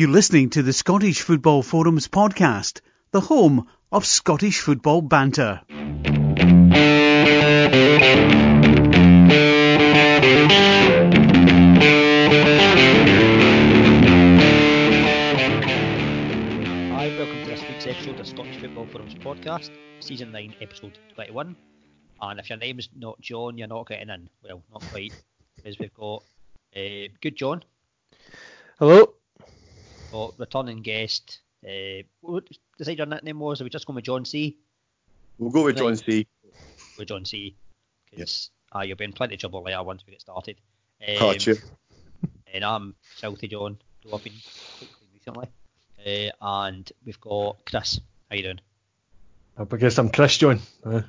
You're 0.00 0.08
listening 0.08 0.48
to 0.56 0.62
the 0.62 0.72
Scottish 0.72 1.20
Football 1.20 1.62
Forums 1.62 2.08
podcast, 2.08 2.80
the 3.10 3.20
home 3.20 3.68
of 3.92 4.06
Scottish 4.06 4.60
football 4.60 5.02
banter. 5.02 5.60
Hi, 5.68 5.88
welcome 17.18 17.44
to 17.44 17.50
this 17.50 17.60
week's 17.68 17.86
episode 17.86 18.20
of 18.20 18.26
Scottish 18.26 18.58
Football 18.58 18.86
Forums 18.86 19.14
podcast, 19.16 19.68
season 19.98 20.32
9, 20.32 20.54
episode 20.62 20.98
21. 21.14 21.54
And 22.22 22.40
if 22.40 22.48
your 22.48 22.58
name's 22.58 22.88
not 22.96 23.20
John, 23.20 23.58
you're 23.58 23.68
not 23.68 23.86
getting 23.86 24.08
in. 24.08 24.30
Well, 24.42 24.62
not 24.72 24.82
quite, 24.90 25.12
because 25.56 25.78
we've 25.78 25.92
got 25.92 26.22
uh, 26.74 27.08
good 27.20 27.36
John, 27.36 27.62
Hello. 28.78 29.12
Got 30.10 30.38
returning 30.38 30.82
guest. 30.82 31.40
Uh, 31.64 32.02
what 32.20 32.44
decide 32.78 32.98
your 32.98 33.06
nickname 33.06 33.38
was? 33.38 33.60
Are 33.60 33.64
we 33.64 33.70
just 33.70 33.86
going 33.86 33.96
with 33.96 34.04
John 34.04 34.24
C? 34.24 34.58
We'll 35.38 35.50
go 35.50 35.64
with 35.64 35.76
John 35.76 35.96
C. 35.96 36.26
With 36.98 37.08
John 37.08 37.24
C. 37.24 37.56
Because 38.10 38.50
ah, 38.72 38.82
you'll 38.82 38.96
be 38.96 39.04
in 39.04 39.12
plenty 39.12 39.34
of 39.34 39.40
trouble 39.40 39.62
later 39.62 39.82
once 39.82 40.04
we 40.06 40.12
get 40.12 40.20
started. 40.20 40.56
Um, 41.06 41.34
cheer. 41.38 41.56
and 42.52 42.64
I'm 42.64 42.94
Southie 43.20 43.50
John, 43.50 43.78
who 44.04 44.14
I've 44.14 44.24
been 44.24 44.32
quite 44.78 44.92
clean 44.92 45.10
recently. 45.14 45.48
Uh, 46.04 46.32
and 46.40 46.92
we've 47.04 47.20
got 47.20 47.56
Chris. 47.64 48.00
How 48.28 48.36
you 48.36 48.42
doing? 48.42 48.60
I 49.58 49.76
guess 49.76 49.98
I'm 49.98 50.10
Chris 50.10 50.38
John. 50.38 50.60
Uh, 50.84 51.02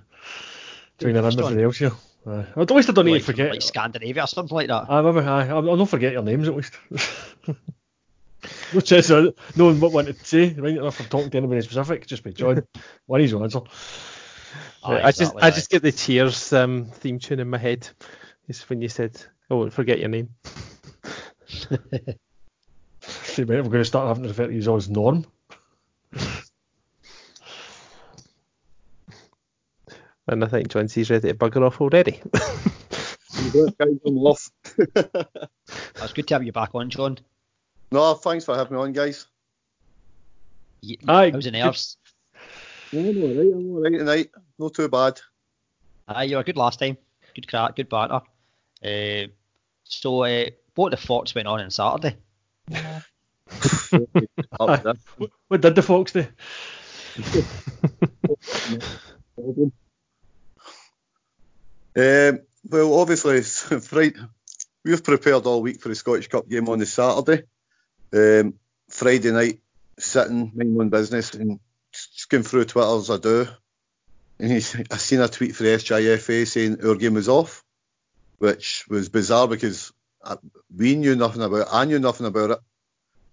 joining 0.97 1.15
in 1.17 1.21
Chris 1.23 1.35
with 1.35 1.45
John. 1.45 1.53
everybody 1.53 1.63
else 1.63 1.77
here. 1.77 1.91
Uh, 2.25 2.43
at 2.55 2.69
least 2.71 2.89
I 2.89 2.93
don't 2.93 3.05
need 3.05 3.13
like, 3.13 3.21
to 3.21 3.25
forget. 3.25 3.51
like 3.51 3.61
Scandinavia 3.61 4.23
or 4.23 4.27
something 4.27 4.55
like 4.55 4.67
that. 4.67 4.85
I 4.89 4.97
remember. 4.97 5.27
I, 5.27 5.47
I'll 5.47 5.69
I'll 5.69 5.77
not 5.77 5.89
forget 5.89 6.13
your 6.13 6.21
names 6.21 6.47
at 6.47 6.55
least. 6.55 6.77
no 8.73 8.79
chance 8.79 9.09
of 9.09 9.35
knowing 9.55 9.79
what 9.79 9.91
one 9.91 10.05
to 10.05 10.13
say. 10.25 10.53
Right 10.53 10.77
enough 10.77 10.95
for 10.95 11.03
talking 11.03 11.29
to 11.31 11.37
anybody 11.37 11.61
specific. 11.61 12.07
Just 12.07 12.23
be 12.23 12.33
John. 12.33 12.63
One 13.05 13.21
easy 13.21 13.37
answer. 13.37 13.61
Aye, 14.83 15.01
I 15.01 15.11
just 15.11 15.21
exactly, 15.21 15.41
I 15.43 15.51
just 15.51 15.69
get 15.69 15.81
the 15.81 15.91
Cheers 15.91 16.53
um, 16.53 16.85
theme 16.85 17.19
tune 17.19 17.39
in 17.39 17.49
my 17.49 17.57
head. 17.57 17.87
It's 18.47 18.69
when 18.69 18.81
you 18.81 18.89
said, 18.89 19.21
"Oh, 19.49 19.69
forget 19.69 19.99
your 19.99 20.09
name." 20.09 20.29
See, 23.01 23.45
mate, 23.45 23.61
we're 23.61 23.63
going 23.63 23.71
to 23.71 23.85
start 23.85 24.07
having 24.07 24.23
to 24.23 24.29
refer 24.29 24.47
to 24.47 24.53
you 24.53 24.69
all 24.69 24.77
as 24.77 24.89
Norm. 24.89 25.25
And 30.27 30.43
I 30.45 30.47
think 30.47 30.69
John 30.69 30.87
C's 30.87 31.09
ready 31.09 31.27
to 31.27 31.33
bugger 31.33 31.65
off 31.65 31.81
already. 31.81 32.21
I'm 34.05 34.17
off. 34.19 34.49
It's 34.67 36.13
good 36.13 36.27
to 36.27 36.35
have 36.35 36.43
you 36.43 36.51
back 36.51 36.69
on, 36.73 36.89
John. 36.89 37.17
No, 37.91 38.13
thanks 38.13 38.45
for 38.45 38.55
having 38.55 38.77
me 38.77 38.83
on, 38.83 38.93
guys. 38.93 39.25
Y- 40.83 40.97
Aye, 41.07 41.31
How's 41.31 41.43
the 41.43 41.51
good. 41.51 41.57
nerves? 41.59 41.97
No, 42.93 42.99
I'm 43.01 43.23
alright. 43.23 43.53
I'm 43.53 43.71
alright 43.75 43.93
tonight. 43.99 44.29
Not 44.57 44.73
too 44.73 44.87
bad. 44.89 45.19
Aye, 46.07 46.23
you 46.23 46.37
were 46.37 46.43
good 46.43 46.57
last 46.57 46.79
time. 46.79 46.97
Good 47.35 47.47
crack, 47.47 47.75
good 47.75 47.89
banter. 47.89 48.21
Uh, 48.83 49.27
so, 49.83 50.23
uh, 50.23 50.45
what 50.75 50.91
the 50.91 50.97
Fox 50.97 51.35
went 51.35 51.47
on 51.47 51.61
on 51.61 51.69
Saturday? 51.71 52.17
What, 54.57 54.97
what 55.49 55.59
did 55.59 55.75
the 55.75 55.81
Fox 55.81 56.13
do? 56.13 56.25
Um, 61.95 62.39
well, 62.69 62.99
obviously, 62.99 63.41
Friday, 63.81 64.15
we've 64.85 65.03
prepared 65.03 65.45
all 65.45 65.61
week 65.61 65.81
for 65.81 65.89
the 65.89 65.95
Scottish 65.95 66.27
Cup 66.29 66.47
game 66.47 66.69
on 66.69 66.79
the 66.79 66.85
Saturday. 66.85 67.43
Um, 68.13 68.55
Friday 68.89 69.31
night, 69.31 69.59
sitting, 69.97 70.51
mind 70.55 70.75
my 70.75 70.85
business, 70.85 71.33
and 71.33 71.59
skim 71.91 72.43
through 72.43 72.65
Twitter 72.65 72.97
as 72.97 73.09
I 73.09 73.17
do. 73.17 73.47
And 74.39 74.51
I 74.51 74.97
seen 74.97 75.21
a 75.21 75.27
tweet 75.27 75.55
for 75.55 75.63
SJFA 75.63 76.47
saying 76.47 76.85
our 76.85 76.95
game 76.95 77.13
was 77.13 77.29
off, 77.29 77.63
which 78.39 78.85
was 78.89 79.09
bizarre 79.09 79.47
because 79.47 79.93
we 80.75 80.95
knew 80.95 81.15
nothing 81.15 81.41
about 81.41 81.61
it. 81.61 81.67
I 81.71 81.85
knew 81.85 81.99
nothing 81.99 82.25
about 82.25 82.51
it. 82.51 82.59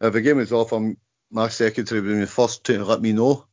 If 0.00 0.12
the 0.12 0.20
game 0.20 0.36
was 0.36 0.52
off, 0.52 0.72
I'm, 0.72 0.96
my 1.30 1.48
secretary 1.48 2.00
would 2.00 2.08
be 2.08 2.20
the 2.20 2.26
first 2.26 2.64
to 2.64 2.84
let 2.84 3.00
me 3.00 3.12
know. 3.12 3.46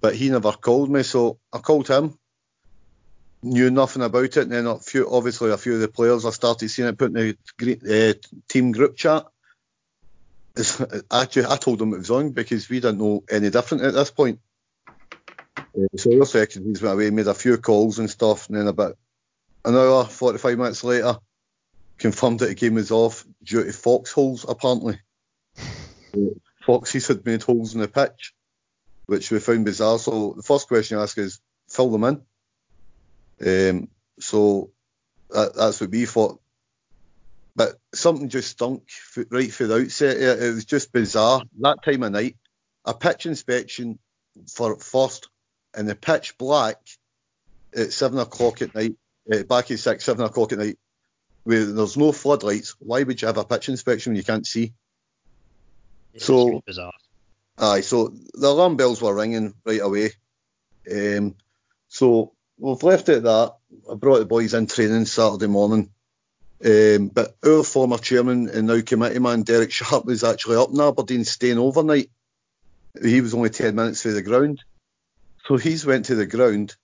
But 0.00 0.14
he 0.14 0.30
never 0.30 0.52
called 0.52 0.90
me, 0.90 1.02
so 1.02 1.38
I 1.52 1.58
called 1.58 1.88
him 1.88 2.18
knew 3.44 3.70
nothing 3.70 4.02
about 4.02 4.24
it. 4.24 4.36
And 4.38 4.52
then 4.52 4.66
a 4.66 4.78
few, 4.78 5.08
obviously, 5.10 5.50
a 5.50 5.58
few 5.58 5.74
of 5.74 5.80
the 5.80 5.88
players 5.88 6.24
I 6.24 6.30
started 6.30 6.68
seeing 6.68 6.88
it 6.88 6.98
put 6.98 7.16
in 7.16 7.36
the 7.58 8.18
uh, 8.18 8.36
team 8.48 8.72
group 8.72 8.96
chat. 8.96 9.26
It's, 10.56 10.80
actually, 11.10 11.46
I 11.46 11.56
told 11.56 11.80
them 11.80 11.94
it 11.94 11.98
was 11.98 12.10
on 12.10 12.30
because 12.30 12.68
we 12.68 12.80
didn't 12.80 12.98
know 12.98 13.24
any 13.30 13.50
different 13.50 13.84
at 13.84 13.94
this 13.94 14.10
point. 14.10 14.40
Uh, 14.78 15.96
so 15.96 16.18
our 16.18 16.26
secondaries 16.26 16.80
went 16.80 16.94
away, 16.94 17.10
made 17.10 17.26
a 17.26 17.34
few 17.34 17.56
calls 17.58 17.98
and 17.98 18.08
stuff, 18.08 18.48
and 18.48 18.56
then 18.56 18.68
about 18.68 18.96
an 19.64 19.74
hour, 19.74 20.04
45 20.04 20.58
minutes 20.58 20.84
later, 20.84 21.16
confirmed 21.98 22.40
that 22.40 22.46
the 22.46 22.54
game 22.54 22.74
was 22.74 22.90
off 22.90 23.24
due 23.42 23.64
to 23.64 23.72
foxholes, 23.72 24.44
apparently. 24.48 25.00
Uh, 26.14 26.30
Foxes 26.64 27.08
had 27.08 27.26
made 27.26 27.42
holes 27.42 27.74
in 27.74 27.80
the 27.80 27.88
pitch, 27.88 28.34
which 29.06 29.30
we 29.30 29.38
found 29.38 29.64
bizarre. 29.64 29.98
So 29.98 30.34
the 30.36 30.42
first 30.42 30.68
question 30.68 30.98
I 30.98 31.02
ask 31.02 31.18
is, 31.18 31.40
fill 31.68 31.90
them 31.90 32.04
in. 33.40 33.70
Um, 33.70 33.88
so 34.18 34.70
that, 35.30 35.54
that's 35.54 35.80
what 35.80 35.90
we 35.90 36.06
thought. 36.06 36.40
But 37.56 37.76
something 37.94 38.28
just 38.28 38.50
stunk 38.50 38.82
right 39.30 39.52
from 39.52 39.68
the 39.68 39.76
outset. 39.82 40.16
It, 40.16 40.42
it 40.42 40.54
was 40.54 40.64
just 40.64 40.92
bizarre. 40.92 41.42
That 41.60 41.84
time 41.84 42.02
of 42.02 42.12
night, 42.12 42.36
a 42.84 42.94
pitch 42.94 43.26
inspection 43.26 43.98
for 44.52 44.76
first, 44.76 45.28
and 45.74 45.88
the 45.88 45.94
pitch 45.94 46.36
black 46.36 46.76
at 47.76 47.92
seven 47.92 48.18
o'clock 48.18 48.60
at 48.62 48.74
night, 48.74 48.96
uh, 49.32 49.44
back 49.44 49.70
at 49.70 49.78
six, 49.78 50.04
seven 50.04 50.24
o'clock 50.24 50.52
at 50.52 50.58
night, 50.58 50.78
where 51.44 51.64
there's 51.64 51.96
no 51.96 52.10
floodlights. 52.10 52.74
Why 52.80 53.02
would 53.04 53.22
you 53.22 53.26
have 53.26 53.38
a 53.38 53.44
pitch 53.44 53.68
inspection 53.68 54.10
when 54.12 54.16
you 54.16 54.24
can't 54.24 54.46
see? 54.46 54.72
It's 56.12 56.24
So- 56.24 56.60
bizarre. 56.66 56.92
Aye, 57.56 57.82
so 57.82 58.12
the 58.34 58.48
alarm 58.48 58.76
bells 58.76 59.00
were 59.00 59.14
ringing 59.14 59.54
right 59.64 59.80
away. 59.80 60.10
Um, 60.90 61.36
so 61.86 62.32
we've 62.58 62.82
left 62.82 63.08
it 63.08 63.18
at 63.18 63.22
that. 63.22 63.54
I 63.88 63.94
brought 63.94 64.18
the 64.18 64.24
boys 64.24 64.54
in 64.54 64.66
training 64.66 65.04
Saturday 65.04 65.46
morning. 65.46 65.90
Um, 66.64 67.08
but 67.08 67.36
our 67.44 67.62
former 67.62 67.98
chairman 67.98 68.48
and 68.48 68.66
now 68.66 68.80
committee 68.80 69.18
man, 69.18 69.42
Derek 69.42 69.72
Sharp, 69.72 70.04
was 70.04 70.24
actually 70.24 70.56
up 70.56 70.70
in 70.70 70.80
Aberdeen 70.80 71.24
staying 71.24 71.58
overnight. 71.58 72.10
He 73.02 73.20
was 73.20 73.34
only 73.34 73.50
10 73.50 73.74
minutes 73.74 74.02
from 74.02 74.14
the 74.14 74.22
ground. 74.22 74.62
So 75.46 75.56
he's 75.56 75.84
went 75.84 76.06
to 76.06 76.14
the 76.14 76.26
ground, 76.26 76.76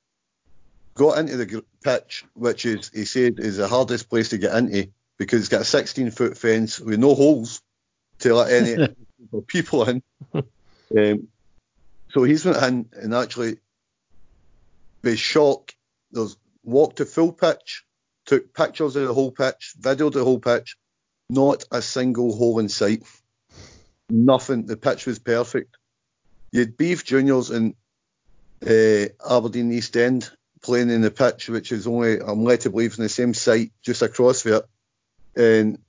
got 0.94 1.18
into 1.18 1.36
the 1.36 1.64
pitch, 1.82 2.24
which 2.34 2.66
is, 2.66 2.90
he 2.92 3.04
said, 3.04 3.38
is 3.38 3.56
the 3.56 3.68
hardest 3.68 4.10
place 4.10 4.30
to 4.30 4.38
get 4.38 4.54
into 4.54 4.90
because 5.16 5.40
it's 5.40 5.48
got 5.48 5.62
a 5.62 5.64
16 5.64 6.10
foot 6.10 6.36
fence 6.36 6.80
with 6.80 6.98
no 6.98 7.14
holes 7.14 7.62
to 8.20 8.34
let 8.34 8.52
any 8.52 8.88
people 9.46 9.88
in. 9.88 10.02
Um, 10.34 11.28
so 12.10 12.24
he's 12.24 12.44
went 12.44 12.62
in 12.62 12.88
and 12.92 13.14
actually, 13.14 13.58
with 15.02 15.18
shock, 15.18 15.72
there's 16.10 16.36
walked 16.64 16.96
to 16.96 17.06
full 17.06 17.32
pitch, 17.32 17.84
took 18.30 18.54
pictures 18.54 18.94
of 18.94 19.08
the 19.08 19.12
whole 19.12 19.32
pitch, 19.32 19.74
videoed 19.80 20.12
the 20.12 20.22
whole 20.22 20.38
pitch, 20.38 20.76
not 21.28 21.64
a 21.72 21.82
single 21.82 22.36
hole 22.36 22.60
in 22.60 22.68
sight. 22.68 23.02
Nothing. 24.08 24.66
The 24.66 24.76
pitch 24.76 25.04
was 25.04 25.18
perfect. 25.18 25.76
You 26.52 26.60
had 26.60 26.76
Beef 26.76 27.04
Juniors 27.04 27.50
and 27.50 27.74
uh, 28.64 29.06
Aberdeen 29.28 29.72
East 29.72 29.96
End 29.96 30.30
playing 30.62 30.90
in 30.90 31.00
the 31.00 31.10
pitch, 31.10 31.48
which 31.48 31.72
is 31.72 31.88
only, 31.88 32.20
I'm 32.20 32.44
led 32.44 32.60
to 32.60 32.70
believe, 32.70 32.96
in 32.96 33.02
the 33.02 33.08
same 33.08 33.34
site 33.34 33.72
just 33.82 34.02
across 34.02 34.46
it. 34.46 34.64
And 35.34 35.80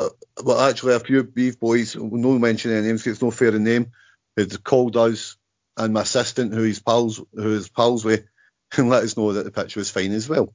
uh, 0.00 0.08
well, 0.42 0.58
actually, 0.58 0.94
a 0.94 1.00
few 1.00 1.22
beef 1.22 1.60
boys, 1.60 1.96
no 1.96 2.38
mention 2.38 2.72
any 2.72 2.86
names, 2.86 3.06
it's 3.06 3.20
no 3.20 3.30
fair 3.30 3.54
in 3.54 3.64
name, 3.64 3.92
had 4.38 4.64
called 4.64 4.96
us 4.96 5.36
and 5.76 5.92
my 5.92 6.00
assistant, 6.00 6.54
who 6.54 6.62
he's 6.62 6.80
pals, 6.80 7.20
who 7.34 7.52
is 7.52 7.68
pals 7.68 8.06
with, 8.06 8.24
and 8.78 8.88
let 8.88 9.04
us 9.04 9.18
know 9.18 9.34
that 9.34 9.44
the 9.44 9.50
pitch 9.50 9.76
was 9.76 9.90
fine 9.90 10.12
as 10.12 10.30
well. 10.30 10.54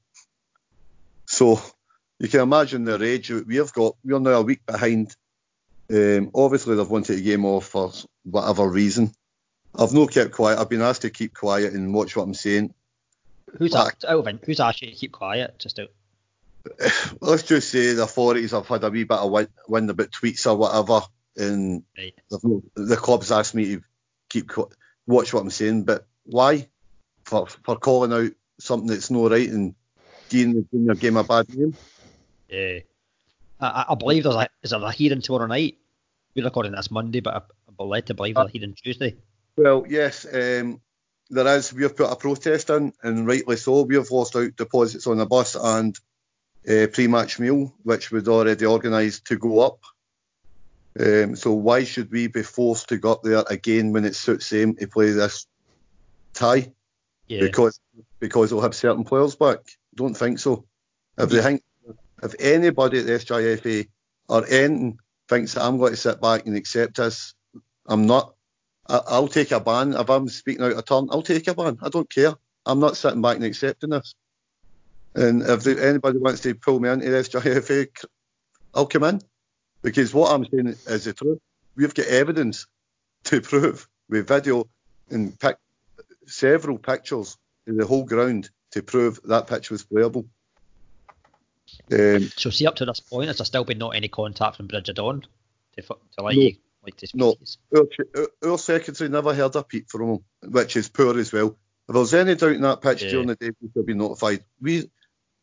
So 1.34 1.60
you 2.20 2.30
can 2.30 2.42
imagine 2.42 2.86
the 2.86 3.00
rage 3.00 3.32
we 3.32 3.56
have 3.56 3.74
got. 3.74 3.96
We're 4.04 4.20
now 4.20 4.32
a 4.34 4.42
week 4.44 4.66
behind. 4.68 5.16
Um, 5.92 6.30
obviously, 6.36 6.76
they've 6.76 6.88
wanted 6.88 7.18
a 7.18 7.22
game 7.22 7.44
off 7.46 7.66
for 7.66 7.92
whatever 8.24 8.68
reason. 8.70 9.12
I've 9.76 9.94
not 9.94 10.12
kept 10.12 10.32
quiet. 10.32 10.60
I've 10.60 10.70
been 10.70 10.84
asked 10.84 11.02
to 11.02 11.10
keep 11.10 11.34
quiet 11.34 11.74
and 11.74 11.92
watch 11.92 12.16
what 12.16 12.24
I'm 12.24 12.36
saying. 12.36 12.76
Who's 13.58 13.74
asked, 13.74 14.04
in- 14.04 14.40
who's 14.46 14.60
asked 14.60 14.84
you 14.84 14.92
to 14.92 14.96
keep 14.96 15.12
quiet? 15.12 15.58
Just 15.58 15.80
out. 15.80 15.90
Let's 17.20 17.44
just 17.44 17.70
say 17.70 17.94
the 17.94 18.04
authorities 18.04 18.52
have 18.52 18.68
had 18.68 18.84
a 18.84 18.92
wee 18.92 19.04
bit 19.04 19.18
of 19.18 19.32
wind, 19.32 19.50
wind 19.68 19.90
about 19.90 20.12
tweets 20.12 20.46
or 20.46 20.56
whatever, 20.56 21.02
and 21.36 21.84
Right. 21.98 22.14
The 22.30 22.98
club's 22.98 23.32
asked 23.32 23.56
me 23.56 23.78
to 23.78 23.82
keep 24.30 24.52
watch 25.08 25.34
what 25.34 25.42
I'm 25.42 25.50
saying, 25.50 25.86
but 25.86 26.06
why? 26.26 26.70
For 27.26 27.48
for 27.48 27.78
calling 27.78 28.14
out 28.14 28.32
something 28.60 28.88
that's 28.88 29.10
no 29.10 29.28
right 29.30 29.50
and 29.50 29.74
giving 30.34 30.56
the 30.56 30.66
junior 30.72 30.96
game 30.96 31.18
a 31.18 31.24
bad 31.24 31.48
name. 31.56 31.76
Yeah. 32.50 32.80
I, 33.60 33.68
I- 33.68 33.86
I 33.90 33.96
believe 33.96 34.24
there's 34.24 34.36
a 34.36 34.50
is 34.64 34.72
there 34.72 34.82
a 34.82 34.92
hearing 34.92 35.22
tomorrow 35.22 35.46
night 35.46 35.78
We're 36.36 36.46
recording 36.46 36.72
this 36.72 36.90
Monday, 36.92 37.20
but 37.20 37.36
I'm, 37.80 37.88
led 37.88 38.08
to 38.08 38.14
believe 38.14 38.36
they're 38.36 38.48
here 38.48 38.64
on 38.64 38.74
Tuesday. 38.74 39.16
Well, 39.58 39.86
yes, 39.88 40.26
um, 40.26 40.80
there 41.30 41.48
is. 41.58 41.74
We've 41.74 41.96
put 41.96 42.12
a 42.12 42.16
protest 42.16 42.70
in, 42.70 42.94
and 43.04 43.28
rightly 43.28 43.58
so. 43.58 43.82
We've 43.84 44.10
lost 44.10 44.36
out 44.36 44.56
deposits 44.56 45.06
on 45.08 45.18
the 45.18 45.26
bus 45.26 45.56
and 45.56 45.98
uh, 46.68 46.88
pre-match 46.94 47.40
meal, 47.40 47.74
which 47.84 48.12
we'd 48.12 48.28
already 48.28 48.66
organised 48.66 49.26
to 49.26 49.38
go 49.38 49.60
up. 49.60 49.80
Um, 51.00 51.36
so 51.36 51.52
why 51.54 51.84
should 51.84 52.12
we 52.12 52.28
be 52.28 52.44
forced 52.44 52.90
to 52.90 52.98
go 52.98 53.12
up 53.14 53.24
there 53.24 53.44
again 53.50 53.92
when 53.92 54.06
it 54.06 54.16
suits 54.16 54.50
them 54.50 54.76
to 54.76 54.88
play 54.88 55.12
this 55.12 55.46
tie? 56.34 56.72
Yeah. 57.28 57.42
Because 57.42 57.80
because 58.20 58.50
they'll 58.50 58.62
have 58.62 58.76
certain 58.76 59.04
players 59.04 59.36
back. 59.36 59.60
Don't 59.95 60.16
think 60.16 60.40
so. 60.40 60.66
If 61.18 61.30
they 61.30 61.38
mm-hmm. 61.38 61.45
think, 61.45 61.63
if 62.24 62.36
anybody 62.40 63.00
at 63.00 63.06
the 63.06 63.13
SJFA 63.13 63.88
or 64.30 64.45
anything 64.48 64.98
thinks 65.28 65.54
that 65.54 65.63
I'm 65.63 65.78
going 65.78 65.92
to 65.92 65.98
sit 65.98 66.22
back 66.22 66.45
and 66.45 66.56
accept 66.56 66.98
this, 66.98 67.34
I'm 67.88 68.06
not. 68.07 68.34
I, 68.88 69.01
I'll 69.07 69.28
take 69.28 69.51
a 69.51 69.60
ban. 69.60 69.94
If 69.94 70.10
I'm 70.10 70.28
speaking 70.28 70.63
out 70.63 70.74
of 70.74 70.86
turn, 70.86 71.07
I'll 71.12 71.22
take 71.22 71.48
a 71.48 71.54
ban. 71.54 71.78
I 71.81 71.90
don't 71.90 72.10
care. 72.10 72.34
I'm 72.66 72.80
not 72.80 72.98
sitting 72.98 73.22
back 73.22 73.36
and 73.36 73.45
accepting 73.45 73.92
this. 73.92 74.16
And 75.16 75.44
if 75.44 75.63
there, 75.63 75.80
anybody 75.80 76.18
wants 76.18 76.42
to 76.42 76.56
pull 76.56 76.80
me 76.80 76.89
into 76.89 77.10
the 77.10 77.18
SJFA, 77.18 77.88
I'll 78.74 78.88
come 78.88 79.04
in. 79.04 79.22
Because 79.81 80.13
what 80.13 80.31
I'm 80.31 80.46
saying 80.46 80.68
is 80.68 81.04
the 81.04 81.13
truth. 81.13 81.39
We've 81.75 81.94
got 81.94 82.06
evidence 82.07 82.68
to 83.25 83.42
prove 83.42 83.88
with 84.10 84.28
video 84.28 84.68
and 85.10 85.38
pic- 85.39 85.57
several 86.25 86.78
pictures 86.78 87.38
in 87.68 87.78
the 87.78 87.86
whole 87.86 88.06
ground 88.06 88.50
to 88.74 88.84
prove 88.84 89.20
that 89.25 89.48
pitch 89.48 89.72
was 89.72 89.84
playable. 89.84 90.25
Um, 91.92 92.30
So 92.36 92.50
see, 92.50 92.68
up 92.68 92.75
to 92.75 92.86
this 92.86 93.00
point, 93.00 93.28
has 93.28 93.38
there 93.38 93.46
still 93.46 93.64
been 93.64 93.78
not 93.78 93.96
any 93.96 94.08
contact 94.08 94.58
from 94.58 94.68
Bridge 94.68 94.90
of 94.90 94.96
Don 94.96 95.22
to, 95.75 95.81
to 95.81 95.96
No. 96.20 96.24
like 96.84 96.98
to? 96.98 97.08
No. 97.14 97.36
our, 97.75 97.84
our, 98.16 98.52
our 98.52 98.58
secretary 98.58 99.10
never 99.10 99.34
heard 99.34 99.56
a 99.56 99.64
peep 99.64 99.90
from 99.90 100.10
him, 100.10 100.20
which 100.52 100.75
is 100.75 100.90
poor 100.90 101.18
as 101.18 101.31
well. 101.31 101.58
If 101.88 101.94
there's 101.96 102.14
any 102.14 102.36
doubt 102.36 102.54
in 102.54 102.62
that 102.62 102.81
pitch 102.81 103.04
Yeah. 103.04 103.10
during 103.10 103.28
the 103.28 103.36
day, 103.36 103.52
we 103.62 103.70
should 103.74 103.86
be 103.86 103.94
notified. 103.94 104.44
We 104.62 104.90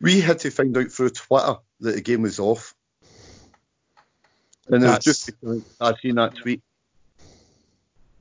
we 0.01 0.21
had 0.21 0.39
to 0.41 0.51
find 0.51 0.77
out 0.77 0.91
through 0.91 1.11
Twitter 1.11 1.57
that 1.81 1.93
the 1.93 2.01
game 2.01 2.23
was 2.23 2.39
off. 2.39 2.75
And 4.69 4.83
it 4.85 4.87
was 4.87 5.05
just 5.05 5.27
because 5.27 5.63
I 5.81 5.95
seen 6.01 6.15
that 6.15 6.37
tweet. 6.37 6.63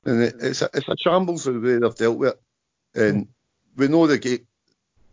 And 0.06 0.23
it, 0.23 0.35
it's, 0.41 0.61
a, 0.61 0.69
it's 0.73 0.88
a 0.88 0.97
shambles 0.97 1.44
the 1.44 1.53
way 1.53 1.77
they've 1.77 1.95
dealt 1.95 2.17
with 2.17 2.33
it. 2.33 2.41
And 3.01 3.27
we 3.77 3.88
know 3.88 4.07
the 4.07 4.17
game, 4.17 4.47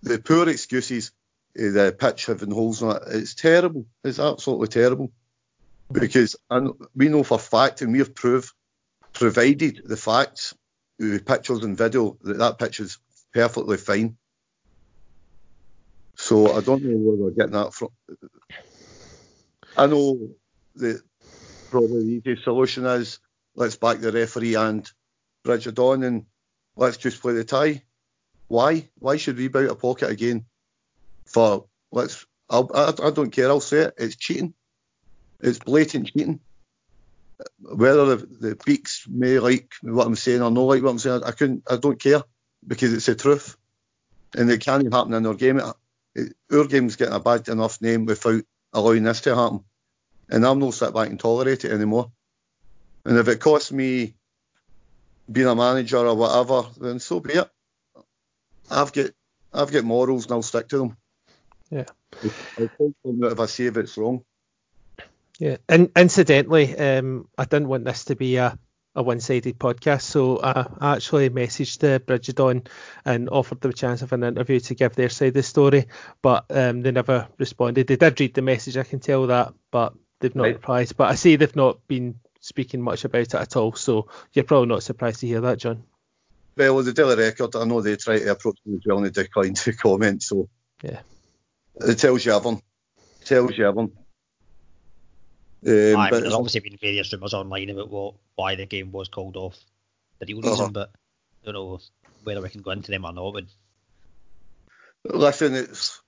the 0.06 0.18
poor 0.20 0.48
excuses, 0.48 1.10
eh, 1.56 1.70
the 1.70 1.96
pitch 1.96 2.26
having 2.26 2.52
holes 2.52 2.82
in 2.82 2.90
it, 2.90 3.02
it's 3.08 3.34
terrible. 3.34 3.86
It's 4.04 4.18
absolutely 4.18 4.68
terrible. 4.68 5.12
Because 5.90 6.36
know, 6.50 6.76
we 6.94 7.08
know 7.08 7.22
for 7.22 7.38
fact, 7.38 7.82
and 7.82 7.92
we 7.92 7.98
have 7.98 8.14
proved, 8.14 8.52
provided 9.12 9.82
the 9.84 9.96
facts 9.96 10.54
with 10.98 11.26
pictures 11.26 11.64
and 11.64 11.76
video 11.76 12.16
that 12.22 12.38
that 12.38 12.58
pitch 12.58 12.80
is 12.80 12.98
perfectly 13.32 13.76
fine. 13.76 14.16
So 16.16 16.56
I 16.56 16.60
don't 16.60 16.82
know 16.82 16.96
where 16.96 17.16
they're 17.16 17.46
getting 17.46 17.62
that 17.62 17.74
from. 17.74 17.90
I 19.76 19.86
know 19.86 20.30
the 20.74 21.02
probably 21.70 22.20
the 22.22 22.30
easy 22.30 22.42
solution 22.42 22.86
is 22.86 23.18
let's 23.54 23.76
back 23.76 23.98
the 23.98 24.12
referee 24.12 24.54
and 24.54 24.90
Bridge 25.44 25.66
of 25.66 25.74
Don 25.74 26.02
and 26.02 26.26
let's 26.76 26.96
just 26.96 27.20
play 27.20 27.34
the 27.34 27.44
tie. 27.44 27.82
Why? 28.48 28.88
Why 28.98 29.16
should 29.16 29.36
we 29.36 29.48
be 29.48 29.58
out 29.60 29.70
of 29.70 29.80
pocket 29.80 30.10
again? 30.10 30.44
For 31.26 31.66
let's, 31.90 32.26
I'll, 32.48 32.70
I, 32.74 32.92
I 33.02 33.10
don't 33.10 33.30
care. 33.30 33.48
I'll 33.48 33.60
say 33.60 33.78
it. 33.78 33.94
It's 33.98 34.16
cheating. 34.16 34.54
It's 35.40 35.58
blatant 35.58 36.08
cheating. 36.08 36.40
Whether 37.60 38.16
the, 38.16 38.26
the 38.26 38.56
peaks 38.56 39.06
may 39.08 39.38
like 39.38 39.74
what 39.82 40.06
I'm 40.06 40.16
saying 40.16 40.42
or 40.42 40.50
not 40.50 40.62
like 40.62 40.82
what 40.82 40.90
I'm 40.90 40.98
saying, 40.98 41.22
I 41.24 41.32
couldn't. 41.32 41.64
I 41.68 41.76
don't 41.76 42.00
care 42.00 42.22
because 42.66 42.94
it's 42.94 43.06
the 43.06 43.14
truth, 43.14 43.56
and 44.34 44.50
it 44.50 44.60
can't 44.60 44.90
happen 44.92 45.12
in 45.12 45.26
our 45.26 45.34
game. 45.34 45.58
It, 45.58 45.74
it, 46.14 46.32
our 46.50 46.64
game's 46.64 46.96
getting 46.96 47.14
a 47.14 47.20
bad 47.20 47.48
enough 47.48 47.82
name 47.82 48.06
without 48.06 48.42
allowing 48.72 49.02
this 49.02 49.20
to 49.22 49.36
happen, 49.36 49.64
and 50.30 50.46
I'm 50.46 50.58
not 50.60 50.74
sit 50.74 50.94
back 50.94 51.10
and 51.10 51.20
tolerate 51.20 51.64
it 51.66 51.72
anymore. 51.72 52.10
And 53.04 53.18
if 53.18 53.28
it 53.28 53.40
costs 53.40 53.70
me 53.70 54.14
being 55.30 55.46
a 55.46 55.54
manager 55.54 55.98
or 55.98 56.14
whatever, 56.14 56.62
then 56.80 57.00
so 57.00 57.20
be 57.20 57.34
it. 57.34 57.50
I've 58.70 58.92
got 58.92 59.10
I've 59.52 59.72
got 59.72 59.84
morals 59.84 60.24
and 60.24 60.32
I'll 60.32 60.42
stick 60.42 60.68
to 60.68 60.78
them. 60.78 60.96
Yeah. 61.70 61.84
I'll 62.58 62.68
call 62.68 62.94
them 63.04 63.24
if 63.24 63.40
I 63.40 63.46
see 63.46 63.66
if 63.66 63.76
it's 63.76 63.96
wrong. 63.96 64.24
Yeah, 65.38 65.56
and 65.68 65.90
incidentally, 65.96 66.76
um, 66.78 67.28
I 67.36 67.44
didn't 67.44 67.68
want 67.68 67.84
this 67.84 68.06
to 68.06 68.16
be 68.16 68.36
a, 68.36 68.58
a 68.94 69.02
one-sided 69.02 69.58
podcast, 69.58 70.02
so 70.02 70.40
I, 70.40 70.66
I 70.80 70.96
actually 70.96 71.28
messaged 71.28 71.80
the 71.80 72.00
Bridge 72.00 72.30
of 72.30 72.36
Don 72.36 72.62
and 73.04 73.28
offered 73.28 73.60
them 73.60 73.70
a 73.70 73.74
chance 73.74 74.00
of 74.00 74.14
an 74.14 74.24
interview 74.24 74.60
to 74.60 74.74
give 74.74 74.94
their 74.94 75.10
side 75.10 75.28
of 75.28 75.34
the 75.34 75.42
story, 75.42 75.88
but 76.22 76.46
um, 76.48 76.80
they 76.80 76.90
never 76.90 77.28
responded. 77.36 77.86
They 77.86 77.96
did 77.96 78.18
read 78.18 78.32
the 78.32 78.40
message, 78.40 78.78
I 78.78 78.84
can 78.84 79.00
tell 79.00 79.26
that, 79.26 79.52
but 79.70 79.92
they've 80.20 80.34
not 80.34 80.44
Right. 80.44 80.54
replied. 80.54 80.92
But 80.96 81.10
I 81.10 81.16
see 81.16 81.36
they've 81.36 81.54
not 81.54 81.86
been 81.86 82.18
speaking 82.40 82.80
much 82.80 83.04
about 83.04 83.20
it 83.20 83.34
at 83.34 83.56
all, 83.56 83.74
so 83.74 84.08
you're 84.32 84.44
probably 84.44 84.68
not 84.68 84.84
surprised 84.84 85.20
to 85.20 85.26
hear 85.26 85.42
that, 85.42 85.58
John. 85.58 85.82
Well, 86.56 86.76
with 86.76 86.86
the 86.86 86.92
Daily 86.92 87.16
Record, 87.16 87.54
I 87.54 87.64
know 87.64 87.80
they 87.82 87.96
try 87.96 88.18
to 88.18 88.30
approach 88.32 88.58
me 88.64 88.76
as 88.76 88.82
well 88.86 88.98
and 88.98 89.06
they 89.06 89.10
decline 89.22 89.54
to 89.54 89.72
comment, 89.76 90.22
so 90.22 90.48
Yeah. 90.82 91.00
it 91.76 91.96
tells 91.98 92.24
you 92.24 92.32
everything. 92.32 92.62
tells 93.24 93.56
you 93.58 93.66
everything. 93.68 93.92
Um, 95.66 95.96
Aye, 96.00 96.10
but 96.10 96.20
there's 96.20 96.32
obviously 96.32 96.60
been 96.60 96.78
various 96.80 97.12
rumours 97.12 97.34
online 97.34 97.70
about 97.70 97.90
what 97.90 98.14
why 98.36 98.54
the 98.54 98.66
game 98.66 98.92
was 98.92 99.08
called 99.08 99.36
off, 99.36 99.56
the 100.20 100.26
real 100.26 100.40
reason, 100.42 100.52
Uh-huh. 100.52 100.70
but 100.72 100.90
I 101.42 101.46
don't 101.46 101.54
know 101.54 101.80
whether 102.22 102.40
we 102.42 102.50
can 102.50 102.62
go 102.62 102.70
into 102.70 102.90
them 102.90 103.04
or 103.04 103.12
not. 103.12 103.32
But 103.32 103.44
listen, 105.14 105.54
it's 105.54 106.00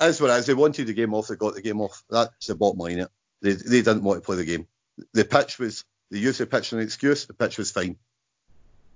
as 0.00 0.20
well 0.20 0.30
as 0.32 0.46
they 0.46 0.54
wanted 0.54 0.86
the 0.86 0.94
game 0.94 1.14
off, 1.14 1.28
they 1.28 1.36
got 1.36 1.54
the 1.54 1.62
game 1.62 1.80
off. 1.80 2.02
That's 2.10 2.46
the 2.46 2.54
bottom 2.54 2.78
line. 2.78 3.00
It 3.00 3.10
they 3.42 3.52
they 3.52 3.82
didn't 3.82 4.02
want 4.04 4.22
to 4.22 4.26
play 4.26 4.36
the 4.36 4.44
game. 4.44 4.66
The 5.12 5.24
pitch 5.24 5.58
was 5.58 5.84
the 6.10 6.18
use 6.18 6.40
of 6.40 6.50
pitch 6.50 6.68
as 6.68 6.72
an 6.72 6.80
excuse. 6.80 7.26
The 7.26 7.34
pitch 7.34 7.58
was 7.58 7.70
fine. 7.70 7.96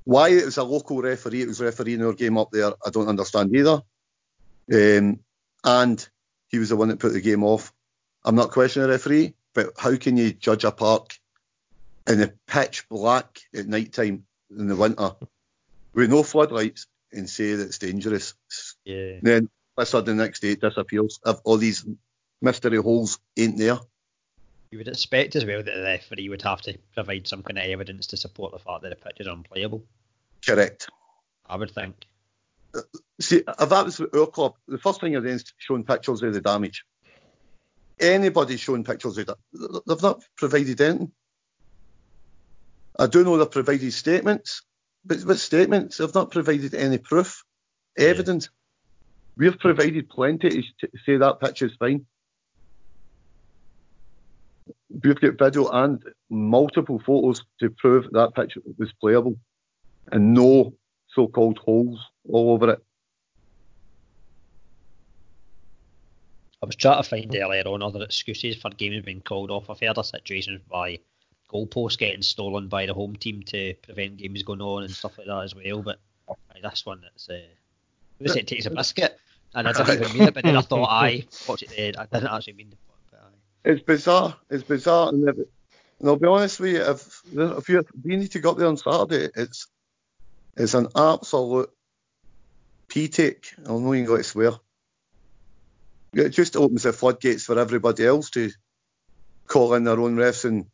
Why 0.06 0.28
it 0.28 0.44
was 0.44 0.56
a 0.56 0.62
local 0.62 1.02
referee, 1.02 1.42
it 1.42 1.48
was 1.48 1.60
refereeing 1.60 2.00
our 2.04 2.12
game 2.12 2.38
up 2.38 2.52
there, 2.52 2.70
I 2.86 2.90
don't 2.90 3.08
understand 3.08 3.54
either. 3.54 3.82
Um, 4.72 5.18
and 5.64 6.08
he 6.46 6.60
was 6.60 6.68
the 6.68 6.76
one 6.76 6.88
that 6.88 7.00
put 7.00 7.12
the 7.12 7.20
game 7.20 7.42
off. 7.42 7.72
I'm 8.24 8.36
not 8.36 8.52
questioning 8.52 8.86
the 8.86 8.92
referee, 8.92 9.34
but 9.52 9.72
how 9.76 9.96
can 9.96 10.16
you 10.16 10.32
judge 10.32 10.62
a 10.62 10.70
park 10.70 11.18
in 12.08 12.20
the 12.20 12.32
pitch 12.46 12.88
black 12.88 13.40
at 13.52 13.66
night 13.66 13.92
time 13.92 14.26
in 14.56 14.68
the 14.68 14.76
winter 14.76 15.10
with 15.92 16.08
no 16.08 16.22
floodlights 16.22 16.86
and 17.12 17.28
say 17.28 17.56
that 17.56 17.66
it's 17.66 17.78
dangerous? 17.78 18.34
yeah, 18.84 19.18
Then 19.22 19.50
all 19.76 19.82
of 19.82 19.82
a 19.82 19.86
sudden 19.86 20.16
the 20.16 20.22
next 20.22 20.38
day 20.38 20.52
it 20.52 20.60
disappears. 20.60 21.18
If 21.26 21.38
all 21.42 21.56
these 21.56 21.84
mystery 22.40 22.78
holes 22.78 23.18
ain't 23.36 23.58
there. 23.58 23.78
You 24.76 24.80
would 24.80 24.88
expect 24.88 25.34
as 25.36 25.44
well 25.46 25.62
that 25.62 25.74
the 25.74 25.82
referee 25.82 26.28
would 26.28 26.42
have 26.42 26.60
to 26.62 26.76
provide 26.94 27.26
some 27.26 27.42
kind 27.42 27.58
of 27.58 27.64
evidence 27.64 28.08
to 28.08 28.16
support 28.16 28.52
the 28.52 28.58
fact 28.58 28.82
that 28.82 28.90
the 28.90 28.96
pitch 28.96 29.20
is 29.20 29.26
unplayable. 29.26 29.82
Correct. 30.46 30.88
I 31.46 31.56
would 31.56 31.70
think. 31.70 31.94
See, 33.20 33.38
if 33.38 33.68
that 33.68 33.84
was 33.84 34.00
our 34.00 34.26
club, 34.26 34.54
the 34.68 34.76
first 34.76 35.00
thing 35.00 35.14
is 35.14 35.44
showing 35.56 35.84
pictures 35.84 36.22
of 36.22 36.34
the 36.34 36.42
damage. 36.42 36.84
Anybody 37.98 38.58
showing 38.58 38.84
pictures 38.84 39.16
of 39.16 39.26
that, 39.26 39.38
they've 39.86 40.02
not 40.02 40.22
provided 40.36 40.78
anything. 40.78 41.12
I 42.98 43.06
do 43.06 43.24
know 43.24 43.38
they've 43.38 43.50
provided 43.50 43.92
statements, 43.92 44.62
but 45.06 45.20
what 45.20 45.38
statements? 45.38 45.96
They've 45.96 46.14
not 46.14 46.30
provided 46.30 46.74
any 46.74 46.98
proof, 46.98 47.44
evidence. 47.96 48.50
We've 49.38 49.58
provided 49.58 50.10
plenty 50.10 50.50
to 50.80 50.86
to 50.86 50.90
say 51.06 51.16
that 51.16 51.40
pitch 51.40 51.62
is 51.62 51.76
fine. 51.78 52.04
We've 54.88 55.18
video 55.20 55.68
and 55.68 56.02
multiple 56.30 57.00
photos 57.04 57.44
to 57.60 57.70
prove 57.70 58.10
that 58.12 58.34
pitch 58.34 58.56
was 58.78 58.92
playable, 59.00 59.36
and 60.12 60.32
no 60.32 60.74
so-called 61.08 61.58
holes 61.58 62.00
all 62.30 62.52
over 62.52 62.70
it. 62.70 62.82
I 66.62 66.66
was 66.66 66.76
trying 66.76 67.02
to 67.02 67.08
find 67.08 67.34
earlier 67.34 67.64
on 67.66 67.82
other 67.82 68.02
excuses 68.02 68.56
for 68.56 68.70
games 68.70 69.04
being 69.04 69.20
called 69.20 69.50
off. 69.50 69.68
I've 69.68 69.80
heard 69.80 69.98
of 69.98 70.06
situations 70.06 70.60
by 70.70 70.98
goalposts 71.52 71.98
getting 71.98 72.22
stolen 72.22 72.68
by 72.68 72.86
the 72.86 72.94
home 72.94 73.16
team 73.16 73.42
to 73.44 73.74
prevent 73.82 74.16
games 74.16 74.42
going 74.42 74.60
on 74.60 74.84
and 74.84 74.92
stuff 74.92 75.18
like 75.18 75.26
that 75.26 75.44
as 75.44 75.54
well. 75.54 75.82
But 75.82 75.98
aye, 76.30 76.60
this 76.62 76.86
one, 76.86 77.02
it's 77.14 77.28
uh, 77.28 77.40
it 78.20 78.46
takes 78.46 78.66
a 78.66 78.70
biscuit, 78.70 79.18
and 79.54 79.68
I 79.68 79.72
didn't 79.72 80.02
even 80.02 80.18
mean 80.18 80.28
it, 80.28 80.34
but 80.34 80.44
then 80.44 80.56
I 80.56 80.60
thought 80.60 80.88
I 80.88 81.24
watch 81.48 81.62
it. 81.62 81.98
I 81.98 82.06
didn't 82.06 82.32
actually 82.32 82.54
mean. 82.54 82.72
It's 83.66 83.82
bizarre. 83.82 84.36
It's 84.48 84.62
bizarre. 84.62 85.08
And, 85.08 85.28
if, 85.28 85.36
and 85.36 86.08
I'll 86.08 86.16
be 86.16 86.28
honest 86.28 86.60
with 86.60 86.74
you, 86.74 86.82
if, 86.82 87.22
if 87.34 87.68
you 87.68 87.84
we 88.04 88.16
need 88.16 88.30
to 88.30 88.38
go 88.38 88.52
up 88.52 88.58
there 88.58 88.68
on 88.68 88.76
Saturday, 88.76 89.28
it's 89.34 89.66
it's 90.56 90.74
an 90.74 90.86
absolute 90.94 91.70
pee 92.88 93.08
take. 93.08 93.52
I'm 93.64 93.84
not 93.84 93.94
even 93.94 94.06
going 94.06 94.22
to 94.22 94.24
swear. 94.24 94.52
It 96.12 96.28
just 96.28 96.56
opens 96.56 96.84
the 96.84 96.92
floodgates 96.92 97.44
for 97.44 97.58
everybody 97.58 98.06
else 98.06 98.30
to 98.30 98.52
call 99.48 99.74
in 99.74 99.82
their 99.82 99.98
own 99.98 100.14
refs 100.14 100.44
and 100.44 100.66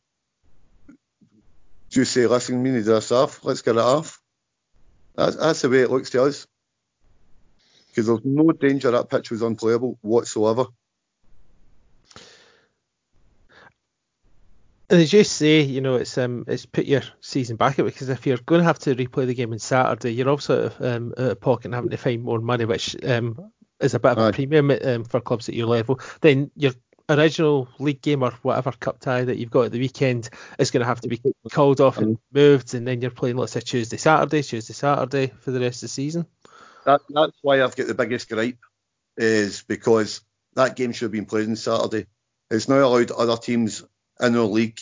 just 1.89 2.13
say, 2.13 2.27
listen, 2.27 2.63
we 2.63 2.71
need 2.71 2.85
this 2.85 3.11
off, 3.11 3.43
let's 3.43 3.63
get 3.63 3.77
it 3.77 3.79
off. 3.79 4.21
That's, 5.17 5.37
that's 5.37 5.63
the 5.63 5.71
way 5.71 5.81
it 5.81 5.91
looks 5.91 6.11
to 6.11 6.25
us. 6.25 6.47
Because 7.89 8.07
there's 8.07 8.21
no 8.25 8.53
danger 8.53 8.91
that 8.91 9.11
pitch 9.11 9.31
was 9.31 9.43
unplayable 9.43 9.99
whatsoever. 10.03 10.67
And 14.93 15.01
as 15.01 15.11
you 15.11 15.25
say, 15.25 15.63
you 15.63 15.81
know, 15.81 15.95
it's 15.95 16.19
um, 16.19 16.45
it's 16.47 16.67
put 16.67 16.85
your 16.85 17.01
season 17.23 17.57
back 17.57 17.79
a 17.79 17.83
because 17.85 18.11
if 18.11 18.27
you're 18.27 18.37
going 18.37 18.61
to 18.61 18.67
have 18.67 18.79
to 18.81 18.95
replay 18.95 19.27
the 19.27 19.33
game 19.33 19.53
on 19.53 19.59
Saturday, 19.59 20.13
you're 20.13 20.29
also 20.29 20.71
um, 20.81 21.15
out 21.17 21.31
of 21.31 21.41
pocket 21.41 21.65
and 21.65 21.75
having 21.75 21.89
to 21.89 21.97
find 21.97 22.23
more 22.23 22.41
money, 22.41 22.67
which 22.67 22.95
um, 23.07 23.51
is 23.81 23.95
a 23.95 23.99
bit 23.99 24.13
of 24.13 24.19
a 24.19 24.27
Aye. 24.27 24.33
premium 24.33 24.71
um, 24.85 25.05
for 25.05 25.23
clubs 25.23 25.49
at 25.49 25.55
your 25.55 25.67
level. 25.67 25.99
Then 26.21 26.51
your 26.57 26.73
original 27.09 27.69
league 27.79 28.03
game 28.03 28.23
or 28.23 28.33
whatever 28.43 28.71
cup 28.73 29.01
tie 29.01 29.25
that 29.25 29.39
you've 29.39 29.51
got 29.51 29.65
at 29.65 29.73
the 29.73 29.79
weekend 29.79 30.29
is 30.59 30.71
going 30.71 30.83
to 30.83 30.87
have 30.87 31.01
to 31.01 31.09
be 31.09 31.23
called 31.51 31.81
off 31.81 31.97
and 31.97 32.19
moved, 32.31 32.75
and 32.75 32.87
then 32.87 33.01
you're 33.01 33.11
playing, 33.11 33.39
let's 33.39 33.53
say, 33.53 33.61
Tuesday, 33.61 33.97
Saturday, 33.97 34.43
Tuesday, 34.43 34.75
Saturday 34.75 35.33
for 35.41 35.53
the 35.53 35.61
rest 35.61 35.77
of 35.77 35.87
the 35.87 35.89
season. 35.89 36.27
That, 36.85 37.01
that's 37.09 37.39
why 37.41 37.63
I've 37.63 37.77
got 37.77 37.87
the 37.87 37.95
biggest 37.95 38.29
gripe, 38.29 38.59
is 39.17 39.63
because 39.63 40.21
that 40.55 40.77
game 40.77 40.93
should 40.93 41.07
have 41.07 41.13
been 41.13 41.25
played 41.25 41.49
on 41.49 41.57
Saturday. 41.57 42.09
It's 42.51 42.69
now 42.69 42.85
allowed 42.85 43.11
other 43.11 43.39
teams 43.39 43.83
in 44.21 44.37
our 44.37 44.45
league 44.45 44.81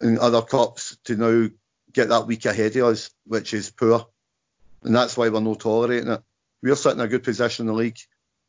and 0.00 0.18
other 0.18 0.42
cups 0.42 0.96
to 1.04 1.16
now 1.16 1.48
get 1.92 2.08
that 2.08 2.26
week 2.26 2.44
ahead 2.44 2.76
of 2.76 2.88
us, 2.88 3.10
which 3.26 3.54
is 3.54 3.70
poor. 3.70 4.06
And 4.82 4.94
that's 4.94 5.16
why 5.16 5.28
we're 5.28 5.40
not 5.40 5.60
tolerating 5.60 6.10
it. 6.10 6.22
We're 6.62 6.76
sitting 6.76 7.00
in 7.00 7.06
a 7.06 7.08
good 7.08 7.22
position 7.22 7.64
in 7.64 7.66
the 7.68 7.78
league 7.78 7.98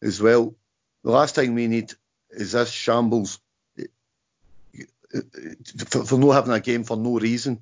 as 0.02 0.22
well. 0.22 0.56
The 1.04 1.12
last 1.12 1.36
thing 1.36 1.54
we 1.54 1.68
need 1.68 1.94
is 2.32 2.54
this 2.54 2.72
shambles 2.72 3.40
for, 5.88 6.06
for 6.06 6.18
not 6.18 6.32
having 6.34 6.54
a 6.54 6.60
game 6.60 6.84
for 6.84 6.98
no 6.98 7.20
reason, 7.20 7.62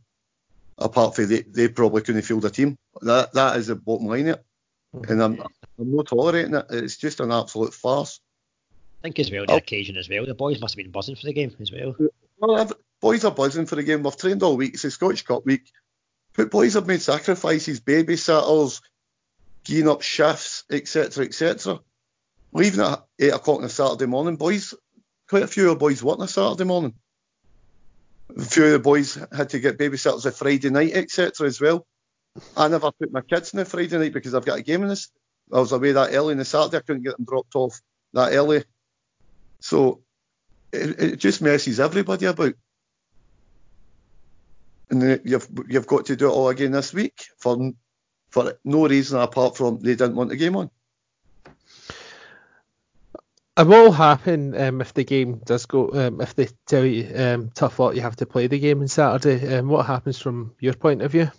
apart 0.78 1.16
from 1.16 1.28
they, 1.28 1.42
they 1.42 1.68
probably 1.68 2.02
couldn't 2.02 2.22
field 2.24 2.46
a 2.46 2.50
team. 2.50 2.78
That 3.02 3.34
That 3.34 3.58
is 3.58 3.68
the 3.68 3.76
bottom 3.76 4.08
line 4.08 4.28
it. 4.28 4.44
Mm-hmm. 4.96 5.12
And 5.12 5.22
I'm, 5.24 5.42
I'm 5.80 5.96
not 5.96 6.08
tolerating 6.08 6.56
it. 6.56 6.66
It's 6.70 6.98
just 6.98 7.20
an 7.20 7.32
absolute 7.32 7.74
farce. 7.74 8.20
I 9.04 9.08
think 9.08 9.20
as 9.20 9.32
well 9.32 9.46
the 9.46 9.54
Oh. 9.54 9.58
occasion 9.58 9.98
as 9.98 10.08
well. 10.08 10.26
The 10.26 10.34
boys 10.34 10.62
must 10.62 10.76
have 10.76 10.84
been 10.84 10.92
buzzing 10.92 11.16
for 11.16 11.26
the 11.26 11.34
game 11.34 11.54
as 11.60 11.72
well. 11.72 11.96
Well, 12.38 12.72
boys 13.02 13.26
are 13.26 13.32
buzzing 13.32 13.66
for 13.66 13.76
the 13.76 13.84
game. 13.84 14.02
We've 14.04 14.16
trained 14.16 14.44
all 14.44 14.56
week. 14.56 14.76
It's 14.76 14.86
a 14.86 14.92
Scottish 14.92 15.24
Cup 15.24 15.46
week. 15.46 15.70
But 16.36 16.50
boys 16.50 16.76
have 16.76 16.88
made 16.88 17.02
sacrifices, 17.02 17.82
babysitters, 17.82 18.82
geeing 19.66 19.92
up 19.92 20.02
shifts, 20.02 20.64
etc., 20.72 21.26
etc. 21.26 21.80
Leaving 22.54 22.80
at 22.80 23.04
8 23.20 23.34
o'clock 23.34 23.60
on 23.60 23.66
a 23.66 23.70
Saturday 23.70 24.06
morning, 24.06 24.38
boys, 24.38 24.74
quite 25.28 25.44
a 25.44 25.48
few 25.48 25.66
of 25.66 25.70
the 25.72 25.76
boys 25.80 26.02
work 26.02 26.20
on 26.20 26.26
a 26.26 26.28
Saturday 26.28 26.64
morning. 26.64 26.94
A 28.38 28.42
few 28.46 28.66
of 28.66 28.72
the 28.72 28.80
boys 28.80 29.16
had 29.32 29.50
to 29.50 29.60
get 29.60 29.78
babysitters 29.78 30.26
a 30.26 30.32
Friday 30.32 30.70
night, 30.70 30.94
etc., 30.94 31.46
as 31.46 31.60
well. 31.60 31.86
I 32.56 32.68
never 32.70 32.92
put 32.92 33.12
my 33.12 33.22
kids 33.22 33.54
in 33.54 33.60
the 33.60 33.66
Friday 33.66 33.98
night 33.98 34.14
because 34.14 34.34
I've 34.34 34.46
got 34.46 34.60
a 34.60 34.64
game 34.64 34.82
in 34.84 34.90
this. 34.90 35.10
I 35.52 35.60
was 35.60 35.72
away 35.74 35.92
that 35.92 36.14
early 36.14 36.32
on 36.32 36.38
the 36.38 36.46
Saturday. 36.46 36.78
I 36.78 36.82
couldn't 36.82 37.04
get 37.04 37.18
them 37.18 37.26
dropped 37.26 37.56
off 37.56 37.80
that 38.14 38.34
early. 38.34 38.64
So 39.64 40.02
it, 40.74 41.00
it 41.00 41.16
just 41.16 41.42
messes 41.42 41.80
everybody 41.80 42.26
about. 42.26 42.54
And 44.90 45.02
then 45.02 45.22
you've 45.24 45.48
you've 45.70 45.88
got 45.88 46.08
to 46.08 46.18
do 46.18 46.28
it 46.28 46.34
all 46.34 46.50
again 46.50 46.74
this 46.74 46.94
week 46.94 47.28
for 47.38 47.72
for 48.30 48.60
no 48.66 48.86
reason 48.88 49.22
apart 49.22 49.56
from 49.56 49.80
they 49.80 49.96
didn't 49.96 50.16
want 50.16 50.32
the 50.32 50.36
game 50.36 50.58
on. 50.58 50.70
What 53.56 53.68
will 53.70 53.94
happen 53.94 54.54
um, 54.60 54.82
if 54.82 54.94
the 54.94 55.06
game 55.06 55.40
does 55.46 55.66
go? 55.66 55.90
Um, 55.94 56.20
if 56.20 56.36
they 56.36 56.50
tell 56.68 56.84
you 56.84 57.10
um, 57.16 57.50
tough 57.56 57.80
luck, 57.80 57.96
you 57.96 58.02
have 58.02 58.18
to 58.18 58.26
play 58.26 58.48
the 58.48 58.60
game 58.60 58.82
on 58.82 58.90
Saturday. 58.90 59.56
Um, 59.56 59.70
what 59.70 59.86
happens 59.86 60.20
from 60.20 60.56
your 60.60 60.74
point 60.74 61.02
of 61.02 61.14
view? 61.14 61.32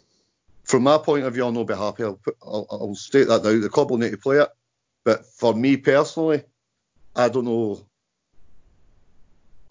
From 0.64 0.84
my 0.84 0.96
point 0.96 1.26
of 1.26 1.34
view, 1.34 1.44
I'll 1.44 1.52
not 1.52 1.66
be 1.66 1.74
happy. 1.74 2.04
I'll, 2.04 2.14
put, 2.14 2.38
I'll, 2.42 2.66
I'll 2.70 2.94
state 2.94 3.28
that 3.28 3.44
now. 3.44 3.58
The 3.60 3.68
club 3.68 3.90
will 3.90 3.98
need 3.98 4.12
to 4.12 4.16
play 4.16 4.38
it, 4.38 4.48
but 5.04 5.26
for 5.26 5.52
me 5.52 5.76
personally, 5.76 6.44
I 7.14 7.28
don't 7.28 7.44
know. 7.44 7.86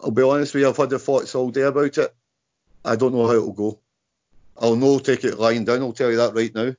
I'll 0.04 0.10
be 0.10 0.22
honest 0.22 0.52
with 0.52 0.62
you. 0.62 0.68
I've 0.68 0.76
had 0.76 0.90
the 0.90 0.98
thoughts 0.98 1.34
all 1.34 1.50
day 1.50 1.62
about 1.62 1.96
it. 1.96 2.14
I 2.84 2.96
don't 2.96 3.14
know 3.14 3.26
how 3.26 3.32
it'll 3.32 3.52
go. 3.54 3.80
I'll 4.58 4.76
no 4.76 4.98
take 4.98 5.24
it 5.24 5.38
lying 5.38 5.64
down. 5.64 5.80
I'll 5.80 5.94
tell 5.94 6.10
you 6.10 6.18
that 6.18 6.34
right 6.34 6.54
now. 6.54 6.74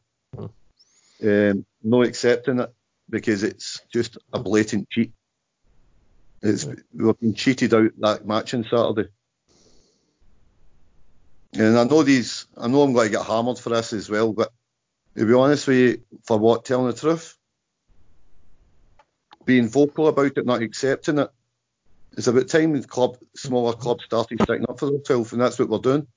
Um, 1.24 1.66
no 1.84 2.04
accepting 2.04 2.60
it 2.60 2.72
because 3.10 3.42
it's 3.42 3.82
just 3.92 4.20
a 4.32 4.38
blatant 4.38 4.92
cheat. 4.92 5.12
It's 6.44 6.68
we've 6.94 7.20
been 7.20 7.34
cheated 7.34 7.74
out 7.74 7.92
that 7.98 8.28
match 8.28 8.54
on 8.54 8.64
Saturday. 8.64 9.10
And 11.54 11.80
I 11.80 11.84
know 11.86 12.04
these, 12.04 12.46
I 12.56 12.68
know 12.68 12.84
I'm 12.84 12.94
going 12.94 13.08
to 13.08 13.18
get 13.18 13.26
hammered 13.26 13.58
for 13.58 13.70
this 13.70 13.94
as 13.94 14.08
well, 14.08 14.34
but 14.34 14.54
to 15.18 15.26
be 15.26 15.34
honest 15.34 15.68
with 15.68 15.78
you, 15.78 16.02
for 16.26 16.38
what, 16.38 16.64
telling 16.64 16.88
the 16.88 16.94
truth? 16.94 17.36
Being 19.46 19.68
vocal 19.68 20.10
about 20.10 20.38
it, 20.38 20.46
not 20.46 20.62
accepting 20.62 21.18
it. 21.18 21.32
It's 22.18 22.28
about 22.28 22.48
time 22.50 22.74
the 22.80 22.88
club, 22.88 23.18
smaller 23.36 23.74
clubs 23.74 24.06
started 24.06 24.42
sticking 24.42 24.66
up 24.70 24.80
for 24.80 24.88
themselves, 24.88 25.34
and 25.34 25.42
that's 25.42 25.60
what 25.60 25.70
we're 25.70 25.80
doing. 25.80 26.08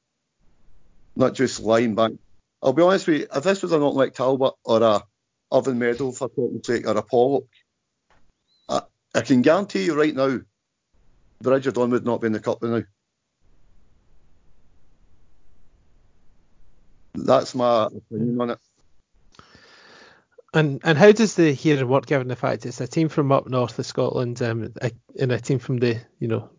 Not 1.16 1.34
just 1.34 1.60
lying 1.60 1.94
back. 1.94 2.12
I'll 2.62 2.72
be 2.72 2.82
honest 2.82 3.06
with 3.06 3.20
you, 3.20 3.26
if 3.34 3.44
this 3.44 3.62
was 3.62 3.72
a 3.72 3.78
not 3.78 3.94
like 3.94 4.14
Talbot 4.14 4.54
or 4.64 4.82
a 4.82 5.02
Irvine 5.52 5.78
Meadow 5.78 6.12
for 6.12 6.28
talking 6.28 6.62
sake 6.64 6.86
or 6.86 6.96
a 6.96 7.02
Pollok, 7.02 7.46
I, 8.68 8.82
I 9.14 9.20
can 9.22 9.42
guarantee 9.42 9.86
you 9.86 9.98
right 9.98 10.14
now, 10.14 10.40
Bridge 11.42 11.66
of 11.66 11.74
Don 11.74 11.90
would 11.90 12.04
not 12.04 12.20
be 12.20 12.28
in 12.28 12.32
the 12.32 12.40
cup 12.40 12.62
now. 12.62 12.82
That's 17.14 17.54
my 17.54 17.86
opinion 17.86 18.40
on 18.40 18.50
it. 18.50 18.58
And 20.54 20.80
and 20.82 20.96
how 20.96 21.12
does 21.12 21.34
the 21.34 21.52
hearing 21.52 21.88
work 21.88 22.06
given 22.06 22.28
the 22.28 22.36
fact 22.36 22.64
it's 22.64 22.80
a 22.80 22.88
team 22.88 23.08
from 23.08 23.32
up 23.32 23.46
north 23.46 23.78
of 23.78 23.84
Scotland 23.86 24.40
um, 24.40 24.72
a, 24.80 24.90
and 25.18 25.30
a 25.30 25.40
team 25.40 25.58
from 25.58 25.78
the 25.78 26.00
you 26.18 26.28
know 26.28 26.50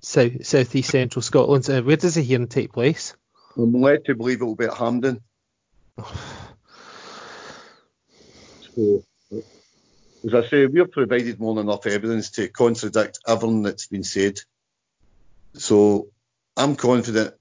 south 0.00 0.44
southeast 0.44 0.90
central 0.90 1.22
Scotland? 1.22 1.68
Uh, 1.70 1.82
where 1.82 1.96
does 1.96 2.16
the 2.16 2.22
hearing 2.22 2.48
take 2.48 2.72
place? 2.72 3.14
I'm 3.56 3.72
led 3.72 4.04
to 4.06 4.14
believe 4.14 4.40
it 4.40 4.44
will 4.44 4.56
be 4.56 4.66
at 4.66 4.74
Hampden. 4.74 5.20
So, 8.76 9.02
as 9.32 10.34
I 10.34 10.46
say, 10.48 10.66
we've 10.66 10.90
provided 10.90 11.40
more 11.40 11.54
than 11.54 11.66
enough 11.66 11.86
evidence 11.86 12.28
to 12.32 12.48
contradict 12.48 13.20
everything 13.26 13.62
that's 13.62 13.86
been 13.86 14.04
said. 14.04 14.38
So 15.54 16.08
I'm 16.58 16.76
confident 16.76 17.34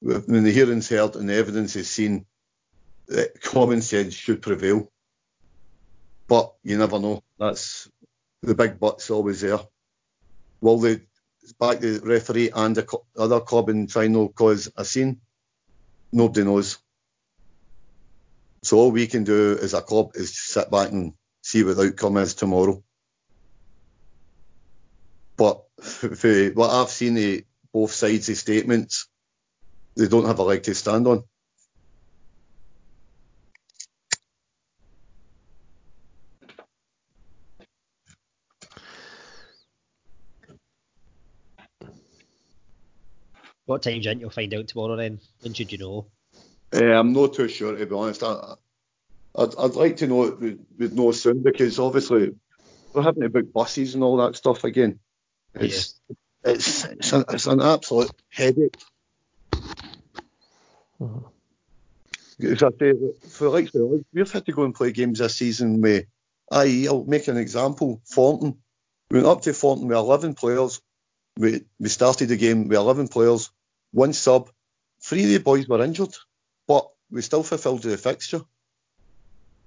when 0.00 0.44
the 0.44 0.52
hearing's 0.52 0.88
heard 0.88 1.16
and 1.16 1.28
the 1.28 1.34
evidence 1.34 1.74
is 1.74 1.90
seen 1.90 2.26
that 3.08 3.40
common 3.42 3.82
sense 3.82 4.14
should 4.14 4.42
prevail. 4.42 4.92
But 6.28 6.54
you 6.64 6.78
never 6.78 7.00
know. 7.00 7.22
That's 7.38 7.90
the 8.42 8.54
big 8.54 8.80
but's 8.80 9.10
always 9.10 9.42
there. 9.42 9.60
Will 10.62 10.78
they 10.78 11.02
back 11.60 11.80
the 11.80 12.00
referee 12.04 12.50
and 12.54 12.76
the 12.76 12.84
co- 12.84 13.06
other 13.18 13.40
club 13.40 13.70
and 13.70 13.88
try 13.90 14.08
no 14.08 14.28
cause 14.28 14.70
a 14.76 14.84
scene? 14.84 15.20
Nobody 16.12 16.44
knows. 16.44 16.78
So 18.64 18.78
all 18.78 18.92
we 18.92 19.06
can 19.06 19.24
do 19.24 19.58
as 19.60 19.74
a 19.74 19.82
club 19.82 20.12
is 20.14 20.38
sit 20.38 20.70
back 20.70 20.90
and 20.92 21.14
see 21.42 21.64
what 21.64 21.76
the 21.76 21.88
outcome 21.88 22.18
is 22.18 22.34
tomorrow. 22.34 22.82
But 25.38 25.62
for 25.82 26.50
what 26.50 26.70
I've 26.70 26.90
seen 26.90 27.18
of 27.18 27.42
both 27.72 27.92
sides 27.92 28.28
of 28.28 28.36
statements, 28.38 29.08
they 29.96 30.08
don't 30.08 30.26
have 30.26 30.38
a 30.40 30.44
leg 30.44 30.64
to 30.64 30.74
stand 30.74 31.06
on. 31.06 31.24
What 43.68 43.82
time's 43.82 44.06
in? 44.06 44.18
You'll 44.18 44.30
find 44.30 44.54
out 44.54 44.66
tomorrow 44.66 44.96
then. 44.96 45.20
When 45.42 45.52
should 45.52 45.70
you 45.70 45.76
know? 45.76 46.06
Uh, 46.72 46.86
I'm 46.86 47.12
not 47.12 47.34
too 47.34 47.48
sure 47.48 47.76
to 47.76 47.84
be 47.84 47.94
honest. 47.94 48.22
I, 48.22 48.54
I'd, 49.36 49.54
I'd 49.58 49.74
like 49.74 49.98
to 49.98 50.06
know 50.06 50.24
it 50.24 50.40
with, 50.40 50.66
with 50.78 50.92
no 50.94 51.12
soon 51.12 51.42
because 51.42 51.78
obviously 51.78 52.34
we're 52.94 53.02
having 53.02 53.24
to 53.24 53.28
book 53.28 53.52
buses 53.52 53.94
and 53.94 54.02
all 54.02 54.16
that 54.16 54.36
stuff 54.36 54.64
again. 54.64 55.00
It's 55.54 56.00
it's 56.42 56.86
it's, 56.86 57.12
an, 57.12 57.24
it's 57.28 57.46
an 57.46 57.60
absolute 57.60 58.10
headache. 58.30 58.74
As 62.40 62.62
I 62.62 62.70
say, 62.70 62.92
for 63.28 63.50
like 63.50 63.68
we've 64.14 64.32
had 64.32 64.46
to 64.46 64.52
go 64.52 64.64
and 64.64 64.74
play 64.74 64.92
games 64.92 65.18
this 65.18 65.36
season 65.36 65.82
with, 65.82 66.06
i.e., 66.52 66.88
I'll 66.88 67.04
make 67.04 67.28
an 67.28 67.36
example. 67.36 68.00
Thornton, 68.06 68.56
we 69.10 69.18
went 69.18 69.28
up 69.28 69.42
to 69.42 69.52
Thornton 69.52 69.88
with 69.88 69.98
11 69.98 70.36
players. 70.36 70.80
We 71.36 71.64
we 71.78 71.90
started 71.90 72.30
the 72.30 72.38
game 72.38 72.68
with 72.68 72.78
11 72.78 73.08
players, 73.08 73.50
one 73.92 74.12
sub. 74.12 74.50
Three 75.00 75.24
of 75.24 75.30
the 75.30 75.38
boys 75.38 75.68
were 75.68 75.82
injured, 75.82 76.14
but 76.66 76.88
we 77.10 77.22
still 77.22 77.42
fulfilled 77.42 77.82
the 77.82 77.96
fixture. 77.96 78.42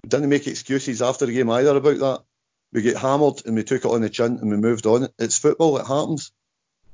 We 0.04 0.10
didn't 0.10 0.30
make 0.30 0.48
excuses 0.48 1.01
after 1.01 1.25
the 1.25 1.34
game 1.34 1.50
either 1.50 1.75
about 1.78 2.00
that. 2.00 2.24
We 2.74 2.82
get 2.82 2.98
hammered 2.98 3.46
and 3.46 3.56
we 3.56 3.63
took 3.63 3.86
it 3.86 3.92
on 3.92 4.01
the 4.01 4.10
chin 4.10 4.38
and 4.42 4.50
we 4.50 4.58
moved 4.58 4.86
on. 4.86 5.10
It's 5.20 5.38
football, 5.38 5.78
it 5.78 5.88
happens. 5.88 6.32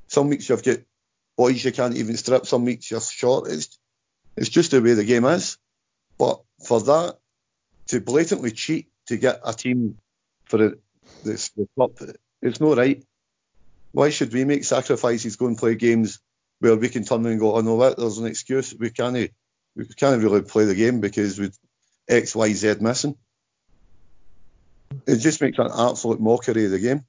Some 0.08 0.30
weeks 0.30 0.50
you've 0.50 0.64
got 0.64 0.80
boys 1.36 1.64
you 1.64 1.72
can't 1.72 1.96
even 1.96 2.18
strip, 2.18 2.46
some 2.46 2.66
weeks 2.66 2.90
you're 2.90 3.02
short. 3.02 3.50
It's 3.50 3.78
It's 4.36 4.50
just 4.50 4.72
the 4.72 4.82
way 4.82 4.94
the 4.94 5.04
game 5.04 5.26
is. 5.26 5.58
But 6.18 6.42
for 6.66 6.82
that 6.82 7.18
to 7.88 8.02
blatantly 8.02 8.52
cheat 8.52 8.90
to 9.08 9.18
get 9.18 9.42
a 9.46 9.54
team 9.54 9.98
for 10.46 10.58
the, 10.58 10.80
the, 11.24 11.50
the 11.56 11.68
club, 11.76 11.92
it's 12.42 12.60
not 12.60 12.78
right. 12.78 13.04
Why 13.92 14.10
should 14.10 14.34
we 14.34 14.46
make 14.46 14.64
sacrifices, 14.64 15.36
go 15.36 15.48
and 15.48 15.58
play 15.58 15.76
games 15.76 16.20
where 16.60 16.76
we 16.76 16.90
can 16.90 17.04
turn 17.04 17.26
and 17.26 17.40
go, 17.40 17.56
oh 17.56 17.62
no, 17.62 17.76
what? 17.76 17.98
There's 17.98 18.18
an 18.18 18.26
excuse. 18.26 18.76
We 18.78 18.90
can't, 18.90 19.32
we 19.76 19.86
can't 19.96 20.24
really 20.24 20.42
play 20.42 20.66
the 20.66 20.76
game 20.76 21.00
because 21.02 21.40
with 21.40 21.58
X, 22.08 22.36
Y, 22.36 22.54
Z 22.54 22.76
missing. 22.82 23.16
It 25.06 25.18
just 25.18 25.42
makes 25.42 25.60
an 25.60 25.70
absolute 25.74 26.20
mockery 26.20 26.66
of 26.66 26.72
the 26.72 26.80
game. 26.80 27.06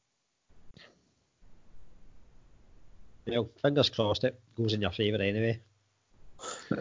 Well, 3.26 3.50
fingers 3.60 3.90
crossed 3.90 4.24
it 4.24 4.40
goes 4.56 4.72
in 4.72 4.80
your 4.80 4.90
favour 4.90 5.22
anyway. 5.22 5.60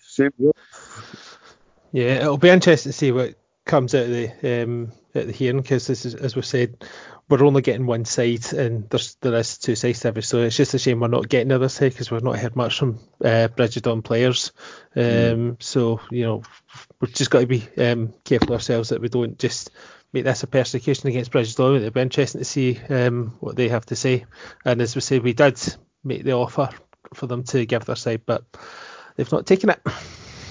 Same 0.00 0.32
here. 0.38 0.50
Yeah, 1.92 2.14
it'll 2.22 2.38
be 2.38 2.48
interesting 2.48 2.92
to 2.92 2.98
see 2.98 3.12
what 3.12 3.34
comes 3.70 3.94
out 3.94 4.06
of 4.06 4.10
the 4.10 4.62
um, 4.62 4.90
at 5.14 5.28
the 5.28 5.32
hearing 5.32 5.62
because 5.62 5.86
this 5.86 6.04
is, 6.04 6.16
as 6.16 6.34
we 6.34 6.42
said, 6.42 6.84
we're 7.28 7.44
only 7.44 7.62
getting 7.62 7.86
one 7.86 8.04
side 8.04 8.52
and 8.52 8.90
there's 8.90 9.14
there 9.20 9.34
is 9.34 9.58
two 9.58 9.76
sides 9.76 10.00
to 10.00 10.08
every. 10.08 10.22
So 10.22 10.38
it's 10.38 10.56
just 10.56 10.74
a 10.74 10.78
shame 10.78 10.98
we're 10.98 11.06
not 11.06 11.28
getting 11.28 11.48
the 11.48 11.54
other 11.54 11.68
side 11.68 11.92
because 11.92 12.10
we've 12.10 12.22
not 12.22 12.38
heard 12.38 12.56
much 12.56 12.78
from 12.78 12.98
uh, 13.24 13.46
Bridge 13.48 13.76
of 13.76 13.84
Don 13.84 14.02
players. 14.02 14.50
Um, 14.96 15.02
mm. 15.02 15.62
So 15.62 16.00
you 16.10 16.24
know 16.24 16.42
we've 17.00 17.14
just 17.14 17.30
got 17.30 17.40
to 17.40 17.46
be 17.46 17.66
um, 17.78 18.12
careful 18.24 18.52
ourselves 18.52 18.88
that 18.88 19.00
we 19.00 19.08
don't 19.08 19.38
just 19.38 19.70
make 20.12 20.24
this 20.24 20.42
a 20.42 20.48
persecution 20.48 21.08
against 21.08 21.30
Bridge 21.30 21.50
of 21.50 21.56
Don. 21.56 21.76
It'll 21.76 21.90
be 21.92 22.00
interesting 22.00 22.40
to 22.40 22.44
see 22.44 22.80
um, 22.88 23.36
what 23.38 23.54
they 23.54 23.68
have 23.68 23.86
to 23.86 23.96
say. 23.96 24.26
And 24.64 24.82
as 24.82 24.96
we 24.96 25.00
say, 25.00 25.20
we 25.20 25.32
did 25.32 25.60
make 26.02 26.24
the 26.24 26.32
offer 26.32 26.70
for 27.14 27.28
them 27.28 27.44
to 27.44 27.64
give 27.66 27.84
their 27.84 27.94
side, 27.94 28.22
but 28.26 28.42
they've 29.14 29.30
not 29.30 29.46
taken 29.46 29.70
it. 29.70 29.80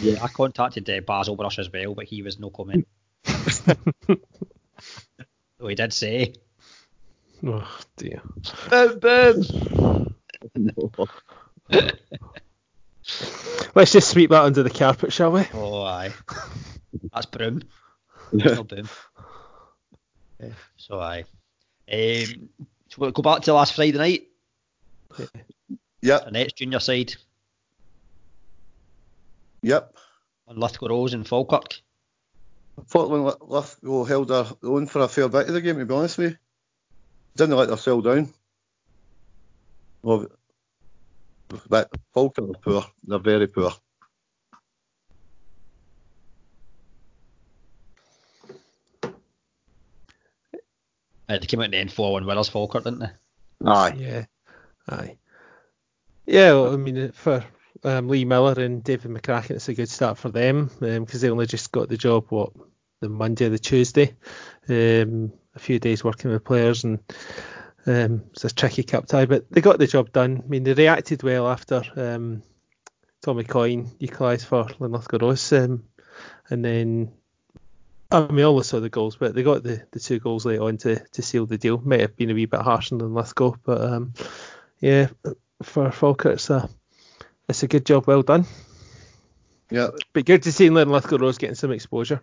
Yeah, 0.02 0.24
I 0.24 0.30
contacted 0.30 0.90
uh, 0.90 1.02
Basil 1.02 1.36
Brush 1.36 1.60
as 1.60 1.70
well, 1.70 1.94
but 1.94 2.06
he 2.06 2.22
was 2.22 2.40
no 2.40 2.50
comment. 2.50 2.88
he 5.68 5.76
did 5.76 5.94
say. 5.94 6.34
Oh 7.46 7.80
dear. 7.98 8.22
Boom, 8.70 9.00
boom. 9.00 10.10
no. 10.56 10.92
Let's 13.76 13.92
just 13.92 14.10
sweep 14.10 14.32
that 14.32 14.44
under 14.44 14.64
the 14.64 14.70
carpet, 14.70 15.14
shall 15.14 15.32
we? 15.32 15.48
Oh, 15.54 15.84
aye. 15.84 16.14
That's 17.14 17.26
broom. 17.28 17.62
no 18.32 18.64
boom. 18.64 18.90
So 20.78 21.00
aye. 21.00 21.26
Um, 21.92 22.50
so 22.90 22.98
we'll 22.98 23.12
go 23.12 23.22
back 23.22 23.42
to 23.44 23.54
last 23.54 23.74
Friday 23.74 23.98
night. 23.98 24.24
Yep. 26.02 26.26
The 26.26 26.32
next 26.32 26.58
junior 26.58 26.80
side. 26.80 27.16
Yep. 29.62 29.96
Linlithgow 30.48 30.90
Rose 30.90 31.14
and 31.14 31.28
Falkirk. 31.28 31.82
I 32.80 32.84
thought 32.84 33.10
when 33.10 33.26
Lithgow 33.42 34.04
held 34.06 34.30
their 34.30 34.46
own 34.64 34.88
for 34.88 35.02
a 35.02 35.08
fair 35.08 35.28
bit 35.28 35.48
of 35.48 35.54
the 35.54 35.62
game, 35.62 35.80
to 35.80 35.86
be 35.86 35.94
honest 35.94 36.18
with 36.18 36.32
you. 36.32 36.38
Didn't 37.36 37.58
let 37.58 37.68
themselves 37.68 38.06
down. 38.06 38.34
Well, 40.02 40.28
but 41.68 41.92
Falkirk 42.14 42.50
are 42.50 42.60
poor. 42.62 42.86
They're 43.04 43.20
very 43.20 43.48
poor. 43.48 43.72
Uh, 49.04 51.38
they 51.38 51.40
came 51.40 51.60
out 51.60 51.66
in 51.66 51.72
the 51.72 51.78
end 51.78 51.92
4 51.92 52.14
1 52.14 52.26
winners, 52.26 52.50
Falkirk, 52.50 52.86
didn't 52.86 53.00
they? 53.00 53.10
Aye. 53.66 53.96
Yeah. 53.98 54.26
Aye. 54.88 55.18
Yeah, 56.26 56.54
well, 56.54 56.74
I 56.74 56.78
mean, 56.78 57.12
for 57.12 57.44
um, 57.84 58.08
Lee 58.08 58.26
Miller 58.26 58.62
and 58.62 58.84
David 58.84 59.12
McCracken, 59.12 59.52
it's 59.52 59.70
a 59.70 59.74
good 59.74 59.90
start 59.90 60.18
for 60.18 60.30
them 60.30 60.70
because 60.80 61.16
um, 61.16 61.22
they 61.22 61.30
only 61.30 61.46
just 61.46 61.72
got 61.72 61.90
the 61.90 61.98
job, 61.98 62.26
what, 62.30 62.52
the 63.00 63.10
Monday 63.10 63.46
or 63.46 63.50
the 63.50 63.60
Tuesday. 63.60 64.16
Um, 64.68 65.34
a 65.56 65.60
few 65.60 65.80
days 65.80 66.04
working 66.04 66.32
with 66.32 66.44
players 66.44 66.84
and 66.84 67.00
um, 67.86 68.24
it's 68.32 68.46
a 68.46 68.54
tricky 68.54 68.84
cup 68.84 69.08
tie, 69.08 69.26
but 69.26 69.50
they 69.50 69.62
got 69.62 69.80
the 69.80 69.88
job 69.88 70.12
done. 70.12 70.44
I 70.44 70.48
mean, 70.48 70.64
they 70.64 70.74
reacted 70.74 71.24
well 71.24 71.48
after 71.48 71.82
um, 71.96 72.44
Tommy 73.22 73.44
Coyne 73.44 73.90
equalised 74.00 74.46
for 74.46 74.68
Linlithgow 74.80 75.18
Rose, 75.20 75.52
um, 75.54 75.86
and 76.50 76.64
then 76.64 77.12
I 78.12 78.28
mean, 78.28 78.46
all 78.46 78.62
saw 78.64 78.80
the 78.80 78.90
goals, 78.90 79.16
but 79.16 79.36
they 79.36 79.44
got 79.44 79.64
the, 79.64 79.84
the 79.92 80.00
two 80.00 80.20
goals 80.20 80.46
late 80.46 80.60
on 80.60 80.78
to, 80.78 81.00
to 81.00 81.22
seal 81.22 81.46
the 81.46 81.58
deal. 81.58 81.80
Might 81.84 82.02
have 82.02 82.16
been 82.16 82.32
a 82.32 82.34
wee 82.34 82.46
bit 82.46 82.62
harsher 82.62 82.98
than 82.98 83.14
Linlithgow, 83.14 83.56
but 83.64 83.82
um, 83.82 84.14
yeah, 84.80 85.08
for 85.62 85.92
Falkirk, 85.92 86.34
it's 86.34 86.50
a, 86.50 86.70
it's 87.48 87.64
a 87.64 87.68
good 87.68 87.86
job, 87.86 88.08
well 88.08 88.24
done. 88.24 88.46
Yeah. 89.70 89.90
But 90.14 90.26
good 90.26 90.44
to 90.44 90.52
see 90.52 90.70
Linlithgow 90.70 91.18
Rose 91.18 91.38
getting 91.38 91.56
some 91.56 91.72
exposure. 91.72 92.22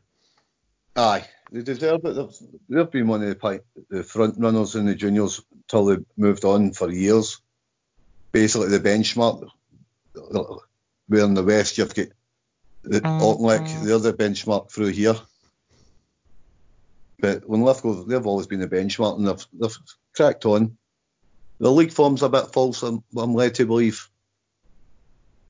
Aye, 0.96 1.26
they 1.52 1.62
deserve 1.62 2.04
it. 2.04 2.14
They've, 2.14 2.48
they've 2.68 2.90
been 2.90 3.09
one 3.09 3.22
of 3.22 3.38
the, 3.38 3.62
the 3.90 4.02
front 4.02 4.37
runners 4.38 4.74
in 4.74 4.87
the 4.87 4.94
juniors 4.94 5.42
till 5.68 5.85
they 5.85 5.98
moved 6.16 6.44
on 6.44 6.72
for 6.72 6.90
years. 6.90 7.40
Basically, 8.32 8.68
the 8.68 8.80
benchmark. 8.80 9.48
Where 11.09 11.24
in 11.24 11.35
the 11.35 11.44
West 11.44 11.78
you've 11.78 11.94
got 11.94 12.09
the 12.82 13.00
mm-hmm. 13.00 13.87
They're 13.87 13.98
the 13.98 14.12
benchmark 14.12 14.70
through 14.70 14.88
here. 14.88 15.16
But 17.18 17.48
Linlithgow, 17.48 18.04
they've 18.04 18.26
always 18.26 18.46
been 18.46 18.61
the 18.61 18.68
benchmark 18.68 19.16
and 19.16 19.26
they've, 19.26 19.46
they've 19.52 19.76
cracked 20.14 20.46
on. 20.46 20.76
The 21.59 21.70
league 21.70 21.92
form's 21.92 22.22
a 22.22 22.28
bit 22.28 22.52
false, 22.52 22.82
I'm, 22.82 23.02
I'm 23.16 23.35
led 23.35 23.54
to 23.56 23.66
believe. 23.66 24.09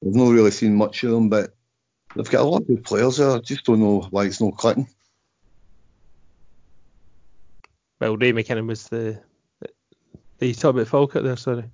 I've 0.04 0.14
not 0.14 0.30
really 0.30 0.52
seen 0.52 0.76
much 0.76 1.02
of 1.02 1.10
them, 1.10 1.28
but 1.28 1.54
they've 2.14 2.30
got 2.30 2.42
a 2.42 2.48
lot 2.48 2.62
of 2.62 2.68
good 2.68 2.84
players 2.84 3.16
there. 3.16 3.30
I 3.30 3.38
just 3.38 3.64
don't 3.64 3.80
know 3.80 4.06
why 4.10 4.24
it's 4.24 4.40
not 4.40 4.56
clicking. 4.56 4.88
Well, 8.00 8.16
Ray 8.16 8.32
McKinnon 8.32 8.66
was 8.66 8.88
the. 8.88 9.20
Are 10.40 10.44
you 10.44 10.54
talking 10.54 10.80
about 10.80 10.88
Falkirk 10.88 11.24
there? 11.24 11.36
Sorry. 11.36 11.64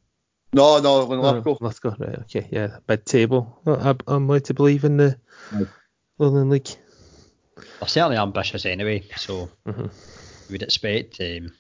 No, 0.53 0.79
no, 0.81 1.05
Linlithgow. 1.05 1.53
Oh, 1.53 1.59
Lithgow, 1.61 1.97
right, 1.99 2.19
okay, 2.21 2.47
yeah, 2.51 2.77
mid 2.87 3.07
table. 3.07 3.59
I, 3.67 3.95
I'm 4.07 4.29
led 4.29 4.45
to 4.45 4.55
believe 4.55 4.85
in 4.85 4.99
the 4.99 5.19
Lowland 6.19 6.51
League 6.51 6.69
they're 7.57 7.89
certainly 7.89 8.17
ambitious 8.17 8.67
anyway, 8.67 9.03
so 9.17 9.51
mm-hmm. 9.67 9.83
you 9.83 10.53
would 10.53 10.63
expect 10.63 11.21
um, 11.21 11.53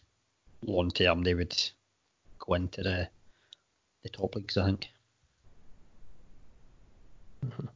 long 0.64 0.90
term 0.90 1.22
they 1.22 1.34
would 1.34 1.56
go 2.38 2.54
into 2.54 2.82
the 2.82 3.08
the 4.02 4.08
top 4.08 4.34
leagues, 4.34 4.56
I 4.56 4.66
think. 4.66 4.88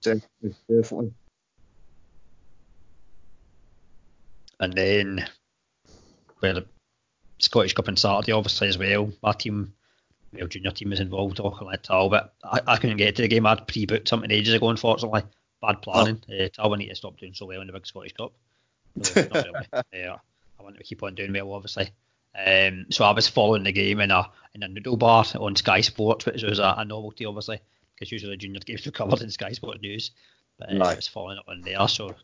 Definitely, 0.00 0.54
definitely. 0.68 1.12
And 4.58 4.72
then, 4.72 5.28
well, 6.40 6.62
Scottish 7.38 7.74
Cup 7.74 7.88
on 7.88 7.96
Saturday, 7.96 8.32
obviously 8.32 8.68
as 8.68 8.78
well. 8.78 9.12
My 9.22 9.32
team, 9.32 9.74
well, 10.32 10.46
junior 10.46 10.70
team 10.70 10.90
was 10.90 11.00
involved, 11.00 11.40
all, 11.40 12.08
but 12.08 12.34
I, 12.44 12.60
I 12.66 12.76
couldn't 12.76 12.96
get 12.96 13.16
to 13.16 13.22
the 13.22 13.28
game. 13.28 13.46
I'd 13.46 13.66
pre-booked 13.66 14.08
something 14.08 14.30
ages 14.30 14.54
ago, 14.54 14.68
unfortunately 14.68 15.22
bad 15.60 15.82
planning. 15.82 16.22
Oh. 16.30 16.44
Uh, 16.44 16.48
Talbot 16.48 16.78
need 16.78 16.88
to 16.88 16.94
stop 16.94 17.18
doing 17.18 17.34
so 17.34 17.46
well 17.46 17.60
in 17.60 17.66
the 17.66 17.72
Big 17.72 17.86
Scottish 17.86 18.12
Cup. 18.12 18.32
Not 18.94 19.16
really. 19.16 19.52
uh, 19.72 20.16
I 20.58 20.62
want 20.62 20.76
to 20.78 20.84
keep 20.84 21.02
on 21.02 21.14
doing 21.14 21.32
well, 21.32 21.52
obviously. 21.52 21.90
Um, 22.38 22.86
so 22.90 23.04
I 23.04 23.12
was 23.12 23.28
following 23.28 23.64
the 23.64 23.72
game 23.72 24.00
in 24.00 24.10
a 24.10 24.30
in 24.54 24.62
a 24.62 24.68
noodle 24.68 24.96
bar 24.96 25.24
on 25.38 25.56
Sky 25.56 25.80
Sports, 25.80 26.26
which 26.26 26.42
was 26.42 26.58
a, 26.58 26.74
a 26.78 26.84
novelty, 26.84 27.24
obviously, 27.24 27.60
because 27.94 28.12
usually 28.12 28.32
the 28.32 28.36
junior 28.36 28.60
games 28.60 28.84
were 28.84 28.92
covered 28.92 29.22
in 29.22 29.30
Sky 29.30 29.52
Sports 29.52 29.80
News. 29.80 30.10
But 30.58 30.72
uh, 30.72 30.84
I 30.84 30.94
was 30.94 31.08
following 31.08 31.38
it 31.38 31.50
on 31.50 31.62
there, 31.62 31.88
so 31.88 32.14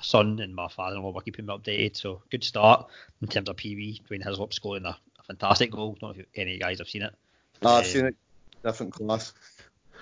son 0.00 0.40
and 0.40 0.54
my 0.54 0.68
father-in-law 0.68 1.12
were 1.12 1.20
keeping 1.20 1.46
me 1.46 1.54
updated. 1.54 1.96
So 1.96 2.22
good 2.30 2.44
start 2.44 2.86
in 3.22 3.28
terms 3.28 3.48
of 3.48 3.56
PV. 3.56 4.02
Dwayne 4.06 4.24
Hislop 4.24 4.52
scoring 4.52 4.84
a, 4.84 4.96
a 5.18 5.22
fantastic 5.26 5.70
goal. 5.70 5.96
I 5.96 6.00
don't 6.00 6.16
know 6.16 6.22
if 6.22 6.26
any 6.34 6.52
of 6.52 6.54
you 6.54 6.60
guys 6.60 6.78
have 6.78 6.88
seen 6.88 7.02
it. 7.02 7.14
Oh, 7.62 7.76
I've 7.76 7.84
um, 7.84 7.90
seen 7.90 8.06
it. 8.06 8.16
Different 8.62 8.92
class. 8.92 9.32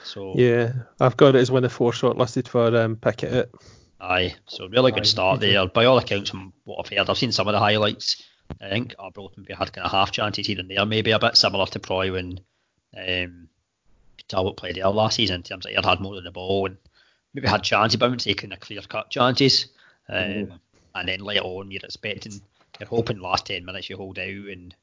So 0.05 0.35
yeah, 0.37 0.73
I've 1.01 1.17
got 1.17 1.35
it 1.35 1.39
as 1.39 1.51
one 1.51 1.65
of 1.65 1.73
four 1.73 1.93
shortlisted 1.93 2.49
for 2.49 2.77
um, 2.77 2.97
Pickett. 2.97 3.33
It. 3.33 3.55
Aye, 4.01 4.35
so 4.47 4.67
really 4.69 4.91
good 4.91 5.07
start 5.07 5.39
there. 5.39 5.65
By 5.69 5.85
all 5.85 5.99
accounts, 5.99 6.31
from 6.31 6.53
what 6.65 6.81
I've 6.81 6.97
heard, 6.97 7.09
I've 7.09 7.19
seen 7.19 7.31
some 7.31 7.47
of 7.47 7.53
the 7.53 7.61
highlights. 7.61 8.23
I 8.61 8.69
think 8.69 8.97
Arbroath 8.99 9.35
maybe 9.37 9.55
had 9.55 9.73
kind 9.73 9.85
of 9.85 9.93
half 9.93 10.11
chances 10.11 10.47
here 10.47 10.59
and 10.59 10.69
there, 10.69 10.85
maybe 10.85 11.13
a 11.13 11.21
bit 11.21 11.37
similar 11.37 11.67
to 11.67 11.79
Proy 11.79 12.11
when 12.11 12.41
um, 12.97 13.49
Talbot 14.27 14.57
played 14.57 14.75
there 14.75 14.89
last 14.89 15.17
season 15.17 15.37
in 15.37 15.43
terms 15.45 15.67
of 15.67 15.71
he 15.71 15.77
had 15.77 16.01
more 16.01 16.17
than 16.17 16.25
the 16.25 16.33
ball 16.33 16.67
and 16.67 16.77
maybe 17.33 17.49
had 17.49 17.63
chances, 17.63 17.97
but 17.97 18.07
I 18.07 18.09
wouldn't 18.09 18.23
say 18.23 18.35
kind 18.35 18.53
of 18.53 18.61
clear 18.61 18.81
cut 18.83 19.09
chances. 19.09 19.69
Um, 20.09 20.17
mm. 20.17 20.61
And 20.95 21.09
then 21.09 21.21
later 21.21 21.45
on, 21.45 21.71
you're 21.71 21.81
expecting, 21.83 22.41
you're 22.79 22.89
hoping 22.89 23.21
last 23.21 23.47
10 23.47 23.65
minutes 23.65 23.89
you 23.89 23.97
hold 23.97 24.19
out 24.19 24.27
and 24.27 24.75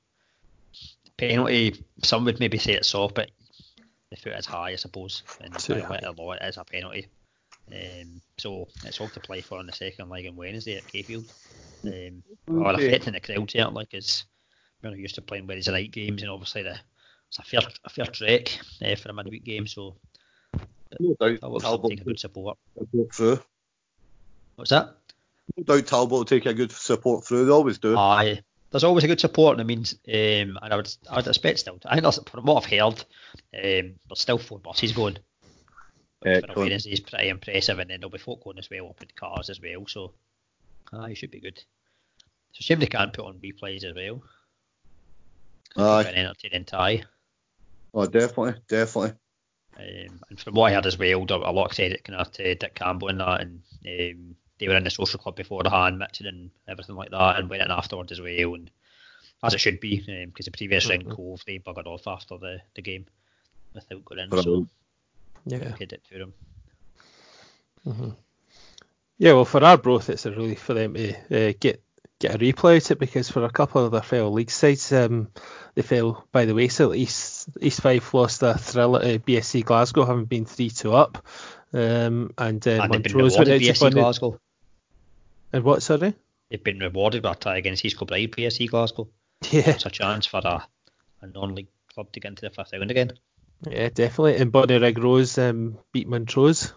penalty, 1.18 1.84
some 2.04 2.26
would 2.26 2.40
maybe 2.40 2.58
say 2.58 2.74
it's 2.74 2.90
soft, 2.90 3.16
but 3.16 3.30
the 4.10 4.16
foot 4.16 4.34
is 4.34 4.46
high, 4.46 4.72
I 4.72 4.76
suppose, 4.76 5.24
and 5.42 5.54
quite 5.54 6.04
a 6.04 6.12
lot 6.12 6.34
it 6.42 6.46
is 6.46 6.58
a 6.58 6.64
penalty. 6.64 7.08
Um, 7.72 8.22
so 8.38 8.68
it's 8.84 9.00
all 9.00 9.10
to 9.10 9.20
play 9.20 9.42
for 9.42 9.60
in 9.60 9.68
the 9.68 9.74
second 9.74 10.10
leg 10.10 10.28
on 10.28 10.36
Wednesday 10.36 10.78
at 10.78 10.88
Gayfield. 10.88 11.32
Um, 11.86 12.24
or 12.48 12.74
affecting 12.74 13.14
the 13.14 13.20
crowd 13.20 13.50
certainly 13.50 13.88
because 13.90 14.26
we're 14.82 14.90
not 14.90 15.00
used 15.00 15.16
to 15.16 15.22
playing 15.22 15.48
Wednesday 15.48 15.72
night 15.72 15.92
games, 15.92 16.22
and 16.22 16.32
obviously 16.32 16.64
the, 16.64 16.78
it's 17.28 17.40
a 17.40 17.44
fair 17.44 17.62
a 17.86 17.90
fair 17.90 18.06
trek 18.06 18.60
uh, 18.84 18.96
for 18.96 19.10
a 19.10 19.14
midweek 19.14 19.44
game. 19.44 19.68
So 19.68 19.96
No 21.00 21.16
doubt 21.20 21.62
Talbot 21.62 21.92
take 21.92 22.02
a 22.02 22.04
good 22.04 22.20
support. 22.20 22.58
will 22.76 22.86
support 22.86 23.14
through. 23.14 23.40
What's 24.56 24.72
that? 24.72 24.99
No 25.58 25.64
doubt 25.64 25.88
Talbot 25.88 26.12
will 26.12 26.26
take 26.26 26.46
a 26.46 26.54
good 26.54 26.72
support 26.72 27.26
through. 27.26 27.46
They 27.46 27.52
always 27.52 27.78
do. 27.78 27.98
Aye. 27.98 28.42
There's 28.72 28.84
always 28.84 29.04
a 29.04 29.08
good 29.08 29.20
support, 29.20 29.54
and 29.54 29.62
I 29.62 29.64
mean, 29.64 29.80
um, 29.80 30.60
and 30.62 30.74
I 30.74 30.76
would, 30.76 30.96
I 31.10 31.16
would 31.16 31.28
expect 31.28 31.60
still. 31.60 31.80
I 31.86 32.00
think 32.00 32.30
from 32.30 32.46
what 32.46 32.64
I've 32.64 32.70
heard, 32.70 33.04
um, 33.04 33.96
there's 34.08 34.20
still 34.20 34.38
four 34.38 34.60
buses 34.60 34.92
going. 34.92 35.18
Which 36.20 36.22
for 36.22 36.30
a 36.30 36.50
Excellent. 36.50 36.70
Wednesday 36.70 36.92
is 36.92 37.00
pretty 37.00 37.30
impressive, 37.30 37.80
and 37.80 37.90
then 37.90 38.00
there'll 38.00 38.12
be 38.12 38.20
folk 38.20 38.44
going 38.44 38.60
as 38.60 38.70
well 38.70 38.90
up 38.90 39.02
in 39.02 39.08
cars 39.16 39.50
as 39.50 39.60
well. 39.60 39.88
So, 39.88 40.12
aye, 40.94 41.16
should 41.16 41.32
be 41.32 41.40
good. 41.40 41.64
It's 42.52 42.60
a 42.60 42.64
shame 42.64 42.80
they 42.80 42.88
can't 42.88 43.14
put 43.14 43.26
on 43.26 43.40
replays 43.40 43.84
as 43.84 43.96
well. 43.96 44.22
Aye. 45.78 46.04
An 46.04 46.16
entertaining 46.16 46.66
tie. 46.66 47.04
Oh, 47.94 48.06
definitely, 48.06 48.62
definitely. 48.68 49.14
Um, 49.78 50.20
and 50.30 50.40
from 50.40 50.54
what 50.56 50.72
I 50.72 50.76
heard 50.76 50.86
as 50.86 51.00
well, 51.00 51.26
a 51.28 51.52
lot 51.52 51.74
said 51.74 51.94
it 51.94 52.04
kind 52.04 52.20
of 52.20 52.32
to 52.34 52.56
Dick 52.56 52.76
Campbell 52.76 53.08
and 53.08 53.20
that, 53.20 53.42
and 53.42 53.62
um, 53.88 54.36
they 54.60 54.67
were 54.67 54.76
in 54.76 54.84
the 54.84 54.89
social 54.89 55.19
club 55.19 55.36
beforehand, 55.36 55.98
Mitchell 55.98 56.28
and 56.28 56.52
everything 56.67 56.95
like 56.95 57.12
that, 57.12 57.39
and 57.39 57.50
went 57.50 57.63
in 57.63 57.72
afterwards 57.72 58.12
as 58.12 58.22
well, 58.22 58.54
and 58.56 58.69
as 59.41 59.54
it 59.54 59.60
should 59.60 59.80
be, 59.80 59.98
because 60.26 60.45
the 60.45 60.52
previous 60.52 60.89
round 60.89 61.10
Cove 61.10 61.43
they 61.48 61.60
buggered 61.60 61.88
off 61.88 62.08
after 62.08 62.38
the, 62.38 62.62
the 62.76 62.82
game 62.82 63.06
without 63.74 64.06
going 64.06 64.19
in, 64.22 64.30
so 64.32 64.43
Brilliant. 64.43 64.69
Yeah. 65.45 65.72
credit 65.72 66.04
to 66.12 66.32
them. 67.86 68.15
Yeah, 69.17 69.34
well, 69.34 69.45
for 69.45 69.63
our 69.63 69.72
Arbroath, 69.72 70.10
it's 70.10 70.26
a 70.26 70.32
really 70.32 70.56
for 70.56 70.74
them 70.74 70.93
to 70.93 71.50
uh, 71.50 71.54
get 71.60 71.82
get 72.19 72.36
a 72.36 72.38
replay 72.38 72.78
out 72.78 72.91
it 72.91 73.00
because 73.00 73.30
for 73.30 73.43
a 73.45 73.50
couple 73.50 73.86
of 73.86 73.91
their 73.91 74.02
fellow 74.02 74.30
league 74.30 74.52
sides, 74.52 74.91
um, 74.91 75.30
they 75.76 75.82
fell 75.82 76.26
by 76.32 76.45
the 76.45 76.56
wayside. 76.56 76.95
East 76.95 77.50
East 77.62 77.82
Fife 77.82 78.13
lost 78.13 78.43
a 78.43 78.54
thriller 78.56 79.02
to 79.02 79.19
BSC 79.19 79.63
Glasgow, 79.65 80.06
having 80.06 80.26
been 80.26 80.45
three 80.45 80.69
two 80.69 80.93
up, 80.93 81.26
um, 81.74 82.32
and 82.38 82.65
uh, 82.67 82.72
and 82.72 82.93
they've 82.93 83.04
been 83.04 83.13
Montrose 83.13 83.38
went 83.38 83.50
out 83.50 83.60
to 83.60 83.65
BSC 83.65 83.80
Bunny- 83.80 83.93
Glasgow. 83.95 84.39
And 85.54 85.64
what? 85.64 85.82
Sorry. 85.84 86.14
They've 86.50 86.64
been 86.64 86.80
rewarded 86.80 87.26
a 87.26 87.36
tie 87.36 87.58
against 87.58 87.86
East 87.86 87.98
Kilbride 87.98 88.32
BSC 88.32 88.70
Glasgow. 88.70 89.08
Yeah, 89.52 89.70
It's 89.70 89.86
a 89.86 89.90
chance 89.90 90.26
for 90.26 90.42
a, 90.44 90.68
a 91.22 91.28
non-league 91.28 91.70
club 91.94 92.12
to 92.12 92.20
get 92.20 92.30
into 92.30 92.42
the 92.42 92.50
fifth 92.50 92.74
round 92.74 92.92
again. 92.92 93.14
yeah, 93.70 93.90
definitely. 93.90 94.38
And 94.38 94.52
Bonnyrigg 94.52 95.02
Rose 95.02 95.38
um, 95.38 95.78
beat 95.92 96.08
Montrose. 96.08 96.74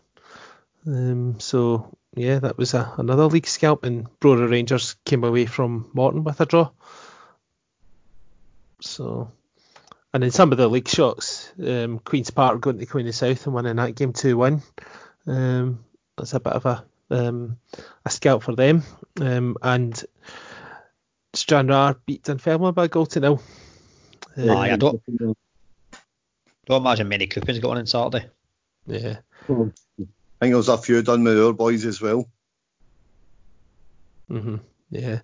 Um, 0.87 1.41
so 1.41 1.97
yeah, 2.15 2.39
that 2.41 2.59
was 2.59 2.75
a, 2.75 2.93
another 2.99 3.27
league 3.27 3.47
scalp, 3.47 3.85
and 3.85 4.07
Brora 4.21 4.49
Rangers 4.51 4.97
came 5.05 5.25
away 5.25 5.47
from 5.47 5.91
Morton 5.95 6.25
with 6.25 6.41
a 6.41 6.47
draw. 6.47 6.71
So, 8.81 9.31
and 10.13 10.23
then 10.23 10.31
some 10.31 10.53
of 10.53 10.59
the 10.59 10.69
league 10.69 10.89
shocks, 10.89 11.53
um, 11.65 11.99
Queens 12.01 12.31
Park 12.31 12.61
going 12.61 12.79
to 12.79 12.87
Queen 12.87 13.07
of 13.07 13.15
South 13.15 13.47
and 13.47 13.55
winning 13.55 13.77
that 13.77 13.95
game 13.95 14.13
two 14.13 14.37
one. 14.37 14.63
Um, 15.27 15.85
that's 16.17 16.35
a 16.35 16.41
bit 16.41 16.53
of 16.53 16.67
a 16.67 16.85
um, 17.13 17.59
a 18.05 18.11
scalp 18.11 18.43
for 18.43 18.55
them. 18.57 18.83
Um, 19.21 19.57
and 19.63 20.03
Stranraer 21.35 21.97
beat 22.07 22.25
Dunfermline 22.25 22.75
by 22.75 22.85
a 22.85 22.89
goal 22.89 23.07
to 23.07 23.21
nil. 23.21 23.43
Um, 24.37 24.51
Aye, 24.51 24.73
I 24.73 24.77
don't, 24.77 25.01
don't 26.67 26.81
imagine 26.81 27.09
many 27.09 27.27
Coupons 27.27 27.59
got 27.59 27.73
on 27.73 27.79
on 27.79 27.87
Saturday. 27.87 28.27
yeah. 28.87 29.19
I 29.49 30.45
think 30.47 30.55
there's 30.55 30.69
a 30.69 30.79
few 30.79 31.03
done 31.03 31.23
with 31.25 31.39
our 31.41 31.53
boys 31.53 31.85
as 31.85 32.01
well. 32.01 32.27
hmm 34.29 34.57
Yeah. 34.91 35.21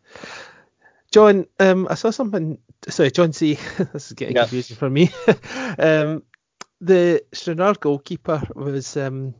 John, 1.10 1.46
um, 1.58 1.88
I 1.90 1.94
saw 1.94 2.10
something. 2.10 2.58
Sorry, 2.88 3.10
John 3.10 3.32
C. 3.32 3.54
this 3.92 4.08
is 4.08 4.12
getting 4.12 4.36
Yeah. 4.36 4.42
confusing 4.42 4.76
for 4.76 4.90
me. 4.90 5.10
um, 5.78 6.22
the 6.80 7.22
Stranraer 7.32 7.74
goalkeeper 7.74 8.42
was 8.54 8.96
um, 8.96 9.34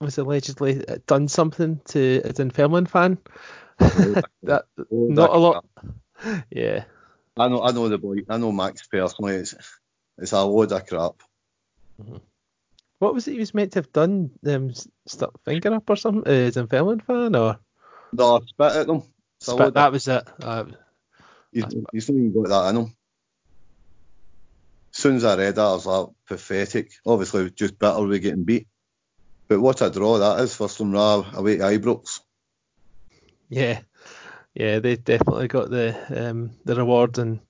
was 0.00 0.18
allegedly 0.18 0.84
done 1.06 1.28
something 1.28 1.80
to 1.86 2.22
a 2.24 2.32
Dunfermline 2.32 2.86
fan. 2.86 3.18
that 3.78 4.64
Oh, 4.78 4.86
not 4.90 5.30
a 5.30 5.38
lot. 5.38 5.64
Yeah. 6.50 6.84
I 7.38 7.48
know, 7.48 7.62
I 7.62 7.72
know 7.72 7.88
the 7.88 7.96
boy. 7.96 8.16
I 8.28 8.36
know 8.36 8.52
Max 8.52 8.86
personally. 8.86 9.36
It's, 9.36 9.54
it's 10.18 10.32
a 10.32 10.44
load 10.44 10.72
of 10.72 10.86
crap. 10.86 11.14
What 12.98 13.14
was 13.14 13.26
it 13.26 13.32
he 13.32 13.38
was 13.38 13.54
meant 13.54 13.72
to 13.72 13.78
have 13.78 13.92
done? 13.92 14.30
Um, 14.46 14.72
stuck 15.06 15.42
finger 15.44 15.72
up 15.72 15.88
or 15.88 15.96
something? 15.96 16.30
Uh, 16.30 16.50
Dunfermline 16.50 17.00
fan 17.00 17.34
or 17.34 17.58
No, 18.12 18.40
spit 18.46 18.76
at 18.76 18.86
them. 18.86 19.04
Spit- 19.40 19.72
that 19.72 19.86
of, 19.86 19.92
was 19.94 20.08
it. 20.08 20.28
Uh, 20.42 20.64
he's, 21.50 21.64
he's 21.92 22.10
not 22.10 22.18
even 22.18 22.32
got 22.42 22.48
that 22.48 22.68
in 22.70 22.76
him. 22.82 22.96
As 24.92 25.00
soon 25.02 25.16
as 25.16 25.24
I 25.24 25.36
read 25.36 25.54
that, 25.54 25.62
I 25.62 25.72
was 25.72 25.86
like, 25.86 26.08
pathetic. 26.26 26.90
Obviously, 27.06 27.50
just 27.50 27.78
bitter 27.78 28.06
with 28.06 28.20
getting 28.20 28.44
beat. 28.44 28.66
But 29.50 29.60
what 29.60 29.82
a 29.82 29.90
draw 29.90 30.16
that 30.18 30.38
is 30.44 30.54
for 30.54 30.68
Stranraer 30.68 31.24
away 31.34 31.56
to 31.56 31.64
Ibrox. 31.64 32.20
Yeah, 33.48 33.80
yeah, 34.54 34.78
they 34.78 34.94
definitely 34.94 35.48
got 35.48 35.70
the 35.70 35.96
um, 36.08 36.52
the 36.64 36.76
reward 36.76 37.18
in 37.18 37.40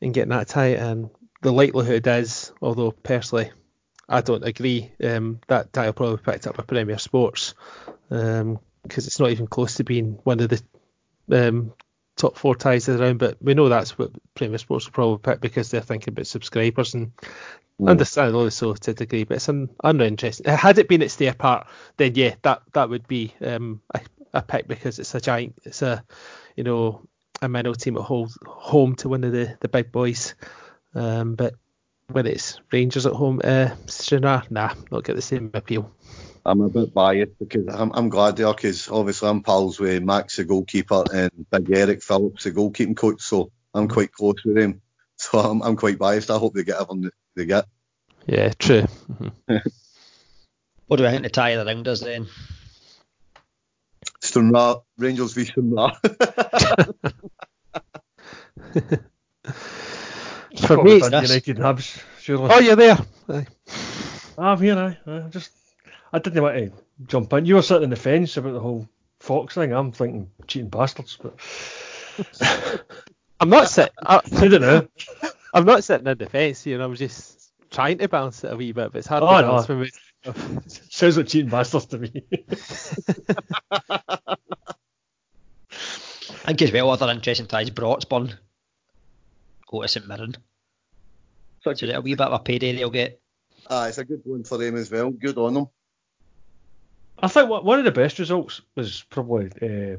in 0.00 0.12
getting 0.12 0.30
that 0.30 0.48
tie, 0.48 0.68
and 0.68 1.10
the 1.42 1.52
likelihood 1.52 2.06
is, 2.06 2.50
although 2.62 2.92
personally 2.92 3.50
I 4.08 4.22
don't 4.22 4.42
agree, 4.42 4.90
um, 5.04 5.40
that 5.48 5.70
tie 5.70 5.84
will 5.84 5.92
probably 5.92 6.16
picked 6.16 6.46
up 6.46 6.56
by 6.56 6.62
Premier 6.62 6.96
Sports 6.96 7.52
because 8.08 9.06
it's 9.06 9.20
not 9.20 9.30
even 9.30 9.48
close 9.48 9.74
to 9.74 9.84
being 9.84 10.18
one 10.24 10.40
of 10.40 10.48
the 10.48 10.62
um, 11.30 11.74
top 12.16 12.38
four 12.38 12.56
ties 12.56 12.88
of 12.88 12.96
the 12.96 13.04
round. 13.04 13.18
But 13.18 13.36
we 13.42 13.52
know 13.52 13.68
that's 13.68 13.98
what 13.98 14.12
Premier 14.34 14.56
Sports 14.56 14.86
will 14.86 14.92
probably 14.92 15.18
pick 15.18 15.42
because 15.42 15.70
they're 15.70 15.82
thinking 15.82 16.14
about 16.14 16.26
subscribers 16.26 16.94
and 16.94 17.12
understandably 17.86 18.50
so 18.50 18.74
to 18.74 18.90
a 18.90 18.94
degree. 18.94 19.24
But 19.24 19.36
it's 19.36 19.48
un- 19.48 19.70
uninteresting. 19.84 20.46
Had 20.52 20.78
it 20.78 20.88
been 20.88 21.02
at 21.02 21.10
Stair 21.10 21.34
Park, 21.34 21.68
then 21.96 22.14
yeah, 22.14 22.34
that 22.42 22.62
that 22.72 22.88
would 22.88 23.06
be 23.06 23.34
um, 23.40 23.80
a, 23.94 24.00
a 24.34 24.42
pick 24.42 24.68
because 24.68 24.98
it's 24.98 25.14
a 25.14 25.20
giant, 25.20 25.56
it's 25.64 25.82
a 25.82 26.02
you 26.56 26.64
know 26.64 27.02
a 27.42 27.48
minnow 27.48 27.74
team 27.74 27.96
at 27.96 28.02
holds 28.02 28.38
home 28.46 28.94
to 28.96 29.08
one 29.08 29.24
of 29.24 29.32
the 29.32 29.56
the 29.60 29.68
big 29.68 29.92
boys. 29.92 30.34
Um, 30.94 31.34
but 31.34 31.54
when 32.10 32.26
it's 32.26 32.60
Rangers 32.72 33.06
at 33.06 33.12
home, 33.12 33.40
uh, 33.44 33.70
Stranraer, 33.86 34.42
nah, 34.50 34.72
not 34.90 35.04
get 35.04 35.16
the 35.16 35.22
same 35.22 35.50
appeal. 35.54 35.92
I'm 36.46 36.62
a 36.62 36.68
bit 36.68 36.94
biased 36.94 37.38
because 37.38 37.66
I'm, 37.68 37.92
I'm 37.92 38.08
glad 38.08 38.36
they 38.36 38.44
are 38.44 38.54
because 38.54 38.88
obviously 38.88 39.28
I'm 39.28 39.42
pals 39.42 39.78
with 39.78 40.02
Max, 40.02 40.36
the 40.36 40.44
goalkeeper, 40.44 41.04
and 41.12 41.30
Big 41.50 41.70
Eric 41.76 42.02
Phillips, 42.02 42.44
the 42.44 42.52
goalkeeping 42.52 42.96
coach. 42.96 43.20
So 43.20 43.50
I'm 43.74 43.88
quite 43.88 44.12
close 44.12 44.42
with 44.44 44.58
him. 44.58 44.80
So 45.20 45.40
I'm, 45.40 45.60
I'm 45.62 45.74
quite 45.74 45.98
biased. 45.98 46.30
I 46.30 46.38
hope 46.38 46.54
they 46.54 46.62
get 46.62 46.78
that 46.78 47.10
they 47.38 47.46
get. 47.46 47.64
Yeah, 48.26 48.52
true. 48.58 48.84
What 50.86 50.96
do 50.98 51.06
I 51.06 51.10
think 51.10 51.22
the 51.22 51.30
tie 51.30 51.50
of 51.50 51.64
the 51.64 51.72
round 51.72 51.86
is 51.88 52.00
then? 52.00 52.26
Stranraer, 54.20 54.76
Rangers 54.98 55.32
v 55.32 55.44
Stranraer. 55.44 55.92
For 60.66 60.82
me, 60.82 60.94
with 60.94 61.12
it's- 61.12 61.46
United 61.46 61.58
and 61.58 61.80
surely. 62.20 62.48
oh, 62.52 62.58
you're 62.58 62.76
there. 62.76 62.98
Aye. 63.28 63.46
Ah, 64.36 64.52
I'm 64.52 64.60
here, 64.60 64.76
aye. 64.78 64.98
I 65.06 65.28
just, 65.28 65.50
I 66.12 66.18
didn't 66.18 66.42
want 66.42 66.56
to 66.56 66.72
jump 67.06 67.32
in. 67.32 67.46
You 67.46 67.54
were 67.56 67.62
sitting 67.62 67.84
on 67.84 67.90
the 67.90 67.96
fence 67.96 68.36
about 68.36 68.52
the 68.52 68.60
whole 68.60 68.88
Fox 69.20 69.54
thing. 69.54 69.72
I'm 69.72 69.92
thinking 69.92 70.30
cheating 70.46 70.68
bastards, 70.68 71.18
but 71.20 71.34
I'm 73.40 73.48
not 73.50 73.68
sitting. 73.68 73.92
I, 74.04 74.16
I 74.36 74.48
don't 74.48 74.60
know. 74.60 74.88
I'm 75.54 75.64
not 75.64 75.84
sitting 75.84 76.06
in 76.06 76.16
the 76.18 76.24
defence 76.24 76.62
here. 76.64 76.80
I'm 76.80 76.94
just 76.94 77.50
trying 77.70 77.98
to 77.98 78.08
balance 78.08 78.44
it 78.44 78.52
a 78.52 78.56
wee 78.56 78.72
bit, 78.72 78.92
but 78.92 78.98
it's 78.98 79.06
hard 79.06 79.22
Oh, 79.22 79.26
to 79.26 79.42
no. 79.42 79.48
balance 79.48 79.68
when 79.68 79.78
we. 79.80 79.90
Sounds 80.90 81.16
like 81.16 81.26
cheating 81.28 81.50
bastards 81.50 81.86
to 81.86 81.98
me. 81.98 82.10
I 83.70 84.36
think 86.46 86.62
as 86.62 86.72
well 86.72 86.90
other 86.90 87.10
interesting 87.10 87.46
ties, 87.46 87.70
Broxburn 87.70 88.34
go 89.70 89.82
to 89.82 89.88
St 89.88 90.06
Mirren. 90.08 90.34
So 91.62 91.72
Such 91.72 91.82
a, 91.84 91.96
a 91.96 92.00
wee 92.00 92.14
bit 92.14 92.26
of 92.26 92.32
a 92.32 92.38
payday 92.38 92.74
they'll 92.74 92.90
get. 92.90 93.20
ah, 93.68 93.86
it's 93.86 93.98
a 93.98 94.04
good 94.04 94.22
one 94.24 94.44
for 94.44 94.58
them 94.58 94.76
as 94.76 94.90
well. 94.90 95.10
Good 95.10 95.36
on 95.38 95.54
them. 95.54 95.66
I 97.20 97.28
think 97.28 97.48
one 97.50 97.64
one 97.64 97.78
of 97.78 97.84
the 97.84 97.90
best 97.90 98.18
results 98.18 98.60
was 98.76 99.04
probably 99.10 99.46
uh, 99.46 99.96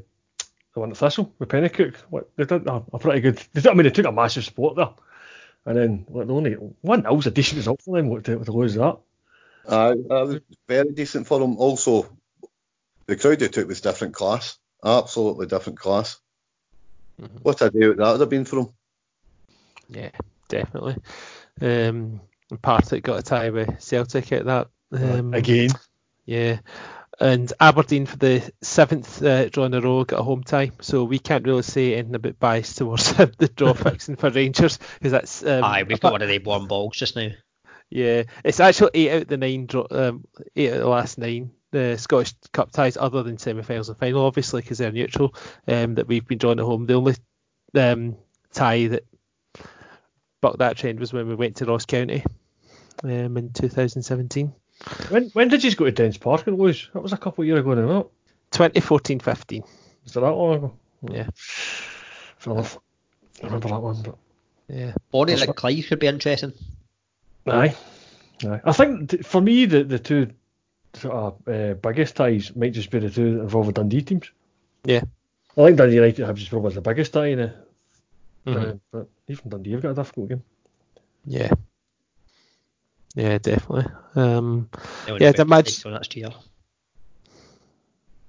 one 0.74 0.90
at 0.90 0.96
Thistle 0.96 1.32
with 1.38 1.48
Penicuik. 1.50 1.96
What 2.10 2.30
they 2.36 2.44
did 2.44 2.66
a, 2.66 2.82
a 2.92 2.98
pretty 2.98 3.20
good. 3.20 3.36
They 3.52 3.60
did, 3.60 3.68
I 3.70 3.74
mean, 3.74 3.84
they 3.84 3.90
took 3.90 4.06
a 4.06 4.12
massive 4.12 4.44
support 4.44 4.76
there, 4.76 4.88
and 5.66 5.76
then 5.76 6.06
like, 6.08 6.26
the 6.26 6.34
only 6.34 6.52
one 6.52 7.02
that 7.02 7.14
was 7.14 7.26
a 7.26 7.30
decent 7.30 7.58
result 7.58 7.82
for 7.82 7.96
them. 7.96 8.08
What 8.08 8.24
to, 8.24 8.42
to 8.44 8.52
lose 8.52 8.74
that? 8.74 8.98
Uh, 9.66 9.94
that 10.08 10.26
was 10.26 10.40
very 10.66 10.92
decent 10.92 11.26
for 11.26 11.38
them. 11.38 11.58
Also, 11.58 12.16
the 13.06 13.16
crowd 13.16 13.38
they 13.38 13.48
took 13.48 13.68
was 13.68 13.80
different 13.80 14.14
class. 14.14 14.58
Absolutely 14.84 15.46
different 15.46 15.78
class. 15.78 16.18
What 17.42 17.60
a 17.60 17.70
day 17.70 17.80
that 17.80 17.98
would 17.98 18.20
have 18.20 18.30
been 18.30 18.46
for 18.46 18.56
them. 18.56 18.74
Yeah, 19.90 20.10
definitely. 20.48 20.96
Um, 21.60 22.20
and 22.50 22.62
Partick 22.62 23.04
got 23.04 23.18
a 23.18 23.22
tie 23.22 23.50
with 23.50 23.80
Celtic 23.80 24.32
at 24.32 24.46
that. 24.46 24.68
Um, 24.92 25.34
Again, 25.34 25.70
Yeah. 26.24 26.60
And 27.20 27.52
Aberdeen 27.60 28.06
for 28.06 28.16
the 28.16 28.50
seventh 28.62 29.22
uh, 29.22 29.50
draw 29.50 29.64
in 29.64 29.74
a 29.74 29.80
row 29.80 30.04
got 30.04 30.20
a 30.20 30.22
home 30.22 30.42
tie, 30.42 30.70
so 30.80 31.04
we 31.04 31.18
can't 31.18 31.46
really 31.46 31.62
say 31.62 31.94
anything 31.94 32.14
about 32.14 32.40
bias 32.40 32.74
towards 32.74 33.12
the 33.14 33.50
draw 33.54 33.74
fixing 33.74 34.16
for 34.16 34.30
Rangers 34.30 34.78
because 34.94 35.12
that's 35.12 35.44
um, 35.44 35.62
Aye, 35.62 35.82
we've 35.82 36.00
got 36.00 36.12
one 36.12 36.22
of 36.22 36.28
the 36.28 36.38
warm 36.38 36.66
balls 36.66 36.96
just 36.96 37.16
now. 37.16 37.28
Yeah, 37.90 38.22
it's 38.42 38.60
actually 38.60 38.90
eight 38.94 39.10
out 39.10 39.22
of 39.22 39.28
the 39.28 39.36
nine, 39.36 39.66
dro- 39.66 39.86
um, 39.90 40.24
eight 40.56 40.70
out 40.70 40.76
of 40.76 40.80
the 40.80 40.88
last 40.88 41.18
nine 41.18 41.50
the 41.70 41.96
Scottish 41.96 42.34
Cup 42.52 42.72
ties, 42.72 42.96
other 42.96 43.22
than 43.22 43.38
semi-finals 43.38 43.88
and 43.88 43.98
final, 43.98 44.24
obviously, 44.24 44.62
because 44.62 44.78
they're 44.78 44.92
neutral, 44.92 45.34
um, 45.68 45.94
that 45.94 46.08
we've 46.08 46.26
been 46.26 46.38
drawn 46.38 46.58
at 46.58 46.64
home. 46.64 46.86
The 46.86 46.94
only 46.94 47.14
um, 47.74 48.16
tie 48.52 48.88
that 48.88 49.04
bucked 50.40 50.58
that 50.58 50.76
trend 50.76 51.00
was 51.00 51.12
when 51.12 51.28
we 51.28 51.34
went 51.34 51.56
to 51.56 51.66
Ross 51.66 51.86
County 51.86 52.24
um, 53.04 53.36
in 53.36 53.52
2017. 53.52 54.52
When 55.10 55.28
when 55.30 55.48
did 55.48 55.62
you 55.62 55.74
go 55.74 55.84
to 55.84 55.92
Dens 55.92 56.16
Park 56.18 56.46
and 56.46 56.58
lose? 56.58 56.88
That 56.94 57.02
was 57.02 57.12
a 57.12 57.16
couple 57.18 57.42
of 57.42 57.48
years 57.48 57.60
ago 57.60 57.74
now. 57.74 58.06
2014-15. 58.52 59.62
Was 60.04 60.12
that 60.14 60.20
that 60.20 60.30
long 60.30 60.54
ago? 60.56 60.74
Yeah, 61.10 61.28
Fair 62.38 62.52
enough. 62.54 62.78
I 63.42 63.46
remember 63.46 63.68
that 63.68 63.80
one, 63.80 64.02
but 64.02 64.16
yeah. 64.68 64.92
Bonnie 65.10 65.36
like 65.36 65.54
Clive 65.56 65.86
could 65.88 65.98
be 65.98 66.06
interesting. 66.06 66.52
aye, 67.46 67.74
aye. 68.44 68.60
I 68.64 68.72
think 68.72 69.24
for 69.24 69.40
me 69.40 69.66
the 69.66 69.84
the 69.84 69.98
two 69.98 70.30
sort 70.94 71.14
of 71.14 71.48
uh, 71.48 71.74
biggest 71.74 72.16
ties 72.16 72.54
might 72.56 72.72
just 72.72 72.90
be 72.90 72.98
the 72.98 73.10
two 73.10 73.36
that 73.36 73.42
involve 73.42 73.66
the 73.66 73.72
Dundee 73.72 74.02
teams. 74.02 74.30
Yeah. 74.84 75.02
I 75.56 75.64
think 75.66 75.76
Dundee 75.78 75.96
United 75.96 76.26
have 76.26 76.36
just 76.36 76.50
probably 76.50 76.74
the 76.74 76.80
biggest 76.80 77.12
tie 77.12 77.26
in 77.26 77.38
it. 77.40 77.56
Mhm. 78.46 78.70
Uh, 78.72 78.74
but 78.92 79.08
even 79.28 79.48
Dundee 79.50 79.72
have 79.72 79.82
got 79.82 79.90
a 79.90 79.94
difficult 79.94 80.28
game. 80.30 80.42
Yeah. 81.26 81.50
Yeah, 83.14 83.38
definitely. 83.38 83.86
Um, 84.14 84.68
Yeah, 85.06 85.12
went 85.14 85.36
the 85.36 85.44
back 85.44 85.48
match- 85.66 85.84
next 85.84 86.16
year. 86.16 86.30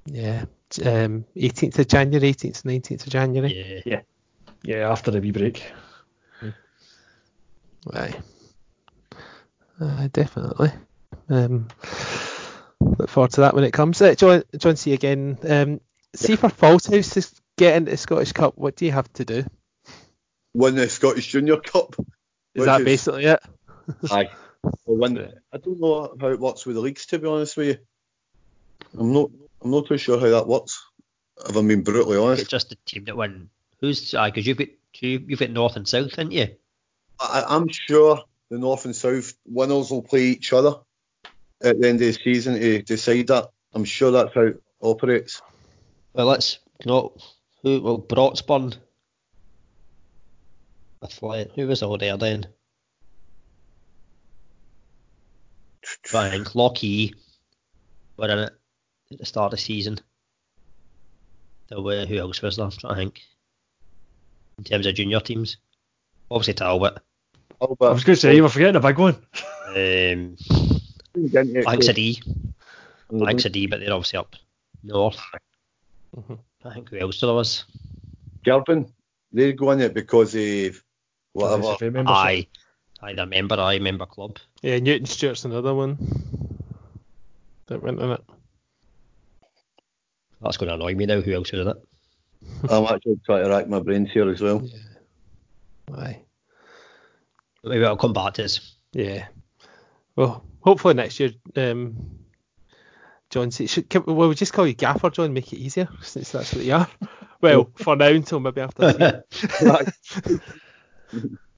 yeah. 0.06 0.46
Um, 0.84 1.26
18th 1.36 1.80
of 1.80 1.88
January, 1.88 2.30
18th, 2.34 2.64
19th 2.64 3.06
of 3.06 3.12
January. 3.12 3.54
Yeah. 3.54 3.82
Yeah, 3.86 4.02
yeah. 4.64 4.90
after 4.92 5.12
the 5.12 5.20
wee 5.20 5.32
break. 5.32 5.64
Aye. 7.94 8.14
Uh, 9.80 10.08
definitely. 10.14 10.72
Um, 11.30 11.68
look 12.80 13.10
forward 13.10 13.32
to 13.32 13.42
that 13.42 13.54
when 13.56 13.64
it 13.64 13.72
comes. 13.74 14.02
Uh, 14.02 14.14
John, 14.16 14.44
John 14.58 14.76
C 14.76 14.94
again. 14.94 15.38
Um, 15.48 15.82
see 16.16 16.36
for 16.36 16.50
Fauldhouse 16.50 17.14
to 17.14 17.42
get 17.58 17.76
into 17.76 17.92
the 17.92 17.98
Scottish 17.98 18.32
Cup, 18.34 18.54
what 18.58 18.76
do 18.76 18.86
you 18.86 18.92
have 18.92 19.12
to 19.14 19.26
do? 19.26 19.44
Win 20.54 20.76
the 20.76 20.88
Scottish 20.90 21.28
Junior 21.32 21.58
Cup. 21.58 21.96
Is 22.54 22.62
which 22.62 22.66
that 22.66 22.86
basically 22.86 23.26
it? 23.26 23.40
Aye. 24.10 24.30
Or 24.64 24.96
win. 24.98 25.34
I 25.52 25.58
don't 25.58 25.80
know 25.80 26.16
how 26.20 26.28
it 26.28 26.40
works 26.40 26.66
with 26.66 26.76
the 26.76 26.82
leagues, 26.82 27.06
to 27.08 27.20
be 27.20 27.28
honest 27.28 27.58
with 27.58 27.68
you. 27.68 27.78
I'm 29.00 29.14
not. 29.14 29.32
I'm 29.64 29.72
not 29.72 29.88
too 29.88 29.98
sure 29.98 30.20
how 30.20 30.30
that 30.30 30.48
works. 30.48 30.84
If 31.48 31.56
I'm 31.56 31.68
being 31.68 31.84
brutally 31.84 32.18
It's 32.18 32.24
honest, 32.24 32.50
just 32.50 32.70
the 32.70 32.78
team 32.86 33.06
that 33.06 33.18
win. 33.18 33.50
Who's 33.80 34.12
because 34.12 34.46
you've 34.46 34.58
got 34.58 34.68
two, 34.94 35.24
you've 35.28 35.40
got 35.40 35.50
North 35.50 35.76
and 35.76 35.88
South, 35.88 36.12
haven't 36.16 36.32
you? 36.32 36.48
I, 37.20 37.44
I'm 37.48 37.68
sure 37.68 38.22
the 38.50 38.58
North 38.58 38.86
and 38.86 38.96
South 38.96 39.34
winners 39.46 39.92
will 39.92 40.04
play 40.04 40.24
each 40.24 40.54
other 40.54 40.76
at 41.64 41.80
the 41.80 41.88
end 41.88 42.02
of 42.02 42.08
the 42.08 42.14
season 42.14 42.60
to 42.60 42.82
decide 42.82 43.28
that. 43.28 43.50
I'm 43.74 43.86
sure 43.86 44.12
that's 44.12 44.34
how 44.34 44.42
it 44.42 44.62
operates. 44.82 45.42
Well, 46.14 46.28
let's 46.28 46.60
not. 46.86 47.14
Who? 47.64 47.82
Well, 47.82 48.00
Broxburn. 48.00 48.76
With 51.02 51.24
like, 51.24 51.52
who 51.56 51.68
was 51.68 51.82
all 51.82 51.98
there 51.98 52.18
then? 52.18 52.48
I 56.14 56.30
think 56.30 56.50
Lochee 56.50 57.14
were 58.18 58.30
in 58.30 58.40
it 58.40 58.54
at 59.12 59.20
the 59.20 59.26
start 59.26 59.54
of 59.54 59.58
the 59.60 59.64
season. 59.64 60.00
There 61.70 61.82
were 61.82 62.06
who 62.06 62.18
else 62.18 62.42
was 62.42 62.58
there? 62.58 62.66
I'm 62.66 62.72
trying 62.72 62.94
to 62.96 63.00
think. 63.00 63.22
In 64.58 64.64
terms 64.66 64.86
of 64.86 64.96
junior 64.96 65.20
teams, 65.20 65.58
obviously 66.30 66.54
Talbot. 66.54 67.00
Oh, 67.60 67.78
I 67.82 67.90
was 67.90 68.04
going 68.04 68.16
to 68.16 68.22
say 68.22 68.36
you 68.36 68.44
were 68.44 68.50
forgetting 68.50 68.76
a 68.76 68.80
big 68.80 68.98
one. 68.98 69.16
Um, 69.76 70.36
but 71.14 71.66
Banks 71.66 71.90
O' 71.90 71.94
Dee. 71.94 72.22
Banks 73.12 73.46
O' 73.46 73.50
Dee, 73.50 73.68
but 73.68 73.80
they're 73.80 73.94
obviously 73.94 74.20
up 74.20 74.36
north. 74.84 75.20
Mhm. 76.16 76.40
I 76.66 76.74
think 76.74 76.90
who 76.90 76.98
else 76.98 77.22
there 77.22 77.34
was? 77.34 77.66
Girvan, 78.44 78.92
they 79.32 79.54
go 79.54 79.72
in 79.72 79.82
it 79.82 79.94
because 79.94 80.36
of 80.36 80.84
whatever. 81.34 81.64
SFA 81.64 81.94
membership. 81.94 82.48
I, 83.02 83.10
I 83.10 83.12
remember. 83.12 83.56
I 83.56 83.80
member 83.80 84.06
club. 84.06 84.38
Yeah, 84.62 84.80
Newton 84.80 85.06
Stewart's 85.06 85.46
another 85.46 85.74
one 85.74 85.98
that 87.68 87.82
went 87.82 88.00
in 88.00 88.12
it. 88.12 88.24
That's 90.42 90.58
going 90.58 90.70
to 90.70 90.76
annoy 90.76 90.96
me 90.96 91.06
now. 91.06 91.22
Who 91.22 91.34
else 91.34 91.52
was 91.52 91.62
in 91.62 91.68
it? 91.68 91.78
I'm 92.70 92.86
actually 92.86 93.20
trying 93.26 93.44
to 93.44 93.50
rack 93.50 93.68
my 93.68 93.80
brains 93.80 94.12
here 94.12 94.30
as 94.30 94.42
well. 94.42 94.68
Aye. 95.96 96.22
Maybe 97.64 97.86
I'll 97.86 97.98
come 97.98 98.14
back 98.14 98.34
to 98.36 98.44
this. 98.44 98.76
Yeah. 98.94 99.28
Well, 100.16 100.44
hopefully 100.62 100.96
next 100.96 101.20
year, 101.20 101.32
um, 101.56 101.96
John, 103.30 103.52
should, 103.52 103.90
can, 103.90 104.04
well, 104.06 104.16
we'll 104.16 104.34
just 104.34 104.54
call 104.54 104.68
you 104.68 104.74
Gaffer, 104.74 105.10
John, 105.10 105.34
make 105.34 105.54
it 105.54 105.60
easier, 105.60 105.88
since 106.02 106.32
that's 106.32 106.54
what 106.54 106.66
you 106.66 106.74
are. 106.74 106.88
Well, 107.42 107.72
for 107.74 107.96
now, 107.96 108.10
until 108.10 108.40
maybe 108.40 108.62
after 108.62 108.94
the 108.94 109.24
season. 109.32 110.40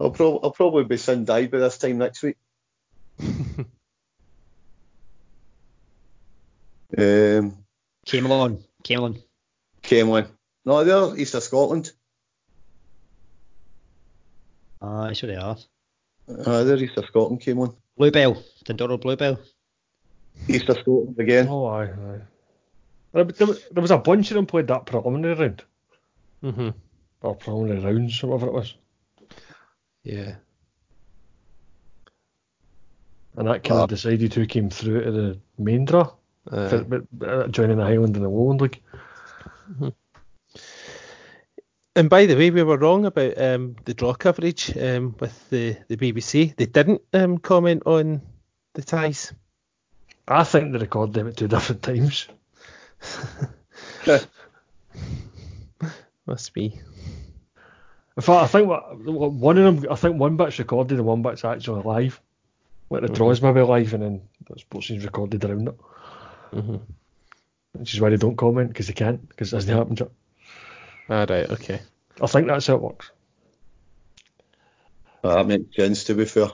I'll, 0.00 0.10
prob- 0.10 0.40
I'll 0.42 0.52
probably 0.52 0.84
be 0.84 0.96
Sindai 0.96 1.50
by 1.50 1.58
this 1.58 1.78
time 1.78 1.98
next 1.98 2.22
week. 2.22 2.36
um, 6.96 7.56
Camelon. 8.06 8.62
Camelon. 8.84 9.22
Camelon. 9.82 10.28
No, 10.64 10.84
they're 10.84 11.16
east 11.18 11.34
of 11.34 11.42
Scotland. 11.42 11.90
Aye, 14.80 15.12
so 15.14 15.26
they 15.26 15.34
are. 15.36 15.56
Uh, 16.28 16.64
they're 16.64 16.76
east 16.76 16.96
of 16.96 17.06
Scotland, 17.06 17.40
Camelon. 17.40 17.74
Bluebell. 17.96 18.42
Dundonald 18.64 19.00
Bluebell. 19.00 19.40
East 20.46 20.68
of 20.68 20.78
Scotland 20.78 21.18
again. 21.18 21.48
Oh, 21.48 21.66
aye, 21.66 21.86
aye. 21.86 22.20
There, 23.12 23.24
there, 23.24 23.46
there 23.72 23.82
was 23.82 23.90
a 23.90 23.98
bunch 23.98 24.30
of 24.30 24.36
them 24.36 24.46
played 24.46 24.68
that 24.68 24.86
preliminary 24.86 25.34
round. 25.34 25.62
hmm 26.40 26.68
Or 27.22 27.34
preliminary 27.34 27.80
rounds, 27.80 28.22
or 28.22 28.28
whatever 28.28 28.46
it 28.46 28.52
was. 28.52 28.74
Yeah. 30.08 30.36
And 33.36 33.46
that 33.46 33.62
kind 33.62 33.82
of 33.82 33.90
decided 33.90 34.32
who 34.32 34.46
came 34.46 34.70
through 34.70 35.04
to 35.04 35.10
the 35.12 35.38
main 35.58 35.84
draw, 35.84 36.12
Aye. 36.50 36.68
for- 36.68 37.06
uh, 37.24 37.46
joining 37.48 37.76
the 37.76 37.84
Highland 37.84 38.16
and 38.16 38.24
the 38.24 38.28
Lowland 38.30 38.62
League. 38.62 38.80
And 41.94 42.08
by 42.08 42.24
the 42.26 42.36
way, 42.36 42.50
we 42.50 42.62
were 42.62 42.78
wrong 42.78 43.04
about 43.04 43.38
um, 43.38 43.76
the 43.84 43.92
draw 43.92 44.14
coverage 44.14 44.74
um, 44.78 45.14
with 45.20 45.50
the, 45.50 45.76
the 45.88 45.96
BBC. 45.96 46.56
They 46.56 46.66
didn't 46.66 47.02
um, 47.12 47.36
comment 47.38 47.82
on 47.84 48.22
the 48.72 48.82
ties. 48.82 49.32
I 50.26 50.44
think 50.44 50.72
they 50.72 50.78
recorded 50.78 51.14
them 51.14 51.28
at 51.28 51.36
two 51.36 51.48
different 51.54 51.82
times. 51.82 52.28
Must 56.26 56.54
be. 56.54 56.80
In 58.18 58.22
fact, 58.22 58.42
I 58.42 58.46
think 58.48 58.66
what, 58.66 58.98
what- 58.98 59.30
one 59.32 59.58
of 59.58 59.80
them, 59.80 59.92
I 59.92 59.94
think 59.94 60.18
one 60.18 60.36
bit's 60.36 60.58
recorded 60.58 60.98
and 60.98 61.06
one 61.06 61.22
bit's 61.22 61.44
actually 61.44 61.82
live. 61.82 62.20
Like 62.90 63.02
the 63.02 63.08
draws 63.08 63.40
maybe 63.40 63.60
live 63.60 63.94
and 63.94 64.02
then 64.02 64.22
the 64.50 64.58
sports 64.58 64.88
scene's 64.88 65.04
recorded 65.04 65.44
around 65.44 65.68
it. 65.68 65.74
hmm 66.52 66.76
Which 67.74 67.94
is 67.94 68.00
why 68.00 68.10
they 68.10 68.16
don't 68.16 68.34
comment 68.36 68.70
because 68.70 68.88
they 68.88 68.92
can't 68.92 69.28
because 69.28 69.52
it 69.52 69.56
hasn't 69.56 69.78
happened 69.78 70.00
yet. 70.00 70.10
Ah, 71.08 71.26
right, 71.28 71.48
okay. 71.48 71.80
I 72.20 72.26
think 72.26 72.48
that's 72.48 72.66
how 72.66 72.74
it 72.74 72.82
works. 72.82 73.12
Uh, 75.22 75.36
that 75.36 75.46
makes 75.46 75.76
sense, 75.76 76.02
to 76.04 76.14
be 76.14 76.24
fair. 76.24 76.48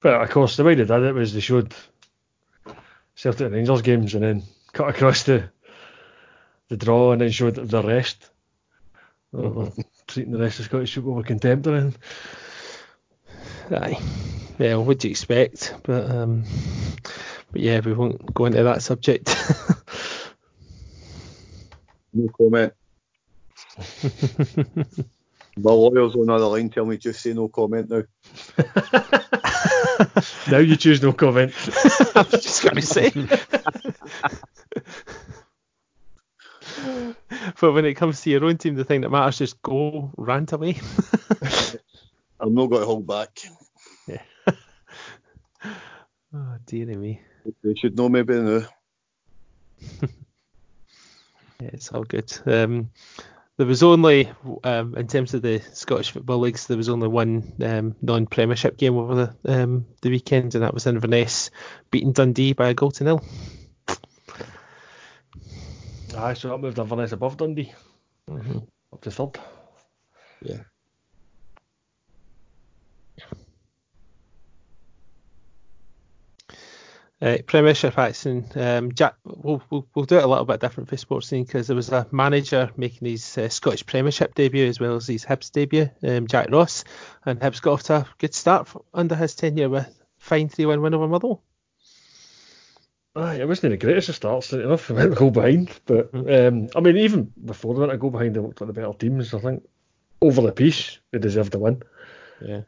But 0.00 0.20
of 0.20 0.28
course, 0.28 0.58
the 0.58 0.64
way 0.64 0.74
they 0.74 0.84
did 0.84 1.02
it 1.04 1.14
was 1.14 1.32
they 1.32 1.40
showed 1.40 1.74
Celtic 3.14 3.46
and 3.46 3.54
Rangers 3.54 3.80
games 3.80 4.14
and 4.14 4.22
then 4.24 4.42
cut 4.74 4.90
across 4.90 5.22
the 5.22 5.48
the 6.68 6.76
draw 6.76 7.12
and 7.12 7.20
then 7.20 7.30
showed 7.30 7.56
the 7.56 7.82
rest. 7.82 8.30
Treating 10.06 10.32
the 10.32 10.38
rest 10.38 10.60
of 10.60 10.66
Scottish 10.66 10.94
football 10.94 11.14
with 11.14 11.26
contempt 11.26 11.66
and 11.66 11.96
Aye. 13.70 14.00
Yeah, 14.58 14.76
what 14.76 14.98
do 14.98 15.08
you 15.08 15.10
expect? 15.10 15.74
But 15.82 16.10
um, 16.10 16.44
but 17.52 17.60
yeah, 17.60 17.80
we 17.80 17.92
won't 17.92 18.32
go 18.32 18.46
into 18.46 18.62
that 18.62 18.82
subject. 18.82 19.34
No 22.12 22.28
comment. 22.28 22.72
My 25.58 25.70
lawyers 25.70 26.14
on 26.14 26.26
the 26.26 26.32
other 26.32 26.46
line 26.46 26.70
tell 26.70 26.86
me 26.86 26.96
just 26.96 27.20
say 27.20 27.34
no 27.34 27.48
comment 27.48 27.90
now. 27.90 28.04
now 30.50 30.56
you 30.56 30.76
choose 30.76 31.02
no 31.02 31.12
comment. 31.12 31.52
I 32.14 32.22
was 32.30 32.42
just 32.42 32.62
going 32.62 32.76
to 32.76 32.80
say. 32.80 33.12
but 37.60 37.72
when 37.72 37.84
it 37.84 37.94
comes 37.94 38.20
to 38.22 38.30
your 38.30 38.44
own 38.44 38.58
team, 38.58 38.74
the 38.74 38.84
thing 38.84 39.02
that 39.02 39.10
matters 39.10 39.40
is 39.40 39.50
just 39.50 39.62
go 39.62 40.10
rant 40.16 40.52
away. 40.52 40.76
I'm 42.40 42.54
not 42.54 42.66
going 42.66 42.82
to 42.82 42.86
hold 42.86 43.06
back. 43.06 43.40
Yeah. 44.06 44.22
oh 46.34 46.56
dearie 46.66 46.96
me. 46.96 47.20
They 47.62 47.74
should 47.74 47.96
know 47.96 48.08
maybe 48.08 48.34
now. 48.40 48.66
Yeah, 51.60 51.70
it's 51.72 51.90
all 51.90 52.04
good. 52.04 52.32
Um, 52.44 52.90
there 53.56 53.66
was 53.66 53.82
only, 53.82 54.30
um, 54.64 54.94
in 54.96 55.06
terms 55.06 55.32
of 55.32 55.40
the 55.40 55.60
Scottish 55.72 56.10
football 56.10 56.38
leagues, 56.38 56.66
there 56.66 56.76
was 56.76 56.90
only 56.90 57.08
one 57.08 57.54
um, 57.62 57.96
non-Premiership 58.02 58.76
game 58.76 58.96
over 58.96 59.34
the 59.42 59.62
um, 59.62 59.86
the 60.02 60.10
weekend, 60.10 60.54
and 60.54 60.62
that 60.62 60.74
was 60.74 60.86
Inverness 60.86 61.50
beating 61.90 62.12
Dundee 62.12 62.52
by 62.52 62.68
a 62.68 62.74
goal 62.74 62.90
to 62.92 63.04
nil. 63.04 63.24
Aye, 66.16 66.34
so 66.34 66.48
that 66.48 66.58
moved 66.58 66.78
Inverness 66.78 67.12
above 67.12 67.36
Dundee, 67.36 67.72
Mm-hmm. 68.30 68.58
up 68.92 69.00
to 69.02 69.10
third. 69.10 69.38
Yeah. 70.42 70.62
Uh, 77.20 77.38
Premiership 77.46 77.96
action. 77.98 78.44
Um, 78.54 78.92
Jack, 78.92 79.14
we'll, 79.24 79.62
we'll 79.70 79.86
we'll 79.94 80.04
do 80.04 80.18
it 80.18 80.24
a 80.24 80.26
little 80.26 80.44
bit 80.44 80.60
different 80.60 80.90
for 80.90 80.96
Sportscene 80.96 81.46
because 81.46 81.66
there 81.66 81.76
was 81.76 81.88
a 81.88 82.06
manager 82.12 82.70
making 82.76 83.08
his 83.08 83.38
uh, 83.38 83.48
Scottish 83.48 83.86
Premiership 83.86 84.34
debut 84.34 84.66
as 84.66 84.78
well 84.78 84.96
as 84.96 85.06
his 85.06 85.24
Hibs 85.24 85.50
debut, 85.50 85.88
um, 86.02 86.26
Jack 86.26 86.50
Ross, 86.50 86.84
and 87.24 87.40
Hibs 87.40 87.62
got 87.62 87.72
off 87.72 87.82
to 87.84 87.94
a 87.94 88.08
good 88.18 88.34
start 88.34 88.66
for, 88.68 88.84
under 88.92 89.14
his 89.14 89.34
tenure 89.34 89.70
with 89.70 89.88
fine 90.18 90.50
three-one 90.50 90.82
win 90.82 90.92
over 90.92 91.08
Motherwell. 91.08 91.42
Aye, 93.16 93.36
it 93.36 93.48
wasn't 93.48 93.70
the 93.70 93.78
greatest 93.78 94.10
of 94.10 94.14
starts, 94.14 94.52
enough. 94.52 94.88
They 94.88 94.94
went 94.94 95.12
a 95.14 95.16
goal 95.16 95.30
behind, 95.30 95.70
but 95.86 96.10
um, 96.12 96.68
I 96.76 96.80
mean, 96.80 96.98
even 96.98 97.32
before 97.46 97.72
they 97.72 97.80
went 97.80 97.92
a 97.92 97.96
goal 97.96 98.10
behind, 98.10 98.36
they 98.36 98.40
looked 98.40 98.60
like 98.60 98.66
the 98.66 98.74
better 98.74 98.92
teams. 98.92 99.32
I 99.32 99.38
think 99.38 99.66
over 100.20 100.42
the 100.42 100.52
piece, 100.52 100.98
they 101.10 101.18
deserved 101.18 101.52
to 101.52 101.58
win. 101.58 101.82
Yeah. 102.42 102.62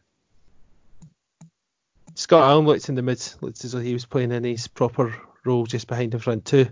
Scott 2.14 2.48
Allen 2.48 2.64
looked 2.64 2.88
in 2.88 2.94
the 2.94 3.02
mid, 3.02 3.22
looked 3.42 3.62
as 3.62 3.72
though 3.72 3.78
he 3.78 3.92
was 3.92 4.06
playing 4.06 4.32
in 4.32 4.42
his 4.42 4.68
proper 4.68 5.14
role 5.44 5.66
just 5.66 5.86
behind 5.86 6.12
the 6.12 6.18
front 6.18 6.46
too. 6.46 6.68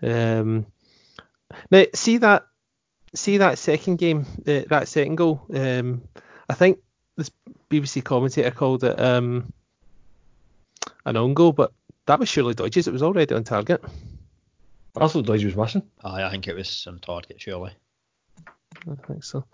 Um, 0.00 0.66
now 1.72 1.86
see 1.94 2.18
that, 2.18 2.44
see 3.16 3.38
that 3.38 3.58
second 3.58 3.96
game, 3.96 4.26
uh, 4.46 4.62
that 4.68 4.86
second 4.86 5.16
goal. 5.16 5.44
Um, 5.52 6.02
I 6.48 6.54
think 6.54 6.78
this 7.16 7.32
BBC 7.68 8.04
commentator 8.04 8.52
called 8.52 8.84
it 8.84 8.98
um, 9.00 9.52
an 11.04 11.16
own 11.16 11.34
goal, 11.34 11.52
but 11.52 11.72
that 12.08 12.18
was 12.18 12.28
surely 12.28 12.54
Doidge's. 12.54 12.88
It 12.88 12.92
was 12.92 13.02
already 13.02 13.34
on 13.34 13.44
target. 13.44 13.84
I 14.96 15.06
thought 15.08 15.26
Doidge 15.26 15.44
was 15.44 15.56
missing. 15.56 15.82
Aye, 16.02 16.24
I 16.24 16.30
think 16.30 16.48
it 16.48 16.56
was 16.56 16.86
on 16.88 16.98
target, 17.00 17.38
surely. 17.38 17.72
I 18.90 18.94
think 19.06 19.22
so. 19.22 19.44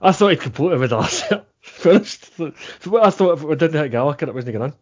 I 0.00 0.12
thought 0.12 0.28
he'd 0.28 0.40
completely 0.40 0.78
with 0.78 0.92
us. 0.92 1.24
Finished. 1.60 2.30
I 2.40 3.10
thought 3.10 3.38
if 3.38 3.42
we 3.42 3.56
didn't 3.56 3.82
hit 3.82 3.90
Gallagher, 3.90 4.28
it 4.28 4.34
wasn't 4.34 4.56
going 4.56 4.70
in. 4.70 4.76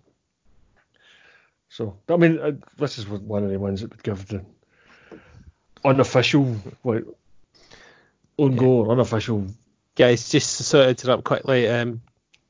So, 1.71 1.99
I 2.09 2.17
mean, 2.17 2.39
uh, 2.39 2.53
this 2.77 2.99
is 2.99 3.09
one 3.09 3.45
of 3.45 3.51
the 3.51 3.59
ones 3.59 3.81
that 3.81 3.91
would 3.91 4.03
give 4.03 4.29
the 4.29 4.45
unofficial, 5.85 6.57
like, 6.85 7.05
own 8.39 8.57
goal 8.57 8.87
or 8.87 8.93
unofficial. 8.93 9.47
Guys, 9.97 10.29
just 10.29 10.59
to 10.59 10.65
sort 10.65 10.85
of 10.85 10.91
interrupt 10.91 11.25
quickly. 11.25 11.67
Um, 11.67 12.03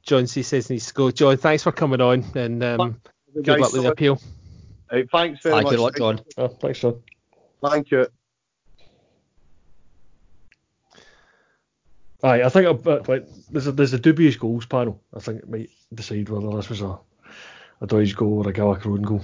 John 0.02 0.26
C 0.26 0.42
says 0.42 0.66
he 0.66 0.74
needs 0.74 0.88
to 0.88 0.94
go. 0.94 1.10
John, 1.12 1.36
thanks 1.36 1.62
for 1.62 1.72
coming 1.72 2.00
on 2.00 2.24
and 2.34 2.62
um, 2.64 3.00
good 3.34 3.44
Guys, 3.44 3.60
luck 3.60 3.72
with 3.72 3.82
the 3.82 3.90
appeal. 3.90 4.20
Right, 4.92 5.08
thanks 5.10 5.42
very 5.42 5.54
Thank 5.54 5.64
much. 5.64 5.72
you 5.72 5.78
a 5.78 5.82
lot, 5.82 5.96
John. 5.96 6.20
Oh, 6.36 6.48
thanks, 6.48 6.80
John. 6.80 7.02
Thank 7.62 7.90
you. 7.90 8.06
Aye, 12.22 12.42
I 12.42 12.48
think 12.48 12.66
uh, 12.86 13.00
like 13.06 13.26
there's 13.50 13.66
a 13.66 13.72
there's 13.72 13.92
a 13.92 13.98
dubious 13.98 14.36
goals 14.36 14.64
panel. 14.66 15.02
I 15.14 15.20
think 15.20 15.40
it 15.40 15.48
might 15.48 15.70
decide 15.92 16.28
whether 16.30 16.56
this 16.56 16.70
was 16.70 16.80
a 16.80 16.98
a 17.80 17.86
Doidge 17.86 18.16
goal 18.16 18.44
or 18.44 18.48
a 18.48 18.52
Gallagher 18.52 18.90
own 18.90 19.02
goal. 19.02 19.22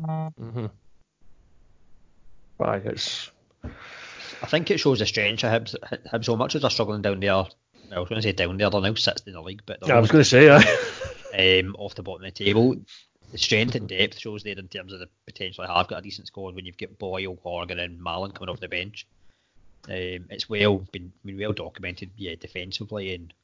hmm 0.00 0.66
But 2.56 2.68
aye, 2.68 2.82
it's 2.84 3.30
I 4.42 4.46
think 4.46 4.70
it 4.70 4.78
shows 4.78 5.00
the 5.00 5.06
strength 5.06 5.44
of 5.44 5.50
Hibs, 5.50 5.74
Hibs 6.12 6.24
so 6.24 6.36
much 6.36 6.54
as 6.54 6.62
they're 6.62 6.70
struggling 6.70 7.02
down 7.02 7.20
there. 7.20 7.44
I 7.92 8.00
was 8.00 8.08
going 8.08 8.20
to 8.20 8.22
say 8.22 8.32
down 8.32 8.56
there, 8.56 8.70
they're 8.70 8.80
now 8.80 8.94
sixth 8.94 9.26
in 9.26 9.34
the 9.34 9.40
league, 9.42 9.62
but 9.66 9.78
yeah, 9.86 9.96
I 9.96 10.00
was 10.00 10.10
going 10.10 10.24
to 10.24 10.28
say 10.28 10.48
aye. 10.48 10.62
Um, 11.38 11.76
off 11.78 11.94
the 11.94 12.02
bottom 12.02 12.24
of 12.24 12.32
the 12.34 12.44
table. 12.44 12.76
The 13.32 13.38
strength 13.38 13.74
and 13.74 13.88
depth 13.88 14.18
shows 14.18 14.42
there 14.42 14.56
in 14.56 14.68
terms 14.68 14.92
of 14.92 15.00
the 15.00 15.08
potentially 15.26 15.66
have 15.66 15.88
got 15.88 15.98
a 15.98 16.02
decent 16.02 16.28
squad 16.28 16.54
when 16.54 16.64
you've 16.64 16.78
got 16.78 16.96
Boyle, 16.98 17.36
Horgan, 17.42 17.78
and 17.80 18.00
Mallan 18.00 18.32
coming 18.32 18.48
off 18.48 18.60
the 18.60 18.68
bench. 18.68 19.06
Um, 19.88 20.26
it's 20.30 20.48
well 20.48 20.78
been, 20.92 21.12
well 21.24 21.52
documented, 21.52 22.10
yeah, 22.16 22.36
defensively, 22.40 23.14
and 23.14 23.34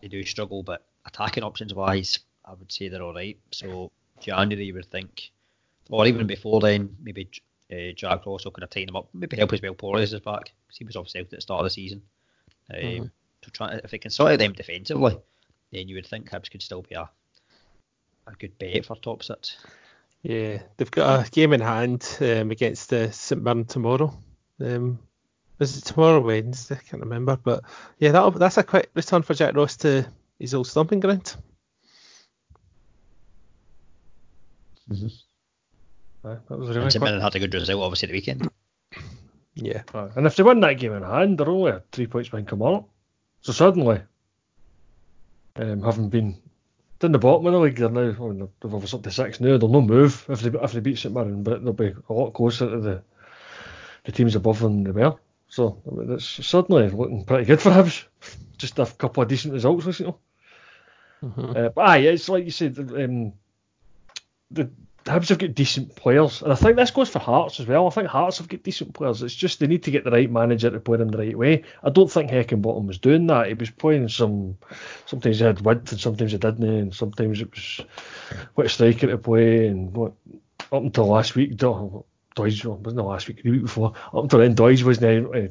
they 0.00 0.08
do 0.08 0.24
struggle, 0.24 0.62
but 0.62 0.84
attacking 1.06 1.44
options 1.44 1.72
wise, 1.72 2.18
I 2.44 2.54
would 2.54 2.72
say 2.72 2.88
they're 2.88 3.02
all 3.02 3.14
right. 3.14 3.38
So 3.52 3.92
January, 4.20 4.64
you 4.64 4.74
would 4.74 4.86
think, 4.86 5.30
or 5.90 6.06
even 6.06 6.26
before 6.26 6.60
then, 6.60 6.96
maybe 7.02 7.28
uh, 7.70 7.92
Jack 7.94 8.26
Ross 8.26 8.44
could 8.44 8.62
have 8.62 8.70
taken 8.70 8.86
them 8.86 8.96
up. 8.96 9.08
Maybe 9.14 9.36
help 9.36 9.52
as 9.52 9.62
well. 9.62 9.74
Porras 9.74 10.12
is 10.12 10.20
back 10.20 10.52
'cause 10.68 10.78
he 10.78 10.84
was 10.84 10.96
obviously 10.96 11.20
Celtic 11.20 11.32
at 11.34 11.38
the 11.38 11.42
start 11.42 11.60
of 11.60 11.66
the 11.66 11.70
season. 11.70 12.02
Um, 12.74 12.80
Mhm. 12.80 13.10
To 13.42 13.50
try, 13.50 13.74
if 13.84 13.90
they 13.90 13.98
can 13.98 14.10
sort 14.10 14.32
out 14.32 14.38
them 14.40 14.52
defensively, 14.54 15.16
then 15.70 15.88
you 15.88 15.94
would 15.94 16.06
think 16.06 16.30
Hibs 16.30 16.50
could 16.50 16.62
still 16.62 16.82
be 16.82 16.94
a 16.96 17.08
a 18.26 18.32
good 18.34 18.58
bet 18.58 18.84
for 18.84 18.96
top 18.96 19.22
six. 19.22 19.56
Yeah, 20.22 20.60
they've 20.76 20.90
got 20.90 21.26
a 21.26 21.30
game 21.30 21.52
in 21.52 21.60
hand 21.60 22.16
um, 22.20 22.50
against 22.50 22.92
uh, 22.92 23.10
St 23.10 23.42
Mirren 23.42 23.64
tomorrow. 23.64 24.12
Um, 24.60 24.98
is 25.60 25.78
it 25.78 25.84
tomorrow 25.84 26.18
or 26.18 26.22
Wednesday? 26.22 26.74
I 26.74 26.78
can't 26.88 27.02
remember, 27.02 27.36
but 27.36 27.62
yeah, 27.98 28.12
that'll, 28.12 28.32
that's 28.32 28.56
a 28.58 28.62
quick 28.64 28.90
return 28.94 29.22
for 29.22 29.34
Jack 29.34 29.54
Ross 29.54 29.76
to 29.78 30.06
his 30.38 30.52
old 30.54 30.66
stomping 30.66 31.00
ground. 31.00 31.36
Aye, 34.90 36.36
that 36.48 36.58
was 36.58 36.68
a 36.70 36.72
really 36.72 36.82
And 36.82 36.92
St 36.92 37.00
quick. 37.02 37.10
Mirren 37.10 37.20
had 37.22 37.34
a 37.36 37.38
good 37.38 37.54
result, 37.54 37.82
obviously, 37.82 38.06
at 38.06 38.10
the 38.10 38.16
weekend. 38.16 38.48
Yeah, 39.54 39.82
Aye, 39.94 40.08
And 40.16 40.26
if 40.26 40.36
they 40.36 40.42
win 40.42 40.60
that 40.60 40.74
game 40.74 40.92
in 40.92 41.02
hand, 41.02 41.38
they're 41.38 41.48
only 41.48 41.72
three 41.92 42.06
points 42.06 42.28
behind 42.28 42.48
Kilmarnock. 42.48 42.88
So 43.40 43.52
suddenly, 43.52 44.00
um, 45.56 45.82
having 45.82 46.08
been 46.08 46.36
down 46.98 47.12
the 47.12 47.18
bottom 47.18 47.46
of 47.46 47.52
the 47.52 47.58
league, 47.58 47.76
they're 47.76 47.88
now 47.90 48.14
well, 48.18 48.32
they're- 48.32 48.48
they've 48.60 48.74
obviously 48.74 48.98
up 48.98 49.02
to 49.04 49.10
six 49.10 49.40
now. 49.40 49.56
They'll 49.58 49.68
no 49.68 49.82
move 49.82 50.24
if 50.28 50.40
they 50.40 50.50
if 50.58 50.72
they 50.72 50.80
beat 50.80 50.98
St 50.98 51.14
Mirren, 51.14 51.42
but 51.42 51.62
they'll 51.62 51.72
be 51.72 51.94
a 52.08 52.12
lot 52.12 52.32
closer 52.32 52.68
to 52.70 52.80
the 52.80 53.02
the 54.04 54.12
teams 54.12 54.34
above 54.36 54.60
them 54.60 54.84
than 54.84 54.94
they 54.94 55.02
were. 55.04 55.16
So 55.48 55.82
I 55.90 55.94
mean, 55.94 56.12
it's 56.12 56.46
suddenly 56.46 56.88
looking 56.90 57.24
pretty 57.24 57.44
good 57.44 57.60
for 57.60 57.70
Hibs. 57.70 58.04
Just 58.58 58.78
a 58.78 58.86
couple 58.86 59.22
of 59.22 59.28
decent 59.28 59.52
results 59.54 59.84
recently. 59.84 60.14
Mhm. 61.22 61.56
Uh, 61.56 61.68
but 61.70 61.88
aye, 61.88 61.98
it's 61.98 62.28
like 62.28 62.44
you 62.44 62.50
said, 62.50 62.78
um, 62.78 63.32
the 64.50 64.70
Hibs 65.06 65.28
have 65.28 65.38
got 65.38 65.54
decent 65.54 65.94
players, 65.96 66.42
and 66.42 66.52
I 66.52 66.56
think 66.56 66.76
this 66.76 66.90
goes 66.90 67.08
for 67.08 67.18
Hearts 67.20 67.60
as 67.60 67.66
well. 67.66 67.86
I 67.86 67.90
think 67.90 68.08
Hearts 68.08 68.38
have 68.38 68.48
got 68.48 68.62
decent 68.62 68.92
players. 68.94 69.22
It's 69.22 69.34
just 69.34 69.60
they 69.60 69.66
need 69.66 69.84
to 69.84 69.90
get 69.90 70.04
the 70.04 70.10
right 70.10 70.30
manager 70.30 70.70
to 70.70 70.80
play 70.80 70.98
them 70.98 71.08
the 71.08 71.18
right 71.18 71.38
way. 71.38 71.64
I 71.82 71.90
don't 71.90 72.10
think 72.10 72.30
Heckingbottom 72.30 72.86
was 72.86 72.98
doing 72.98 73.26
that. 73.28 73.46
He 73.48 73.54
was 73.54 73.70
playing 73.70 74.08
some. 74.08 74.58
Sometimes 75.06 75.38
he 75.38 75.44
had 75.44 75.60
width, 75.62 75.92
and 75.92 76.00
sometimes 76.00 76.32
he 76.32 76.38
didn't, 76.38 76.64
and 76.64 76.94
sometimes 76.94 77.40
it 77.40 77.50
was 77.50 77.80
what 78.54 78.70
striker 78.70 79.06
to 79.06 79.18
play, 79.18 79.68
and 79.68 79.94
what 79.96 80.12
up 80.60 80.82
until 80.82 81.06
last 81.06 81.34
week, 81.36 81.56
Do- 81.56 82.04
Doidge 82.36 82.64
wasn't 82.64 83.00
it 83.00 83.02
last 83.02 83.28
week, 83.28 83.42
the 83.42 83.50
week 83.50 83.62
before. 83.62 83.92
Up 84.12 84.24
until 84.24 84.40
then, 84.40 84.54
Doidge 84.54 84.84
wasn't 84.84 85.34
uh, 85.34 85.48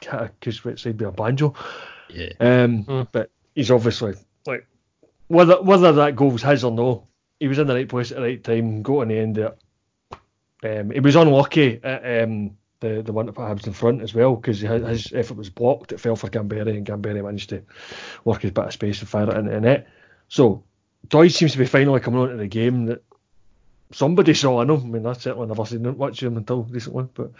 cat 0.00 0.32
because 0.40 0.64
outside 0.64 0.96
by 0.96 1.06
a 1.06 1.10
banjo. 1.10 1.54
Yeah. 2.08 2.32
Um, 2.40 2.84
Mm. 2.84 3.08
But 3.10 3.30
he's 3.54 3.70
obviously 3.70 4.14
like 4.46 4.66
whether 5.28 5.60
whether 5.62 5.92
that 5.92 6.16
goal 6.16 6.30
was 6.30 6.42
his 6.42 6.64
or 6.64 6.70
no, 6.70 7.08
he 7.44 7.48
was 7.48 7.58
in 7.58 7.66
the 7.66 7.74
right 7.74 7.88
place 7.88 8.10
at 8.10 8.16
the 8.16 8.22
right 8.22 8.42
time. 8.42 8.80
Got 8.80 9.00
on 9.00 9.08
the 9.08 9.18
end 9.18 9.36
it. 9.36 9.58
Um, 10.62 10.90
he 10.90 11.00
was 11.00 11.14
unlucky 11.14 11.78
at 11.84 12.22
um, 12.22 12.56
the 12.80 13.02
the 13.02 13.12
one 13.12 13.26
that 13.26 13.34
put 13.34 13.44
Hibs 13.44 13.66
in 13.66 13.74
front 13.74 14.00
as 14.00 14.14
well 14.14 14.34
because 14.34 14.60
his, 14.60 14.86
his 14.86 15.12
effort 15.12 15.36
was 15.36 15.50
blocked. 15.50 15.92
It 15.92 16.00
fell 16.00 16.16
for 16.16 16.30
Kamberi 16.30 16.74
and 16.74 16.86
Kamberi 16.86 17.22
managed 17.22 17.50
to 17.50 17.62
work 18.24 18.40
his 18.40 18.52
bit 18.52 18.64
of 18.64 18.72
space 18.72 19.00
and 19.00 19.08
fire 19.10 19.28
it 19.28 19.36
into 19.36 19.50
the 19.50 19.60
net. 19.60 19.88
So 20.28 20.64
Doidge 21.08 21.34
seems 21.34 21.52
to 21.52 21.58
be 21.58 21.66
finally 21.66 22.00
coming 22.00 22.20
onto 22.20 22.38
the 22.38 22.46
game 22.46 22.86
that 22.86 23.04
somebody 23.92 24.32
saw 24.32 24.62
in 24.62 24.70
him. 24.70 24.80
I 24.80 24.86
mean, 24.86 25.06
I 25.06 25.12
certainly 25.12 25.46
never 25.46 25.66
seen 25.66 25.98
much 25.98 26.22
of 26.22 26.32
him 26.32 26.38
until 26.38 26.62
recently, 26.62 27.08
but 27.12 27.32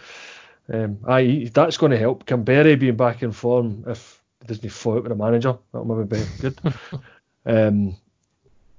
um, 0.71 0.99
aye, 1.07 1.49
that's 1.51 1.77
going 1.77 1.93
to 1.93 1.97
help. 1.97 2.27
Kamberi 2.27 2.79
being 2.79 2.95
back 2.95 3.23
in 3.23 3.31
form 3.31 3.85
if 3.87 4.21
he 4.41 4.45
doesn't 4.45 4.69
fall 4.69 4.97
out 4.97 5.03
with 5.03 5.09
the 5.09 5.15
manager, 5.15 5.57
that'll 5.73 5.87
maybe 5.87 6.15
be 6.15 6.25
good. 6.41 6.59
um, 7.47 7.97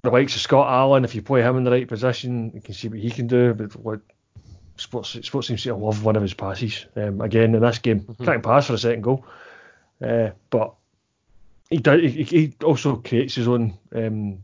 the 0.06 0.12
likes 0.12 0.34
of 0.34 0.40
Scott 0.40 0.68
Allen, 0.68 1.04
if 1.04 1.14
you 1.14 1.22
play 1.22 1.42
him 1.42 1.56
in 1.56 1.64
the 1.64 1.70
right 1.70 1.86
position, 1.88 2.50
you 2.54 2.60
can 2.60 2.74
see 2.74 2.88
what 2.88 2.98
he 2.98 3.10
can 3.10 3.26
do. 3.26 3.54
But 3.54 3.74
what 3.76 4.00
Sports, 4.76 5.10
Sports 5.26 5.48
seems 5.48 5.62
to 5.64 5.74
love 5.74 6.04
one 6.04 6.16
of 6.16 6.22
his 6.22 6.34
passes. 6.34 6.86
Um, 6.96 7.20
again, 7.20 7.54
in 7.54 7.60
this 7.60 7.78
game, 7.78 8.06
can't 8.24 8.42
pass 8.42 8.66
for 8.66 8.74
a 8.74 8.78
second 8.78 9.02
goal, 9.02 9.24
uh, 10.02 10.30
but 10.50 10.74
he, 11.70 11.78
does, 11.78 12.00
he, 12.00 12.22
he 12.22 12.54
also 12.62 12.96
creates 12.96 13.34
his 13.34 13.48
own 13.48 13.76
um, 13.94 14.38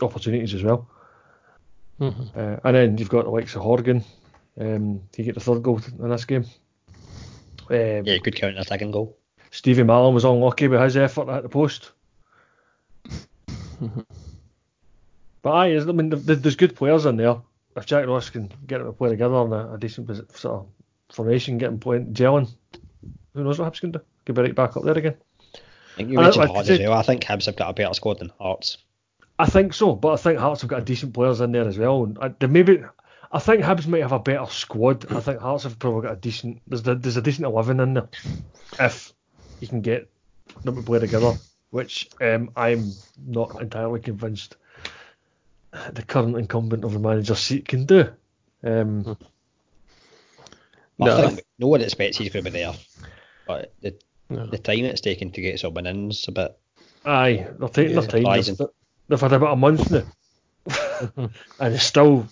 opportunities 0.00 0.54
as 0.54 0.62
well. 0.62 0.88
Mhm. 2.00 2.36
Uh, 2.36 2.60
and 2.64 2.76
then 2.76 2.98
you've 2.98 3.08
got 3.08 3.24
the 3.24 3.30
likes 3.30 3.54
of 3.54 3.62
Horgan. 3.62 4.04
Um, 4.58 5.02
he 5.14 5.22
get 5.22 5.34
the 5.34 5.40
third 5.40 5.62
goal 5.62 5.80
in 5.98 6.08
this 6.08 6.24
game. 6.24 6.44
Um, 7.70 8.04
Yeah, 8.04 8.18
good 8.18 8.36
counter 8.36 8.60
attacking 8.60 8.90
goal. 8.90 9.16
Stevie 9.50 9.82
Mallan 9.82 10.12
was 10.12 10.24
unlucky 10.24 10.68
with 10.68 10.80
his 10.80 10.96
effort 10.96 11.28
at 11.28 11.42
the 11.42 11.48
post. 11.48 11.92
Mm-hmm. 13.82 14.00
but 15.42 15.50
aye, 15.50 15.76
I 15.76 15.84
mean, 15.84 16.10
there's 16.10 16.56
good 16.56 16.76
players 16.76 17.06
in 17.06 17.16
there. 17.16 17.36
If 17.76 17.86
Jack 17.86 18.06
Ross 18.06 18.30
can 18.30 18.50
get 18.66 18.78
them 18.78 18.86
to 18.86 18.92
play 18.92 19.10
together 19.10 19.34
in 19.42 19.52
a, 19.52 19.74
a 19.74 19.78
decent 19.78 20.08
sort 20.36 20.60
of 20.60 20.66
formation, 21.14 21.58
getting 21.58 21.78
point 21.78 22.14
gelling. 22.14 22.50
Who 23.34 23.44
knows 23.44 23.58
what 23.58 23.72
Hibs 23.72 23.80
can 23.80 23.90
do? 23.90 24.00
Could 24.24 24.34
be 24.34 24.42
right 24.42 24.54
back 24.54 24.76
up 24.76 24.84
there 24.84 24.96
again. 24.96 25.16
I 25.54 25.96
think 25.96 26.10
you 26.10 26.18
mentioned 26.18 26.44
I 26.44 26.52
Hearts 26.52 26.70
as 26.70 26.78
well. 26.78 26.92
I 26.94 27.02
think 27.02 27.22
Hibs 27.22 27.46
have 27.46 27.56
got 27.56 27.70
a 27.70 27.74
better 27.74 27.94
squad 27.94 28.18
than 28.18 28.32
Hearts. 28.40 28.78
I 29.38 29.46
think 29.46 29.74
so, 29.74 29.94
but 29.94 30.14
I 30.14 30.16
think 30.16 30.38
Hearts 30.38 30.62
have 30.62 30.70
got 30.70 30.86
decent 30.86 31.12
players 31.12 31.42
in 31.42 31.52
there 31.52 31.68
as 31.68 31.76
well. 31.76 32.04
And 32.04 32.18
I, 32.18 32.46
maybe, 32.46 32.82
I 33.30 33.38
think 33.38 33.62
Hibs 33.62 33.86
might 33.86 34.02
have 34.02 34.12
a 34.12 34.18
better 34.18 34.46
squad. 34.46 35.12
I 35.12 35.20
think 35.20 35.40
Hearts 35.40 35.64
have 35.64 35.78
probably 35.78 36.02
got 36.02 36.12
a 36.12 36.16
decent. 36.16 36.62
There's 36.66 36.86
a, 36.88 36.94
there's 36.94 37.18
a 37.18 37.22
decent 37.22 37.44
eleven 37.44 37.80
in 37.80 37.94
there, 37.94 38.08
if 38.80 39.12
you 39.60 39.68
can 39.68 39.82
get 39.82 40.10
them 40.64 40.76
to 40.76 40.82
play 40.82 40.98
together, 40.98 41.34
which 41.70 42.08
um, 42.20 42.50
I'm 42.56 42.92
not 43.26 43.60
entirely 43.60 44.00
convinced 44.00 44.56
the 45.92 46.02
current 46.02 46.36
incumbent 46.36 46.84
of 46.84 46.92
the 46.92 46.98
manager's 46.98 47.38
seat 47.40 47.68
can 47.68 47.84
do. 47.84 48.08
Um, 48.64 49.16
But 50.98 51.10
I 51.10 51.16
No. 51.22 51.28
think 51.28 51.44
no 51.58 51.66
one 51.66 51.82
expects 51.82 52.16
he's 52.16 52.32
going 52.32 52.44
to 52.44 52.50
be 52.50 52.58
there. 52.58 52.74
But 53.46 53.72
the 53.82 53.94
No. 54.30 54.46
the 54.46 54.58
time 54.58 54.84
it's 54.84 55.00
taken 55.00 55.30
to 55.32 55.40
get 55.40 55.60
some 55.60 55.76
innings 55.76 56.26
a 56.28 56.32
bit. 56.32 56.58
aye, 57.04 57.46
they're 57.58 57.68
taking 57.68 57.94
Yeah, 57.94 58.00
their 58.00 58.22
time. 58.22 58.42
They've, 58.42 58.68
they've 59.08 59.20
had 59.20 59.32
about 59.32 59.52
a 59.52 59.56
month 59.56 59.90
now, 59.90 60.02
and 61.60 61.74
it's 61.74 61.84
still 61.84 62.26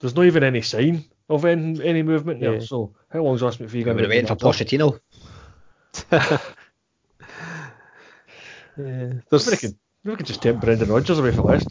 there's 0.00 0.14
not 0.14 0.26
even 0.26 0.42
any 0.44 0.62
sign 0.62 1.04
of 1.28 1.44
any, 1.44 1.84
any 1.84 2.02
movement 2.02 2.40
there. 2.40 2.54
Yeah. 2.54 2.60
So 2.60 2.94
how 3.10 3.22
long's 3.22 3.42
Osman 3.42 3.68
for 3.68 3.76
you 3.76 3.84
We're 3.84 3.92
going 3.94 4.04
to 4.04 4.08
waiting 4.08 4.26
for 4.26 4.36
Pochettino. 4.36 5.00
Yeah, 8.76 9.12
there's, 9.30 9.48
could, 9.60 9.76
maybe 10.02 10.12
we 10.12 10.16
can 10.16 10.26
just 10.26 10.42
tempt 10.42 10.60
Brendan 10.60 10.88
Rodgers 10.90 11.18
away 11.18 11.32
from 11.32 11.44
Leicester. 11.46 11.70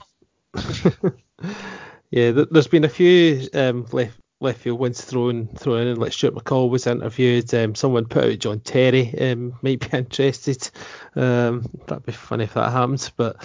yeah, 2.11 2.31
there- 2.31 2.45
there's 2.45 2.67
been 2.67 2.83
a 2.83 2.89
few 2.89 3.47
um, 3.53 3.85
left 3.91 4.17
left 4.39 4.59
field 4.59 4.77
ones 4.79 5.01
thrown 5.01 5.47
thrown 5.47 5.87
in. 5.87 5.97
Like 5.99 6.11
Stuart 6.13 6.35
McCall 6.35 6.69
was 6.69 6.85
interviewed. 6.87 7.53
Um, 7.53 7.75
someone 7.75 8.05
put 8.05 8.25
out 8.25 8.39
John 8.39 8.59
Terry 8.59 9.17
um, 9.19 9.57
might 9.61 9.79
be 9.89 9.97
interested. 9.97 10.69
Um, 11.15 11.65
that'd 11.87 12.05
be 12.05 12.11
funny 12.11 12.43
if 12.45 12.53
that 12.55 12.71
happens. 12.71 13.09
But 13.09 13.37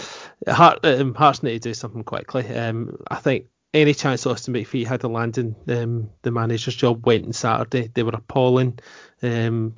Hart, 0.49 0.85
um, 0.85 1.15
Hearts 1.15 1.43
need 1.43 1.63
to 1.63 1.71
do 1.71 1.75
something 1.75 2.05
quickly. 2.05 2.47
Um, 2.49 2.97
I 3.11 3.17
think 3.17 3.47
any 3.75 3.95
chance 3.95 4.27
Austin 4.27 4.55
McPhee 4.55 4.87
had 4.87 5.01
to 5.03 5.09
land 5.09 5.39
in 5.39 5.55
um, 5.69 6.11
the 6.23 6.31
manager's 6.33 6.75
job 6.75 7.07
went 7.07 7.27
on 7.27 7.33
Saturday. 7.33 7.91
They 7.93 8.03
were 8.03 8.13
appalling. 8.15 8.79
Um, 9.23 9.75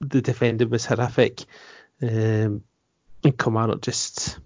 the 0.00 0.22
defending 0.22 0.70
was 0.70 0.86
horrific. 0.86 1.44
Um, 2.02 2.62
and 3.24 3.38
Kilmarnock 3.38 3.82
just 3.82 4.38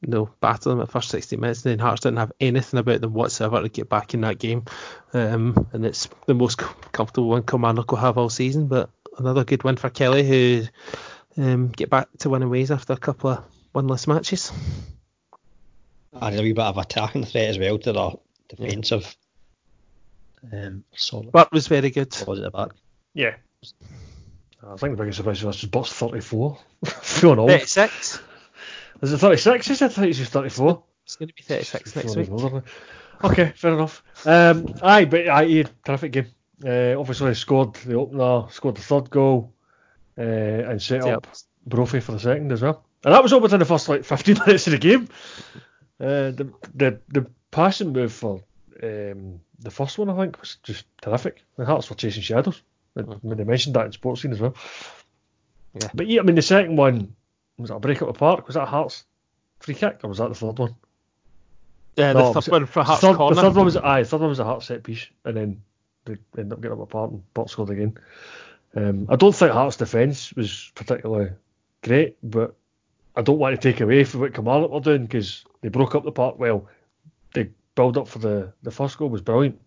you 0.00 0.08
know, 0.08 0.30
battle 0.40 0.70
them 0.70 0.80
at 0.80 0.86
the 0.86 0.92
first 0.92 1.10
60 1.10 1.36
minutes, 1.36 1.64
and 1.64 1.72
then 1.72 1.78
Hearts 1.80 2.02
didn't 2.02 2.18
have 2.18 2.32
anything 2.40 2.78
about 2.78 3.00
them 3.00 3.14
whatsoever 3.14 3.60
to 3.60 3.68
get 3.68 3.88
back 3.88 4.14
in 4.14 4.20
that 4.20 4.38
game. 4.38 4.64
Um, 5.12 5.68
and 5.72 5.84
it's 5.84 6.08
the 6.26 6.34
most 6.34 6.58
com- 6.58 6.76
comfortable 6.92 7.28
one 7.28 7.42
Kilmarnock 7.42 7.90
will 7.90 7.98
have 7.98 8.16
all 8.16 8.30
season. 8.30 8.68
But 8.68 8.90
another 9.18 9.44
good 9.44 9.64
win 9.64 9.76
for 9.76 9.90
Killie, 9.90 10.26
who 10.26 11.42
um, 11.42 11.68
get 11.68 11.90
back 11.90 12.08
to 12.18 12.30
winning 12.30 12.50
ways 12.50 12.70
after 12.70 12.92
a 12.92 12.98
couple 12.98 13.30
of 13.30 13.44
winless 13.74 14.06
matches. 14.06 14.52
And 16.12 16.38
a 16.38 16.42
wee 16.42 16.52
bit 16.52 16.64
of 16.64 16.78
attacking 16.78 17.24
threat 17.24 17.50
as 17.50 17.58
well 17.58 17.78
to 17.78 17.92
their 17.92 18.10
defensive. 18.48 19.16
Um, 20.52 20.84
solid. 20.94 21.32
Burke 21.32 21.52
was 21.52 21.66
very 21.66 21.90
good. 21.90 22.14
What 22.14 22.28
was 22.28 22.38
it 22.38 22.46
about? 22.46 22.74
Yeah. 23.14 23.34
I 24.66 24.76
think 24.76 24.96
the 24.96 25.02
biggest 25.02 25.18
surprise 25.18 25.42
was 25.44 25.56
just 25.56 25.70
Burke's 25.70 25.92
34. 25.92 26.58
Feeling 26.84 27.38
old. 27.38 27.50
36. 27.50 28.20
Is 29.02 29.12
it 29.12 29.18
36? 29.18 29.70
Is 29.70 29.82
it? 29.82 29.84
I 29.84 29.88
thought 29.88 30.02
he 30.02 30.08
was 30.08 30.28
34. 30.28 30.82
It's 31.04 31.16
going 31.16 31.28
to 31.28 31.34
be 31.34 31.42
36 31.42 31.96
next 31.96 32.16
week. 32.16 32.30
older. 32.30 32.62
Okay, 33.24 33.52
fair 33.56 33.74
enough. 33.74 34.02
Um, 34.26 34.74
aye, 34.82 35.04
but 35.04 35.28
aye, 35.28 35.44
he 35.46 35.56
had 35.58 35.68
a 35.68 35.72
terrific 35.84 36.12
game. 36.12 36.26
Uh, 36.64 36.98
obviously 36.98 37.34
scored 37.34 37.74
the 37.74 37.94
opener, 37.94 38.46
scored 38.50 38.76
the 38.76 38.82
third 38.82 39.08
goal, 39.10 39.52
uh, 40.18 40.22
and 40.22 40.82
set 40.82 41.04
Yep. 41.04 41.16
up 41.16 41.26
Brophy 41.66 42.00
for 42.00 42.12
the 42.12 42.20
second 42.20 42.50
as 42.52 42.62
well. 42.62 42.84
And 43.04 43.14
that 43.14 43.22
was 43.22 43.32
all 43.32 43.40
within 43.40 43.60
the 43.60 43.64
first 43.64 43.88
like 43.88 44.04
15 44.04 44.38
minutes 44.46 44.66
of 44.66 44.72
the 44.72 44.78
game. 44.78 45.08
Uh, 46.00 46.30
the 46.32 46.52
the 46.74 47.00
the 47.08 47.26
passing 47.50 47.92
move 47.92 48.12
for 48.12 48.40
um, 48.82 49.40
the 49.60 49.70
first 49.70 49.98
one 49.98 50.10
I 50.10 50.16
think 50.16 50.40
was 50.40 50.56
just 50.62 50.84
terrific. 51.00 51.42
The 51.56 51.64
Hearts 51.64 51.88
were 51.90 51.96
chasing 51.96 52.22
shadows. 52.22 52.60
I 52.96 53.02
mean, 53.02 53.36
they 53.36 53.44
mentioned 53.44 53.76
that 53.76 53.86
in 53.86 53.92
Sportscene 53.92 54.32
as 54.32 54.40
well. 54.40 54.54
Yeah. 55.74 55.88
But 55.94 56.06
yeah, 56.06 56.20
I 56.20 56.24
mean 56.24 56.36
the 56.36 56.42
second 56.42 56.76
one 56.76 57.14
was 57.58 57.70
that 57.70 57.76
a 57.76 57.80
break 57.80 58.02
up 58.02 58.08
the 58.08 58.18
park? 58.18 58.46
Was 58.46 58.54
that 58.54 58.62
a 58.62 58.66
Hearts 58.66 59.04
free 59.60 59.74
kick 59.74 60.00
or 60.02 60.08
was 60.08 60.18
that 60.18 60.28
the 60.28 60.34
third 60.34 60.58
one? 60.58 60.74
Yeah, 61.96 62.12
the 62.12 62.32
third 62.32 62.50
one 62.50 62.66
for 62.66 62.84
Hearts 62.84 63.00
third, 63.00 63.16
corner. 63.16 63.34
The 63.34 63.42
third 63.42 63.56
one 63.56 63.64
was 63.64 63.76
aye, 63.76 64.02
the 64.02 64.08
third 64.08 64.20
one 64.20 64.30
was 64.30 64.38
a 64.38 64.44
Hearts 64.44 64.66
set 64.66 64.84
piece, 64.84 65.06
and 65.24 65.36
then 65.36 65.62
they 66.04 66.16
ended 66.36 66.52
up 66.52 66.60
getting 66.60 66.78
up 66.78 66.84
apart 66.84 67.10
and 67.10 67.34
Burke 67.34 67.48
scored 67.48 67.70
again. 67.70 67.98
Um, 68.74 69.06
I 69.08 69.16
don't 69.16 69.34
think 69.34 69.52
Hearts' 69.52 69.76
defence 69.76 70.32
was 70.34 70.70
particularly 70.74 71.30
great, 71.82 72.16
but 72.22 72.54
I 73.16 73.22
don't 73.22 73.38
want 73.38 73.60
to 73.60 73.72
take 73.72 73.80
away 73.80 74.04
from 74.04 74.20
what 74.20 74.34
Kilmarnock 74.34 74.70
were 74.70 74.80
doing 74.80 75.02
because 75.02 75.44
they 75.60 75.68
broke 75.68 75.94
up 75.94 76.04
the 76.04 76.12
park 76.12 76.38
well. 76.38 76.68
The 77.34 77.50
build 77.74 77.98
up 77.98 78.08
for 78.08 78.18
the, 78.18 78.52
the 78.62 78.70
first 78.70 78.98
goal 78.98 79.08
was 79.08 79.20
brilliant. 79.20 79.60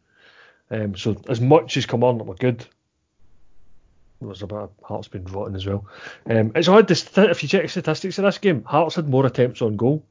Um, 0.70 0.96
so 0.96 1.22
as 1.28 1.42
much 1.42 1.76
as 1.78 1.86
Kilmarnock 1.86 2.28
were 2.28 2.36
good, 2.36 2.66
was 4.28 4.42
a 4.42 4.48
bit 4.48 4.58
of 4.58 4.72
Hearts 4.84 5.08
being 5.08 5.26
rotten 5.26 5.56
as 5.56 5.66
well. 5.66 5.86
Um, 6.30 6.52
it's 6.56 6.68
odd, 6.68 6.90
if 6.90 7.44
you 7.44 7.50
check 7.50 7.70
statistics 7.70 8.18
of 8.18 8.26
this 8.26 8.38
game, 8.38 8.64
Hearts 8.64 8.96
had 8.96 9.10
more 9.10 9.26
attempts 9.26 9.62
on 9.62 9.78
goal, 9.78 10.04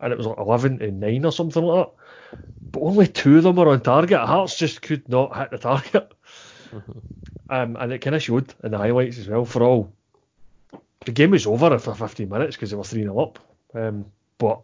and 0.00 0.12
it 0.12 0.16
was 0.16 0.26
like 0.26 0.38
11 0.38 0.78
to 0.78 0.90
9 0.90 1.24
or 1.24 1.32
something 1.32 1.62
like 1.62 1.86
that. 1.86 2.38
But 2.72 2.80
only 2.80 3.06
two 3.06 3.38
of 3.38 3.44
them 3.44 3.56
were 3.56 3.68
on 3.68 3.80
target. 3.80 4.20
Hearts 4.20 4.56
just 4.56 4.82
could 4.82 5.08
not 5.08 5.36
hit 5.36 5.50
the 5.50 5.58
target. 5.58 6.12
Um, 7.50 7.76
and 7.78 7.92
it 7.92 7.98
kind 7.98 8.16
of 8.16 8.22
showed 8.22 8.54
in 8.64 8.70
the 8.70 8.78
highlights 8.78 9.18
as 9.18 9.28
well. 9.28 9.44
For 9.44 9.62
all, 9.62 9.92
the 11.04 11.12
game 11.12 11.32
was 11.32 11.46
over 11.46 11.74
after 11.74 11.94
15 11.94 12.26
minutes 12.26 12.56
because 12.56 12.70
they 12.70 12.76
were 12.76 12.84
3 12.84 13.02
0 13.02 13.18
up. 13.18 13.38
Um, 13.74 14.06
but 14.38 14.60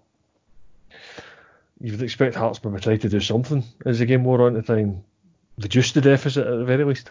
you 1.80 1.92
would 1.92 2.02
expect 2.02 2.34
Hearts 2.34 2.64
maybe 2.64 2.80
try 2.80 2.96
to 2.96 3.08
do 3.08 3.20
something 3.20 3.62
as 3.84 3.98
the 3.98 4.06
game 4.06 4.24
wore 4.24 4.42
on 4.42 4.54
to 4.54 4.62
try 4.62 4.78
and 4.78 5.02
reduce 5.58 5.92
the 5.92 6.00
deficit 6.00 6.46
at 6.46 6.58
the 6.58 6.64
very 6.64 6.84
least. 6.84 7.10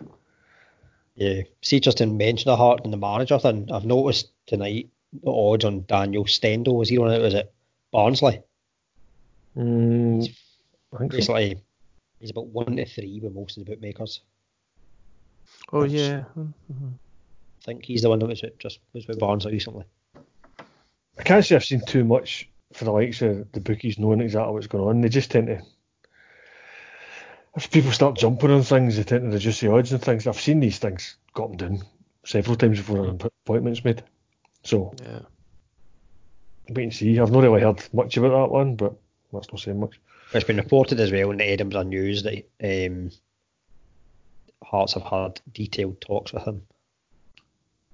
Yeah. 1.17 1.41
See, 1.63 1.79
just 1.79 1.97
to 1.97 2.05
mention 2.05 2.49
the 2.49 2.55
Heart 2.55 2.81
and 2.83 2.93
the 2.93 2.97
manager 2.97 3.39
thing, 3.39 3.69
I've 3.71 3.85
noticed 3.85 4.29
tonight 4.45 4.89
the 5.23 5.31
odds 5.31 5.65
on 5.65 5.83
Daniel 5.87 6.27
Stendel. 6.27 6.77
Was 6.77 6.89
he 6.89 6.97
on 6.99 7.11
it? 7.11 7.21
Was 7.21 7.33
it 7.33 7.51
Barnsley? 7.91 8.41
Mm, 9.57 10.31
I 10.93 10.97
think 10.97 11.11
so. 11.11 11.17
Basically, 11.17 11.59
he's 12.19 12.29
about 12.29 12.47
one 12.47 12.75
to 12.75 12.85
three 12.85 13.19
with 13.21 13.33
most 13.33 13.57
of 13.57 13.65
the 13.65 13.71
bookmakers. 13.71 14.21
oh, 15.73 15.85
yeah. 15.85 16.23
I 16.37 17.63
think 17.65 17.83
he's 17.83 18.03
the 18.03 18.09
one 18.09 18.19
that 18.19 18.27
was 18.27 18.43
with, 18.43 18.59
just 18.59 18.79
was 18.93 19.07
with 19.07 19.19
Barnsley 19.19 19.53
recently. 19.53 19.85
I 21.17 21.23
can't 21.23 21.43
say 21.43 21.55
I've 21.55 21.65
seen 21.65 21.81
too 21.87 22.03
much 22.03 22.47
for 22.73 22.85
the 22.85 22.91
likes 22.91 23.23
of 23.23 23.51
the 23.53 23.59
bookies 23.59 23.97
knowing 23.97 24.21
exactly 24.21 24.53
what's 24.53 24.67
going 24.67 24.87
on. 24.87 25.01
They 25.01 25.09
just 25.09 25.31
tend 25.31 25.47
to. 25.47 25.61
If 27.57 27.71
people 27.71 27.91
start 27.91 28.15
jumping 28.17 28.51
on 28.51 28.61
things, 28.61 28.97
they 28.97 29.03
tend 29.03 29.23
to 29.23 29.29
reduce 29.35 29.59
the 29.59 29.71
odds 29.71 29.91
and 29.91 30.01
things. 30.01 30.27
I've 30.27 30.39
seen 30.39 30.59
these 30.59 30.77
things 30.77 31.17
got 31.33 31.49
them 31.49 31.57
down 31.57 31.87
several 32.23 32.55
times 32.55 32.77
before 32.77 33.05
an 33.05 33.19
appointment's 33.45 33.83
made. 33.83 34.03
So, 34.63 34.93
Yeah. 35.01 35.21
wait 36.69 36.83
and 36.83 36.93
see. 36.93 37.19
I've 37.19 37.31
not 37.31 37.43
really 37.43 37.61
heard 37.61 37.81
much 37.93 38.15
about 38.17 38.29
that 38.29 38.53
one, 38.53 38.75
but 38.75 38.93
that's 39.33 39.51
not 39.51 39.59
saying 39.59 39.79
much. 39.79 39.99
It's 40.33 40.45
been 40.45 40.57
reported 40.57 40.99
as 40.99 41.11
well 41.11 41.31
in 41.31 41.37
the 41.37 41.45
Edinburgh 41.45 41.83
News 41.83 42.23
that 42.23 42.47
um, 42.63 43.11
Hearts 44.63 44.93
have 44.93 45.03
had 45.03 45.39
detailed 45.51 46.01
talks 46.01 46.33
with 46.33 46.43
him, 46.43 46.63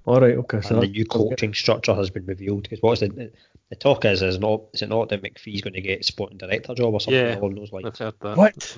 All 0.06 0.20
right, 0.20 0.36
okay. 0.38 0.62
So 0.62 0.76
and 0.76 0.84
the 0.84 0.88
new 0.88 1.06
coaching 1.06 1.54
structure 1.54 1.94
has 1.94 2.10
been 2.10 2.26
revealed. 2.26 2.64
Because 2.64 2.82
what's 2.82 3.02
the 3.02 3.32
the 3.70 3.76
talk 3.76 4.04
is 4.06 4.22
is 4.22 4.40
not 4.40 4.64
is 4.74 4.82
it 4.82 4.90
not 4.90 5.10
that 5.10 5.22
McPhee's 5.22 5.62
going 5.62 5.74
to 5.74 5.82
get 5.82 6.04
sporting 6.04 6.38
director 6.38 6.74
job 6.74 6.94
or 6.94 7.00
something 7.00 7.26
Yeah. 7.26 7.38
along 7.38 7.56
those 7.56 7.72
lines? 7.72 7.86
I've 7.86 7.98
heard 7.98 8.16
that. 8.22 8.38
What? 8.38 8.78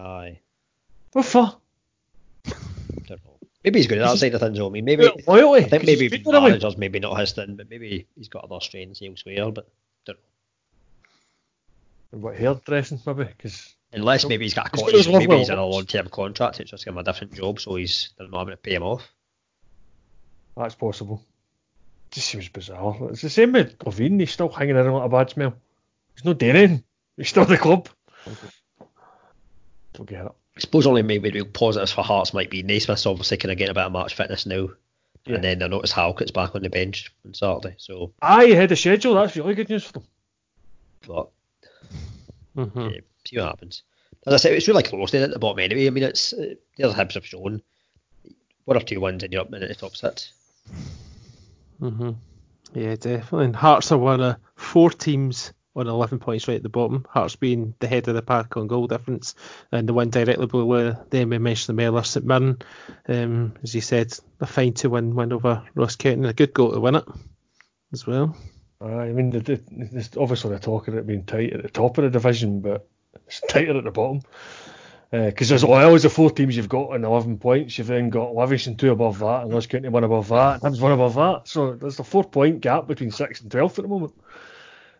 Aye, 0.00 0.40
What 1.12 1.26
for? 1.26 1.56
don't 2.44 3.24
know. 3.24 3.36
Maybe 3.64 3.78
he's 3.80 3.86
good 3.86 3.98
at 3.98 4.08
that 4.08 4.18
side 4.18 4.32
of 4.34 4.40
things. 4.40 4.56
though. 4.56 4.66
I 4.68 4.70
mean, 4.70 4.84
maybe 4.86 5.02
Well, 5.04 5.16
loyalty. 5.26 5.66
I 5.66 5.68
think 5.68 5.82
'cause 5.82 5.86
maybe 5.88 6.00
he's 6.08 6.10
been 6.12 6.22
there, 6.22 6.34
like- 6.40 6.50
managers 6.52 6.76
maybe 6.78 6.98
not 7.00 7.20
his 7.20 7.32
thing, 7.32 7.56
but 7.56 7.68
maybe 7.68 8.06
he's 8.16 8.28
got 8.28 8.44
other 8.44 8.60
strengths 8.60 9.02
elsewhere. 9.02 9.50
But 9.52 9.68
don't 10.06 10.18
know. 12.12 12.18
What 12.20 12.36
hairdressing 12.36 13.00
maybe? 13.06 13.24
Because 13.24 13.74
unless 13.92 14.24
maybe 14.26 14.44
he's 14.46 14.54
got 14.54 14.68
a 14.68 14.70
He's 14.72 14.80
con- 14.82 14.90
got 14.90 14.96
his 14.96 15.08
love 15.08 15.20
maybe 15.20 15.36
he's 15.36 15.50
in 15.50 15.58
a 15.58 15.66
long 15.66 15.84
term 15.86 16.08
contract. 16.08 16.60
It's 16.60 16.70
just 16.70 16.84
give 16.84 16.94
him 16.94 16.98
a 16.98 17.02
different 17.04 17.34
job, 17.34 17.60
so 17.60 17.74
he's 17.74 18.10
they're 18.16 18.28
not 18.28 18.38
having 18.40 18.52
to 18.52 18.56
pay 18.56 18.74
him 18.74 18.82
off. 18.82 19.06
that's 20.56 20.74
possible. 20.74 21.22
Just 22.10 22.28
seems 22.28 22.48
bizarre. 22.48 22.96
It's 23.10 23.22
the 23.22 23.30
same 23.30 23.52
with 23.52 23.78
Levein. 23.78 24.18
He's 24.18 24.32
still 24.32 24.48
hanging 24.48 24.76
around 24.76 24.92
like 24.94 25.04
a 25.06 25.08
bad 25.08 25.30
smell. 25.30 25.54
He's 26.14 26.24
not 26.24 26.38
doing 26.38 26.56
anything. 26.56 26.84
He's 27.16 27.28
still 27.28 27.42
at 27.44 27.48
the 27.50 27.56
club. 27.58 27.88
Don't 28.26 28.36
get 30.06 30.24
it. 30.26 30.32
I 30.56 30.60
suppose 30.60 30.86
only 30.86 31.02
maybe 31.02 31.30
real 31.30 31.44
positives 31.46 31.92
for 31.92 32.02
Hearts 32.02 32.34
might 32.34 32.50
be 32.50 32.62
Naismith's 32.62 33.06
obviously 33.06 33.36
kind 33.36 33.52
of 33.52 33.58
getting 33.58 33.70
a 33.70 33.74
bit 33.74 33.84
of 33.84 33.92
match 33.92 34.14
fitness 34.14 34.46
now. 34.46 34.68
Yeah. 35.26 35.34
And 35.36 35.44
then 35.44 35.62
I 35.62 35.66
noticed 35.66 35.92
Halkett's 35.92 36.30
back 36.30 36.54
on 36.54 36.62
the 36.62 36.70
bench 36.70 37.12
on 37.26 37.34
Saturday. 37.34 37.74
So, 37.78 38.12
I 38.22 38.46
had 38.46 38.72
of 38.72 38.78
schedule. 38.78 39.14
That's 39.14 39.36
really 39.36 39.54
good 39.54 39.68
news 39.68 39.84
for 39.84 39.92
them. 39.94 40.04
but 41.06 41.28
Mhm. 42.56 42.94
yeah, 42.94 43.00
see 43.26 43.36
what 43.38 43.46
happens. 43.46 43.82
As 44.26 44.34
I 44.34 44.36
said, 44.38 44.52
it's 44.52 44.68
really 44.68 44.82
close 44.82 45.14
it 45.14 45.22
at 45.22 45.30
the 45.30 45.38
bottom 45.38 45.58
anyway. 45.60 45.86
I 45.86 45.90
mean, 45.90 46.04
it's 46.04 46.32
uh, 46.32 46.54
the 46.76 46.84
other 46.84 46.94
Hibs 46.94 47.14
have 47.14 47.24
shown 47.26 47.62
one 48.64 48.76
or 48.76 48.80
two 48.80 49.00
wins 49.00 49.22
and 49.22 49.32
you're 49.32 49.42
up 49.42 49.52
in 49.52 49.60
the 49.60 49.74
top 49.74 49.96
six. 49.96 50.32
hmm 51.78 52.10
Yeah, 52.74 52.96
definitely. 52.96 53.46
And 53.46 53.56
Hearts 53.56 53.92
are 53.92 53.98
one 53.98 54.20
of 54.20 54.36
four 54.56 54.90
teams 54.90 55.52
on 55.76 55.86
11 55.86 56.18
points 56.18 56.48
right 56.48 56.56
at 56.56 56.62
the 56.62 56.68
bottom. 56.68 57.06
Hearts 57.08 57.36
being 57.36 57.74
the 57.78 57.86
head 57.86 58.08
of 58.08 58.14
the 58.14 58.22
pack 58.22 58.56
on 58.56 58.66
goal 58.66 58.86
difference, 58.86 59.34
and 59.70 59.88
the 59.88 59.94
one 59.94 60.10
directly 60.10 60.46
below 60.46 60.92
them, 61.10 61.30
we 61.30 61.38
mentioned 61.38 61.78
them 61.78 61.86
earlier, 61.86 62.02
St 62.02 62.26
Mirren. 62.26 62.58
Um, 63.08 63.54
as 63.62 63.74
you 63.74 63.80
said, 63.80 64.12
a 64.40 64.46
fine 64.46 64.74
to 64.74 64.90
win 64.90 65.14
win 65.14 65.32
over 65.32 65.62
Ross 65.74 65.96
County, 65.96 66.28
a 66.28 66.32
good 66.32 66.54
goal 66.54 66.72
to 66.72 66.80
win 66.80 66.96
it 66.96 67.04
as 67.92 68.06
well. 68.06 68.36
I 68.80 69.12
mean, 69.12 69.30
the, 69.30 69.40
the, 69.40 69.60
there's 69.70 70.16
obviously 70.16 70.50
they're 70.50 70.58
talking 70.58 70.94
about 70.94 71.06
being 71.06 71.24
tight 71.24 71.52
at 71.52 71.62
the 71.62 71.68
top 71.68 71.98
of 71.98 72.04
the 72.04 72.10
division, 72.10 72.60
but 72.60 72.88
it's 73.26 73.40
tighter 73.48 73.76
at 73.76 73.84
the 73.84 73.90
bottom. 73.90 74.22
Because 75.10 75.50
uh, 75.50 75.52
there's 75.52 75.64
always 75.64 76.04
the 76.04 76.10
four 76.10 76.30
teams 76.30 76.56
you've 76.56 76.68
got 76.68 76.92
and 76.92 77.04
11 77.04 77.38
points. 77.38 77.76
You've 77.76 77.88
then 77.88 78.10
got 78.10 78.34
Livingston 78.34 78.76
two 78.76 78.92
above 78.92 79.18
that, 79.18 79.42
and 79.42 79.52
Ross 79.52 79.66
County 79.66 79.88
one 79.88 80.04
above 80.04 80.28
that, 80.28 80.62
and 80.62 80.80
one 80.80 80.92
above 80.92 81.14
that. 81.14 81.42
So 81.48 81.74
there's 81.74 81.98
a 81.98 82.04
four 82.04 82.24
point 82.24 82.60
gap 82.60 82.86
between 82.86 83.10
6th 83.10 83.42
and 83.42 83.50
12th 83.50 83.78
at 83.78 83.82
the 83.82 83.88
moment. 83.88 84.14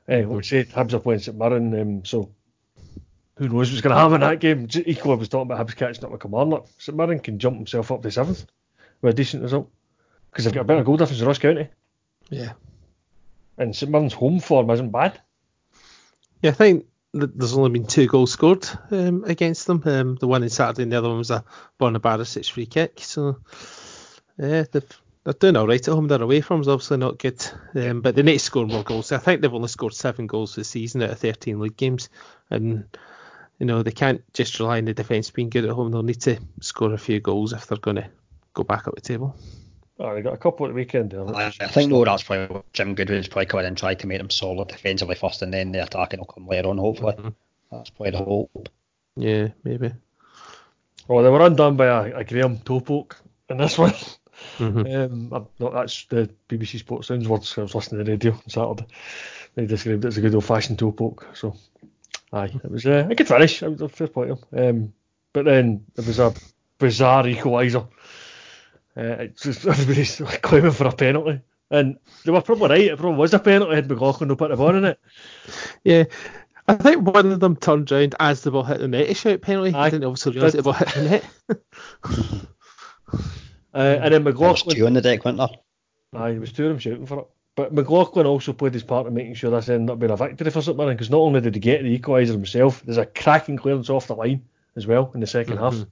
Uh, 0.08 0.26
like 0.26 0.38
I 0.38 0.40
say, 0.40 0.64
Hibs 0.64 0.92
are 0.92 0.98
playing 0.98 1.20
St 1.20 1.36
Mirren, 1.36 1.80
um, 1.80 2.04
so 2.04 2.30
who 3.36 3.48
knows 3.48 3.70
what's 3.70 3.80
going 3.80 3.94
to 3.94 4.00
happen 4.00 4.14
in 4.14 4.20
that 4.20 4.40
game. 4.40 4.68
Equally, 4.86 5.14
I 5.14 5.18
was 5.18 5.28
talking 5.28 5.50
about 5.50 5.66
Hibs 5.66 5.76
catching 5.76 6.04
up 6.04 6.10
with 6.10 6.20
Kilmarnock. 6.20 6.68
St 6.78 6.96
Mirren 6.96 7.20
can 7.20 7.38
jump 7.38 7.56
himself 7.56 7.90
up 7.90 8.02
to 8.02 8.08
7th 8.08 8.46
with 9.00 9.14
a 9.14 9.16
decent 9.16 9.42
result 9.42 9.70
because 10.30 10.44
they've 10.44 10.54
got 10.54 10.62
a 10.62 10.64
better 10.64 10.84
goal 10.84 10.96
difference 10.96 11.18
than 11.18 11.28
Ross 11.28 11.38
County. 11.38 11.68
Yeah. 12.28 12.52
And 13.56 13.74
St 13.74 13.90
Mirren's 13.90 14.12
home 14.12 14.40
form 14.40 14.70
isn't 14.70 14.90
bad. 14.90 15.20
Yeah, 16.42 16.50
I 16.50 16.54
think 16.54 16.86
there's 17.12 17.54
only 17.54 17.70
been 17.70 17.86
two 17.86 18.06
goals 18.06 18.32
scored 18.32 18.68
um, 18.90 19.24
against 19.24 19.66
them. 19.66 19.82
Um, 19.84 20.16
the 20.16 20.28
one 20.28 20.42
in 20.42 20.48
Saturday 20.48 20.84
and 20.84 20.92
the 20.92 20.98
other 20.98 21.08
one 21.08 21.18
was 21.18 21.30
a 21.30 21.44
Borna 21.78 21.98
Barisic 21.98 22.50
free 22.50 22.66
kick. 22.66 23.00
So, 23.00 23.38
yeah, 24.38 24.64
they've, 24.70 25.00
they're 25.24 25.34
doing 25.34 25.56
all 25.56 25.66
right 25.66 25.86
at 25.86 25.92
home. 25.92 26.08
They're 26.08 26.22
away 26.22 26.40
from 26.40 26.60
is 26.60 26.68
obviously 26.68 26.96
not 26.96 27.18
good, 27.18 27.44
um, 27.74 28.00
but 28.00 28.14
they 28.14 28.22
need 28.22 28.34
to 28.34 28.38
score 28.38 28.66
more 28.66 28.82
goals. 28.82 29.12
I 29.12 29.18
think 29.18 29.40
they've 29.40 29.52
only 29.52 29.68
scored 29.68 29.94
seven 29.94 30.26
goals 30.26 30.54
this 30.54 30.68
season 30.68 31.02
out 31.02 31.10
of 31.10 31.18
13 31.18 31.60
league 31.60 31.76
games, 31.76 32.08
and 32.48 32.84
you 33.58 33.66
know 33.66 33.82
they 33.82 33.92
can't 33.92 34.22
just 34.32 34.58
rely 34.58 34.78
on 34.78 34.86
the 34.86 34.94
defence 34.94 35.30
being 35.30 35.50
good 35.50 35.64
at 35.66 35.70
home. 35.70 35.90
They'll 35.90 36.02
need 36.02 36.22
to 36.22 36.38
score 36.60 36.92
a 36.92 36.98
few 36.98 37.20
goals 37.20 37.52
if 37.52 37.66
they're 37.66 37.78
going 37.78 37.96
to 37.96 38.08
go 38.54 38.64
back 38.64 38.88
up 38.88 38.94
the 38.94 39.00
table. 39.00 39.36
Oh, 39.98 40.14
they 40.14 40.22
got 40.22 40.32
a 40.32 40.38
couple 40.38 40.64
at 40.64 40.70
the 40.70 40.74
weekend. 40.74 41.12
I, 41.12 41.48
I 41.60 41.66
think 41.66 41.90
though 41.90 42.04
that's 42.06 42.22
probably 42.22 42.46
what 42.46 42.72
Jim 42.72 42.94
Goodwin's 42.94 43.28
probably 43.28 43.46
coming 43.46 43.66
in 43.66 43.68
and 43.68 43.76
trying 43.76 43.98
to 43.98 44.06
make 44.06 44.18
them 44.18 44.30
solid 44.30 44.68
defensively 44.68 45.14
first, 45.14 45.42
and 45.42 45.52
then 45.52 45.72
the 45.72 45.82
attacking 45.82 46.20
will 46.20 46.26
come 46.26 46.46
later 46.46 46.70
on. 46.70 46.78
Hopefully, 46.78 47.12
mm-hmm. 47.12 47.28
that's 47.70 47.90
probably 47.90 48.12
the 48.12 48.24
hope. 48.24 48.70
Yeah, 49.16 49.48
maybe. 49.64 49.92
Well, 51.06 51.22
they 51.22 51.28
were 51.28 51.44
undone 51.44 51.76
by 51.76 51.86
a, 51.86 52.16
a 52.16 52.24
Graham 52.24 52.58
Toepoke 52.58 53.16
in 53.50 53.58
this 53.58 53.76
one. 53.78 53.92
Mm-hmm. 54.58 55.12
Um, 55.12 55.48
not, 55.58 55.72
that's 55.72 56.04
the 56.06 56.30
BBC 56.48 56.78
Sports 56.78 57.08
Sounds 57.08 57.28
words. 57.28 57.56
I 57.56 57.62
was 57.62 57.74
listening 57.74 57.98
to 57.98 58.04
the 58.04 58.10
radio 58.12 58.32
on 58.32 58.48
Saturday. 58.48 58.86
They 59.54 59.66
described 59.66 60.04
it 60.04 60.08
as 60.08 60.18
a 60.18 60.20
good 60.20 60.34
old-fashioned 60.34 60.78
toe 60.78 60.92
poke. 60.92 61.26
So, 61.34 61.56
aye, 62.32 62.50
it 62.62 62.70
was 62.70 62.86
uh, 62.86 63.06
a 63.10 63.14
good 63.14 63.28
finish. 63.28 63.62
It 63.62 63.68
was 63.68 63.80
a 63.80 63.88
fair 63.88 64.08
point. 64.08 64.38
Um, 64.56 64.92
but 65.32 65.44
then 65.44 65.84
it 65.96 66.06
was 66.06 66.18
a 66.18 66.34
bizarre 66.78 67.24
equaliser. 67.24 67.88
Uh, 68.96 69.26
just 69.40 69.66
everybody's 69.66 70.20
claiming 70.42 70.72
for 70.72 70.86
a 70.86 70.92
penalty. 70.92 71.40
And 71.70 71.98
they 72.24 72.32
were 72.32 72.42
probably 72.42 72.68
right. 72.68 72.80
It 72.90 72.98
probably 72.98 73.18
was 73.18 73.32
a 73.32 73.38
penalty 73.38 73.76
had 73.76 73.88
McLaughlin 73.88 74.28
no 74.28 74.36
put 74.36 74.50
the 74.50 74.56
ball 74.56 74.74
in 74.74 74.84
it. 74.84 74.98
Yeah. 75.84 76.04
I 76.66 76.74
think 76.74 77.02
one 77.06 77.32
of 77.32 77.40
them 77.40 77.56
turned 77.56 77.90
round 77.90 78.14
as 78.20 78.42
the 78.42 78.50
ball 78.50 78.64
hit 78.64 78.78
the 78.78 78.88
net 78.88 79.08
to 79.08 79.14
shout 79.14 79.40
penalty. 79.40 79.74
I 79.74 79.90
didn't 79.90 80.04
obviously 80.04 80.32
realise 80.32 80.52
the 80.52 80.62
ball 80.62 80.72
hit 80.72 80.88
the 80.88 81.22
net. 81.48 82.46
uh, 83.74 83.98
and 84.02 84.14
then 84.14 84.24
McLaughlin. 84.24 84.76
two 84.76 84.86
on 84.86 84.94
the 84.94 85.00
deck, 85.00 85.24
weren't 85.24 85.38
there? 85.38 85.48
Aye, 86.14 86.32
there 86.32 86.40
was 86.40 86.52
two 86.52 86.64
of 86.64 86.70
them 86.70 86.78
shouting 86.78 87.06
for 87.06 87.20
it. 87.20 87.26
But 87.56 87.72
McLaughlin 87.74 88.26
also 88.26 88.52
played 88.52 88.74
his 88.74 88.82
part 88.82 89.06
in 89.06 89.14
making 89.14 89.34
sure 89.34 89.50
this 89.50 89.68
ended 89.68 89.90
up 89.90 89.98
being 89.98 90.12
a 90.12 90.16
victory 90.16 90.50
for 90.50 90.62
St 90.62 90.76
Mirren 90.76 90.94
because 90.94 91.10
not 91.10 91.18
only 91.18 91.40
did 91.40 91.54
he 91.54 91.60
get 91.60 91.82
the 91.82 91.98
equaliser 91.98 92.28
himself, 92.28 92.82
there's 92.84 92.96
a 92.96 93.06
cracking 93.06 93.56
clearance 93.56 93.90
off 93.90 94.06
the 94.06 94.14
line 94.14 94.44
as 94.76 94.86
well 94.86 95.10
in 95.14 95.20
the 95.20 95.26
2nd 95.26 95.46
mm-hmm. 95.46 95.58
half. 95.58 95.86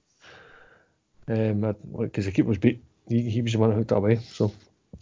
Because 1.25 2.25
um, 2.25 2.29
the 2.29 2.31
keeper 2.31 2.49
was 2.49 2.57
beat 2.57 2.81
he, 3.09 3.29
he 3.29 3.41
was 3.41 3.51
the 3.51 3.59
one 3.59 3.71
who 3.71 3.77
hooked 3.77 3.91
it 3.91 3.97
away. 3.97 4.17
So, 4.17 4.45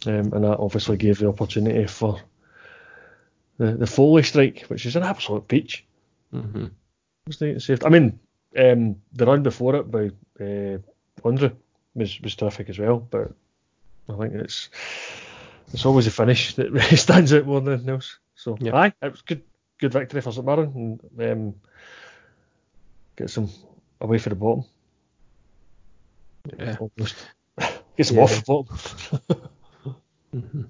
um, 0.06 0.32
and 0.32 0.44
that 0.44 0.58
obviously 0.58 0.96
gave 0.96 1.18
the 1.18 1.28
opportunity 1.28 1.86
for 1.86 2.20
the 3.58 3.72
the 3.72 3.86
Foley 3.86 4.22
strike, 4.22 4.62
which 4.68 4.86
is 4.86 4.96
an 4.96 5.02
absolute 5.02 5.46
peach. 5.46 5.84
Mm-hmm. 6.34 6.66
I 7.84 7.88
mean, 7.90 8.18
um, 8.58 8.96
the 9.12 9.26
run 9.26 9.42
before 9.42 9.76
it 9.76 9.90
by 9.90 10.10
uh, 10.40 10.78
Andre 11.24 11.52
was 11.98 12.20
was 12.20 12.34
terrific 12.34 12.68
as 12.68 12.78
well, 12.78 12.98
but 12.98 13.32
I 14.08 14.16
think 14.16 14.34
it's 14.34 14.70
it's 15.72 15.84
always 15.84 16.06
the 16.06 16.10
finish 16.10 16.54
that 16.54 16.72
really 16.72 16.96
stands 16.96 17.32
out 17.32 17.46
more 17.46 17.60
than 17.60 17.74
anything 17.74 17.90
else. 17.90 18.18
So, 18.34 18.56
yep. 18.60 18.74
aye, 18.74 18.92
it 19.02 19.10
was 19.10 19.22
good 19.22 19.42
good 19.78 19.92
victory 19.92 20.20
for 20.20 20.32
St 20.32 20.46
Mirren 20.46 21.00
and 21.18 21.30
um, 21.32 21.54
gets 23.16 23.34
them 23.34 23.50
away 24.00 24.18
for 24.18 24.28
the 24.28 24.34
bottom. 24.34 24.64
Yeah. 26.58 26.76
Almost. 26.78 27.16
some 28.02 28.16
yeah. 28.16 28.22
off 28.22 28.44
mm-hmm. 30.34 30.62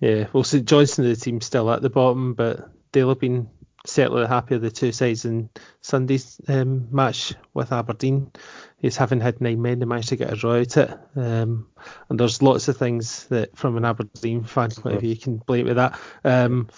Yeah, 0.00 0.26
well, 0.32 0.44
St 0.44 0.64
Johnstone, 0.64 1.06
the 1.06 1.16
team 1.16 1.40
still 1.40 1.70
at 1.70 1.82
the 1.82 1.90
bottom, 1.90 2.34
but 2.34 2.68
they'll 2.92 3.08
have 3.08 3.20
been 3.20 3.48
certainly 3.84 4.26
happy 4.26 4.54
of 4.54 4.62
the 4.62 4.70
two 4.70 4.92
sides 4.92 5.24
in 5.24 5.50
Sunday's 5.80 6.40
um, 6.48 6.88
match 6.90 7.34
with 7.52 7.72
Aberdeen. 7.72 8.32
He's 8.78 8.96
having 8.96 9.20
had 9.20 9.40
nine 9.40 9.60
men, 9.60 9.78
they 9.78 9.86
managed 9.86 10.08
to 10.10 10.16
get 10.16 10.32
a 10.32 10.36
draw 10.36 10.58
out 10.58 10.76
it. 10.76 10.90
Um, 11.16 11.68
and 12.08 12.18
there's 12.18 12.42
lots 12.42 12.68
of 12.68 12.76
things 12.76 13.24
that, 13.26 13.56
from 13.56 13.76
an 13.76 13.84
Aberdeen 13.84 14.44
fan 14.44 14.70
point 14.70 14.96
of 14.96 15.00
view, 15.00 15.10
you 15.10 15.16
can 15.16 15.36
blame 15.36 15.66
with 15.66 15.76
that. 15.76 15.98
Um, 16.24 16.68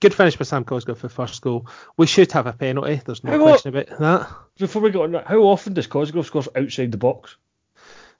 good 0.00 0.14
finish 0.14 0.36
by 0.36 0.44
Sam 0.44 0.64
Cosgrove 0.64 0.98
for 0.98 1.08
first 1.08 1.40
goal. 1.42 1.66
We 1.96 2.06
should 2.06 2.32
have 2.32 2.46
a 2.46 2.52
penalty. 2.52 3.00
There's 3.04 3.24
no 3.24 3.32
how 3.32 3.42
question 3.42 3.74
about 3.74 3.98
that. 3.98 4.30
Before 4.58 4.82
we 4.82 4.90
go 4.90 5.02
on, 5.02 5.14
how 5.14 5.40
often 5.42 5.74
does 5.74 5.86
Cosgrove 5.86 6.26
score 6.26 6.44
outside 6.54 6.92
the 6.92 6.98
box? 6.98 7.36